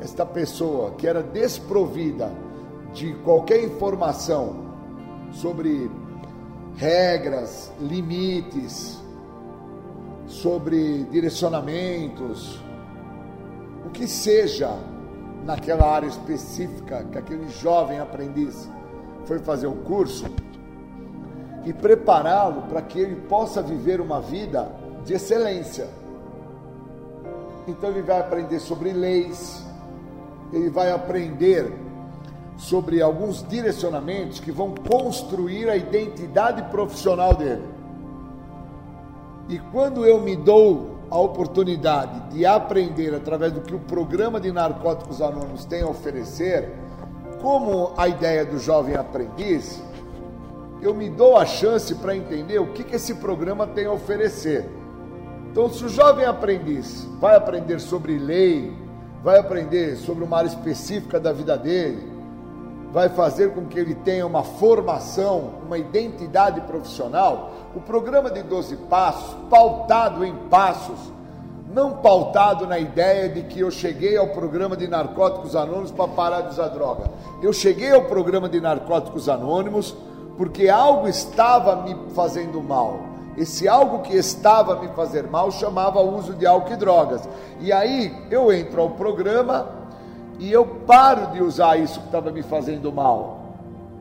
esta 0.03 0.25
pessoa 0.25 0.91
que 0.91 1.07
era 1.07 1.23
desprovida 1.23 2.30
de 2.93 3.13
qualquer 3.23 3.63
informação 3.63 4.65
sobre 5.31 5.89
regras, 6.75 7.71
limites, 7.80 9.01
sobre 10.27 11.05
direcionamentos, 11.05 12.59
o 13.85 13.89
que 13.91 14.05
seja 14.05 14.77
naquela 15.45 15.89
área 15.89 16.07
específica 16.07 17.05
que 17.05 17.17
aquele 17.17 17.47
jovem 17.47 17.99
aprendiz 17.99 18.69
foi 19.25 19.39
fazer 19.39 19.67
o 19.67 19.75
curso 19.75 20.25
e 21.63 21.71
prepará-lo 21.71 22.63
para 22.63 22.81
que 22.81 22.99
ele 22.99 23.15
possa 23.21 23.61
viver 23.61 24.01
uma 24.01 24.19
vida 24.19 24.69
de 25.05 25.13
excelência. 25.13 25.88
Então 27.65 27.89
ele 27.89 28.01
vai 28.01 28.19
aprender 28.19 28.59
sobre 28.59 28.91
leis, 28.91 29.65
ele 30.53 30.69
vai 30.69 30.91
aprender 30.91 31.73
sobre 32.57 33.01
alguns 33.01 33.45
direcionamentos 33.47 34.39
que 34.39 34.51
vão 34.51 34.75
construir 34.75 35.69
a 35.69 35.75
identidade 35.75 36.61
profissional 36.69 37.34
dele. 37.34 37.63
E 39.49 39.57
quando 39.71 40.05
eu 40.05 40.21
me 40.21 40.35
dou 40.35 40.97
a 41.09 41.19
oportunidade 41.19 42.30
de 42.31 42.45
aprender 42.45 43.13
através 43.13 43.51
do 43.51 43.61
que 43.61 43.75
o 43.75 43.80
programa 43.80 44.39
de 44.39 44.51
Narcóticos 44.51 45.21
Anônimos 45.21 45.65
tem 45.65 45.81
a 45.81 45.88
oferecer, 45.88 46.71
como 47.41 47.91
a 47.97 48.07
ideia 48.07 48.45
do 48.45 48.57
jovem 48.57 48.95
aprendiz, 48.95 49.84
eu 50.81 50.93
me 50.93 51.09
dou 51.09 51.38
a 51.38 51.45
chance 51.45 51.93
para 51.95 52.15
entender 52.15 52.59
o 52.59 52.67
que, 52.67 52.84
que 52.84 52.95
esse 52.95 53.15
programa 53.15 53.67
tem 53.67 53.85
a 53.85 53.91
oferecer. 53.91 54.69
Então, 55.51 55.69
se 55.69 55.84
o 55.84 55.89
jovem 55.89 56.25
aprendiz 56.25 57.07
vai 57.19 57.35
aprender 57.35 57.80
sobre 57.80 58.17
lei, 58.17 58.73
vai 59.23 59.39
aprender 59.39 59.95
sobre 59.95 60.23
uma 60.23 60.37
área 60.37 60.49
específica 60.49 61.19
da 61.19 61.31
vida 61.31 61.57
dele, 61.57 62.11
vai 62.91 63.09
fazer 63.09 63.53
com 63.53 63.65
que 63.65 63.79
ele 63.79 63.95
tenha 63.95 64.27
uma 64.27 64.43
formação, 64.43 65.51
uma 65.65 65.77
identidade 65.77 66.59
profissional, 66.61 67.51
o 67.73 67.79
programa 67.79 68.29
de 68.29 68.43
12 68.43 68.75
passos, 68.89 69.35
pautado 69.49 70.25
em 70.25 70.35
passos, 70.49 70.99
não 71.73 71.93
pautado 71.93 72.67
na 72.67 72.77
ideia 72.77 73.29
de 73.29 73.43
que 73.43 73.61
eu 73.61 73.71
cheguei 73.71 74.15
ao 74.15 74.27
programa 74.27 74.77
de 74.77 74.87
narcóticos 74.87 75.55
anônimos 75.55 75.91
para 75.91 76.07
parar 76.09 76.41
de 76.41 76.49
usar 76.49 76.67
droga. 76.67 77.05
Eu 77.41 77.51
cheguei 77.51 77.91
ao 77.91 78.03
programa 78.03 78.47
de 78.47 78.61
narcóticos 78.61 79.27
anônimos 79.27 79.95
porque 80.37 80.69
algo 80.69 81.07
estava 81.07 81.77
me 81.77 81.95
fazendo 82.13 82.61
mal. 82.61 83.12
Esse 83.38 83.68
algo 83.68 83.99
que 83.99 84.15
estava 84.15 84.80
me 84.80 84.88
fazer 84.89 85.23
mal 85.23 85.51
chamava 85.51 86.01
uso 86.01 86.34
de 86.34 86.45
álcool 86.45 86.73
e 86.73 86.77
drogas. 86.77 87.27
E 87.60 87.72
aí 87.72 88.15
eu 88.30 88.51
entro 88.51 88.81
ao 88.81 88.91
programa 88.91 89.69
e 90.39 90.51
eu 90.51 90.65
paro 90.65 91.31
de 91.31 91.41
usar 91.41 91.77
isso 91.77 91.99
que 91.99 92.05
estava 92.05 92.31
me 92.31 92.43
fazendo 92.43 92.91
mal. 92.91 93.43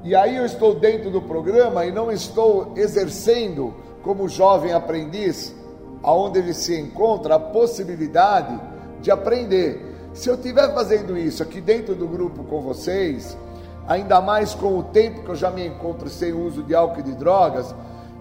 E 0.05 0.15
aí 0.15 0.37
eu 0.37 0.45
estou 0.45 0.75
dentro 0.75 1.11
do 1.11 1.23
programa 1.23 1.87
e 1.87 1.93
não 1.93 2.11
estou 2.11 2.73
exercendo 2.77 3.73
como 4.03 4.29
jovem 4.29 4.73
aprendiz, 4.73 5.55
aonde 6.03 6.41
ele 6.41 6.53
se 6.53 6.79
encontra, 6.79 7.37
a 7.37 7.39
possibilidade 7.39 8.59
de 9.01 9.11
aprender. 9.11 10.11
Se 10.13 10.29
eu 10.29 10.35
estiver 10.35 10.75
fazendo 10.75 11.17
isso 11.17 11.43
aqui 11.43 11.61
dentro 11.61 11.95
do 11.95 12.07
grupo 12.07 12.43
com 12.45 12.61
vocês, 12.61 13.39
ainda 13.87 14.21
mais 14.21 14.55
com 14.55 14.79
o 14.79 14.83
tempo 14.83 15.23
que 15.23 15.31
eu 15.31 15.37
já 15.37 15.51
me 15.51 15.67
encontro 15.67 16.11
sem 16.11 16.33
uso 16.33 16.63
de 16.63 16.75
álcool 16.75 17.01
e 17.01 17.05
de 17.05 17.13
drogas, 17.13 17.75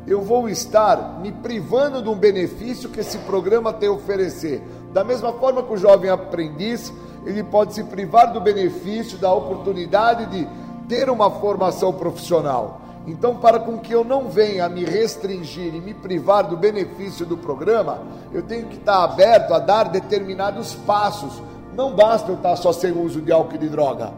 eu 0.07 0.22
vou 0.22 0.49
estar 0.49 1.19
me 1.22 1.32
privando 1.32 2.02
de 2.02 2.10
um 2.10 2.15
benefício 2.15 2.90
que 2.90 2.99
esse 2.99 3.18
programa 3.19 3.72
tem 3.72 3.88
a 3.88 3.91
oferecer. 3.91 4.61
Da 4.91 5.03
mesma 5.03 5.34
forma 5.34 5.64
que 5.64 5.73
o 5.73 5.78
jovem 5.78 6.10
aprendiz, 6.10 6.91
ele 7.26 7.44
pode 7.44 7.73
se 7.73 7.84
privar 7.84 8.34
do 8.34 8.41
benefício, 8.41 9.18
da 9.18 9.32
oportunidade 9.32 10.26
de 10.26 10.48
ter 10.88 11.10
uma 11.10 11.30
formação 11.30 11.94
profissional. 11.94 12.82
Então, 13.07 13.36
para 13.36 13.60
com 13.60 13.80
que 13.80 13.94
eu 13.94 14.03
não 14.03 14.30
venha 14.30 14.68
me 14.69 14.84
restringir 14.84 15.73
e 15.73 15.82
me 15.82 15.94
privar 15.94 16.48
do 16.48 16.56
benefício 16.56 17.26
do 17.26 17.38
programa, 17.38 17.99
eu 18.32 18.44
tenho 18.44 18.68
que 18.68 18.78
estar 18.78 19.03
aberto 19.03 19.53
a 19.53 19.60
dar 19.60 19.86
determinados 19.86 20.76
passos. 20.76 21.41
Não 21.73 21.95
basta 21.95 22.32
eu 22.32 22.36
estar 22.36 22.56
só 22.56 22.72
sem 22.72 22.91
uso 22.91 23.22
de 23.22 23.32
álcool 23.32 23.56
e 23.56 23.60
de 23.60 23.69
droga. 23.69 24.14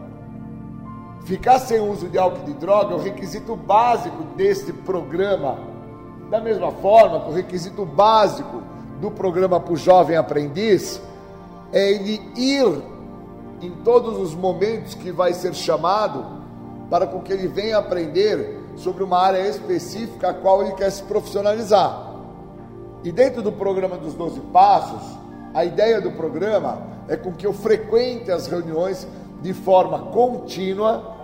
Ficar 1.24 1.58
sem 1.58 1.80
uso 1.80 2.08
de 2.08 2.18
álcool 2.18 2.42
e 2.42 2.52
de 2.52 2.54
droga 2.54 2.92
é 2.92 2.96
o 2.96 3.00
requisito 3.00 3.56
básico 3.56 4.22
deste 4.36 4.72
programa. 4.72 5.73
Da 6.34 6.40
mesma 6.40 6.72
forma 6.72 7.20
que 7.20 7.28
o 7.30 7.32
requisito 7.32 7.86
básico 7.86 8.60
do 9.00 9.08
programa 9.08 9.60
para 9.60 9.72
o 9.72 9.76
jovem 9.76 10.16
aprendiz 10.16 11.00
é 11.72 11.92
ele 11.92 12.20
ir 12.34 12.82
em 13.62 13.70
todos 13.84 14.18
os 14.18 14.34
momentos 14.34 14.94
que 14.94 15.12
vai 15.12 15.32
ser 15.32 15.54
chamado, 15.54 16.26
para 16.90 17.06
com 17.06 17.20
que 17.20 17.32
ele 17.32 17.46
venha 17.46 17.78
aprender 17.78 18.58
sobre 18.74 19.04
uma 19.04 19.16
área 19.16 19.48
específica 19.48 20.30
a 20.30 20.34
qual 20.34 20.62
ele 20.62 20.72
quer 20.72 20.90
se 20.90 21.04
profissionalizar. 21.04 22.14
E 23.04 23.12
dentro 23.12 23.40
do 23.40 23.52
programa 23.52 23.96
dos 23.96 24.14
12 24.14 24.40
Passos, 24.52 25.16
a 25.54 25.64
ideia 25.64 26.00
do 26.00 26.10
programa 26.10 26.82
é 27.06 27.16
com 27.16 27.32
que 27.32 27.46
eu 27.46 27.52
frequente 27.52 28.32
as 28.32 28.48
reuniões 28.48 29.06
de 29.40 29.52
forma 29.52 30.10
contínua 30.10 31.14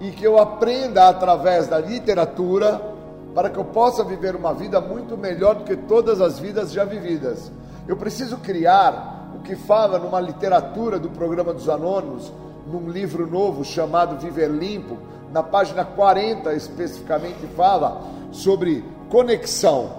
e 0.00 0.12
que 0.12 0.22
eu 0.22 0.38
aprenda 0.38 1.08
através 1.08 1.66
da 1.66 1.80
literatura 1.80 2.94
para 3.36 3.50
que 3.50 3.58
eu 3.58 3.66
possa 3.66 4.02
viver 4.02 4.34
uma 4.34 4.54
vida 4.54 4.80
muito 4.80 5.14
melhor 5.14 5.56
do 5.56 5.64
que 5.64 5.76
todas 5.76 6.22
as 6.22 6.38
vidas 6.38 6.72
já 6.72 6.86
vividas. 6.86 7.52
Eu 7.86 7.94
preciso 7.94 8.38
criar 8.38 9.30
o 9.36 9.40
que 9.40 9.54
fala 9.54 9.98
numa 9.98 10.18
literatura 10.18 10.98
do 10.98 11.10
programa 11.10 11.52
dos 11.52 11.68
anônimos, 11.68 12.32
num 12.66 12.88
livro 12.88 13.26
novo 13.26 13.62
chamado 13.62 14.18
Viver 14.18 14.48
Limpo, 14.48 14.96
na 15.30 15.42
página 15.42 15.84
40 15.84 16.54
especificamente 16.54 17.46
fala 17.48 18.04
sobre 18.32 18.82
conexão. 19.10 19.90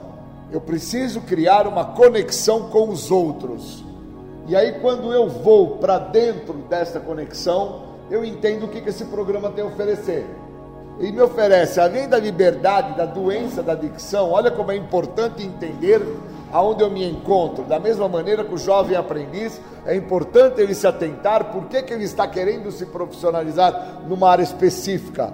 Eu 0.52 0.60
preciso 0.60 1.22
criar 1.22 1.68
uma 1.68 1.86
conexão 1.86 2.70
com 2.70 2.90
os 2.90 3.12
outros. 3.12 3.86
E 4.48 4.56
aí, 4.56 4.80
quando 4.80 5.14
eu 5.14 5.30
vou 5.30 5.78
para 5.78 6.00
dentro 6.00 6.56
dessa 6.68 7.00
conexão, 7.00 7.84
eu 8.10 8.26
entendo 8.26 8.66
o 8.66 8.68
que, 8.68 8.82
que 8.82 8.90
esse 8.90 9.06
programa 9.06 9.52
tem 9.52 9.64
a 9.64 9.68
oferecer. 9.68 10.26
Ele 11.00 11.12
me 11.12 11.22
oferece, 11.22 11.80
além 11.80 12.08
da 12.10 12.18
liberdade, 12.18 12.98
da 12.98 13.06
doença 13.06 13.62
da 13.62 13.74
adicção, 13.74 14.32
olha 14.32 14.50
como 14.50 14.72
é 14.72 14.76
importante 14.76 15.44
entender 15.44 16.02
aonde 16.52 16.82
eu 16.82 16.90
me 16.90 17.08
encontro. 17.08 17.64
Da 17.64 17.80
mesma 17.80 18.08
maneira 18.08 18.44
que 18.44 18.54
o 18.54 18.58
jovem 18.58 18.96
aprendiz, 18.96 19.62
é 19.86 19.96
importante 19.96 20.60
ele 20.60 20.74
se 20.74 20.88
atentar 20.88 21.52
por 21.52 21.66
que, 21.66 21.84
que 21.84 21.94
ele 21.94 22.04
está 22.04 22.28
querendo 22.28 22.72
se 22.72 22.86
profissionalizar 22.86 24.02
numa 24.08 24.30
área 24.30 24.44
específica. 24.44 25.32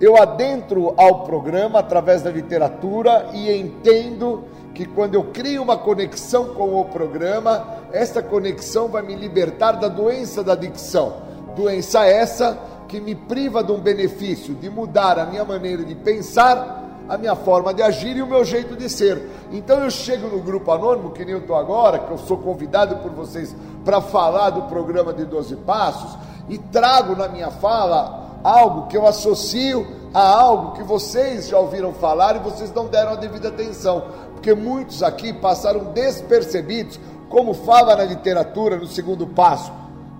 Eu 0.00 0.20
adentro 0.20 0.92
ao 0.96 1.24
programa 1.24 1.78
através 1.78 2.22
da 2.22 2.30
literatura 2.30 3.30
e 3.32 3.50
entendo 3.56 4.44
que 4.74 4.84
quando 4.84 5.14
eu 5.14 5.24
crio 5.24 5.62
uma 5.62 5.78
conexão 5.78 6.52
com 6.54 6.78
o 6.78 6.84
programa, 6.84 7.66
essa 7.92 8.22
conexão 8.22 8.88
vai 8.88 9.02
me 9.02 9.14
libertar 9.14 9.72
da 9.72 9.88
doença 9.88 10.44
da 10.44 10.52
adicção. 10.52 11.24
Doença 11.56 12.04
essa 12.04 12.58
que 12.88 13.00
me 13.00 13.14
priva 13.14 13.62
de 13.62 13.72
um 13.72 13.78
benefício 13.78 14.54
de 14.54 14.70
mudar 14.70 15.18
a 15.18 15.26
minha 15.26 15.44
maneira 15.44 15.84
de 15.84 15.94
pensar, 15.94 16.84
a 17.08 17.16
minha 17.16 17.36
forma 17.36 17.72
de 17.72 17.82
agir 17.82 18.16
e 18.16 18.22
o 18.22 18.26
meu 18.26 18.44
jeito 18.44 18.76
de 18.76 18.88
ser. 18.88 19.22
Então 19.52 19.78
eu 19.82 19.90
chego 19.90 20.28
no 20.28 20.42
grupo 20.42 20.70
anônimo, 20.70 21.10
que 21.10 21.24
nem 21.24 21.34
eu 21.34 21.40
estou 21.40 21.56
agora, 21.56 21.98
que 21.98 22.10
eu 22.10 22.18
sou 22.18 22.38
convidado 22.38 22.96
por 22.96 23.10
vocês 23.12 23.54
para 23.84 24.00
falar 24.00 24.50
do 24.50 24.62
programa 24.62 25.12
de 25.12 25.24
12 25.24 25.56
Passos, 25.56 26.18
e 26.48 26.58
trago 26.58 27.16
na 27.16 27.28
minha 27.28 27.50
fala 27.50 28.26
algo 28.42 28.86
que 28.86 28.96
eu 28.96 29.06
associo 29.06 29.86
a 30.14 30.20
algo 30.20 30.72
que 30.72 30.82
vocês 30.82 31.48
já 31.48 31.58
ouviram 31.58 31.92
falar 31.92 32.36
e 32.36 32.38
vocês 32.38 32.72
não 32.72 32.86
deram 32.86 33.12
a 33.12 33.16
devida 33.16 33.48
atenção, 33.48 34.04
porque 34.32 34.54
muitos 34.54 35.02
aqui 35.02 35.32
passaram 35.32 35.92
despercebidos, 35.92 36.98
como 37.28 37.52
fala 37.52 37.96
na 37.96 38.04
literatura 38.04 38.76
no 38.76 38.86
segundo 38.86 39.26
passo, 39.26 39.72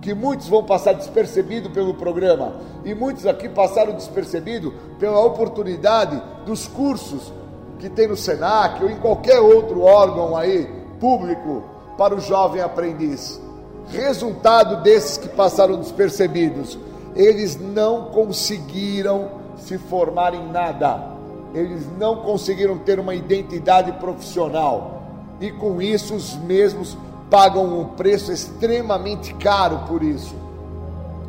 que 0.07 0.13
muitos 0.13 0.47
vão 0.47 0.63
passar 0.63 0.93
despercebido 0.93 1.69
pelo 1.69 1.93
programa 1.93 2.53
e 2.85 2.95
muitos 2.95 3.25
aqui 3.25 3.49
passaram 3.49 3.91
despercebido 3.91 4.73
pela 4.97 5.19
oportunidade 5.19 6.23
dos 6.45 6.65
cursos 6.65 7.33
que 7.77 7.89
tem 7.89 8.07
no 8.07 8.15
Senac 8.15 8.81
ou 8.81 8.89
em 8.89 8.95
qualquer 8.95 9.41
outro 9.41 9.81
órgão 9.81 10.37
aí 10.37 10.65
público 10.97 11.61
para 11.97 12.15
o 12.15 12.21
jovem 12.21 12.61
aprendiz. 12.61 13.37
Resultado 13.89 14.81
desses 14.81 15.17
que 15.17 15.27
passaram 15.27 15.75
despercebidos, 15.75 16.79
eles 17.13 17.59
não 17.59 18.05
conseguiram 18.05 19.31
se 19.57 19.77
formar 19.77 20.33
em 20.33 20.49
nada, 20.49 21.17
eles 21.53 21.85
não 21.99 22.15
conseguiram 22.21 22.77
ter 22.77 22.97
uma 22.97 23.13
identidade 23.13 23.91
profissional, 23.99 25.03
e 25.41 25.51
com 25.51 25.81
isso 25.81 26.15
os 26.15 26.37
mesmos 26.37 26.95
pagam 27.29 27.79
um 27.79 27.85
preço 27.85 28.31
extremamente 28.31 29.33
caro 29.35 29.79
por 29.87 30.01
isso. 30.01 30.35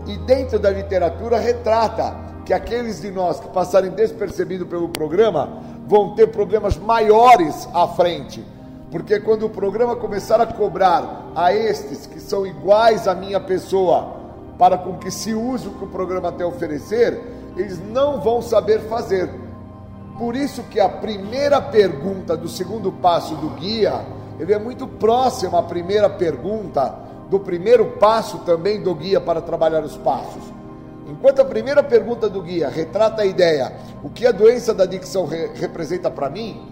E 0.06 0.16
dentro 0.18 0.58
da 0.58 0.70
literatura 0.70 1.38
retrata 1.38 2.16
que 2.44 2.52
aqueles 2.52 3.02
de 3.02 3.10
nós 3.10 3.38
que 3.38 3.48
passarem 3.48 3.90
despercebido 3.90 4.64
pelo 4.66 4.88
programa 4.88 5.60
vão 5.86 6.14
ter 6.14 6.28
problemas 6.28 6.76
maiores 6.76 7.68
à 7.74 7.86
frente. 7.88 8.44
Porque 8.90 9.20
quando 9.20 9.44
o 9.44 9.50
programa 9.50 9.96
começar 9.96 10.40
a 10.40 10.46
cobrar 10.46 11.30
a 11.34 11.52
estes 11.52 12.06
que 12.06 12.18
são 12.18 12.46
iguais 12.46 13.06
à 13.06 13.14
minha 13.14 13.38
pessoa, 13.38 14.16
para 14.58 14.78
com 14.78 14.96
que 14.96 15.10
se 15.10 15.34
use 15.34 15.68
o 15.68 15.72
que 15.72 15.84
o 15.84 15.88
programa 15.88 16.32
tem 16.32 16.44
a 16.44 16.48
oferecer, 16.48 17.20
eles 17.54 17.78
não 17.78 18.20
vão 18.20 18.40
saber 18.40 18.80
fazer. 18.88 19.28
Por 20.16 20.34
isso 20.34 20.62
que 20.64 20.80
a 20.80 20.88
primeira 20.88 21.60
pergunta 21.60 22.36
do 22.36 22.48
segundo 22.48 22.90
passo 22.90 23.34
do 23.36 23.50
guia, 23.50 24.04
ele 24.39 24.52
é 24.52 24.59
muito 24.59 24.86
próximo 24.86 25.56
à 25.56 25.62
primeira 25.62 26.09
pergunta 26.09 26.94
do 27.28 27.40
primeiro 27.40 27.85
passo 27.98 28.39
também 28.39 28.81
do 28.81 28.94
guia 28.94 29.20
para 29.20 29.40
trabalhar 29.40 29.82
os 29.82 29.97
passos. 29.97 30.43
Enquanto 31.09 31.40
a 31.40 31.44
primeira 31.44 31.82
pergunta 31.82 32.28
do 32.28 32.43
guia 32.43 32.69
retrata 32.69 33.23
a 33.23 33.27
ideia, 33.27 33.73
o 34.02 34.09
que 34.09 34.27
a 34.27 34.32
doença 34.32 34.73
da 34.73 34.85
adicção 34.85 35.27
re 35.27 35.51
representa 35.55 36.10
para 36.10 36.31
mim, 36.31 36.66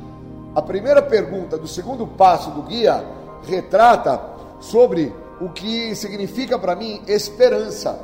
a 0.55 0.63
primeira 0.63 1.03
pergunta 1.03 1.59
do 1.59 1.67
segundo 1.67 2.07
passo 2.07 2.51
do 2.51 2.63
guia 2.63 3.05
retrata 3.47 4.21
sobre 4.61 5.13
o 5.41 5.51
que 5.51 5.95
significa 5.95 6.59
para 6.59 6.77
mim 6.77 7.03
esperança. 7.07 7.99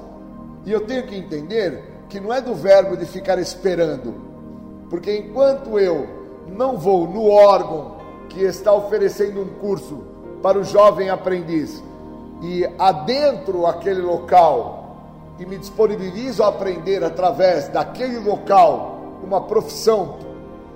E 0.64 0.72
eu 0.72 0.80
tenho 0.86 1.06
que 1.06 1.16
entender 1.16 1.82
que 2.08 2.20
não 2.20 2.32
é 2.32 2.40
do 2.40 2.54
verbo 2.54 2.96
de 2.96 3.06
ficar 3.06 3.38
esperando, 3.38 4.14
porque 4.90 5.16
enquanto 5.16 5.78
eu 5.78 6.06
não 6.46 6.76
vou 6.76 7.06
no 7.06 7.26
órgão 7.28 8.01
que 8.32 8.42
está 8.42 8.72
oferecendo 8.72 9.40
um 9.40 9.48
curso 9.60 10.02
para 10.42 10.58
o 10.58 10.64
jovem 10.64 11.10
aprendiz 11.10 11.82
e 12.40 12.68
adentro 12.78 13.66
aquele 13.66 14.00
local 14.00 14.96
e 15.38 15.46
me 15.46 15.56
disponibilizo 15.58 16.42
a 16.42 16.48
aprender 16.48 17.04
através 17.04 17.68
daquele 17.68 18.18
local 18.18 18.98
uma 19.22 19.40
profissão 19.42 20.16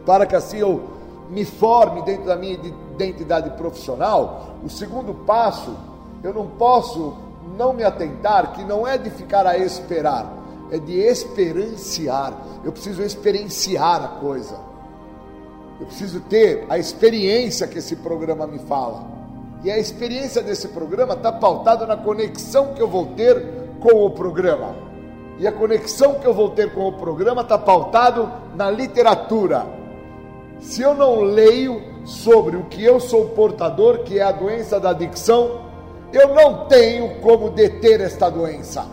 para 0.04 0.26
que 0.26 0.36
assim 0.36 0.58
eu 0.58 0.82
me 1.28 1.44
forme 1.44 2.02
dentro 2.02 2.26
da 2.26 2.36
minha 2.36 2.54
identidade 2.54 3.50
profissional, 3.50 4.56
o 4.64 4.70
segundo 4.70 5.12
passo 5.12 5.74
eu 6.22 6.32
não 6.32 6.46
posso 6.46 7.16
não 7.56 7.72
me 7.72 7.82
atentar 7.82 8.52
que 8.52 8.62
não 8.64 8.86
é 8.86 8.96
de 8.96 9.10
ficar 9.10 9.46
a 9.46 9.58
esperar, 9.58 10.32
é 10.70 10.78
de 10.78 10.98
experienciar. 10.98 12.32
Eu 12.64 12.72
preciso 12.72 13.02
experienciar 13.02 14.04
a 14.04 14.08
coisa. 14.20 14.58
Eu 15.78 15.86
preciso 15.86 16.20
ter 16.20 16.64
a 16.68 16.78
experiência 16.78 17.66
que 17.66 17.78
esse 17.78 17.96
programa 17.96 18.46
me 18.46 18.58
fala. 18.60 19.04
E 19.62 19.70
a 19.70 19.78
experiência 19.78 20.42
desse 20.42 20.68
programa 20.68 21.14
está 21.14 21.32
pautada 21.32 21.86
na 21.86 21.96
conexão 21.96 22.74
que 22.74 22.80
eu 22.80 22.88
vou 22.88 23.06
ter 23.08 23.42
com 23.80 24.04
o 24.04 24.10
programa. 24.10 24.74
E 25.38 25.46
a 25.46 25.52
conexão 25.52 26.14
que 26.14 26.26
eu 26.26 26.32
vou 26.32 26.50
ter 26.50 26.72
com 26.72 26.88
o 26.88 26.92
programa 26.92 27.42
está 27.42 27.58
pautado 27.58 28.30
na 28.54 28.70
literatura. 28.70 29.66
Se 30.60 30.80
eu 30.80 30.94
não 30.94 31.20
leio 31.20 31.82
sobre 32.04 32.56
o 32.56 32.64
que 32.64 32.82
eu 32.82 32.98
sou 32.98 33.30
portador, 33.30 33.98
que 33.98 34.18
é 34.18 34.22
a 34.22 34.32
doença 34.32 34.80
da 34.80 34.90
adicção, 34.90 35.66
eu 36.12 36.34
não 36.34 36.66
tenho 36.66 37.20
como 37.20 37.50
deter 37.50 38.00
esta 38.00 38.30
doença. 38.30 38.86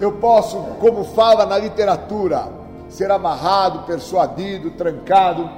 Eu 0.00 0.12
posso, 0.12 0.58
como 0.80 1.04
fala 1.04 1.46
na 1.46 1.56
literatura, 1.56 2.48
ser 2.88 3.10
amarrado, 3.10 3.86
persuadido, 3.86 4.70
trancado. 4.72 5.48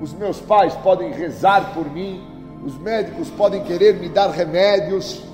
Os 0.00 0.12
meus 0.12 0.40
pais 0.40 0.74
podem 0.76 1.12
rezar 1.12 1.74
por 1.74 1.90
mim, 1.90 2.22
os 2.64 2.76
médicos 2.78 3.28
podem 3.30 3.62
querer 3.64 3.94
me 3.94 4.08
dar 4.08 4.30
remédios, 4.30 5.24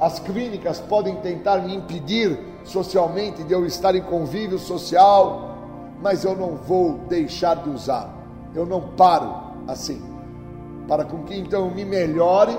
as 0.00 0.18
clínicas 0.18 0.80
podem 0.80 1.16
tentar 1.16 1.58
me 1.58 1.74
impedir 1.74 2.38
socialmente 2.64 3.42
de 3.42 3.52
eu 3.52 3.66
estar 3.66 3.94
em 3.94 4.02
convívio 4.02 4.58
social, 4.58 5.56
mas 6.00 6.24
eu 6.24 6.34
não 6.34 6.56
vou 6.56 6.98
deixar 7.08 7.56
de 7.56 7.70
usar. 7.70 8.12
Eu 8.54 8.66
não 8.66 8.80
paro 8.80 9.34
assim. 9.68 10.02
Para 10.88 11.04
com 11.04 11.22
que 11.22 11.34
então 11.38 11.66
eu 11.66 11.74
me 11.74 11.84
melhore 11.84 12.58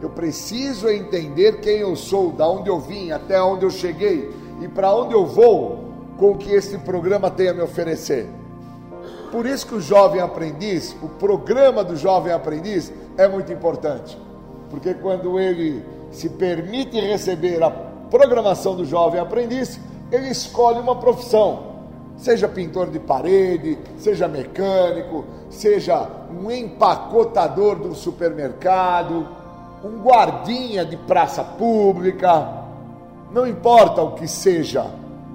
eu 0.00 0.08
preciso 0.08 0.88
entender 0.88 1.60
quem 1.60 1.78
eu 1.78 1.94
sou, 1.94 2.32
da 2.32 2.48
onde 2.48 2.70
eu 2.70 2.80
vim, 2.80 3.10
até 3.10 3.40
onde 3.42 3.64
eu 3.64 3.70
cheguei 3.70 4.30
e 4.62 4.68
para 4.68 4.94
onde 4.94 5.12
eu 5.12 5.26
vou 5.26 5.90
com 6.16 6.32
o 6.32 6.38
que 6.38 6.52
esse 6.52 6.78
programa 6.78 7.30
tem 7.30 7.48
a 7.48 7.54
me 7.54 7.60
oferecer. 7.60 8.26
Por 9.30 9.46
isso 9.46 9.66
que 9.66 9.74
o 9.74 9.80
jovem 9.80 10.20
aprendiz, 10.20 10.96
o 11.02 11.08
programa 11.08 11.84
do 11.84 11.96
jovem 11.96 12.32
aprendiz 12.32 12.92
é 13.16 13.28
muito 13.28 13.52
importante. 13.52 14.18
Porque 14.68 14.94
quando 14.94 15.38
ele 15.38 15.84
se 16.10 16.28
permite 16.28 16.98
receber 17.00 17.62
a 17.62 17.70
programação 17.70 18.74
do 18.74 18.84
jovem 18.84 19.20
aprendiz, 19.20 19.80
ele 20.10 20.28
escolhe 20.28 20.80
uma 20.80 20.96
profissão. 20.96 21.70
Seja 22.16 22.48
pintor 22.48 22.90
de 22.90 22.98
parede, 22.98 23.78
seja 23.96 24.28
mecânico, 24.28 25.24
seja 25.48 26.06
um 26.30 26.50
empacotador 26.50 27.76
do 27.76 27.94
supermercado, 27.94 29.26
um 29.82 30.02
guardinha 30.02 30.84
de 30.84 30.96
praça 30.96 31.42
pública, 31.42 32.48
não 33.32 33.46
importa 33.46 34.02
o 34.02 34.12
que 34.12 34.28
seja. 34.28 34.86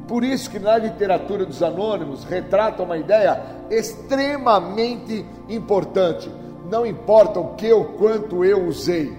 Por 0.08 0.24
isso 0.24 0.52
que 0.52 0.60
na 0.60 0.78
literatura 0.78 1.46
dos 1.46 1.64
anônimos 1.64 2.24
retrata 2.26 2.84
uma 2.84 2.98
ideia 2.98 3.55
extremamente 3.70 5.26
importante. 5.50 6.30
Não 6.70 6.86
importa 6.86 7.40
o 7.40 7.56
que 7.56 7.72
ou 7.72 7.86
quanto 7.86 8.44
eu 8.44 8.66
usei. 8.66 9.14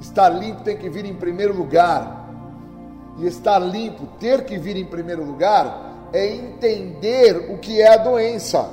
Estar 0.00 0.28
limpo 0.28 0.62
tem 0.62 0.76
que 0.76 0.88
vir 0.88 1.04
em 1.04 1.14
primeiro 1.14 1.56
lugar. 1.56 2.28
E 3.18 3.26
estar 3.26 3.58
limpo, 3.58 4.06
ter 4.18 4.44
que 4.44 4.58
vir 4.58 4.76
em 4.76 4.84
primeiro 4.84 5.24
lugar, 5.24 6.08
é 6.12 6.34
entender 6.34 7.50
o 7.50 7.58
que 7.58 7.80
é 7.80 7.94
a 7.94 7.98
doença. 7.98 8.68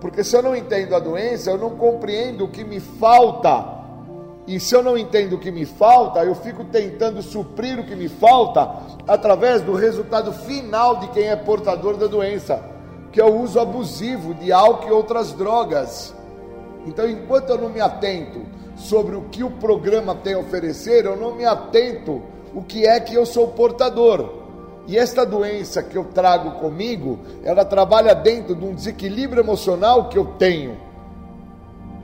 Porque 0.00 0.24
se 0.24 0.36
eu 0.36 0.42
não 0.42 0.54
entendo 0.54 0.94
a 0.94 0.98
doença, 0.98 1.50
eu 1.50 1.58
não 1.58 1.70
compreendo 1.70 2.44
o 2.44 2.48
que 2.48 2.64
me 2.64 2.80
falta 2.80 3.76
e 4.46 4.60
se 4.60 4.76
eu 4.76 4.82
não 4.82 4.96
entendo 4.96 5.34
o 5.34 5.38
que 5.38 5.50
me 5.50 5.64
falta, 5.64 6.24
eu 6.24 6.34
fico 6.34 6.64
tentando 6.64 7.20
suprir 7.20 7.80
o 7.80 7.84
que 7.84 7.96
me 7.96 8.08
falta 8.08 8.70
através 9.06 9.60
do 9.60 9.74
resultado 9.74 10.32
final 10.32 10.96
de 11.00 11.08
quem 11.08 11.24
é 11.24 11.34
portador 11.34 11.96
da 11.96 12.06
doença, 12.06 12.62
que 13.16 13.20
é 13.22 13.24
o 13.24 13.40
uso 13.40 13.58
abusivo 13.58 14.34
de 14.34 14.52
álcool 14.52 14.88
e 14.88 14.92
outras 14.92 15.32
drogas. 15.32 16.14
Então, 16.84 17.08
enquanto 17.08 17.48
eu 17.48 17.56
não 17.56 17.70
me 17.70 17.80
atento 17.80 18.42
sobre 18.76 19.16
o 19.16 19.22
que 19.22 19.42
o 19.42 19.50
programa 19.52 20.14
tem 20.14 20.34
a 20.34 20.38
oferecer, 20.38 21.06
eu 21.06 21.16
não 21.16 21.34
me 21.34 21.46
atento 21.46 22.20
o 22.54 22.60
que 22.60 22.86
é 22.86 23.00
que 23.00 23.14
eu 23.14 23.24
sou 23.24 23.48
portador. 23.48 24.34
E 24.86 24.98
esta 24.98 25.24
doença 25.24 25.82
que 25.82 25.96
eu 25.96 26.04
trago 26.04 26.60
comigo, 26.60 27.18
ela 27.42 27.64
trabalha 27.64 28.14
dentro 28.14 28.54
de 28.54 28.62
um 28.62 28.74
desequilíbrio 28.74 29.42
emocional 29.42 30.10
que 30.10 30.18
eu 30.18 30.26
tenho. 30.38 30.76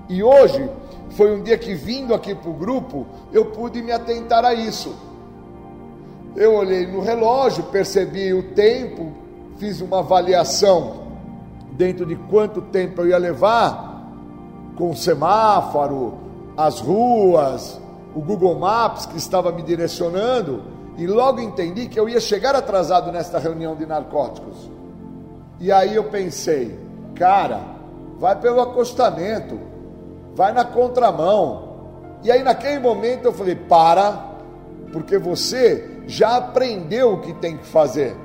E 0.09 0.22
hoje, 0.22 0.66
foi 1.10 1.36
um 1.36 1.43
dia 1.43 1.59
que, 1.59 1.74
vindo 1.74 2.14
aqui 2.14 2.34
para 2.34 2.48
o 2.48 2.55
grupo, 2.55 3.06
eu 3.34 3.44
pude 3.44 3.82
me 3.82 3.93
atentar 3.93 4.47
a 4.47 4.55
isso. 4.55 4.97
Eu 6.34 6.55
olhei 6.55 6.86
no 6.86 7.02
relógio, 7.02 7.64
percebi 7.64 8.32
o 8.32 8.55
tempo, 8.55 9.12
fiz 9.59 9.82
uma 9.82 9.98
avaliação 9.98 11.01
dentro 11.72 12.06
de 12.06 12.16
quanto 12.16 12.60
tempo 12.62 13.00
eu 13.00 13.08
ia 13.08 13.18
levar, 13.18 14.10
com 14.76 14.90
o 14.90 14.96
semáforo, 14.96 16.14
as 16.56 16.80
ruas, 16.80 17.80
o 18.14 18.20
Google 18.20 18.58
Maps 18.58 19.06
que 19.06 19.16
estava 19.16 19.52
me 19.52 19.62
direcionando, 19.62 20.62
e 20.96 21.06
logo 21.06 21.40
entendi 21.40 21.88
que 21.88 21.98
eu 21.98 22.08
ia 22.08 22.20
chegar 22.20 22.54
atrasado 22.54 23.10
nesta 23.10 23.38
reunião 23.38 23.74
de 23.74 23.86
narcóticos. 23.86 24.70
E 25.58 25.72
aí 25.72 25.94
eu 25.94 26.04
pensei, 26.04 26.78
cara, 27.14 27.60
vai 28.18 28.38
pelo 28.38 28.60
acostamento 28.60 29.72
vai 30.34 30.52
na 30.52 30.64
contramão. 30.64 31.70
E 32.22 32.30
aí 32.30 32.42
naquele 32.42 32.78
momento 32.78 33.26
eu 33.26 33.32
falei: 33.32 33.54
para, 33.54 34.32
porque 34.92 35.18
você 35.18 36.02
já 36.06 36.36
aprendeu 36.36 37.14
o 37.14 37.20
que 37.20 37.32
tem 37.34 37.56
que 37.56 37.66
fazer. 37.66 38.16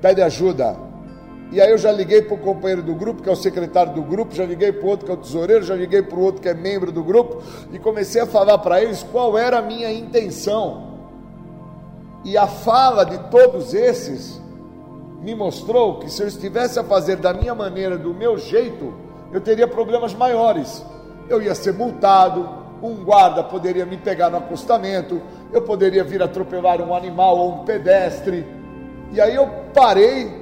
Pede 0.00 0.22
ajuda. 0.22 0.76
E 1.52 1.60
aí 1.60 1.70
eu 1.70 1.78
já 1.78 1.92
liguei 1.92 2.22
para 2.22 2.34
o 2.34 2.38
companheiro 2.38 2.82
do 2.82 2.94
grupo, 2.94 3.22
que 3.22 3.28
é 3.28 3.32
o 3.32 3.36
secretário 3.36 3.92
do 3.92 4.02
grupo, 4.02 4.34
já 4.34 4.44
liguei 4.44 4.72
para 4.72 4.84
o 4.84 4.88
outro 4.88 5.06
que 5.06 5.12
é 5.12 5.14
o 5.14 5.18
tesoureiro, 5.18 5.64
já 5.64 5.76
liguei 5.76 6.02
para 6.02 6.18
o 6.18 6.22
outro 6.22 6.42
que 6.42 6.48
é 6.48 6.54
membro 6.54 6.90
do 6.90 7.04
grupo, 7.04 7.42
e 7.70 7.78
comecei 7.78 8.22
a 8.22 8.26
falar 8.26 8.58
para 8.58 8.82
eles 8.82 9.02
qual 9.02 9.38
era 9.38 9.58
a 9.58 9.62
minha 9.62 9.92
intenção. 9.92 10.90
E 12.24 12.36
a 12.36 12.46
fala 12.46 13.04
de 13.04 13.18
todos 13.30 13.74
esses 13.74 14.40
me 15.20 15.34
mostrou 15.34 15.98
que 15.98 16.10
se 16.10 16.22
eu 16.22 16.26
estivesse 16.26 16.78
a 16.78 16.84
fazer 16.84 17.16
da 17.16 17.32
minha 17.32 17.54
maneira, 17.54 17.96
do 17.96 18.14
meu 18.14 18.38
jeito, 18.38 18.94
eu 19.30 19.40
teria 19.40 19.68
problemas 19.68 20.14
maiores 20.14 20.82
eu 21.28 21.42
ia 21.42 21.54
ser 21.54 21.72
multado, 21.72 22.48
um 22.82 23.04
guarda 23.04 23.42
poderia 23.42 23.86
me 23.86 23.96
pegar 23.96 24.28
no 24.30 24.38
acostamento, 24.38 25.20
eu 25.52 25.62
poderia 25.62 26.02
vir 26.04 26.22
atropelar 26.22 26.80
um 26.80 26.94
animal 26.94 27.38
ou 27.38 27.54
um 27.54 27.64
pedestre. 27.64 28.46
E 29.12 29.20
aí 29.20 29.34
eu 29.34 29.48
parei 29.72 30.41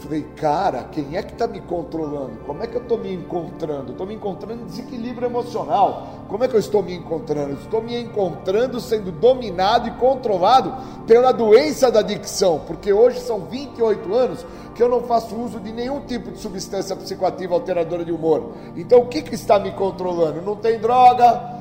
Falei, 0.00 0.22
cara, 0.36 0.84
quem 0.84 1.16
é 1.16 1.22
que 1.22 1.32
está 1.32 1.46
me 1.46 1.60
controlando? 1.60 2.38
Como 2.46 2.62
é 2.62 2.66
que 2.66 2.76
eu 2.76 2.82
estou 2.82 2.98
me 2.98 3.12
encontrando? 3.12 3.92
Estou 3.92 4.06
me 4.06 4.14
encontrando 4.14 4.62
em 4.62 4.66
desequilíbrio 4.66 5.26
emocional. 5.26 6.24
Como 6.28 6.42
é 6.42 6.48
que 6.48 6.54
eu 6.54 6.60
estou 6.60 6.82
me 6.82 6.94
encontrando? 6.94 7.54
Estou 7.54 7.82
me 7.82 8.00
encontrando 8.00 8.80
sendo 8.80 9.12
dominado 9.12 9.88
e 9.88 9.92
controlado 9.92 10.74
pela 11.06 11.30
doença 11.30 11.90
da 11.90 12.00
adicção, 12.00 12.62
porque 12.66 12.92
hoje 12.92 13.20
são 13.20 13.40
28 13.40 14.14
anos 14.14 14.46
que 14.74 14.82
eu 14.82 14.88
não 14.88 15.02
faço 15.02 15.36
uso 15.36 15.60
de 15.60 15.70
nenhum 15.70 16.00
tipo 16.00 16.30
de 16.30 16.38
substância 16.38 16.96
psicoativa 16.96 17.54
alteradora 17.54 18.04
de 18.04 18.12
humor. 18.12 18.52
Então 18.74 19.00
o 19.00 19.06
que, 19.06 19.22
que 19.22 19.34
está 19.34 19.58
me 19.58 19.72
controlando? 19.72 20.40
Não 20.40 20.56
tem 20.56 20.78
droga, 20.78 21.60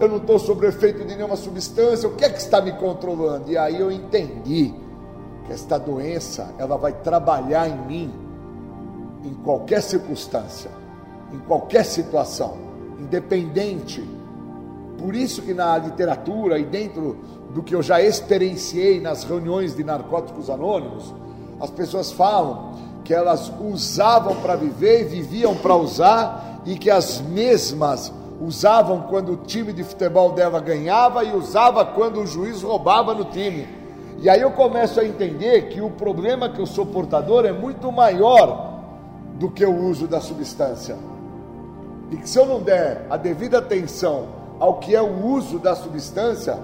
eu 0.00 0.08
não 0.08 0.16
estou 0.16 0.38
sob 0.38 0.66
efeito 0.66 1.04
de 1.04 1.14
nenhuma 1.14 1.36
substância, 1.36 2.08
o 2.08 2.12
que 2.14 2.24
é 2.24 2.30
que 2.30 2.38
está 2.38 2.60
me 2.60 2.72
controlando? 2.72 3.50
E 3.50 3.58
aí 3.58 3.78
eu 3.78 3.92
entendi 3.92 4.74
esta 5.50 5.78
doença 5.78 6.54
ela 6.58 6.76
vai 6.76 6.92
trabalhar 6.92 7.68
em 7.68 7.78
mim 7.86 8.12
em 9.24 9.34
qualquer 9.34 9.82
circunstância, 9.82 10.70
em 11.32 11.38
qualquer 11.40 11.84
situação, 11.84 12.56
independente. 12.98 14.02
Por 14.98 15.14
isso 15.14 15.42
que 15.42 15.54
na 15.54 15.76
literatura 15.78 16.58
e 16.58 16.64
dentro 16.64 17.16
do 17.54 17.62
que 17.62 17.74
eu 17.74 17.82
já 17.82 18.02
experienciei 18.02 19.00
nas 19.00 19.24
reuniões 19.24 19.74
de 19.74 19.82
narcóticos 19.82 20.50
anônimos, 20.50 21.14
as 21.60 21.70
pessoas 21.70 22.12
falam 22.12 22.74
que 23.04 23.14
elas 23.14 23.50
usavam 23.60 24.36
para 24.36 24.54
viver 24.54 25.02
e 25.02 25.04
viviam 25.04 25.56
para 25.56 25.74
usar 25.74 26.60
e 26.66 26.76
que 26.76 26.90
as 26.90 27.20
mesmas 27.20 28.12
usavam 28.40 29.02
quando 29.02 29.32
o 29.32 29.36
time 29.38 29.72
de 29.72 29.82
futebol 29.82 30.32
dela 30.32 30.60
ganhava 30.60 31.24
e 31.24 31.34
usava 31.34 31.84
quando 31.84 32.20
o 32.20 32.26
juiz 32.26 32.62
roubava 32.62 33.14
no 33.14 33.24
time. 33.24 33.77
E 34.20 34.28
aí 34.28 34.40
eu 34.40 34.50
começo 34.50 34.98
a 34.98 35.04
entender 35.04 35.68
que 35.68 35.80
o 35.80 35.90
problema 35.90 36.48
que 36.48 36.60
eu 36.60 36.66
sou 36.66 36.84
portador 36.84 37.44
é 37.44 37.52
muito 37.52 37.92
maior 37.92 38.80
do 39.34 39.48
que 39.48 39.64
o 39.64 39.84
uso 39.84 40.08
da 40.08 40.20
substância. 40.20 40.96
E 42.10 42.16
que 42.16 42.28
se 42.28 42.36
eu 42.36 42.44
não 42.44 42.60
der 42.60 43.06
a 43.08 43.16
devida 43.16 43.58
atenção 43.58 44.26
ao 44.58 44.78
que 44.80 44.96
é 44.96 45.00
o 45.00 45.24
uso 45.24 45.60
da 45.60 45.76
substância 45.76 46.58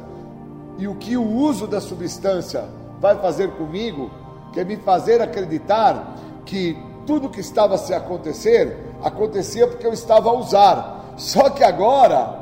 e 0.79 0.89
o 0.89 0.97
que 0.97 1.17
o 1.17 1.25
uso 1.25 1.69
da 1.69 1.81
substância 1.81 2.65
vai 3.01 3.17
fazer 3.19 3.53
comigo, 3.53 4.11
que 4.53 4.59
é 4.59 4.65
me 4.65 4.77
fazer 4.77 5.23
acreditar 5.23 6.17
que 6.45 6.77
tudo 7.07 7.29
que 7.29 7.39
estava 7.39 7.79
se 7.79 7.95
acontecer 7.95 8.77
acontecia 9.01 9.69
porque 9.69 9.87
eu 9.87 9.93
estava 9.93 10.29
a 10.29 10.33
usar. 10.33 11.15
Só 11.17 11.51
que 11.51 11.63
agora, 11.63 12.37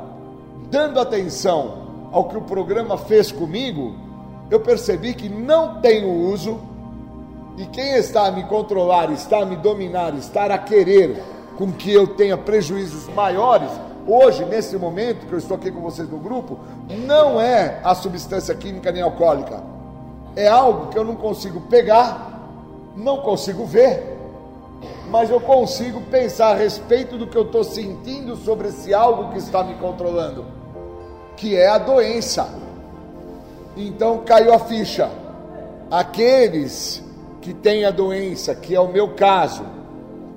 dando 0.71 0.99
atenção 0.99 1.83
ao 2.11 2.27
que 2.29 2.37
o 2.37 2.41
programa 2.41 2.97
fez 2.97 3.31
comigo, 3.31 4.02
eu 4.53 4.59
percebi 4.59 5.15
que 5.15 5.27
não 5.27 5.81
tenho 5.81 6.07
uso 6.07 6.59
e 7.57 7.65
quem 7.65 7.95
está 7.95 8.27
a 8.27 8.31
me 8.31 8.43
controlar, 8.43 9.11
está 9.11 9.39
a 9.39 9.45
me 9.45 9.55
dominar, 9.55 10.13
está 10.13 10.45
a 10.45 10.59
querer 10.59 11.23
com 11.57 11.71
que 11.71 11.91
eu 11.91 12.05
tenha 12.05 12.37
prejuízos 12.37 13.07
maiores, 13.15 13.71
hoje, 14.07 14.45
nesse 14.45 14.77
momento 14.77 15.25
que 15.25 15.33
eu 15.33 15.39
estou 15.39 15.57
aqui 15.57 15.71
com 15.71 15.81
vocês 15.81 16.07
no 16.07 16.19
grupo, 16.19 16.59
não 16.87 17.41
é 17.41 17.79
a 17.83 17.95
substância 17.95 18.53
química 18.53 18.91
nem 18.91 19.01
alcoólica. 19.01 19.63
É 20.35 20.47
algo 20.47 20.91
que 20.91 20.99
eu 20.99 21.03
não 21.03 21.15
consigo 21.15 21.59
pegar, 21.61 22.39
não 22.95 23.21
consigo 23.21 23.65
ver, 23.65 24.15
mas 25.09 25.31
eu 25.31 25.41
consigo 25.41 25.99
pensar 26.11 26.51
a 26.51 26.55
respeito 26.55 27.17
do 27.17 27.25
que 27.25 27.35
eu 27.35 27.43
estou 27.43 27.63
sentindo 27.63 28.35
sobre 28.35 28.67
esse 28.67 28.93
algo 28.93 29.31
que 29.31 29.39
está 29.39 29.63
me 29.63 29.73
controlando, 29.73 30.45
que 31.35 31.55
é 31.55 31.69
a 31.69 31.79
doença. 31.79 32.61
Então 33.75 34.19
caiu 34.19 34.53
a 34.53 34.59
ficha. 34.59 35.09
Aqueles 35.89 37.03
que 37.41 37.53
têm 37.53 37.85
a 37.85 37.91
doença, 37.91 38.55
que 38.55 38.75
é 38.75 38.79
o 38.79 38.87
meu 38.87 39.09
caso, 39.15 39.63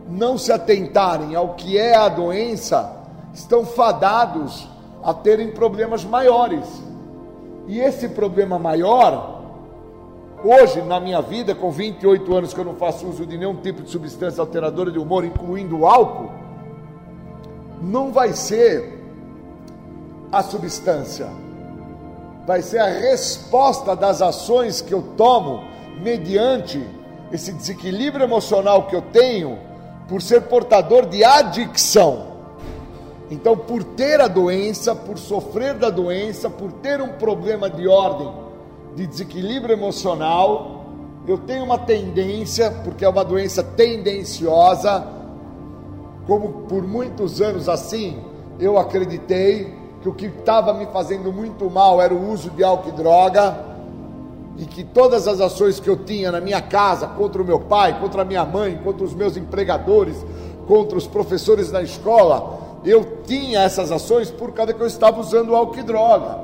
não 0.08 0.36
se 0.36 0.52
atentarem 0.52 1.34
ao 1.34 1.54
que 1.54 1.78
é 1.78 1.94
a 1.94 2.08
doença, 2.08 2.92
estão 3.32 3.64
fadados 3.64 4.68
a 5.02 5.14
terem 5.14 5.50
problemas 5.52 6.04
maiores. 6.04 6.66
E 7.66 7.80
esse 7.80 8.08
problema 8.08 8.58
maior, 8.58 9.42
hoje 10.44 10.82
na 10.82 10.98
minha 11.00 11.20
vida, 11.20 11.54
com 11.54 11.70
28 11.70 12.34
anos 12.34 12.54
que 12.54 12.60
eu 12.60 12.64
não 12.64 12.74
faço 12.74 13.06
uso 13.06 13.26
de 13.26 13.36
nenhum 13.36 13.56
tipo 13.56 13.82
de 13.82 13.90
substância 13.90 14.40
alteradora 14.40 14.90
de 14.90 14.98
humor, 14.98 15.24
incluindo 15.24 15.80
o 15.80 15.86
álcool, 15.86 16.30
não 17.80 18.12
vai 18.12 18.32
ser 18.32 18.96
a 20.32 20.42
substância 20.42 21.28
vai 22.46 22.62
ser 22.62 22.78
a 22.78 22.86
resposta 22.86 23.96
das 23.96 24.22
ações 24.22 24.80
que 24.80 24.94
eu 24.94 25.02
tomo 25.16 25.64
mediante 26.00 26.80
esse 27.32 27.52
desequilíbrio 27.52 28.24
emocional 28.24 28.86
que 28.86 28.94
eu 28.94 29.02
tenho 29.02 29.58
por 30.08 30.22
ser 30.22 30.42
portador 30.42 31.06
de 31.06 31.24
adicção. 31.24 32.36
Então, 33.28 33.56
por 33.56 33.82
ter 33.82 34.20
a 34.20 34.28
doença, 34.28 34.94
por 34.94 35.18
sofrer 35.18 35.74
da 35.74 35.90
doença, 35.90 36.48
por 36.48 36.70
ter 36.70 37.00
um 37.00 37.08
problema 37.14 37.68
de 37.68 37.88
ordem 37.88 38.32
de 38.94 39.04
desequilíbrio 39.04 39.72
emocional, 39.72 40.84
eu 41.26 41.38
tenho 41.38 41.64
uma 41.64 41.78
tendência, 41.78 42.70
porque 42.84 43.04
é 43.04 43.08
uma 43.08 43.24
doença 43.24 43.64
tendenciosa, 43.64 45.04
como 46.24 46.66
por 46.68 46.86
muitos 46.86 47.42
anos 47.42 47.68
assim 47.68 48.22
eu 48.60 48.78
acreditei, 48.78 49.74
que 50.06 50.08
o 50.10 50.14
que 50.14 50.26
estava 50.26 50.72
me 50.72 50.86
fazendo 50.86 51.32
muito 51.32 51.68
mal 51.68 52.00
era 52.00 52.14
o 52.14 52.30
uso 52.30 52.50
de 52.50 52.62
álcool 52.62 52.90
e 52.90 52.92
droga, 52.92 53.56
e 54.56 54.64
que 54.64 54.84
todas 54.84 55.26
as 55.26 55.40
ações 55.40 55.80
que 55.80 55.90
eu 55.90 55.96
tinha 55.96 56.30
na 56.30 56.40
minha 56.40 56.60
casa 56.60 57.08
contra 57.08 57.42
o 57.42 57.44
meu 57.44 57.60
pai, 57.60 57.98
contra 58.00 58.22
a 58.22 58.24
minha 58.24 58.44
mãe, 58.44 58.78
contra 58.82 59.04
os 59.04 59.14
meus 59.14 59.36
empregadores, 59.36 60.24
contra 60.66 60.96
os 60.96 61.06
professores 61.06 61.70
da 61.70 61.82
escola, 61.82 62.58
eu 62.84 63.22
tinha 63.26 63.62
essas 63.62 63.90
ações 63.90 64.30
por 64.30 64.52
causa 64.52 64.72
que 64.72 64.80
eu 64.80 64.86
estava 64.86 65.20
usando 65.20 65.54
álcool 65.54 65.78
e 65.78 65.82
droga. 65.82 66.38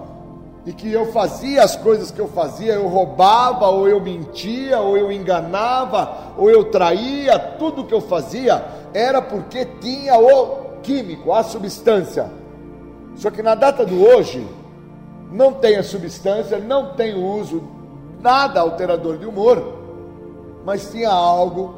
E 0.66 0.72
que 0.72 0.92
eu 0.92 1.06
fazia 1.12 1.62
as 1.62 1.74
coisas 1.74 2.10
que 2.10 2.20
eu 2.20 2.28
fazia, 2.28 2.74
eu 2.74 2.86
roubava, 2.86 3.68
ou 3.68 3.88
eu 3.88 4.00
mentia, 4.00 4.80
ou 4.80 4.96
eu 4.96 5.10
enganava, 5.10 6.34
ou 6.36 6.50
eu 6.50 6.64
traía, 6.64 7.38
tudo 7.58 7.84
que 7.84 7.94
eu 7.94 8.00
fazia 8.00 8.64
era 8.92 9.20
porque 9.22 9.64
tinha 9.80 10.18
o 10.18 10.80
químico, 10.82 11.32
a 11.32 11.42
substância. 11.42 12.41
Só 13.16 13.30
que 13.30 13.42
na 13.42 13.54
data 13.54 13.84
do 13.84 14.02
hoje, 14.02 14.46
não 15.30 15.52
tem 15.54 15.76
a 15.76 15.82
substância, 15.82 16.58
não 16.58 16.94
tem 16.94 17.14
o 17.14 17.24
uso, 17.24 17.62
nada 18.20 18.60
alterador 18.60 19.18
de 19.18 19.26
humor, 19.26 19.80
mas 20.64 20.90
tinha 20.90 21.10
algo 21.10 21.74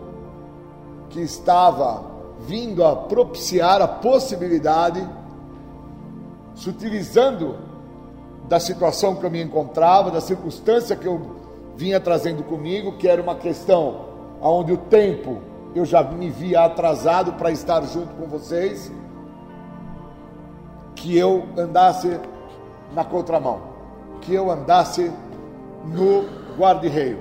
que 1.11 1.21
estava 1.21 2.05
vindo 2.47 2.85
a 2.85 2.95
propiciar 2.95 3.81
a 3.81 3.89
possibilidade, 3.89 5.07
se 6.55 6.69
utilizando 6.69 7.57
da 8.49 8.61
situação 8.61 9.17
que 9.17 9.25
eu 9.25 9.31
me 9.31 9.43
encontrava, 9.43 10.11
da 10.11 10.21
circunstância 10.21 10.97
que 10.97 11.07
eu 11.07 11.37
vinha 11.77 11.99
trazendo 11.99 12.43
comigo, 12.43 12.93
que 12.93 13.09
era 13.09 13.23
uma 13.23 13.35
questão 13.35 14.07
onde 14.41 14.73
o 14.73 14.77
tempo 14.77 15.41
eu 15.75 15.85
já 15.85 16.03
me 16.03 16.31
via 16.31 16.65
atrasado 16.65 17.33
para 17.33 17.51
estar 17.51 17.83
junto 17.83 18.15
com 18.15 18.27
vocês, 18.27 18.93
que 21.05 21.19
eu 21.19 21.45
andasse 21.59 22.19
na 22.95 23.05
contramão, 23.05 23.61
que 24.23 24.33
eu 24.33 24.51
andasse 24.51 25.13
no 25.85 26.25
guarda-reio. 26.59 27.19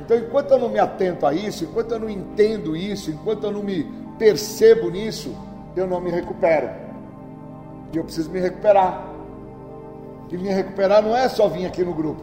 Então, 0.00 0.16
enquanto 0.16 0.52
eu 0.52 0.60
não 0.60 0.68
me 0.68 0.78
atento 0.78 1.26
a 1.26 1.34
isso, 1.34 1.64
enquanto 1.64 1.90
eu 1.90 1.98
não 1.98 2.08
entendo 2.08 2.76
isso, 2.76 3.10
enquanto 3.10 3.42
eu 3.44 3.50
não 3.50 3.64
me 3.64 3.82
percebo 4.16 4.90
nisso, 4.90 5.34
eu 5.74 5.88
não 5.88 6.00
me 6.00 6.08
recupero. 6.08 6.70
E 7.92 7.96
eu 7.96 8.04
preciso 8.04 8.30
me 8.30 8.38
recuperar. 8.38 9.08
E 10.30 10.38
me 10.38 10.50
recuperar 10.50 11.02
não 11.02 11.16
é 11.16 11.28
só 11.28 11.48
vir 11.48 11.66
aqui 11.66 11.82
no 11.82 11.94
grupo. 11.94 12.22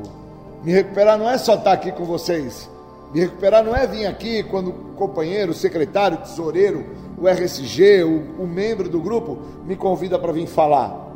Me 0.64 0.72
recuperar 0.72 1.18
não 1.18 1.30
é 1.30 1.38
só 1.38 1.56
estar 1.56 1.74
aqui 1.74 1.92
com 1.92 2.06
vocês. 2.06 2.70
Me 3.14 3.20
recuperar 3.20 3.62
não 3.62 3.76
é 3.76 3.86
vir 3.86 4.06
aqui 4.06 4.42
quando 4.44 4.72
companheiro, 4.96 5.54
secretário, 5.54 6.20
tesoureiro, 6.20 6.86
o 7.22 7.28
RSG, 7.28 8.04
o, 8.04 8.42
o 8.44 8.48
membro 8.48 8.90
do 8.90 9.00
grupo 9.00 9.38
me 9.64 9.76
convida 9.76 10.18
para 10.18 10.32
vir 10.32 10.48
falar. 10.48 11.10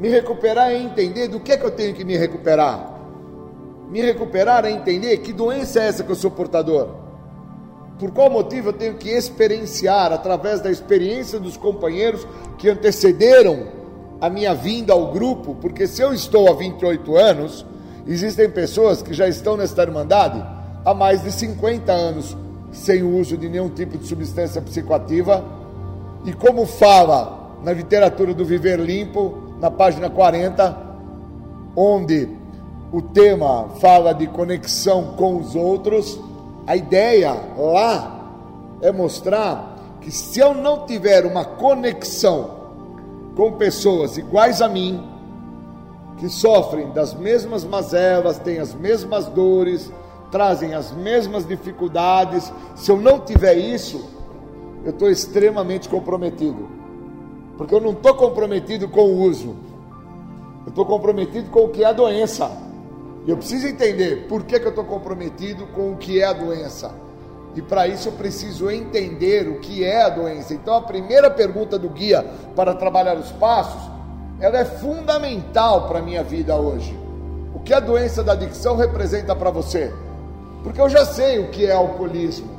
Me 0.00 0.08
recuperar 0.08 0.72
é 0.72 0.76
entender 0.76 1.28
do 1.28 1.38
que 1.38 1.52
é 1.52 1.56
que 1.56 1.64
eu 1.64 1.70
tenho 1.70 1.94
que 1.94 2.04
me 2.04 2.16
recuperar. 2.16 2.98
Me 3.88 4.00
recuperar 4.02 4.64
é 4.64 4.72
entender 4.72 5.18
que 5.18 5.32
doença 5.32 5.78
é 5.78 5.86
essa 5.86 6.02
que 6.02 6.10
eu 6.10 6.16
sou 6.16 6.32
portador. 6.32 6.88
Por 7.96 8.10
qual 8.10 8.28
motivo 8.28 8.70
eu 8.70 8.72
tenho 8.72 8.94
que 8.94 9.08
experienciar, 9.10 10.12
através 10.12 10.60
da 10.60 10.70
experiência 10.70 11.38
dos 11.38 11.56
companheiros 11.56 12.26
que 12.58 12.68
antecederam 12.68 13.68
a 14.20 14.28
minha 14.28 14.52
vinda 14.52 14.92
ao 14.92 15.12
grupo? 15.12 15.54
Porque 15.54 15.86
se 15.86 16.02
eu 16.02 16.12
estou 16.12 16.50
há 16.50 16.54
28 16.54 17.16
anos, 17.16 17.64
existem 18.04 18.50
pessoas 18.50 19.00
que 19.00 19.14
já 19.14 19.28
estão 19.28 19.56
nesta 19.56 19.82
Irmandade 19.82 20.44
há 20.84 20.92
mais 20.92 21.22
de 21.22 21.30
50 21.30 21.92
anos 21.92 22.36
sem 22.72 23.02
o 23.02 23.18
uso 23.18 23.36
de 23.36 23.48
nenhum 23.48 23.68
tipo 23.68 23.98
de 23.98 24.06
substância 24.06 24.60
psicoativa. 24.62 25.44
E 26.24 26.32
como 26.32 26.66
fala 26.66 27.56
na 27.62 27.72
literatura 27.72 28.34
do 28.34 28.44
Viver 28.44 28.78
Limpo, 28.78 29.54
na 29.60 29.70
página 29.70 30.08
40, 30.08 30.76
onde 31.76 32.28
o 32.92 33.00
tema 33.00 33.68
fala 33.80 34.12
de 34.12 34.26
conexão 34.26 35.14
com 35.16 35.38
os 35.38 35.54
outros 35.54 36.18
a 36.70 36.76
ideia 36.76 37.36
lá 37.56 38.30
é 38.80 38.92
mostrar 38.92 39.76
que 40.00 40.12
se 40.12 40.38
eu 40.38 40.54
não 40.54 40.86
tiver 40.86 41.26
uma 41.26 41.44
conexão 41.44 42.50
com 43.34 43.52
pessoas 43.52 44.16
iguais 44.16 44.62
a 44.62 44.68
mim, 44.68 45.02
que 46.18 46.28
sofrem 46.28 46.90
das 46.92 47.12
mesmas 47.12 47.64
mazelas, 47.64 48.38
têm 48.38 48.60
as 48.60 48.72
mesmas 48.72 49.26
dores, 49.26 49.90
trazem 50.30 50.74
as 50.74 50.92
mesmas 50.92 51.46
dificuldades, 51.46 52.52
se 52.74 52.90
eu 52.90 52.96
não 52.96 53.20
tiver 53.20 53.54
isso, 53.54 54.08
eu 54.84 54.90
estou 54.90 55.10
extremamente 55.10 55.88
comprometido. 55.88 56.68
Porque 57.56 57.74
eu 57.74 57.80
não 57.80 57.90
estou 57.90 58.14
comprometido 58.14 58.88
com 58.88 59.02
o 59.02 59.22
uso, 59.22 59.56
eu 60.64 60.70
estou 60.70 60.86
comprometido 60.86 61.50
com 61.50 61.64
o 61.64 61.68
que 61.68 61.82
é 61.82 61.86
a 61.86 61.92
doença. 61.92 62.50
Eu 63.26 63.36
preciso 63.36 63.66
entender 63.66 64.26
por 64.28 64.44
que, 64.44 64.58
que 64.58 64.64
eu 64.64 64.70
estou 64.70 64.84
comprometido 64.84 65.66
com 65.68 65.92
o 65.92 65.96
que 65.96 66.20
é 66.20 66.24
a 66.24 66.32
doença. 66.32 66.90
E 67.54 67.60
para 67.60 67.86
isso 67.86 68.08
eu 68.08 68.12
preciso 68.12 68.70
entender 68.70 69.48
o 69.48 69.58
que 69.58 69.84
é 69.84 70.02
a 70.02 70.08
doença. 70.08 70.54
Então 70.54 70.74
a 70.74 70.80
primeira 70.80 71.30
pergunta 71.30 71.78
do 71.78 71.88
guia 71.88 72.24
para 72.54 72.74
trabalhar 72.74 73.16
os 73.16 73.30
passos, 73.32 73.90
ela 74.38 74.58
é 74.58 74.64
fundamental 74.64 75.86
para 75.86 75.98
a 75.98 76.02
minha 76.02 76.22
vida 76.22 76.56
hoje. 76.56 76.98
O 77.54 77.60
que 77.60 77.74
a 77.74 77.80
doença 77.80 78.22
da 78.22 78.32
adicção 78.32 78.76
representa 78.76 79.34
para 79.36 79.50
você? 79.50 79.92
Porque 80.62 80.80
eu 80.80 80.88
já 80.88 81.04
sei 81.04 81.38
o 81.38 81.48
que 81.48 81.66
é 81.66 81.72
alcoolismo. 81.72 82.50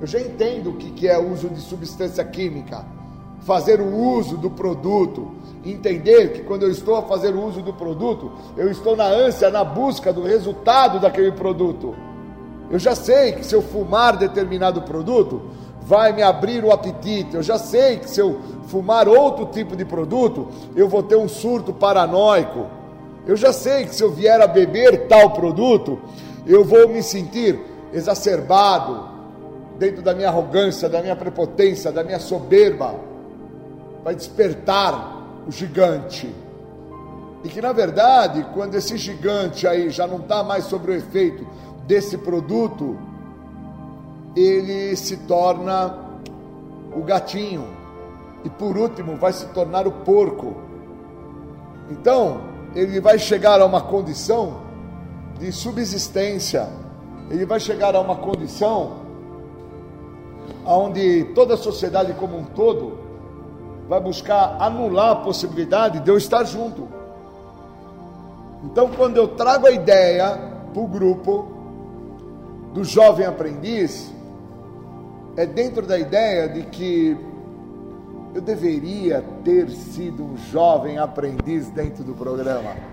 Eu 0.00 0.06
já 0.06 0.18
entendo 0.18 0.70
o 0.70 0.76
que 0.76 1.06
é 1.06 1.18
uso 1.18 1.48
de 1.48 1.60
substância 1.60 2.24
química. 2.24 2.84
Fazer 3.40 3.80
o 3.80 3.94
uso 3.94 4.36
do 4.36 4.50
produto, 4.50 5.30
entender 5.64 6.32
que 6.32 6.42
quando 6.42 6.62
eu 6.62 6.70
estou 6.70 6.96
a 6.96 7.02
fazer 7.02 7.34
o 7.34 7.44
uso 7.44 7.60
do 7.60 7.72
produto, 7.72 8.32
eu 8.56 8.70
estou 8.70 8.96
na 8.96 9.06
ânsia, 9.06 9.50
na 9.50 9.64
busca 9.64 10.12
do 10.12 10.22
resultado 10.22 10.98
daquele 10.98 11.32
produto. 11.32 11.94
Eu 12.70 12.78
já 12.78 12.94
sei 12.94 13.32
que 13.32 13.44
se 13.44 13.54
eu 13.54 13.60
fumar 13.60 14.16
determinado 14.16 14.82
produto, 14.82 15.42
vai 15.82 16.12
me 16.12 16.22
abrir 16.22 16.64
o 16.64 16.70
apetite. 16.70 17.34
Eu 17.34 17.42
já 17.42 17.58
sei 17.58 17.98
que 17.98 18.08
se 18.08 18.20
eu 18.20 18.38
fumar 18.68 19.08
outro 19.08 19.46
tipo 19.46 19.74
de 19.74 19.84
produto, 19.84 20.48
eu 20.76 20.88
vou 20.88 21.02
ter 21.02 21.16
um 21.16 21.28
surto 21.28 21.72
paranoico. 21.72 22.66
Eu 23.26 23.36
já 23.36 23.52
sei 23.52 23.84
que 23.84 23.94
se 23.94 24.02
eu 24.02 24.10
vier 24.10 24.40
a 24.40 24.46
beber 24.46 25.08
tal 25.08 25.30
produto, 25.30 25.98
eu 26.46 26.64
vou 26.64 26.88
me 26.88 27.02
sentir 27.02 27.58
exacerbado 27.92 29.08
dentro 29.78 30.02
da 30.02 30.14
minha 30.14 30.28
arrogância, 30.28 30.88
da 30.88 31.00
minha 31.00 31.16
prepotência, 31.16 31.90
da 31.90 32.04
minha 32.04 32.18
soberba. 32.18 32.94
Vai 34.04 34.14
despertar 34.14 35.44
o 35.46 35.50
gigante. 35.50 36.32
E 37.42 37.48
que 37.48 37.60
na 37.60 37.72
verdade, 37.72 38.46
quando 38.52 38.74
esse 38.74 38.96
gigante 38.96 39.66
aí 39.66 39.90
já 39.90 40.06
não 40.06 40.18
está 40.18 40.42
mais 40.42 40.64
sobre 40.64 40.92
o 40.92 40.94
efeito 40.94 41.46
desse 41.86 42.18
produto, 42.18 42.98
ele 44.36 44.94
se 44.96 45.16
torna 45.18 45.94
o 46.94 47.02
gatinho. 47.02 47.66
E 48.44 48.50
por 48.50 48.76
último, 48.76 49.16
vai 49.16 49.32
se 49.32 49.46
tornar 49.46 49.86
o 49.86 49.92
porco. 49.92 50.56
Então, 51.90 52.42
ele 52.74 53.00
vai 53.00 53.18
chegar 53.18 53.60
a 53.60 53.66
uma 53.66 53.80
condição 53.80 54.69
de 55.40 55.50
subsistência. 55.50 56.68
Ele 57.30 57.46
vai 57.46 57.58
chegar 57.58 57.96
a 57.96 58.00
uma 58.00 58.16
condição 58.16 59.00
onde 60.66 61.24
toda 61.34 61.54
a 61.54 61.56
sociedade 61.56 62.12
como 62.14 62.36
um 62.36 62.44
todo 62.44 62.98
vai 63.88 63.98
buscar 64.00 64.56
anular 64.60 65.12
a 65.12 65.16
possibilidade 65.16 66.00
de 66.00 66.10
eu 66.10 66.16
estar 66.16 66.44
junto. 66.44 66.86
Então, 68.64 68.90
quando 68.90 69.16
eu 69.16 69.28
trago 69.28 69.66
a 69.66 69.70
ideia 69.70 70.38
para 70.72 70.82
o 70.82 70.86
grupo 70.86 71.48
do 72.74 72.84
jovem 72.84 73.24
aprendiz, 73.24 74.12
é 75.36 75.46
dentro 75.46 75.86
da 75.86 75.98
ideia 75.98 76.48
de 76.48 76.64
que 76.64 77.16
eu 78.34 78.42
deveria 78.42 79.24
ter 79.42 79.70
sido 79.70 80.22
um 80.22 80.36
jovem 80.36 80.98
aprendiz 80.98 81.68
dentro 81.70 82.04
do 82.04 82.12
programa 82.12 82.89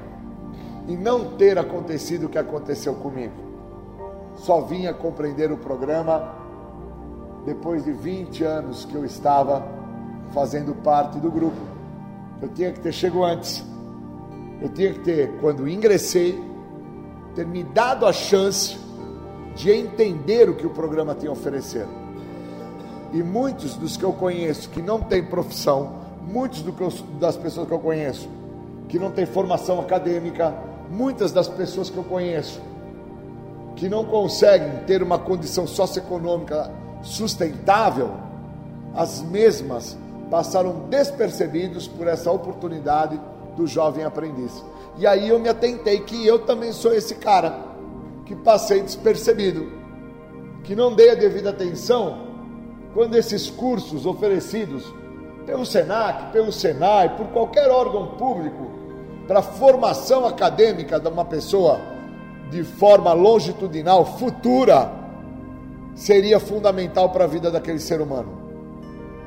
e 0.88 0.96
não 0.96 1.36
ter 1.38 1.58
acontecido 1.58 2.26
o 2.26 2.30
que 2.30 2.38
aconteceu 2.38 2.94
comigo. 2.96 3.34
Só 4.38 4.62
vinha 4.62 4.94
compreender 4.94 5.52
o 5.52 5.58
programa 5.58 6.34
depois 7.46 7.84
de 7.84 7.92
20 7.92 8.44
anos 8.44 8.86
que 8.86 8.96
eu 8.96 9.06
estava 9.06 9.68
fazendo 10.32 10.74
parte 10.76 11.20
do 11.20 11.32
grupo. 11.32 11.58
Eu 12.42 12.50
tinha 12.50 12.72
que 12.72 12.80
ter 12.80 12.92
chegado 12.92 13.24
antes. 13.24 13.64
Eu 14.62 14.70
tinha 14.70 14.94
que 14.94 15.00
ter, 15.00 15.32
quando 15.40 15.68
ingressei, 15.68 16.42
ter 17.36 17.46
me 17.46 17.64
dado 17.64 18.06
a 18.06 18.14
chance 18.14 18.78
de 19.56 19.72
entender 19.72 20.50
o 20.50 20.56
que 20.56 20.66
o 20.66 20.70
programa 20.70 21.16
tem 21.16 21.30
a 21.30 21.32
oferecer. 21.32 21.86
E 23.14 23.24
muitos 23.24 23.76
dos 23.76 23.98
que 23.98 24.04
eu 24.04 24.14
conheço 24.14 24.70
que 24.70 24.82
não 24.82 25.00
têm 25.00 25.24
profissão, 25.24 25.94
muitos 26.22 26.64
eu, 26.66 26.94
das 27.20 27.38
pessoas 27.38 27.68
que 27.68 27.74
eu 27.74 27.80
conheço 27.80 28.30
que 28.88 28.98
não 28.98 29.12
têm 29.12 29.26
formação 29.26 29.80
acadêmica, 29.80 30.54
muitas 30.90 31.32
das 31.32 31.48
pessoas 31.48 31.90
que 31.90 31.98
eu 31.98 32.04
conheço 32.04 32.62
que 33.78 33.88
não 33.88 34.04
conseguem 34.04 34.84
ter 34.88 35.04
uma 35.04 35.20
condição 35.20 35.68
socioeconômica 35.68 36.72
sustentável, 37.04 38.12
as 38.96 39.22
mesmas 39.22 39.96
passaram 40.32 40.88
despercebidos 40.90 41.88
por 41.88 42.08
essa 42.08 42.32
oportunidade 42.32 43.20
do 43.56 43.68
jovem 43.68 44.04
aprendiz. 44.04 44.64
E 44.98 45.06
aí 45.06 45.30
eu 45.30 45.38
me 45.38 45.48
atentei 45.48 46.00
que 46.00 46.26
eu 46.26 46.40
também 46.40 46.74
sou 46.74 46.94
esse 46.94 47.16
cara 47.16 47.56
que 48.26 48.36
passei 48.36 48.82
despercebido, 48.82 49.72
que 50.64 50.76
não 50.76 50.94
dei 50.94 51.12
a 51.12 51.16
devida 51.16 51.52
atenção 51.52 52.26
quando 52.94 53.16
esses 53.16 53.48
cursos 53.48 54.08
oferecidos 54.08 54.92
pelo 55.46 55.66
SENAC, 55.66 56.32
pelo 56.32 56.52
SENAI, 56.52 57.16
por 57.16 57.28
qualquer 57.28 57.70
órgão 57.70 58.16
público 58.18 58.77
para 59.28 59.42
formação 59.42 60.26
acadêmica 60.26 61.00
de 61.00 61.08
uma 61.08 61.26
pessoa 61.26 61.80
de 62.50 62.64
forma 62.64 63.12
longitudinal, 63.12 64.18
futura, 64.18 64.90
seria 65.94 66.40
fundamental 66.40 67.10
para 67.10 67.26
a 67.26 67.28
vida 67.28 67.52
daquele 67.52 67.80
ser 67.80 68.00
humano. 68.00 68.30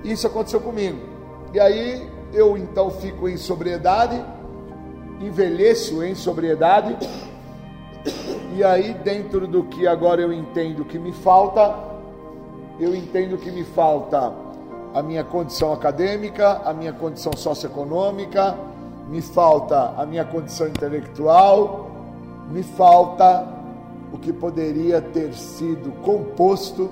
Isso 0.02 0.26
aconteceu 0.26 0.60
comigo. 0.60 0.98
E 1.52 1.60
aí 1.60 2.08
eu 2.32 2.56
então 2.56 2.90
fico 2.90 3.28
em 3.28 3.36
sobriedade, 3.36 4.24
envelheço 5.20 6.02
em 6.02 6.14
sobriedade, 6.14 6.96
e 8.56 8.64
aí 8.64 8.94
dentro 8.94 9.46
do 9.46 9.64
que 9.64 9.86
agora 9.86 10.22
eu 10.22 10.32
entendo 10.32 10.84
que 10.84 10.98
me 10.98 11.12
falta, 11.12 11.76
eu 12.78 12.94
entendo 12.94 13.36
que 13.36 13.50
me 13.50 13.64
falta 13.64 14.32
a 14.94 15.02
minha 15.02 15.22
condição 15.22 15.72
acadêmica, 15.72 16.62
a 16.64 16.72
minha 16.72 16.92
condição 16.92 17.32
socioeconômica, 17.36 18.56
me 19.10 19.20
falta 19.20 19.92
a 19.96 20.06
minha 20.06 20.24
condição 20.24 20.68
intelectual, 20.68 21.90
me 22.48 22.62
falta 22.62 23.44
o 24.12 24.18
que 24.18 24.32
poderia 24.32 25.02
ter 25.02 25.34
sido 25.34 25.90
composto. 26.02 26.88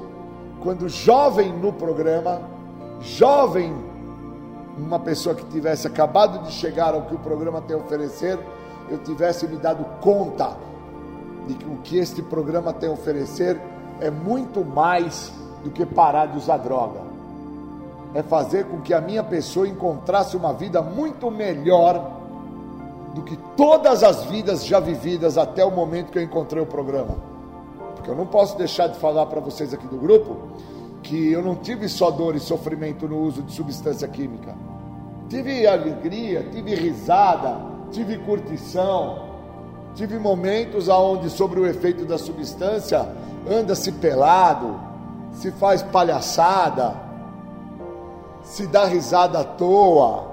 Quando 0.60 0.88
jovem 0.88 1.52
no 1.52 1.72
programa, 1.72 2.42
jovem, 3.00 3.72
uma 4.76 4.98
pessoa 4.98 5.32
que 5.32 5.44
tivesse 5.44 5.86
acabado 5.86 6.44
de 6.44 6.50
chegar 6.50 6.92
ao 6.92 7.02
que 7.02 7.14
o 7.14 7.18
programa 7.20 7.60
tem 7.60 7.76
a 7.76 7.78
oferecer, 7.78 8.36
eu 8.90 8.98
tivesse 8.98 9.46
me 9.46 9.56
dado 9.56 9.84
conta 10.00 10.56
de 11.46 11.54
que 11.54 11.66
o 11.66 11.76
que 11.84 11.98
este 11.98 12.20
programa 12.20 12.72
tem 12.72 12.88
a 12.88 12.92
oferecer 12.92 13.60
é 14.00 14.10
muito 14.10 14.64
mais 14.64 15.32
do 15.62 15.70
que 15.70 15.86
parar 15.86 16.26
de 16.26 16.38
usar 16.38 16.56
droga 16.56 17.07
é 18.14 18.22
fazer 18.22 18.64
com 18.66 18.80
que 18.80 18.94
a 18.94 19.00
minha 19.00 19.22
pessoa 19.22 19.68
encontrasse 19.68 20.36
uma 20.36 20.52
vida 20.52 20.80
muito 20.80 21.30
melhor 21.30 22.18
do 23.14 23.22
que 23.22 23.36
todas 23.56 24.02
as 24.02 24.24
vidas 24.24 24.64
já 24.64 24.80
vividas 24.80 25.36
até 25.36 25.64
o 25.64 25.70
momento 25.70 26.10
que 26.10 26.18
eu 26.18 26.22
encontrei 26.22 26.62
o 26.62 26.66
programa. 26.66 27.16
Porque 27.94 28.10
eu 28.10 28.16
não 28.16 28.26
posso 28.26 28.56
deixar 28.56 28.86
de 28.88 28.98
falar 28.98 29.26
para 29.26 29.40
vocês 29.40 29.74
aqui 29.74 29.86
do 29.86 29.96
grupo 29.96 30.36
que 31.02 31.32
eu 31.32 31.42
não 31.42 31.54
tive 31.54 31.88
só 31.88 32.10
dor 32.10 32.34
e 32.34 32.40
sofrimento 32.40 33.08
no 33.08 33.18
uso 33.20 33.42
de 33.42 33.52
substância 33.52 34.06
química. 34.08 34.54
Tive 35.28 35.66
alegria, 35.66 36.46
tive 36.50 36.74
risada, 36.74 37.60
tive 37.90 38.18
curtição, 38.18 39.26
tive 39.94 40.18
momentos 40.18 40.88
aonde 40.88 41.30
sobre 41.30 41.60
o 41.60 41.66
efeito 41.66 42.04
da 42.04 42.18
substância 42.18 43.06
anda-se 43.48 43.92
pelado, 43.92 44.78
se 45.32 45.50
faz 45.52 45.82
palhaçada, 45.82 47.07
se 48.48 48.66
dá 48.66 48.86
risada 48.86 49.40
à 49.40 49.44
toa, 49.44 50.24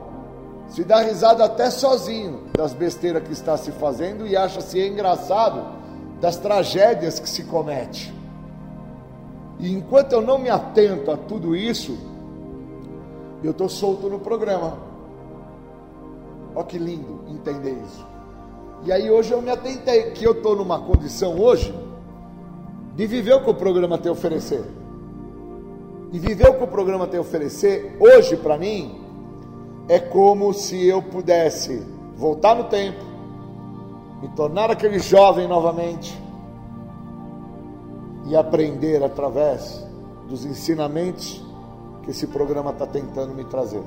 se 0.70 0.86
dá 0.86 1.02
risada 1.02 1.44
até 1.44 1.70
sozinho 1.70 2.44
das 2.58 2.72
besteiras 2.72 3.22
que 3.22 3.34
está 3.34 3.58
se 3.58 3.74
fazendo 3.74 4.26
e 4.26 4.38
acha-se 4.38 4.80
engraçado 4.80 5.62
das 6.22 6.38
tragédias 6.38 7.20
que 7.20 7.30
se 7.30 7.44
comete. 7.44 8.14
E 9.60 9.70
enquanto 9.70 10.14
eu 10.14 10.22
não 10.22 10.38
me 10.38 10.50
atento 10.50 11.12
a 11.12 11.18
tudo 11.18 11.54
isso, 11.58 11.98
eu 13.44 13.52
estou 13.52 13.68
solto 13.68 14.08
no 14.08 14.18
programa. 14.18 14.78
Olha 16.56 16.66
que 16.66 16.78
lindo 16.78 17.26
entender 17.28 17.78
isso. 17.86 18.08
E 18.86 18.94
aí 18.94 19.12
hoje 19.12 19.34
eu 19.34 19.42
me 19.42 19.52
atentei 19.52 20.12
que 20.12 20.24
eu 20.24 20.32
estou 20.32 20.56
numa 20.56 20.80
condição 20.80 21.38
hoje 21.38 21.78
de 22.96 23.06
viver 23.06 23.34
o 23.34 23.44
que 23.44 23.50
o 23.50 23.56
programa 23.56 23.98
tem 23.98 24.10
a 24.10 24.14
oferecer 24.14 24.64
e 26.12 26.20
viver 26.20 26.50
o 26.50 26.54
que 26.54 26.64
o 26.64 26.68
programa 26.68 27.08
tem 27.08 27.18
a 27.18 27.22
oferecer, 27.22 27.98
hoje 28.00 28.36
para 28.38 28.58
mim, 28.58 29.02
é 29.88 30.00
como 30.00 30.54
se 30.54 30.86
eu 30.86 31.02
pudesse 31.02 31.86
voltar 32.16 32.56
no 32.56 32.66
tempo, 32.66 33.04
me 34.22 34.30
tornar 34.30 34.72
aquele 34.72 35.00
jovem 35.00 35.48
novamente 35.48 36.18
e 38.26 38.36
aprender 38.36 39.04
através 39.04 39.86
dos 40.28 40.46
ensinamentos 40.46 41.44
que 42.04 42.12
esse 42.12 42.28
programa 42.28 42.72
está 42.72 42.88
tentando 42.88 43.34
me 43.34 43.44
trazer. 43.46 43.84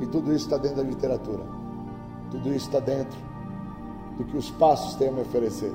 E 0.00 0.06
tudo 0.06 0.32
isso 0.32 0.44
está 0.44 0.58
dentro 0.58 0.76
da 0.76 0.82
literatura, 0.82 1.42
tudo 2.30 2.52
isso 2.54 2.66
está 2.66 2.80
dentro 2.80 3.18
do 4.18 4.24
que 4.24 4.36
os 4.36 4.50
passos 4.50 4.94
têm 4.94 5.08
a 5.08 5.12
me 5.12 5.22
oferecer. 5.22 5.72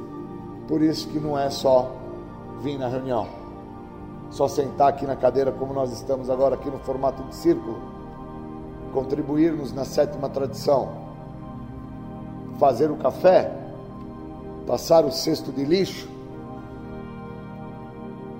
Por 0.68 0.82
isso 0.82 1.08
que 1.10 1.20
não 1.20 1.38
é 1.38 1.50
só 1.50 1.92
vir 2.62 2.78
na 2.78 2.88
reunião 2.88 3.41
só 4.32 4.48
sentar 4.48 4.90
aqui 4.90 5.06
na 5.06 5.16
cadeira 5.16 5.52
como 5.52 5.74
nós 5.74 5.92
estamos 5.92 6.30
agora, 6.30 6.56
aqui 6.56 6.70
no 6.70 6.80
formato 6.80 7.22
de 7.24 7.36
círculo, 7.36 7.78
contribuirmos 8.94 9.74
na 9.74 9.86
sétima 9.86 10.30
tradição, 10.30 10.90
fazer 12.58 12.90
o 12.90 12.96
café, 12.96 13.52
passar 14.66 15.06
o 15.06 15.12
cesto 15.12 15.52
de 15.52 15.66
lixo 15.66 16.10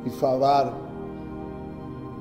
e 0.06 0.10
falar: 0.10 0.74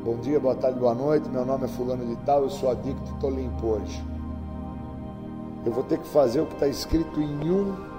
Bom 0.05 0.16
dia, 0.16 0.40
boa 0.40 0.55
tarde, 0.55 0.78
boa 0.78 0.94
noite. 0.94 1.28
Meu 1.28 1.44
nome 1.44 1.64
é 1.64 1.68
Fulano 1.68 2.05
de 2.05 2.16
Tal, 2.24 2.42
eu 2.42 2.51
sou 2.51 2.70
adicto, 2.70 3.12
estou 3.12 3.30
limpo 3.30 3.66
hoje. 3.66 4.05
Eu 5.64 5.72
vou 5.72 5.84
ter 5.84 5.98
que 5.98 6.09
fazer 6.09 6.40
o 6.40 6.47
que 6.47 6.55
está 6.55 6.66
escrito 6.66 7.20
em 7.20 7.51
um 7.51 7.89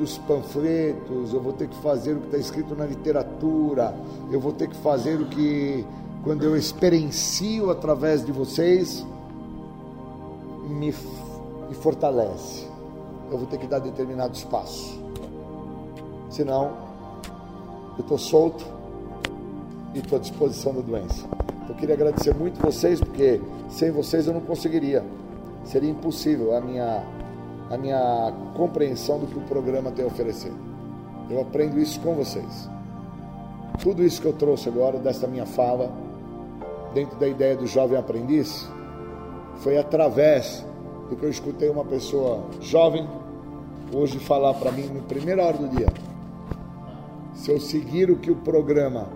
dos 0.00 0.16
panfletos, 0.16 1.34
eu 1.34 1.40
vou 1.42 1.52
ter 1.52 1.68
que 1.68 1.76
fazer 1.82 2.14
o 2.14 2.20
que 2.20 2.26
está 2.26 2.38
escrito 2.38 2.74
na 2.74 2.86
literatura, 2.86 3.94
eu 4.32 4.40
vou 4.40 4.50
ter 4.50 4.66
que 4.66 4.76
fazer 4.76 5.20
o 5.20 5.26
que, 5.26 5.84
quando 6.24 6.42
eu 6.42 6.56
experiencio 6.56 7.70
através 7.70 8.24
de 8.24 8.32
vocês, 8.32 9.06
me, 10.66 10.94
me 11.68 11.74
fortalece. 11.74 12.66
Eu 13.30 13.36
vou 13.36 13.46
ter 13.46 13.58
que 13.58 13.66
dar 13.66 13.78
determinados 13.78 14.42
passos. 14.44 14.98
Senão, 16.30 16.72
eu 17.98 18.00
estou 18.00 18.16
solto 18.16 18.64
e 19.94 19.98
estou 19.98 20.16
à 20.16 20.20
disposição 20.20 20.72
da 20.72 20.80
doença. 20.80 21.26
Eu 21.68 21.74
queria 21.74 21.94
agradecer 21.94 22.34
muito 22.34 22.58
vocês, 22.58 23.00
porque 23.00 23.38
sem 23.68 23.90
vocês 23.90 24.26
eu 24.26 24.32
não 24.32 24.40
conseguiria. 24.40 25.04
Seria 25.64 25.90
impossível 25.90 26.56
a 26.56 26.60
minha 26.62 27.04
a 27.70 27.78
minha 27.78 28.32
compreensão 28.54 29.20
do 29.20 29.26
que 29.26 29.38
o 29.38 29.42
programa 29.42 29.92
tem 29.92 30.04
a 30.04 30.08
oferecer. 30.08 30.52
Eu 31.30 31.40
aprendo 31.40 31.78
isso 31.78 32.00
com 32.00 32.14
vocês. 32.14 32.68
Tudo 33.80 34.04
isso 34.04 34.20
que 34.20 34.26
eu 34.26 34.32
trouxe 34.32 34.68
agora, 34.68 34.98
desta 34.98 35.28
minha 35.28 35.46
fala, 35.46 35.90
dentro 36.92 37.16
da 37.18 37.28
ideia 37.28 37.56
do 37.56 37.66
jovem 37.66 37.96
aprendiz, 37.96 38.68
foi 39.58 39.78
através 39.78 40.66
do 41.08 41.16
que 41.16 41.24
eu 41.24 41.30
escutei 41.30 41.70
uma 41.70 41.84
pessoa 41.84 42.42
jovem 42.60 43.08
hoje 43.94 44.18
falar 44.18 44.54
para 44.54 44.72
mim 44.72 44.86
na 44.86 45.02
primeira 45.02 45.44
hora 45.44 45.56
do 45.56 45.68
dia. 45.68 45.88
Se 47.34 47.52
eu 47.52 47.60
seguir 47.60 48.10
o 48.10 48.16
que 48.16 48.30
o 48.30 48.36
programa 48.36 49.08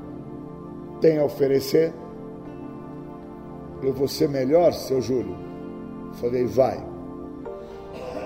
tem 1.00 1.18
a 1.18 1.24
oferecer, 1.24 1.92
eu 3.82 3.92
vou 3.92 4.08
ser 4.08 4.28
melhor, 4.28 4.72
seu 4.72 5.00
Júlio? 5.00 5.36
Falei, 6.14 6.46
vai. 6.46 6.93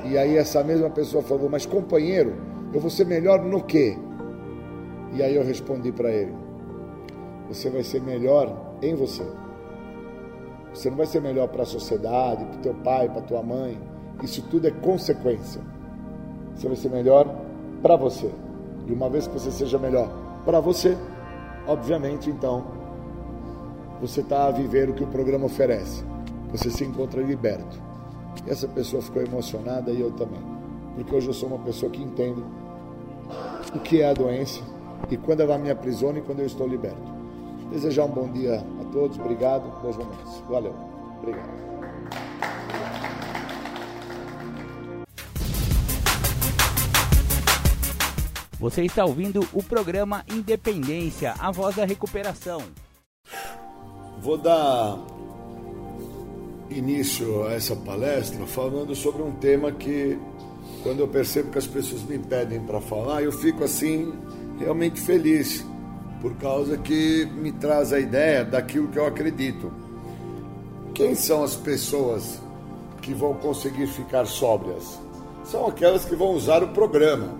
E 0.04 0.16
aí 0.16 0.36
essa 0.36 0.62
mesma 0.62 0.90
pessoa 0.90 1.22
falou: 1.22 1.48
Mas 1.48 1.66
companheiro, 1.66 2.34
eu 2.72 2.80
vou 2.80 2.90
ser 2.90 3.06
melhor 3.06 3.42
no 3.42 3.62
quê? 3.62 3.96
E 5.12 5.22
aí 5.22 5.34
eu 5.34 5.44
respondi 5.44 5.92
para 5.92 6.10
ele: 6.10 6.34
Você 7.48 7.70
vai 7.70 7.82
ser 7.82 8.00
melhor 8.02 8.76
em 8.82 8.94
você. 8.94 9.24
Você 10.72 10.90
não 10.90 10.96
vai 10.96 11.06
ser 11.06 11.20
melhor 11.20 11.48
para 11.48 11.62
a 11.62 11.66
sociedade, 11.66 12.44
para 12.44 12.60
teu 12.60 12.74
pai, 12.74 13.08
para 13.08 13.22
tua 13.22 13.42
mãe. 13.42 13.78
Isso 14.22 14.42
tudo 14.42 14.66
é 14.66 14.70
consequência. 14.70 15.60
Você 16.54 16.66
vai 16.66 16.76
ser 16.76 16.90
melhor 16.90 17.26
para 17.82 17.96
você. 17.96 18.30
E 18.86 18.92
uma 18.92 19.08
vez 19.08 19.26
que 19.26 19.32
você 19.32 19.50
seja 19.50 19.78
melhor 19.78 20.08
para 20.44 20.60
você, 20.60 20.96
obviamente, 21.66 22.30
então, 22.30 22.64
você 24.00 24.20
está 24.20 24.46
a 24.46 24.50
viver 24.50 24.88
o 24.88 24.94
que 24.94 25.04
o 25.04 25.06
programa 25.06 25.46
oferece. 25.46 26.04
Você 26.50 26.70
se 26.70 26.84
encontra 26.84 27.20
liberto. 27.22 27.87
Essa 28.46 28.68
pessoa 28.68 29.02
ficou 29.02 29.22
emocionada 29.22 29.90
e 29.90 30.00
eu 30.00 30.10
também. 30.12 30.40
Porque 30.94 31.14
hoje 31.14 31.28
eu 31.28 31.34
sou 31.34 31.48
uma 31.48 31.58
pessoa 31.58 31.90
que 31.90 32.02
entende 32.02 32.42
o 33.74 33.80
que 33.80 34.02
é 34.02 34.10
a 34.10 34.14
doença 34.14 34.60
e 35.10 35.16
quando 35.16 35.40
ela 35.40 35.58
me 35.58 35.70
aprisiona 35.70 36.18
e 36.18 36.22
quando 36.22 36.40
eu 36.40 36.46
estou 36.46 36.66
liberto. 36.66 37.18
Desejar 37.70 38.04
um 38.04 38.10
bom 38.10 38.28
dia 38.32 38.64
a 38.80 38.84
todos, 38.92 39.18
obrigado, 39.18 39.62
bons 39.82 39.96
momentos. 39.96 40.42
Valeu, 40.48 40.74
obrigado. 41.18 41.68
Você 48.58 48.82
está 48.82 49.04
ouvindo 49.04 49.46
o 49.52 49.62
programa 49.62 50.24
Independência, 50.28 51.32
a 51.38 51.52
voz 51.52 51.76
da 51.76 51.84
recuperação. 51.84 52.60
Vou 54.20 54.36
dar 54.36 54.98
início 56.70 57.46
a 57.46 57.52
essa 57.52 57.74
palestra 57.74 58.46
falando 58.46 58.94
sobre 58.94 59.22
um 59.22 59.32
tema 59.32 59.72
que, 59.72 60.18
quando 60.82 61.00
eu 61.00 61.08
percebo 61.08 61.50
que 61.50 61.58
as 61.58 61.66
pessoas 61.66 62.02
me 62.02 62.18
pedem 62.18 62.60
para 62.60 62.80
falar, 62.80 63.22
eu 63.22 63.32
fico 63.32 63.64
assim 63.64 64.12
realmente 64.58 65.00
feliz, 65.00 65.64
por 66.20 66.34
causa 66.36 66.76
que 66.76 67.26
me 67.26 67.52
traz 67.52 67.92
a 67.92 68.00
ideia 68.00 68.44
daquilo 68.44 68.88
que 68.88 68.98
eu 68.98 69.06
acredito. 69.06 69.72
Quem 70.94 71.14
são 71.14 71.44
as 71.44 71.54
pessoas 71.54 72.40
que 73.00 73.14
vão 73.14 73.34
conseguir 73.34 73.86
ficar 73.86 74.26
sóbrias? 74.26 74.98
São 75.44 75.66
aquelas 75.66 76.04
que 76.04 76.16
vão 76.16 76.32
usar 76.32 76.62
o 76.62 76.68
programa. 76.68 77.34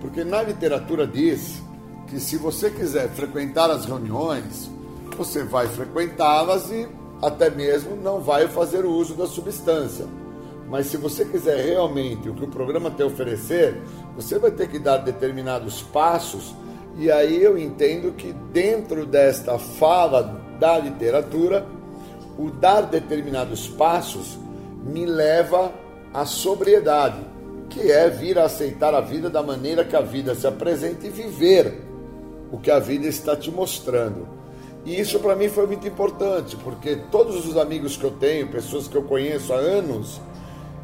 Porque 0.00 0.24
na 0.24 0.42
literatura 0.42 1.06
diz 1.06 1.62
que 2.08 2.18
se 2.18 2.36
você 2.36 2.70
quiser 2.70 3.08
frequentar 3.10 3.70
as 3.70 3.84
reuniões, 3.84 4.70
você 5.16 5.44
vai 5.44 5.68
frequentá-las 5.68 6.70
e 6.70 6.88
até 7.22 7.48
mesmo 7.48 7.94
não 7.94 8.20
vai 8.20 8.48
fazer 8.48 8.84
o 8.84 8.90
uso 8.90 9.14
da 9.14 9.28
substância. 9.28 10.06
Mas 10.68 10.86
se 10.86 10.96
você 10.96 11.24
quiser 11.24 11.64
realmente 11.64 12.28
o 12.28 12.34
que 12.34 12.44
o 12.44 12.48
programa 12.48 12.90
tem 12.90 13.04
a 13.04 13.08
oferecer, 13.08 13.80
você 14.16 14.38
vai 14.38 14.50
ter 14.50 14.68
que 14.68 14.78
dar 14.78 14.98
determinados 14.98 15.82
passos, 15.82 16.54
e 16.96 17.10
aí 17.10 17.42
eu 17.42 17.56
entendo 17.56 18.12
que 18.12 18.32
dentro 18.52 19.06
desta 19.06 19.58
fala 19.58 20.40
da 20.58 20.78
literatura, 20.78 21.66
o 22.38 22.50
dar 22.50 22.82
determinados 22.82 23.68
passos 23.68 24.38
me 24.82 25.06
leva 25.06 25.72
à 26.12 26.24
sobriedade, 26.24 27.20
que 27.70 27.92
é 27.92 28.08
vir 28.08 28.38
a 28.38 28.44
aceitar 28.44 28.94
a 28.94 29.00
vida 29.00 29.30
da 29.30 29.42
maneira 29.42 29.84
que 29.84 29.94
a 29.94 30.00
vida 30.00 30.34
se 30.34 30.46
apresenta 30.46 31.06
e 31.06 31.10
viver 31.10 31.82
o 32.50 32.58
que 32.58 32.70
a 32.70 32.78
vida 32.78 33.06
está 33.06 33.36
te 33.36 33.50
mostrando. 33.50 34.41
E 34.84 34.98
isso 34.98 35.20
para 35.20 35.36
mim 35.36 35.48
foi 35.48 35.66
muito 35.66 35.86
importante, 35.86 36.56
porque 36.56 36.96
todos 37.10 37.46
os 37.46 37.56
amigos 37.56 37.96
que 37.96 38.02
eu 38.02 38.10
tenho, 38.10 38.48
pessoas 38.48 38.88
que 38.88 38.96
eu 38.96 39.02
conheço 39.02 39.52
há 39.52 39.56
anos, 39.56 40.20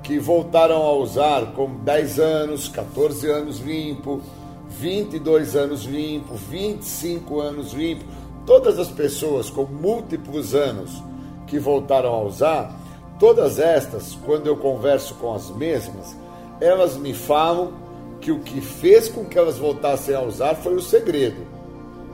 que 0.04 0.20
voltaram 0.20 0.82
a 0.82 0.92
usar 0.92 1.52
com 1.52 1.68
10 1.82 2.20
anos, 2.20 2.68
14 2.68 3.28
anos 3.28 3.58
limpo, 3.58 4.20
22 4.68 5.56
anos 5.56 5.84
limpo, 5.84 6.34
25 6.34 7.40
anos 7.40 7.72
limpo, 7.72 8.04
todas 8.46 8.78
as 8.78 8.88
pessoas 8.88 9.50
com 9.50 9.64
múltiplos 9.64 10.54
anos 10.54 11.02
que 11.48 11.58
voltaram 11.58 12.14
a 12.14 12.22
usar, 12.22 12.80
todas 13.18 13.58
estas, 13.58 14.16
quando 14.24 14.46
eu 14.46 14.56
converso 14.56 15.14
com 15.16 15.34
as 15.34 15.50
mesmas, 15.50 16.16
elas 16.60 16.96
me 16.96 17.12
falam 17.12 17.72
que 18.20 18.30
o 18.30 18.38
que 18.38 18.60
fez 18.60 19.08
com 19.08 19.24
que 19.24 19.36
elas 19.36 19.58
voltassem 19.58 20.14
a 20.14 20.22
usar 20.22 20.54
foi 20.54 20.76
o 20.76 20.82
segredo 20.82 21.47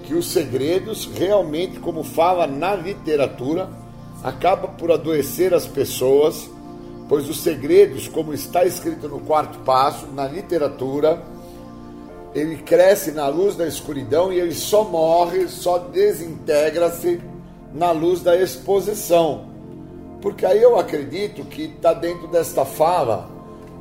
que 0.06 0.14
os 0.14 0.30
segredos, 0.30 1.08
realmente, 1.14 1.78
como 1.80 2.04
fala 2.04 2.46
na 2.46 2.74
literatura, 2.74 3.68
acaba 4.22 4.68
por 4.68 4.90
adoecer 4.92 5.52
as 5.52 5.66
pessoas, 5.66 6.48
pois 7.08 7.28
os 7.28 7.40
segredos, 7.40 8.08
como 8.08 8.32
está 8.32 8.64
escrito 8.64 9.08
no 9.08 9.20
quarto 9.20 9.58
passo, 9.60 10.06
na 10.08 10.26
literatura, 10.26 11.22
ele 12.34 12.56
cresce 12.56 13.12
na 13.12 13.28
luz 13.28 13.54
da 13.54 13.66
escuridão 13.66 14.32
e 14.32 14.40
ele 14.40 14.54
só 14.54 14.84
morre, 14.84 15.48
só 15.48 15.78
desintegra-se 15.78 17.20
na 17.72 17.90
luz 17.90 18.22
da 18.22 18.36
exposição. 18.36 19.46
Porque 20.20 20.46
aí 20.46 20.62
eu 20.62 20.78
acredito 20.78 21.44
que 21.44 21.64
está 21.64 21.92
dentro 21.92 22.26
desta 22.28 22.64
fala, 22.64 23.30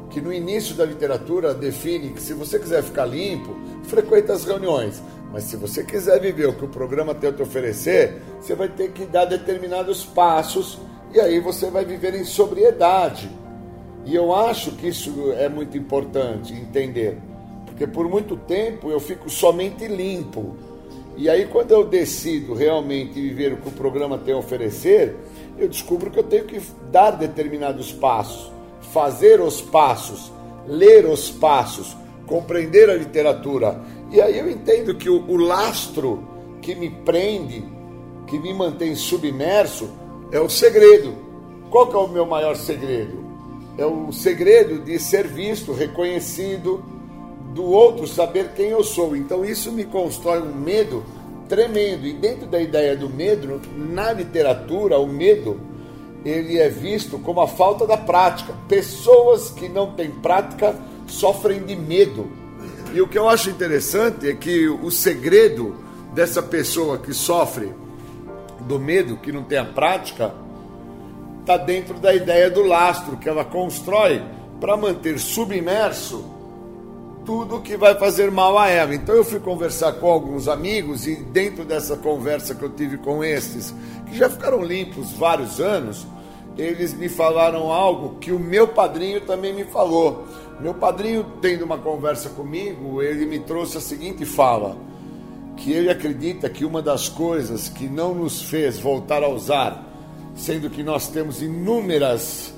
que 0.10 0.22
no 0.22 0.32
início 0.32 0.76
da 0.76 0.86
literatura 0.86 1.54
define 1.54 2.10
que 2.10 2.22
se 2.22 2.34
você 2.34 2.60
quiser 2.60 2.84
ficar 2.84 3.06
limpo, 3.06 3.56
frequente 3.86 4.32
as 4.32 4.44
reuniões. 4.44 5.02
Mas 5.34 5.46
se 5.46 5.58
você 5.58 5.84
quiser 5.84 6.22
viver 6.22 6.48
o 6.48 6.54
que 6.54 6.64
o 6.64 6.68
programa 6.68 7.16
tem 7.16 7.32
a 7.32 7.34
te 7.34 7.42
oferecer, 7.42 8.22
você 8.40 8.54
vai 8.54 8.70
ter 8.70 8.92
que 8.92 9.04
dar 9.04 9.26
determinados 9.26 10.06
passos 10.06 10.78
e 11.12 11.20
aí 11.20 11.40
você 11.40 11.72
vai 11.72 11.84
viver 11.84 12.14
em 12.14 12.24
sobriedade. 12.24 13.28
E 14.06 14.14
eu 14.14 14.34
acho 14.34 14.74
que 14.74 14.90
isso 14.90 15.34
é 15.34 15.50
muito 15.50 15.76
importante 15.76 16.54
entender, 16.54 17.18
porque 17.66 17.88
por 17.88 18.08
muito 18.08 18.38
tempo 18.38 18.92
eu 18.92 19.00
fico 19.00 19.28
somente 19.28 19.88
limpo. 19.88 20.56
E 21.18 21.28
aí 21.28 21.48
quando 21.48 21.72
eu 21.72 21.84
decido 21.84 22.54
realmente 22.54 23.14
viver 23.20 23.54
o 23.54 23.58
que 23.58 23.70
o 23.70 23.72
programa 23.72 24.20
tem 24.20 24.36
a 24.36 24.38
oferecer, 24.38 25.16
eu 25.58 25.68
descubro 25.68 26.12
que 26.12 26.20
eu 26.20 26.24
tenho 26.24 26.46
que 26.46 26.62
dar 26.92 27.10
determinados 27.10 27.92
passos, 27.92 28.52
fazer 28.94 29.42
os 29.42 29.62
passos, 29.62 30.32
ler 30.68 31.08
os 31.08 31.32
passos, 31.32 31.98
compreender 32.28 32.90
a 32.90 32.96
literatura 32.96 33.82
e 34.14 34.22
aí 34.22 34.38
eu 34.38 34.50
entendo 34.50 34.94
que 34.94 35.10
o, 35.10 35.28
o 35.28 35.36
lastro 35.38 36.24
que 36.62 36.76
me 36.76 36.90
prende, 36.90 37.66
que 38.28 38.38
me 38.38 38.54
mantém 38.54 38.96
submerso, 38.96 39.90
é 40.32 40.40
o 40.40 40.48
segredo. 40.48 41.16
Qual 41.72 41.88
que 41.88 41.96
é 41.96 42.00
o 42.00 42.08
meu 42.08 42.24
maior 42.24 42.56
segredo? 42.56 43.24
É 43.76 43.86
o 43.88 44.12
segredo 44.12 44.84
de 44.84 45.00
ser 45.00 45.28
visto, 45.28 45.74
reconhecido, 45.74 46.84
do 47.56 47.64
outro 47.64 48.06
saber 48.08 48.52
quem 48.56 48.68
eu 48.68 48.84
sou. 48.84 49.16
Então 49.16 49.44
isso 49.44 49.72
me 49.72 49.84
constrói 49.84 50.44
um 50.44 50.54
medo 50.54 51.04
tremendo. 51.50 52.06
E 52.06 52.14
dentro 52.14 52.46
da 52.46 52.62
ideia 52.62 52.96
do 52.96 53.10
medo, 53.10 53.60
na 53.76 54.14
literatura, 54.14 55.00
o 55.00 55.08
medo 55.08 55.60
ele 56.24 56.60
é 56.60 56.70
visto 56.70 57.18
como 57.18 57.42
a 57.42 57.48
falta 57.48 57.88
da 57.88 57.98
prática. 57.98 58.54
Pessoas 58.68 59.50
que 59.50 59.68
não 59.68 59.94
têm 59.94 60.12
prática 60.12 60.76
sofrem 61.08 61.64
de 61.64 61.76
medo. 61.76 62.43
E 62.94 63.02
o 63.02 63.08
que 63.08 63.18
eu 63.18 63.28
acho 63.28 63.50
interessante 63.50 64.30
é 64.30 64.34
que 64.36 64.68
o 64.70 64.92
segredo 64.92 65.76
dessa 66.14 66.44
pessoa 66.44 67.00
que 67.00 67.12
sofre 67.12 67.74
do 68.62 68.78
medo, 68.78 69.18
que 69.18 69.32
não 69.32 69.44
tem 69.44 69.58
a 69.58 69.66
prática, 69.66 70.32
está 71.40 71.58
dentro 71.58 71.96
da 71.96 72.14
ideia 72.14 72.52
do 72.52 72.62
lastro 72.62 73.18
que 73.18 73.28
ela 73.28 73.44
constrói 73.44 74.22
para 74.62 74.78
manter 74.78 75.18
submerso 75.18 76.24
tudo 77.26 77.62
que 77.62 77.76
vai 77.76 77.96
fazer 77.96 78.30
mal 78.30 78.60
a 78.60 78.70
ela. 78.70 78.94
Então 78.94 79.16
eu 79.16 79.26
fui 79.26 79.40
conversar 79.40 79.94
com 79.94 80.08
alguns 80.08 80.48
amigos 80.48 81.08
e 81.08 81.16
dentro 81.16 81.66
dessa 81.66 81.98
conversa 81.98 82.54
que 82.54 82.64
eu 82.64 82.70
tive 82.70 82.98
com 82.98 83.24
estes, 83.24 83.74
que 84.06 84.16
já 84.16 84.30
ficaram 84.30 84.62
limpos 84.62 85.14
vários 85.14 85.60
anos, 85.60 86.06
eles 86.58 86.94
me 86.94 87.10
falaram 87.10 87.72
algo 87.72 88.18
que 88.20 88.32
o 88.32 88.40
meu 88.40 88.68
padrinho 88.68 89.22
também 89.22 89.54
me 89.54 89.64
falou. 89.64 90.28
Meu 90.60 90.74
padrinho, 90.74 91.26
tendo 91.42 91.66
uma 91.66 91.78
conversa 91.78 92.30
comigo, 92.30 93.02
ele 93.02 93.26
me 93.26 93.40
trouxe 93.40 93.78
a 93.78 93.82
seguinte 93.82 94.26
fala: 94.26 94.78
que 95.58 95.72
ele 95.72 95.90
acredita 95.90 96.50
que 96.50 96.66
uma 96.66 96.82
das 96.82 97.10
coisas 97.10 97.70
que 97.70 97.88
não 97.88 98.14
nos 98.14 98.42
fez 98.44 98.80
voltar 98.80 99.24
a 99.24 99.28
usar, 99.28 99.84
sendo 100.36 100.70
que 100.70 100.84
nós 100.84 101.08
temos 101.08 101.42
inúmeras 101.42 102.54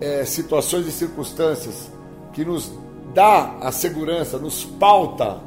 é, 0.00 0.24
situações 0.24 0.86
e 0.86 0.92
circunstâncias 0.92 1.90
que 2.32 2.44
nos 2.44 2.72
dá 3.14 3.58
a 3.60 3.70
segurança, 3.70 4.38
nos 4.38 4.64
pauta 4.64 5.40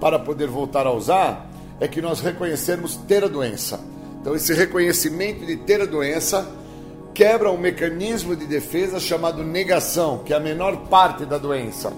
para 0.00 0.18
poder 0.18 0.48
voltar 0.48 0.86
a 0.86 0.92
usar, 0.92 1.48
é 1.80 1.86
que 1.86 2.02
nós 2.02 2.20
reconhecermos 2.20 2.96
ter 2.96 3.24
a 3.24 3.28
doença. 3.28 3.80
Então, 4.20 4.34
esse 4.34 4.52
reconhecimento 4.52 5.46
de 5.46 5.56
ter 5.56 5.80
a 5.80 5.86
doença 5.86 6.48
quebra 7.14 7.50
um 7.50 7.58
mecanismo 7.58 8.34
de 8.34 8.46
defesa 8.46 8.98
chamado 8.98 9.44
negação, 9.44 10.18
que 10.24 10.32
é 10.32 10.36
a 10.36 10.40
menor 10.40 10.88
parte 10.88 11.24
da 11.24 11.38
doença. 11.38 11.92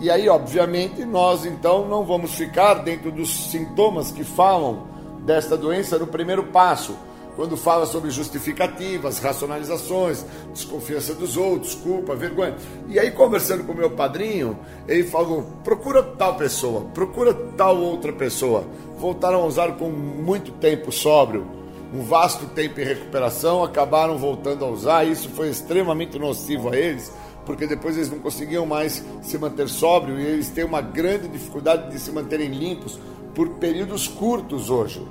E 0.00 0.10
aí, 0.10 0.28
obviamente, 0.28 1.04
nós 1.04 1.44
então 1.44 1.86
não 1.86 2.04
vamos 2.04 2.34
ficar 2.34 2.74
dentro 2.74 3.12
dos 3.12 3.50
sintomas 3.50 4.10
que 4.10 4.24
falam 4.24 4.88
desta 5.26 5.58
doença 5.58 5.98
no 5.98 6.06
primeiro 6.06 6.44
passo, 6.44 6.96
quando 7.36 7.56
fala 7.56 7.84
sobre 7.84 8.10
justificativas, 8.10 9.18
racionalizações, 9.18 10.24
desconfiança 10.52 11.14
dos 11.14 11.36
outros, 11.36 11.74
culpa, 11.74 12.16
vergonha. 12.16 12.56
E 12.88 12.98
aí, 12.98 13.10
conversando 13.10 13.64
com 13.64 13.74
meu 13.74 13.90
padrinho, 13.90 14.58
ele 14.88 15.04
falou: 15.04 15.44
procura 15.62 16.02
tal 16.02 16.36
pessoa, 16.36 16.86
procura 16.94 17.34
tal 17.34 17.76
outra 17.76 18.12
pessoa. 18.12 18.64
Voltaram 18.98 19.42
a 19.42 19.46
usar 19.46 19.72
com 19.72 19.90
muito 19.90 20.50
tempo 20.52 20.90
sóbrio 20.90 21.59
um 21.92 22.02
vasto 22.02 22.46
tempo 22.46 22.80
em 22.80 22.84
recuperação, 22.84 23.64
acabaram 23.64 24.16
voltando 24.16 24.64
a 24.64 24.68
usar. 24.68 25.04
Isso 25.04 25.28
foi 25.30 25.48
extremamente 25.48 26.18
nocivo 26.18 26.70
a 26.70 26.76
eles, 26.76 27.12
porque 27.44 27.66
depois 27.66 27.96
eles 27.96 28.10
não 28.10 28.18
conseguiam 28.18 28.64
mais 28.64 29.04
se 29.22 29.38
manter 29.38 29.68
sóbrio 29.68 30.18
e 30.18 30.24
eles 30.24 30.48
têm 30.48 30.64
uma 30.64 30.80
grande 30.80 31.28
dificuldade 31.28 31.90
de 31.90 31.98
se 31.98 32.12
manterem 32.12 32.48
limpos 32.48 32.98
por 33.34 33.48
períodos 33.50 34.06
curtos 34.06 34.70
hoje. 34.70 35.06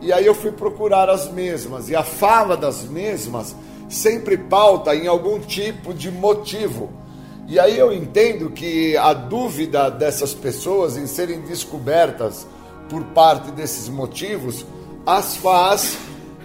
E 0.00 0.12
aí 0.12 0.26
eu 0.26 0.34
fui 0.34 0.52
procurar 0.52 1.08
as 1.08 1.30
mesmas, 1.32 1.88
e 1.88 1.96
a 1.96 2.02
fala 2.02 2.56
das 2.56 2.84
mesmas 2.84 3.56
sempre 3.88 4.36
pauta 4.36 4.94
em 4.94 5.06
algum 5.06 5.38
tipo 5.38 5.94
de 5.94 6.10
motivo. 6.10 6.90
E 7.48 7.58
aí 7.58 7.78
eu 7.78 7.92
entendo 7.92 8.50
que 8.50 8.96
a 8.96 9.12
dúvida 9.12 9.88
dessas 9.88 10.34
pessoas 10.34 10.96
em 10.96 11.06
serem 11.06 11.40
descobertas 11.42 12.46
por 12.88 13.04
parte 13.04 13.52
desses 13.52 13.88
motivos 13.88 14.66
as 15.06 15.36
faz 15.36 15.96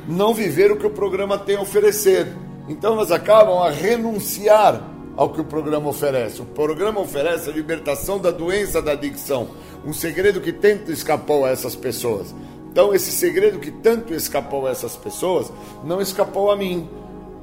não 0.07 0.33
viver 0.33 0.71
o 0.71 0.77
que 0.77 0.87
o 0.87 0.91
programa 0.91 1.37
tem 1.37 1.55
a 1.57 1.61
oferecer. 1.61 2.27
Então 2.67 2.93
elas 2.93 3.11
acabam 3.11 3.61
a 3.63 3.69
renunciar 3.69 4.81
ao 5.17 5.29
que 5.29 5.41
o 5.41 5.45
programa 5.45 5.89
oferece. 5.89 6.41
O 6.41 6.45
programa 6.45 7.01
oferece 7.01 7.49
a 7.49 7.53
libertação 7.53 8.17
da 8.17 8.31
doença 8.31 8.81
da 8.81 8.93
adicção, 8.93 9.49
um 9.85 9.93
segredo 9.93 10.39
que 10.39 10.53
tanto 10.53 10.91
escapou 10.91 11.45
a 11.45 11.49
essas 11.49 11.75
pessoas. 11.75 12.33
Então 12.71 12.93
esse 12.93 13.11
segredo 13.11 13.59
que 13.59 13.71
tanto 13.71 14.13
escapou 14.13 14.67
a 14.67 14.71
essas 14.71 14.95
pessoas 14.95 15.51
não 15.83 15.99
escapou 16.01 16.49
a 16.49 16.55
mim. 16.55 16.87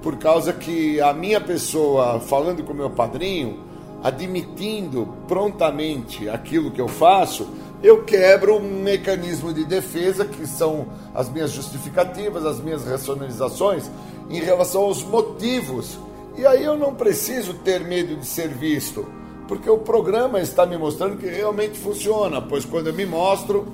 por 0.03 0.17
causa 0.17 0.53
que 0.53 1.01
a 1.01 1.13
minha 1.13 1.41
pessoa, 1.41 2.21
falando 2.21 2.63
com 2.63 2.73
meu 2.73 2.91
padrinho, 2.91 3.59
admitindo 4.03 5.09
prontamente 5.27 6.29
aquilo 6.29 6.71
que 6.71 6.81
eu 6.81 6.89
faço, 6.89 7.49
eu 7.83 8.03
quebro 8.03 8.57
um 8.57 8.83
mecanismo 8.83 9.53
de 9.53 9.65
defesa 9.65 10.25
que 10.25 10.47
são 10.47 10.87
as 11.15 11.31
minhas 11.31 11.53
justificativas, 11.53 12.45
as 12.45 12.59
minhas 12.61 12.85
racionalizações 12.85 13.89
em 14.29 14.41
relação 14.41 14.83
aos 14.83 15.03
motivos. 15.03 15.99
E 16.37 16.45
aí 16.45 16.65
eu 16.65 16.77
não 16.77 16.95
preciso 16.95 17.55
ter 17.55 17.81
medo 17.81 18.17
de 18.17 18.27
ser 18.27 18.49
visto, 18.49 19.07
porque 19.47 19.71
o 19.71 19.79
programa 19.79 20.41
está 20.41 20.67
me 20.67 20.77
mostrando 20.77 21.17
que 21.17 21.27
realmente 21.27 21.79
funciona, 21.79 22.43
pois 22.43 22.65
quando 22.65 22.89
eu 22.89 22.95
me 22.95 23.07
mostro, 23.07 23.67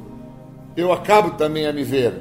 eu 0.76 0.92
acabo 0.92 1.32
também 1.32 1.66
a 1.66 1.72
me 1.72 1.82
ver. 1.82 2.20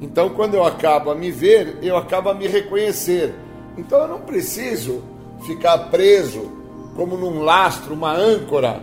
Então, 0.00 0.28
quando 0.30 0.54
eu 0.54 0.64
acabo 0.64 1.10
a 1.10 1.14
me 1.14 1.30
ver, 1.30 1.78
eu 1.82 1.96
acabo 1.96 2.28
a 2.28 2.34
me 2.34 2.46
reconhecer. 2.46 3.34
Então, 3.78 4.00
eu 4.00 4.08
não 4.08 4.20
preciso 4.20 5.02
ficar 5.46 5.78
preso 5.90 6.50
como 6.94 7.16
num 7.16 7.40
lastro, 7.42 7.94
uma 7.94 8.12
âncora 8.12 8.82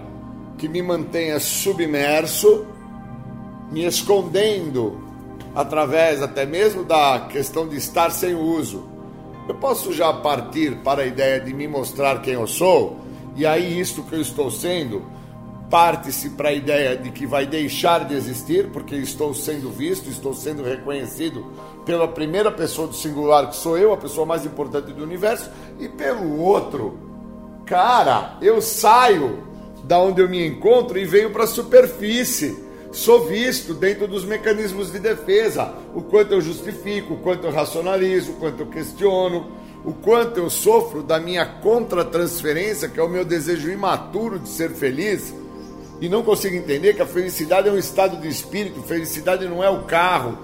que 0.63 0.69
me 0.69 0.81
mantenha 0.81 1.41
submerso, 1.41 2.65
me 3.69 3.83
escondendo 3.83 4.97
através 5.53 6.21
até 6.21 6.45
mesmo 6.45 6.85
da 6.85 7.27
questão 7.29 7.67
de 7.67 7.75
estar 7.75 8.09
sem 8.11 8.33
uso. 8.33 8.87
Eu 9.45 9.55
posso 9.55 9.91
já 9.91 10.13
partir 10.13 10.77
para 10.77 11.01
a 11.01 11.05
ideia 11.05 11.37
de 11.41 11.53
me 11.53 11.67
mostrar 11.67 12.21
quem 12.21 12.35
eu 12.35 12.47
sou, 12.47 12.97
e 13.35 13.45
aí 13.45 13.77
isto 13.77 14.03
que 14.03 14.15
eu 14.15 14.21
estou 14.21 14.49
sendo 14.49 15.03
parte-se 15.69 16.29
para 16.29 16.47
a 16.47 16.53
ideia 16.53 16.95
de 16.95 17.11
que 17.11 17.27
vai 17.27 17.45
deixar 17.45 18.05
de 18.05 18.13
existir, 18.15 18.69
porque 18.69 18.95
estou 18.95 19.33
sendo 19.33 19.69
visto, 19.69 20.09
estou 20.09 20.33
sendo 20.33 20.63
reconhecido 20.63 21.45
pela 21.85 22.07
primeira 22.07 22.49
pessoa 22.49 22.87
do 22.87 22.95
singular, 22.95 23.49
que 23.49 23.57
sou 23.57 23.77
eu, 23.77 23.91
a 23.91 23.97
pessoa 23.97 24.25
mais 24.25 24.45
importante 24.45 24.93
do 24.93 25.03
universo, 25.03 25.51
e 25.77 25.89
pelo 25.89 26.39
outro. 26.39 26.97
Cara, 27.65 28.37
eu 28.41 28.61
saio 28.61 29.51
da 29.83 29.99
onde 29.99 30.21
eu 30.21 30.29
me 30.29 30.45
encontro 30.45 30.97
e 30.97 31.05
venho 31.05 31.29
para 31.31 31.43
a 31.43 31.47
superfície. 31.47 32.57
Sou 32.91 33.25
visto 33.25 33.73
dentro 33.73 34.07
dos 34.07 34.23
mecanismos 34.23 34.91
de 34.91 34.99
defesa, 34.99 35.73
o 35.95 36.01
quanto 36.01 36.33
eu 36.33 36.41
justifico, 36.41 37.15
o 37.15 37.17
quanto 37.17 37.47
eu 37.47 37.51
racionalizo, 37.51 38.31
o 38.31 38.35
quanto 38.35 38.61
eu 38.61 38.67
questiono, 38.67 39.51
o 39.83 39.93
quanto 39.93 40.37
eu 40.37 40.49
sofro 40.49 41.01
da 41.01 41.19
minha 41.19 41.45
contra-transferência, 41.45 42.87
que 42.87 42.99
é 42.99 43.03
o 43.03 43.09
meu 43.09 43.25
desejo 43.25 43.71
imaturo 43.71 44.37
de 44.37 44.47
ser 44.47 44.69
feliz, 44.69 45.33
e 45.99 46.07
não 46.07 46.21
consigo 46.21 46.55
entender 46.55 46.93
que 46.93 47.01
a 47.01 47.07
felicidade 47.07 47.67
é 47.67 47.71
um 47.71 47.77
estado 47.77 48.17
de 48.17 48.27
espírito, 48.27 48.81
felicidade 48.83 49.47
não 49.47 49.63
é 49.63 49.69
o 49.69 49.83
carro, 49.83 50.37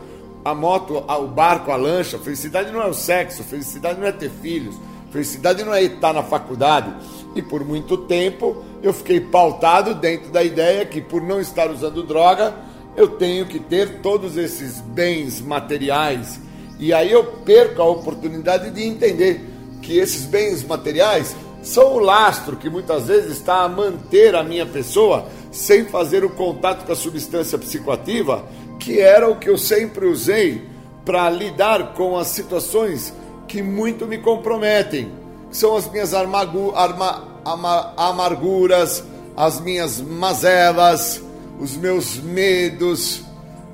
a 0.44 0.56
moto, 0.56 0.98
o 0.98 1.28
barco, 1.28 1.72
a 1.72 1.76
lancha, 1.76 2.18
felicidade 2.18 2.72
não 2.72 2.82
é 2.82 2.88
o 2.88 2.94
sexo, 2.94 3.44
felicidade 3.44 4.00
não 4.00 4.08
é 4.08 4.12
ter 4.12 4.30
filhos, 4.30 4.76
felicidade 5.12 5.64
não 5.64 5.74
é 5.74 5.84
estar 5.84 6.14
na 6.14 6.24
faculdade. 6.24 6.94
E 7.36 7.42
por 7.42 7.64
muito 7.64 7.98
tempo 7.98 8.64
eu 8.82 8.94
fiquei 8.94 9.20
pautado 9.20 9.94
dentro 9.94 10.32
da 10.32 10.44
ideia 10.44 10.86
que 10.86 11.02
por 11.02 11.22
não 11.22 11.40
estar 11.40 11.70
usando 11.70 12.04
droga, 12.04 12.54
eu 12.96 13.08
tenho 13.08 13.46
que 13.46 13.60
ter 13.60 14.02
todos 14.02 14.36
esses 14.38 14.82
bens 14.82 15.40
materiais. 15.42 16.40
E 16.80 16.94
aí 16.94 17.12
eu 17.12 17.24
perco 17.24 17.82
a 17.82 17.90
oportunidade 17.90 18.72
de 18.72 18.84
entender 18.84 19.42
que 19.82 19.98
esses 19.98 20.26
bens 20.26 20.64
materiais 20.64 21.36
são 21.62 21.96
o 21.96 22.00
lastro 22.00 22.56
que 22.56 22.70
muitas 22.70 23.08
vezes 23.08 23.38
está 23.38 23.64
a 23.64 23.70
manter 23.70 24.34
a 24.36 24.44
minha 24.44 24.66
pessoa 24.66 25.28
sem 25.52 25.86
fazer 25.86 26.24
o 26.24 26.30
contato 26.30 26.86
com 26.86 26.92
a 26.92 26.96
substância 26.96 27.58
psicoativa, 27.58 28.46
que 28.80 29.00
era 29.00 29.30
o 29.30 29.36
que 29.36 29.50
eu 29.50 29.58
sempre 29.58 30.06
usei 30.06 30.68
para 31.06 31.30
lidar 31.30 31.94
com 31.94 32.18
as 32.18 32.28
situações 32.28 33.14
que 33.48 33.62
muito 33.62 34.06
me 34.06 34.18
comprometem. 34.20 35.12
São 35.52 35.76
as 35.76 35.90
minhas 35.90 36.14
armagu, 36.14 36.74
arma, 36.76 37.24
ama, 37.46 37.94
amarguras, 37.98 39.04
as 39.36 39.60
minhas 39.60 40.00
mazelas, 40.02 41.22
os 41.60 41.76
meus 41.76 42.18
medos, 42.18 43.24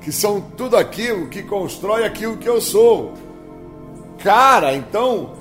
que 0.00 0.10
são 0.10 0.40
tudo 0.40 0.76
aquilo 0.76 1.28
que 1.28 1.42
constrói 1.42 2.04
aquilo 2.04 2.36
que 2.36 2.48
eu 2.48 2.60
sou. 2.60 3.14
Cara, 4.18 4.74
então 4.74 5.36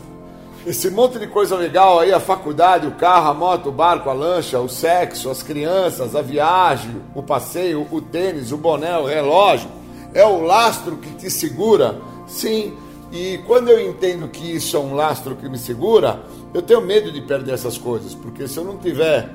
esse 0.66 0.90
monte 0.90 1.20
de 1.20 1.28
coisa 1.28 1.56
legal 1.56 2.00
aí, 2.00 2.12
a 2.12 2.20
faculdade, 2.20 2.88
o 2.88 2.92
carro, 2.96 3.30
a 3.30 3.34
moto, 3.36 3.70
o 3.70 3.72
barco, 3.72 4.10
a 4.10 4.14
lancha, 4.14 4.60
o 4.60 4.68
sexo, 4.68 5.30
as 5.30 5.44
crianças, 5.44 6.16
a 6.16 6.24
viagem, 6.24 7.04
o 7.14 7.22
passeio, 7.22 7.88
o 7.92 8.02
tênis, 8.02 8.52
o 8.52 8.58
boné, 8.58 8.98
o 8.98 9.06
relógio, 9.06 9.70
é 10.12 10.26
o 10.26 10.42
lastro 10.42 10.98
que 10.98 11.12
te 11.12 11.30
segura. 11.30 12.02
Sim, 12.26 12.76
e 13.12 13.40
quando 13.46 13.70
eu 13.70 13.90
entendo 13.90 14.28
que 14.28 14.56
isso 14.56 14.76
é 14.76 14.80
um 14.80 14.94
lastro 14.94 15.36
que 15.36 15.48
me 15.48 15.58
segura, 15.58 16.24
eu 16.54 16.62
tenho 16.62 16.82
medo 16.82 17.12
de 17.12 17.22
perder 17.22 17.54
essas 17.54 17.78
coisas, 17.78 18.14
porque 18.14 18.48
se 18.48 18.58
eu 18.58 18.64
não 18.64 18.78
tiver 18.78 19.30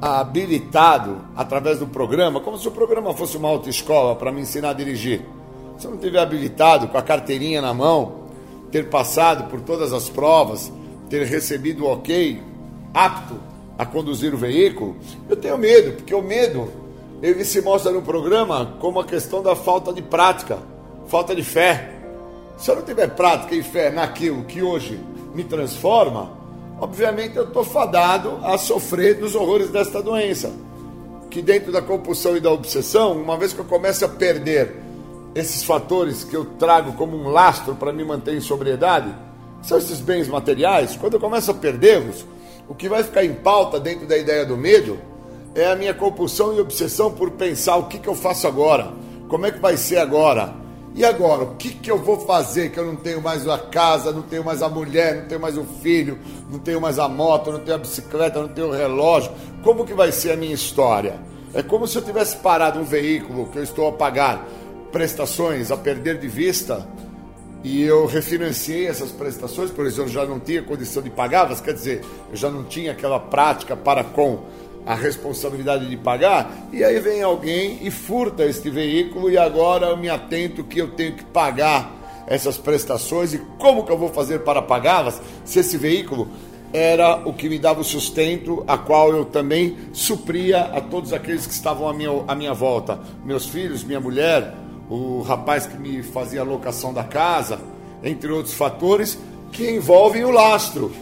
habilitado 0.00 1.18
através 1.36 1.78
do 1.78 1.86
programa, 1.86 2.40
como 2.40 2.58
se 2.58 2.68
o 2.68 2.70
programa 2.70 3.12
fosse 3.14 3.36
uma 3.36 3.48
autoescola 3.48 4.14
para 4.14 4.30
me 4.30 4.42
ensinar 4.42 4.70
a 4.70 4.74
dirigir, 4.74 5.22
se 5.76 5.86
eu 5.86 5.90
não 5.92 5.98
tiver 5.98 6.20
habilitado 6.20 6.88
com 6.88 6.98
a 6.98 7.02
carteirinha 7.02 7.60
na 7.60 7.74
mão, 7.74 8.28
ter 8.70 8.88
passado 8.88 9.48
por 9.48 9.60
todas 9.60 9.92
as 9.92 10.08
provas, 10.08 10.72
ter 11.08 11.24
recebido 11.24 11.84
o 11.84 11.92
ok, 11.92 12.42
apto 12.92 13.36
a 13.78 13.86
conduzir 13.86 14.34
o 14.34 14.36
veículo, 14.36 14.96
eu 15.28 15.36
tenho 15.36 15.56
medo, 15.56 15.92
porque 15.96 16.14
o 16.14 16.22
medo 16.22 16.70
ele 17.22 17.44
se 17.44 17.60
mostra 17.60 17.90
no 17.90 18.02
programa 18.02 18.76
como 18.80 19.00
a 19.00 19.04
questão 19.04 19.42
da 19.42 19.56
falta 19.56 19.92
de 19.92 20.02
prática, 20.02 20.58
falta 21.06 21.34
de 21.34 21.42
fé. 21.42 21.97
Se 22.58 22.72
eu 22.72 22.74
não 22.74 22.82
tiver 22.82 23.08
prática 23.10 23.54
e 23.54 23.62
fé 23.62 23.88
naquilo 23.88 24.42
que 24.42 24.60
hoje 24.60 24.98
me 25.32 25.44
transforma, 25.44 26.32
obviamente 26.80 27.36
eu 27.36 27.44
estou 27.44 27.62
fadado 27.62 28.40
a 28.42 28.58
sofrer 28.58 29.14
dos 29.14 29.36
horrores 29.36 29.70
desta 29.70 30.02
doença. 30.02 30.50
Que 31.30 31.40
dentro 31.40 31.70
da 31.70 31.80
compulsão 31.80 32.36
e 32.36 32.40
da 32.40 32.50
obsessão, 32.50 33.12
uma 33.12 33.36
vez 33.36 33.52
que 33.52 33.60
eu 33.60 33.64
começo 33.64 34.04
a 34.04 34.08
perder 34.08 34.74
esses 35.36 35.62
fatores 35.62 36.24
que 36.24 36.34
eu 36.34 36.44
trago 36.44 36.94
como 36.94 37.16
um 37.16 37.28
lastro 37.28 37.76
para 37.76 37.92
me 37.92 38.02
manter 38.02 38.34
em 38.34 38.40
sobriedade, 38.40 39.14
são 39.62 39.78
esses 39.78 40.00
bens 40.00 40.26
materiais. 40.26 40.96
Quando 40.96 41.14
eu 41.14 41.20
começo 41.20 41.52
a 41.52 41.54
perdê-los, 41.54 42.26
o 42.68 42.74
que 42.74 42.88
vai 42.88 43.04
ficar 43.04 43.24
em 43.24 43.34
pauta 43.34 43.78
dentro 43.78 44.04
da 44.04 44.18
ideia 44.18 44.44
do 44.44 44.56
medo 44.56 44.98
é 45.54 45.70
a 45.70 45.76
minha 45.76 45.94
compulsão 45.94 46.52
e 46.56 46.60
obsessão 46.60 47.12
por 47.12 47.30
pensar 47.30 47.76
o 47.76 47.86
que, 47.86 48.00
que 48.00 48.08
eu 48.08 48.16
faço 48.16 48.48
agora, 48.48 48.92
como 49.28 49.46
é 49.46 49.52
que 49.52 49.60
vai 49.60 49.76
ser 49.76 49.98
agora. 49.98 50.57
E 50.94 51.04
agora, 51.04 51.44
o 51.44 51.54
que, 51.54 51.70
que 51.70 51.90
eu 51.90 51.98
vou 51.98 52.18
fazer 52.20 52.70
que 52.70 52.78
eu 52.78 52.84
não 52.84 52.96
tenho 52.96 53.22
mais 53.22 53.46
a 53.46 53.58
casa, 53.58 54.10
não 54.10 54.22
tenho 54.22 54.44
mais 54.44 54.62
a 54.62 54.68
mulher, 54.68 55.20
não 55.20 55.28
tenho 55.28 55.40
mais 55.40 55.56
o 55.56 55.64
filho, 55.64 56.18
não 56.50 56.58
tenho 56.58 56.80
mais 56.80 56.98
a 56.98 57.08
moto, 57.08 57.52
não 57.52 57.60
tenho 57.60 57.76
a 57.76 57.80
bicicleta, 57.80 58.40
não 58.40 58.48
tenho 58.48 58.68
o 58.68 58.72
relógio? 58.72 59.30
Como 59.62 59.84
que 59.84 59.94
vai 59.94 60.10
ser 60.10 60.32
a 60.32 60.36
minha 60.36 60.54
história? 60.54 61.20
É 61.54 61.62
como 61.62 61.86
se 61.86 61.96
eu 61.96 62.02
tivesse 62.02 62.36
parado 62.38 62.80
um 62.80 62.84
veículo 62.84 63.46
que 63.46 63.58
eu 63.58 63.62
estou 63.62 63.88
a 63.88 63.92
pagar 63.92 64.46
prestações 64.90 65.70
a 65.70 65.76
perder 65.76 66.18
de 66.18 66.28
vista 66.28 66.86
e 67.62 67.82
eu 67.82 68.06
refinanciei 68.06 68.86
essas 68.86 69.10
prestações, 69.10 69.70
por 69.70 69.84
exemplo, 69.84 70.04
eu 70.04 70.14
já 70.14 70.24
não 70.24 70.38
tinha 70.38 70.62
condição 70.62 71.02
de 71.02 71.10
pagá-las, 71.10 71.60
quer 71.60 71.74
dizer, 71.74 72.04
eu 72.30 72.36
já 72.36 72.50
não 72.50 72.64
tinha 72.64 72.92
aquela 72.92 73.18
prática 73.18 73.76
para 73.76 74.04
com 74.04 74.40
a 74.86 74.94
responsabilidade 74.94 75.88
de 75.88 75.96
pagar, 75.96 76.68
e 76.72 76.82
aí 76.82 76.98
vem 77.00 77.22
alguém 77.22 77.78
e 77.82 77.90
furta 77.90 78.44
este 78.44 78.70
veículo 78.70 79.30
e 79.30 79.36
agora 79.36 79.88
eu 79.88 79.96
me 79.96 80.08
atento 80.08 80.64
que 80.64 80.80
eu 80.80 80.88
tenho 80.88 81.14
que 81.14 81.24
pagar 81.24 82.24
essas 82.26 82.58
prestações 82.58 83.34
e 83.34 83.38
como 83.58 83.84
que 83.84 83.92
eu 83.92 83.98
vou 83.98 84.08
fazer 84.08 84.40
para 84.40 84.62
pagá-las 84.62 85.20
se 85.44 85.58
esse 85.58 85.76
veículo 85.76 86.28
era 86.72 87.16
o 87.26 87.32
que 87.32 87.48
me 87.48 87.58
dava 87.58 87.80
o 87.80 87.84
sustento, 87.84 88.62
a 88.66 88.76
qual 88.76 89.10
eu 89.10 89.24
também 89.24 89.76
supria 89.92 90.60
a 90.64 90.80
todos 90.80 91.12
aqueles 91.12 91.46
que 91.46 91.52
estavam 91.52 91.88
à 91.88 91.94
minha, 91.94 92.10
à 92.28 92.34
minha 92.34 92.52
volta, 92.52 93.00
meus 93.24 93.46
filhos, 93.46 93.82
minha 93.82 94.00
mulher, 94.00 94.54
o 94.90 95.22
rapaz 95.22 95.66
que 95.66 95.78
me 95.78 96.02
fazia 96.02 96.42
a 96.42 96.44
locação 96.44 96.92
da 96.92 97.04
casa, 97.04 97.58
entre 98.02 98.30
outros 98.30 98.54
fatores, 98.54 99.18
que 99.50 99.70
envolvem 99.70 100.24
o 100.24 100.30
lastro, 100.30 100.92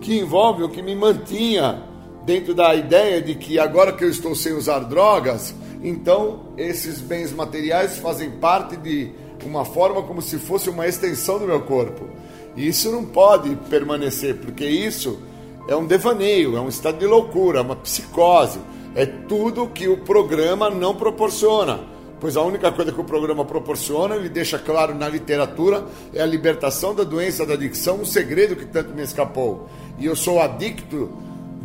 que 0.00 0.18
envolve 0.18 0.62
o 0.62 0.68
que 0.68 0.82
me 0.82 0.94
mantinha 0.94 1.82
dentro 2.26 2.52
da 2.52 2.74
ideia 2.74 3.22
de 3.22 3.36
que 3.36 3.56
agora 3.58 3.92
que 3.92 4.02
eu 4.02 4.10
estou 4.10 4.34
sem 4.34 4.52
usar 4.52 4.80
drogas, 4.80 5.54
então 5.82 6.46
esses 6.58 7.00
bens 7.00 7.32
materiais 7.32 7.98
fazem 7.98 8.32
parte 8.32 8.76
de 8.76 9.12
uma 9.44 9.64
forma 9.64 10.02
como 10.02 10.20
se 10.20 10.36
fosse 10.36 10.68
uma 10.68 10.88
extensão 10.88 11.38
do 11.38 11.46
meu 11.46 11.62
corpo. 11.62 12.08
E 12.56 12.66
isso 12.66 12.90
não 12.90 13.04
pode 13.04 13.54
permanecer, 13.70 14.34
porque 14.38 14.66
isso 14.66 15.20
é 15.68 15.76
um 15.76 15.86
devaneio, 15.86 16.56
é 16.56 16.60
um 16.60 16.68
estado 16.68 16.98
de 16.98 17.06
loucura, 17.06 17.60
é 17.60 17.62
uma 17.62 17.76
psicose, 17.76 18.58
é 18.96 19.06
tudo 19.06 19.68
que 19.68 19.86
o 19.86 19.98
programa 19.98 20.68
não 20.68 20.96
proporciona 20.96 21.96
pois 22.20 22.36
a 22.36 22.42
única 22.42 22.72
coisa 22.72 22.92
que 22.92 23.00
o 23.00 23.04
programa 23.04 23.44
proporciona, 23.44 24.16
ele 24.16 24.28
deixa 24.28 24.58
claro 24.58 24.94
na 24.94 25.08
literatura, 25.08 25.84
é 26.14 26.22
a 26.22 26.26
libertação 26.26 26.94
da 26.94 27.04
doença 27.04 27.44
da 27.44 27.54
adicção, 27.54 28.00
um 28.00 28.04
segredo 28.04 28.56
que 28.56 28.64
tanto 28.64 28.94
me 28.94 29.02
escapou. 29.02 29.68
E 29.98 30.06
eu 30.06 30.16
sou 30.16 30.40
adicto 30.40 31.10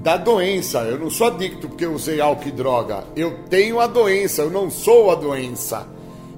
da 0.01 0.17
doença, 0.17 0.79
eu 0.79 0.97
não 0.97 1.11
sou 1.11 1.27
adicto 1.27 1.69
porque 1.69 1.85
eu 1.85 1.93
usei 1.93 2.19
álcool 2.19 2.47
e 2.47 2.51
droga, 2.51 3.03
eu 3.15 3.43
tenho 3.49 3.79
a 3.79 3.85
doença, 3.85 4.41
eu 4.41 4.49
não 4.49 4.69
sou 4.71 5.11
a 5.11 5.15
doença. 5.15 5.87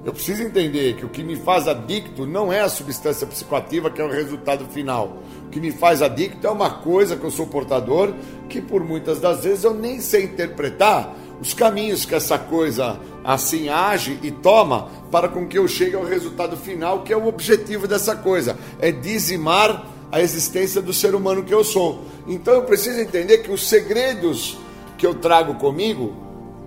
Eu 0.04 0.12
preciso 0.12 0.42
entender 0.42 0.96
que 0.96 1.06
o 1.06 1.08
que 1.08 1.22
me 1.22 1.34
faz 1.34 1.66
adicto 1.66 2.26
não 2.26 2.52
é 2.52 2.60
a 2.60 2.68
substância 2.68 3.26
psicoativa, 3.26 3.90
que 3.90 4.02
é 4.02 4.04
o 4.04 4.10
resultado 4.10 4.66
final. 4.66 5.16
O 5.46 5.48
que 5.48 5.58
me 5.58 5.72
faz 5.72 6.02
adicto 6.02 6.46
é 6.46 6.50
uma 6.50 6.68
coisa 6.68 7.16
que 7.16 7.24
eu 7.24 7.30
sou 7.30 7.46
portador, 7.46 8.12
que 8.50 8.60
por 8.60 8.84
muitas 8.84 9.18
das 9.18 9.44
vezes 9.44 9.64
eu 9.64 9.72
nem 9.72 9.98
sei 9.98 10.24
interpretar 10.24 11.16
os 11.40 11.54
caminhos 11.54 12.04
que 12.04 12.14
essa 12.14 12.38
coisa 12.38 13.00
assim 13.24 13.70
age 13.70 14.18
e 14.22 14.30
toma 14.30 14.90
para 15.10 15.26
com 15.26 15.48
que 15.48 15.58
eu 15.58 15.66
chegue 15.66 15.96
ao 15.96 16.04
resultado 16.04 16.54
final, 16.54 17.02
que 17.02 17.14
é 17.14 17.16
o 17.16 17.26
objetivo 17.26 17.88
dessa 17.88 18.14
coisa, 18.14 18.58
é 18.78 18.92
dizimar 18.92 19.93
a 20.10 20.20
existência 20.20 20.80
do 20.80 20.92
ser 20.92 21.14
humano 21.14 21.42
que 21.42 21.54
eu 21.54 21.64
sou. 21.64 22.02
Então 22.26 22.54
eu 22.54 22.62
preciso 22.62 23.00
entender 23.00 23.38
que 23.38 23.50
os 23.50 23.68
segredos 23.68 24.56
que 24.96 25.06
eu 25.06 25.14
trago 25.14 25.54
comigo 25.54 26.14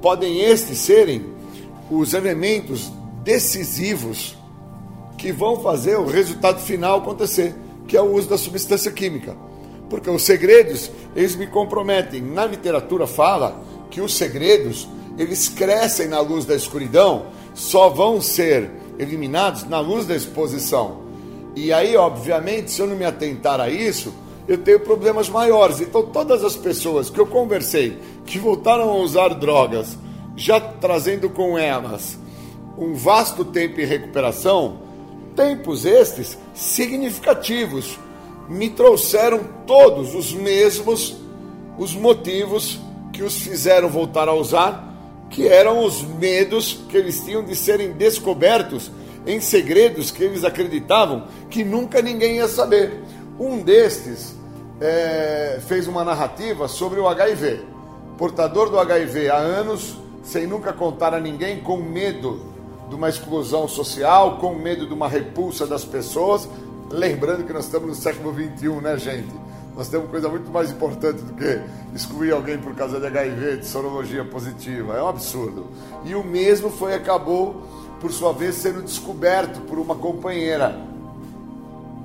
podem 0.02 0.42
estes 0.42 0.80
serem 0.80 1.26
os 1.90 2.14
elementos 2.14 2.92
decisivos 3.24 4.38
que 5.18 5.32
vão 5.32 5.62
fazer 5.62 5.98
o 5.98 6.06
resultado 6.06 6.60
final 6.62 7.00
acontecer, 7.00 7.56
que 7.88 7.98
é 7.98 8.02
o 8.02 8.14
uso 8.14 8.30
da 8.30 8.38
substância 8.38 8.92
química. 8.92 9.36
Porque 9.90 10.10
os 10.10 10.24
segredos, 10.24 10.92
eles 11.16 11.36
me 11.36 11.48
comprometem. 11.48 12.22
Na 12.22 12.46
literatura 12.46 13.08
fala 13.08 13.64
que 13.90 14.02
os 14.02 14.16
segredos, 14.16 14.88
eles 15.18 15.50
crescem 15.50 16.08
na 16.08 16.20
luz 16.20 16.46
da 16.46 16.56
escuridão, 16.56 17.28
só 17.54 17.90
vão 17.90 18.22
ser 18.22 18.70
eliminados 19.00 19.64
na 19.64 19.80
luz 19.80 20.06
da 20.06 20.16
exposição. 20.16 21.07
E 21.58 21.74
aí, 21.74 21.98
obviamente, 21.98 22.70
se 22.70 22.80
eu 22.80 22.86
não 22.86 22.96
me 22.96 23.04
atentar 23.04 23.60
a 23.60 23.68
isso, 23.68 24.14
eu 24.48 24.60
tenho 24.60 24.80
problemas 24.80 25.28
maiores. 25.28 25.82
Então, 25.82 26.06
todas 26.06 26.44
as 26.44 26.56
pessoas 26.56 27.10
que 27.10 27.20
eu 27.20 27.26
conversei 27.26 27.98
que 28.28 28.38
voltaram 28.38 28.88
a 28.92 28.98
usar 28.98 29.30
drogas, 29.30 29.98
já 30.36 30.62
trazendo 30.62 31.32
com 31.32 31.58
elas 31.58 32.16
um 32.78 32.94
vasto 32.94 33.44
tempo 33.44 33.82
em 33.82 33.86
recuperação, 33.86 34.84
tempos 35.36 35.84
estes 35.84 36.38
significativos, 36.54 37.98
me 38.48 38.70
trouxeram 38.70 39.40
todos 39.66 40.14
os 40.14 40.32
mesmos 40.34 41.18
os 41.76 41.96
motivos 41.96 42.80
que 43.12 43.24
os 43.24 43.36
fizeram 43.36 43.90
voltar 43.90 44.30
a 44.30 44.34
usar, 44.34 44.96
que 45.32 45.48
eram 45.48 45.84
os 45.84 46.04
medos 46.04 46.82
que 46.88 46.96
eles 46.96 47.20
tinham 47.26 47.44
de 47.44 47.56
serem 47.56 47.94
descobertos 47.94 48.92
em 49.28 49.42
segredos 49.42 50.10
que 50.10 50.24
eles 50.24 50.44
acreditavam 50.44 51.28
que 51.50 51.64
nunca 51.64 52.02
ninguém 52.02 52.38
ia 52.38 52.48
saber. 52.48 53.04
Um 53.40 53.60
destes 53.60 54.36
é, 54.80 55.60
fez 55.68 55.88
uma 55.88 56.04
narrativa 56.04 56.68
sobre 56.68 57.00
o 57.00 57.08
HIV. 57.08 57.62
Portador 58.18 58.70
do 58.70 58.80
HIV 58.80 59.30
há 59.30 59.38
anos, 59.38 59.98
sem 60.24 60.48
nunca 60.48 60.74
contar 60.74 61.14
a 61.14 61.20
ninguém, 61.20 61.60
com 61.60 61.78
medo 61.78 62.42
de 62.90 62.96
uma 62.96 63.10
exclusão 63.10 63.68
social, 63.68 64.38
com 64.38 64.56
medo 64.56 64.88
de 64.88 64.94
uma 64.94 65.08
repulsa 65.08 65.68
das 65.68 65.84
pessoas. 65.84 66.48
Lembrando 66.90 67.44
que 67.44 67.54
nós 67.54 67.66
estamos 67.66 67.90
no 67.90 67.96
século 67.96 68.34
XXI, 68.34 68.70
né, 68.82 68.98
gente? 68.98 69.48
Nós 69.76 69.90
temos 69.90 70.10
coisa 70.10 70.28
muito 70.28 70.50
mais 70.50 70.72
importante 70.72 71.22
do 71.22 71.34
que 71.34 71.62
excluir 71.94 72.32
alguém 72.32 72.58
por 72.58 72.74
causa 72.74 73.00
de 73.00 73.06
HIV, 73.06 73.58
de 73.58 73.66
sorologia 73.68 74.26
positiva. 74.26 74.96
É 74.96 75.04
um 75.04 75.08
absurdo. 75.08 75.68
E 76.04 76.16
o 76.16 76.24
mesmo 76.24 76.72
foi 76.72 76.96
acabou, 76.96 77.62
por 78.00 78.12
sua 78.12 78.34
vez, 78.34 78.56
sendo 78.56 78.82
descoberto 78.82 79.62
por 79.62 79.80
uma 79.80 79.96
companheira. 79.96 80.80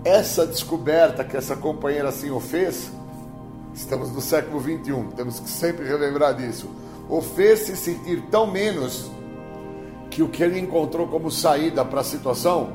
Essa 0.05 0.47
descoberta 0.47 1.23
que 1.25 1.37
essa 1.37 1.55
companheira 1.55 2.09
assim 2.09 2.31
o 2.31 2.41
fez, 2.41 2.91
estamos 3.75 4.11
no 4.11 4.21
século 4.21 4.59
21, 4.59 5.11
temos 5.13 5.39
que 5.39 5.49
sempre 5.49 5.87
relembrar 5.87 6.35
disso. 6.35 6.69
O 7.09 7.21
fez 7.21 7.61
se 7.61 7.77
sentir 7.77 8.23
tão 8.31 8.47
menos 8.47 9.11
que 10.11 10.23
o 10.23 10.29
que 10.29 10.43
ele 10.43 10.59
encontrou 10.59 11.07
como 11.07 11.31
saída 11.31 11.85
para 11.85 12.01
a 12.01 12.05
situação 12.05 12.71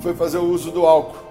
foi 0.00 0.14
fazer 0.14 0.38
o 0.38 0.44
uso 0.44 0.70
do 0.70 0.86
álcool. 0.86 1.22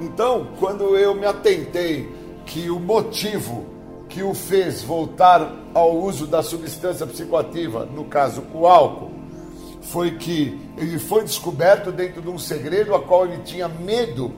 Então, 0.00 0.48
quando 0.58 0.96
eu 0.96 1.14
me 1.14 1.26
atentei 1.26 2.12
que 2.46 2.70
o 2.70 2.78
motivo 2.78 3.66
que 4.08 4.22
o 4.22 4.34
fez 4.34 4.82
voltar 4.82 5.50
ao 5.72 5.96
uso 5.96 6.26
da 6.26 6.42
substância 6.42 7.06
psicoativa, 7.06 7.86
no 7.86 8.04
caso 8.04 8.42
o 8.52 8.66
álcool, 8.66 9.21
foi 9.82 10.12
que 10.12 10.58
ele 10.76 10.98
foi 10.98 11.24
descoberto 11.24 11.90
dentro 11.90 12.22
de 12.22 12.28
um 12.28 12.38
segredo 12.38 12.94
a 12.94 13.02
qual 13.02 13.26
ele 13.26 13.42
tinha 13.42 13.68
medo 13.68 14.32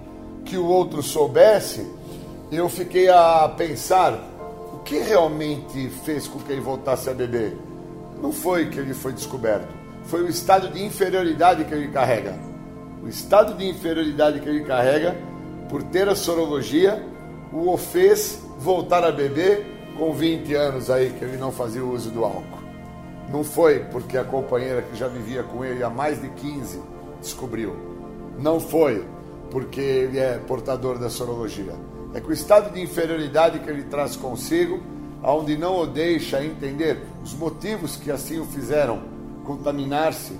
que 0.45 0.57
o 0.57 0.67
outro 0.67 1.03
soubesse. 1.03 1.87
Eu 2.51 2.69
fiquei 2.69 3.09
a 3.09 3.49
pensar 3.57 4.15
o 4.73 4.79
que 4.79 4.99
realmente 4.99 5.89
fez 6.05 6.27
com 6.27 6.39
que 6.39 6.53
ele 6.53 6.61
voltasse 6.61 7.09
a 7.09 7.15
beber. 7.15 7.57
Não 8.21 8.33
foi 8.33 8.71
que 8.71 8.79
ele 8.79 8.95
foi 8.95 9.13
descoberto, 9.13 9.69
foi 10.05 10.23
o 10.23 10.29
estado 10.29 10.69
de 10.69 10.83
inferioridade 10.83 11.65
que 11.65 11.75
ele 11.75 11.89
carrega. 11.89 12.39
O 13.03 13.09
estado 13.09 13.55
de 13.55 13.69
inferioridade 13.69 14.41
que 14.41 14.49
ele 14.49 14.65
carrega 14.65 15.15
por 15.69 15.83
ter 15.83 16.09
a 16.09 16.15
sorologia 16.15 17.05
o 17.53 17.77
fez 17.77 18.41
voltar 18.59 19.05
a 19.05 19.13
beber 19.13 19.67
com 19.99 20.13
20 20.13 20.55
anos 20.55 20.91
aí 20.91 21.11
que 21.11 21.25
ele 21.25 21.37
não 21.37 21.53
fazia 21.53 21.85
uso 21.85 22.11
do 22.11 22.25
álcool. 22.25 22.64
Não 23.29 23.43
foi 23.43 23.81
porque 23.81 24.17
a 24.17 24.25
companheira 24.25 24.83
que 24.83 24.97
já 24.97 25.09
vivia 25.09 25.43
com 25.43 25.65
ele 25.65 25.83
há 25.83 25.91
mais 25.91 26.21
de 26.21 26.29
15 26.29 26.81
descobriu. 27.21 27.75
Não 28.39 28.61
foi 28.61 29.05
porque 29.51 29.81
ele 29.81 30.19
é 30.19 30.39
portador 30.39 30.99
da 30.99 31.09
sorologia. 31.09 31.75
É 32.13 32.21
que 32.21 32.29
o 32.29 32.33
estado 32.33 32.73
de 32.73 32.81
inferioridade 32.81 33.59
que 33.59 33.71
ele 33.71 33.85
traz 33.85 34.15
consigo, 34.17 34.81
aonde 35.23 35.57
não 35.57 35.81
o 35.81 35.87
deixa 35.87 36.45
entender 36.45 37.03
os 37.23 37.35
motivos 37.35 37.97
que 37.97 38.11
assim 38.11 38.39
o 38.39 38.45
fizeram 38.45 39.03
contaminar-se 39.45 40.33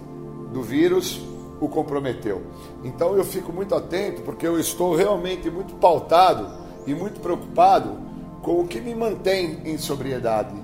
do 0.53 0.63
vírus, 0.63 1.21
o 1.61 1.69
comprometeu. 1.69 2.43
Então 2.83 3.15
eu 3.17 3.25
fico 3.25 3.53
muito 3.53 3.75
atento 3.75 4.23
porque 4.23 4.47
eu 4.47 4.59
estou 4.59 4.95
realmente 4.95 5.51
muito 5.51 5.75
pautado 5.75 6.49
e 6.87 6.95
muito 6.95 7.21
preocupado 7.21 7.97
com 8.43 8.61
o 8.61 8.67
que 8.67 8.81
me 8.81 8.95
mantém 8.95 9.61
em 9.65 9.79
sobriedade. 9.79 10.55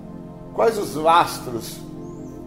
Quais 0.54 0.76
os 0.76 0.94
lastros 0.94 1.80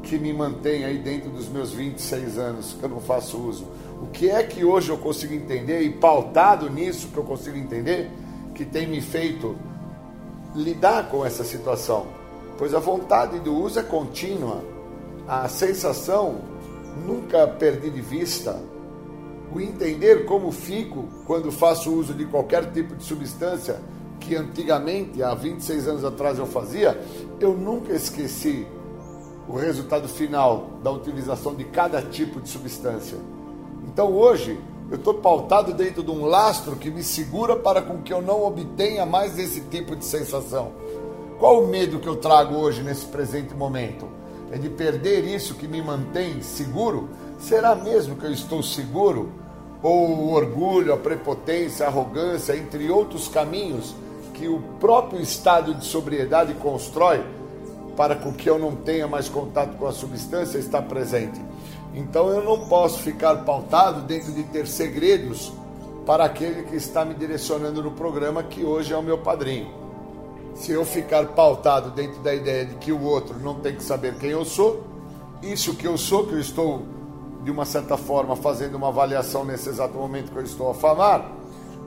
que 0.04 0.20
me 0.20 0.34
mantêm 0.34 0.84
aí 0.84 0.98
dentro 0.98 1.30
dos 1.30 1.48
meus 1.48 1.72
26 1.72 2.38
anos 2.38 2.76
que 2.78 2.84
eu 2.84 2.90
não 2.90 3.00
faço 3.00 3.38
uso? 3.38 3.66
O 4.02 4.08
que 4.08 4.30
é 4.30 4.44
que 4.44 4.64
hoje 4.64 4.90
eu 4.90 4.98
consigo 4.98 5.34
entender 5.34 5.82
e 5.82 5.90
pautado 5.90 6.70
nisso 6.70 7.08
que 7.08 7.18
eu 7.18 7.24
consigo 7.24 7.58
entender 7.58 8.12
que 8.54 8.66
tem 8.66 8.86
me 8.86 9.02
feito 9.02 9.56
lidar 10.54 11.10
com 11.10 11.26
essa 11.26 11.44
situação? 11.44 12.06
Pois 12.58 12.74
a 12.74 12.80
vontade 12.80 13.40
do 13.40 13.56
uso 13.56 13.80
é 13.80 13.84
contínua, 13.84 14.62
a 15.28 15.48
sensação 15.48 16.42
nunca 17.06 17.48
perdi 17.48 17.90
de 17.90 18.02
vista 18.02 18.62
o 19.54 19.62
entender 19.62 20.26
como 20.26 20.52
fico 20.52 21.08
quando 21.26 21.52
faço 21.52 21.94
uso 21.94 22.14
de 22.14 22.26
qualquer 22.26 22.72
tipo 22.72 22.96
de 22.96 23.04
substância 23.04 23.80
que 24.20 24.36
antigamente, 24.36 25.22
há 25.22 25.34
26 25.34 25.88
anos 25.88 26.06
atrás, 26.06 26.40
eu 26.40 26.46
fazia, 26.46 27.00
eu 27.40 27.54
nunca 27.54 27.94
esqueci 27.94 28.66
o 29.48 29.58
resultado 29.58 30.08
final 30.08 30.68
da 30.84 30.92
utilização 30.92 31.56
de 31.56 31.64
cada 31.66 32.02
tipo 32.02 32.40
de 32.40 32.50
substância. 32.50 33.18
Então 33.88 34.12
hoje 34.12 34.60
eu 34.90 34.98
estou 34.98 35.16
pautado 35.16 35.74
dentro 35.74 36.04
de 36.04 36.12
um 36.12 36.26
lastro 36.26 36.76
que 36.76 36.90
me 36.90 37.04
segura 37.04 37.56
para 37.56 37.82
com 37.82 38.02
que 38.02 38.14
eu 38.14 38.22
não 38.22 38.46
obtenha 38.46 39.06
mais 39.06 39.38
esse 39.38 39.62
tipo 39.62 39.96
de 39.96 40.06
sensação. 40.06 40.72
Qual 41.40 41.64
o 41.64 41.68
medo 41.68 42.00
que 42.00 42.08
eu 42.08 42.16
trago 42.16 42.56
hoje 42.56 42.84
nesse 42.84 43.06
presente 43.06 43.54
momento? 43.54 44.08
É 44.52 44.58
de 44.58 44.70
perder 44.70 45.26
isso 45.26 45.56
que 45.56 45.68
me 45.68 45.82
mantém 45.82 46.42
seguro? 46.42 47.10
Será 47.40 47.76
mesmo 47.76 48.16
que 48.16 48.26
eu 48.26 48.32
estou 48.32 48.62
seguro? 48.62 49.30
ou 49.84 50.08
o 50.08 50.34
orgulho, 50.34 50.94
a 50.94 50.98
prepotência, 50.98 51.86
a 51.86 51.90
arrogância, 51.90 52.56
entre 52.56 52.90
outros 52.90 53.28
caminhos 53.28 53.94
que 54.34 54.48
o 54.48 54.60
próprio 54.80 55.22
estado 55.22 55.76
de 55.76 55.86
sobriedade 55.86 56.54
constrói 56.56 57.22
para 57.96 58.16
que 58.16 58.50
eu 58.50 58.58
não 58.58 58.76
tenha 58.76 59.08
mais 59.08 59.30
contato 59.30 59.78
com 59.78 59.88
a 59.88 59.92
substância 59.92 60.58
está 60.58 60.82
presente. 60.82 61.40
Então 61.94 62.30
eu 62.30 62.44
não 62.44 62.68
posso 62.68 63.00
ficar 63.00 63.38
pautado 63.44 64.02
dentro 64.02 64.32
de 64.32 64.44
ter 64.44 64.68
segredos 64.68 65.54
para 66.06 66.26
aquele 66.26 66.64
que 66.64 66.76
está 66.76 67.06
me 67.06 67.14
direcionando 67.14 67.82
no 67.82 67.92
programa, 67.92 68.44
que 68.44 68.64
hoje 68.64 68.94
é 68.94 68.98
o 68.98 69.04
meu 69.04 69.20
padrinho. 69.20 69.72
Se 70.56 70.72
eu 70.72 70.86
ficar 70.86 71.28
pautado 71.28 71.92
dentro 71.92 72.20
da 72.22 72.34
ideia 72.34 72.66
de 72.66 72.76
que 72.76 72.92
o 72.92 73.02
outro 73.02 73.40
não 73.40 73.56
tem 73.56 73.76
que 73.76 73.84
saber 73.84 74.16
quem 74.16 74.32
eu 74.32 74.44
sou, 74.44 74.84
isso 75.42 75.76
que 75.76 75.88
eu 75.88 75.98
sou, 75.98 76.26
que 76.28 76.34
eu 76.34 76.40
estou 76.40 76.84
de 77.44 77.52
uma 77.52 77.66
certa 77.66 77.98
forma, 77.98 78.36
fazendo 78.36 78.76
uma 78.76 78.88
avaliação 78.88 79.44
nesse 79.44 79.70
exato 79.70 79.96
momento 79.98 80.32
que 80.32 80.38
eu 80.38 80.44
estou 80.44 80.72
a 80.72 80.74
falar, 80.74 81.30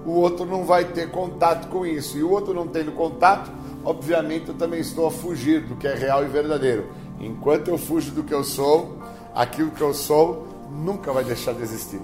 o 0.05 0.13
outro 0.13 0.45
não 0.45 0.65
vai 0.65 0.85
ter 0.85 1.11
contato 1.11 1.69
com 1.69 1.85
isso. 1.85 2.17
E 2.17 2.23
o 2.23 2.31
outro 2.31 2.55
não 2.55 2.67
tendo 2.67 2.93
contato, 2.93 3.51
obviamente 3.87 4.49
eu 4.49 4.55
também 4.55 4.81
estou 4.81 5.07
a 5.07 5.11
fugir 5.13 5.61
do 5.61 5.77
que 5.77 5.87
é 5.87 5.95
real 5.95 6.25
e 6.25 6.27
verdadeiro. 6.27 6.87
Enquanto 7.21 7.69
eu 7.69 7.79
fujo 7.79 8.11
do 8.11 8.25
que 8.25 8.35
eu 8.35 8.43
sou, 8.43 8.99
aquilo 9.33 9.71
que 9.71 9.81
eu 9.81 9.95
sou 9.95 10.49
nunca 10.73 11.13
vai 11.13 11.23
deixar 11.23 11.55
de 11.55 11.63
existir. 11.63 12.01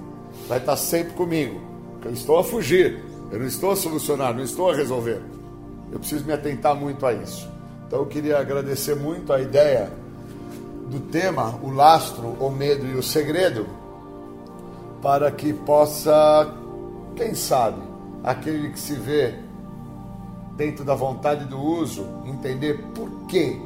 Vai 0.49 0.59
estar 0.59 0.77
sempre 0.77 1.13
comigo. 1.15 1.61
Eu 2.05 2.13
estou 2.13 2.39
a 2.39 2.45
fugir, 2.45 3.03
eu 3.33 3.39
não 3.41 3.47
estou 3.47 3.73
a 3.73 3.77
solucionar, 3.77 4.33
não 4.33 4.45
estou 4.45 4.71
a 4.71 4.75
resolver. 4.75 5.21
Eu 5.91 5.99
preciso 5.99 6.25
me 6.25 6.33
atentar 6.33 6.77
muito 6.77 7.05
a 7.05 7.13
isso. 7.13 7.51
Então 7.87 7.99
eu 7.99 8.07
queria 8.07 8.39
agradecer 8.39 8.95
muito 8.95 9.33
a 9.33 9.41
ideia 9.41 9.91
do 10.89 11.01
tema 11.01 11.59
O 11.63 11.71
Lastro, 11.71 12.37
o 12.39 12.49
Medo 12.49 12.87
e 12.87 12.95
o 12.95 13.03
Segredo, 13.03 13.67
para 15.03 15.33
que 15.33 15.53
possa, 15.53 16.55
quem 17.17 17.35
sabe, 17.35 17.83
aquele 18.23 18.71
que 18.71 18.79
se 18.79 18.95
vê 18.95 19.35
dentro 20.63 20.85
da 20.85 20.95
vontade 20.95 21.45
do 21.47 21.61
uso, 21.61 22.07
entender 22.25 22.81
por 22.95 23.11
que, 23.27 23.61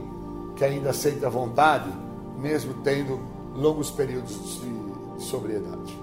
que 0.56 0.64
ainda 0.64 0.90
aceita 0.90 1.27
a 1.27 1.31
vontade, 1.31 1.90
mesmo 2.39 2.73
tendo 2.82 3.20
longos 3.55 3.90
períodos 3.90 4.62
de 4.62 5.23
sobriedade. 5.23 5.94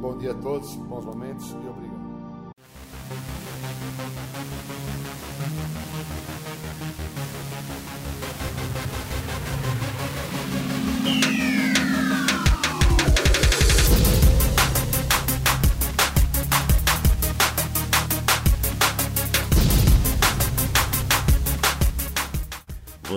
Bom 0.00 0.16
dia 0.16 0.30
a 0.30 0.34
todos, 0.34 0.72
bons 0.76 1.04
momentos 1.04 1.50
e 1.50 1.68
obrigado. 1.68 1.94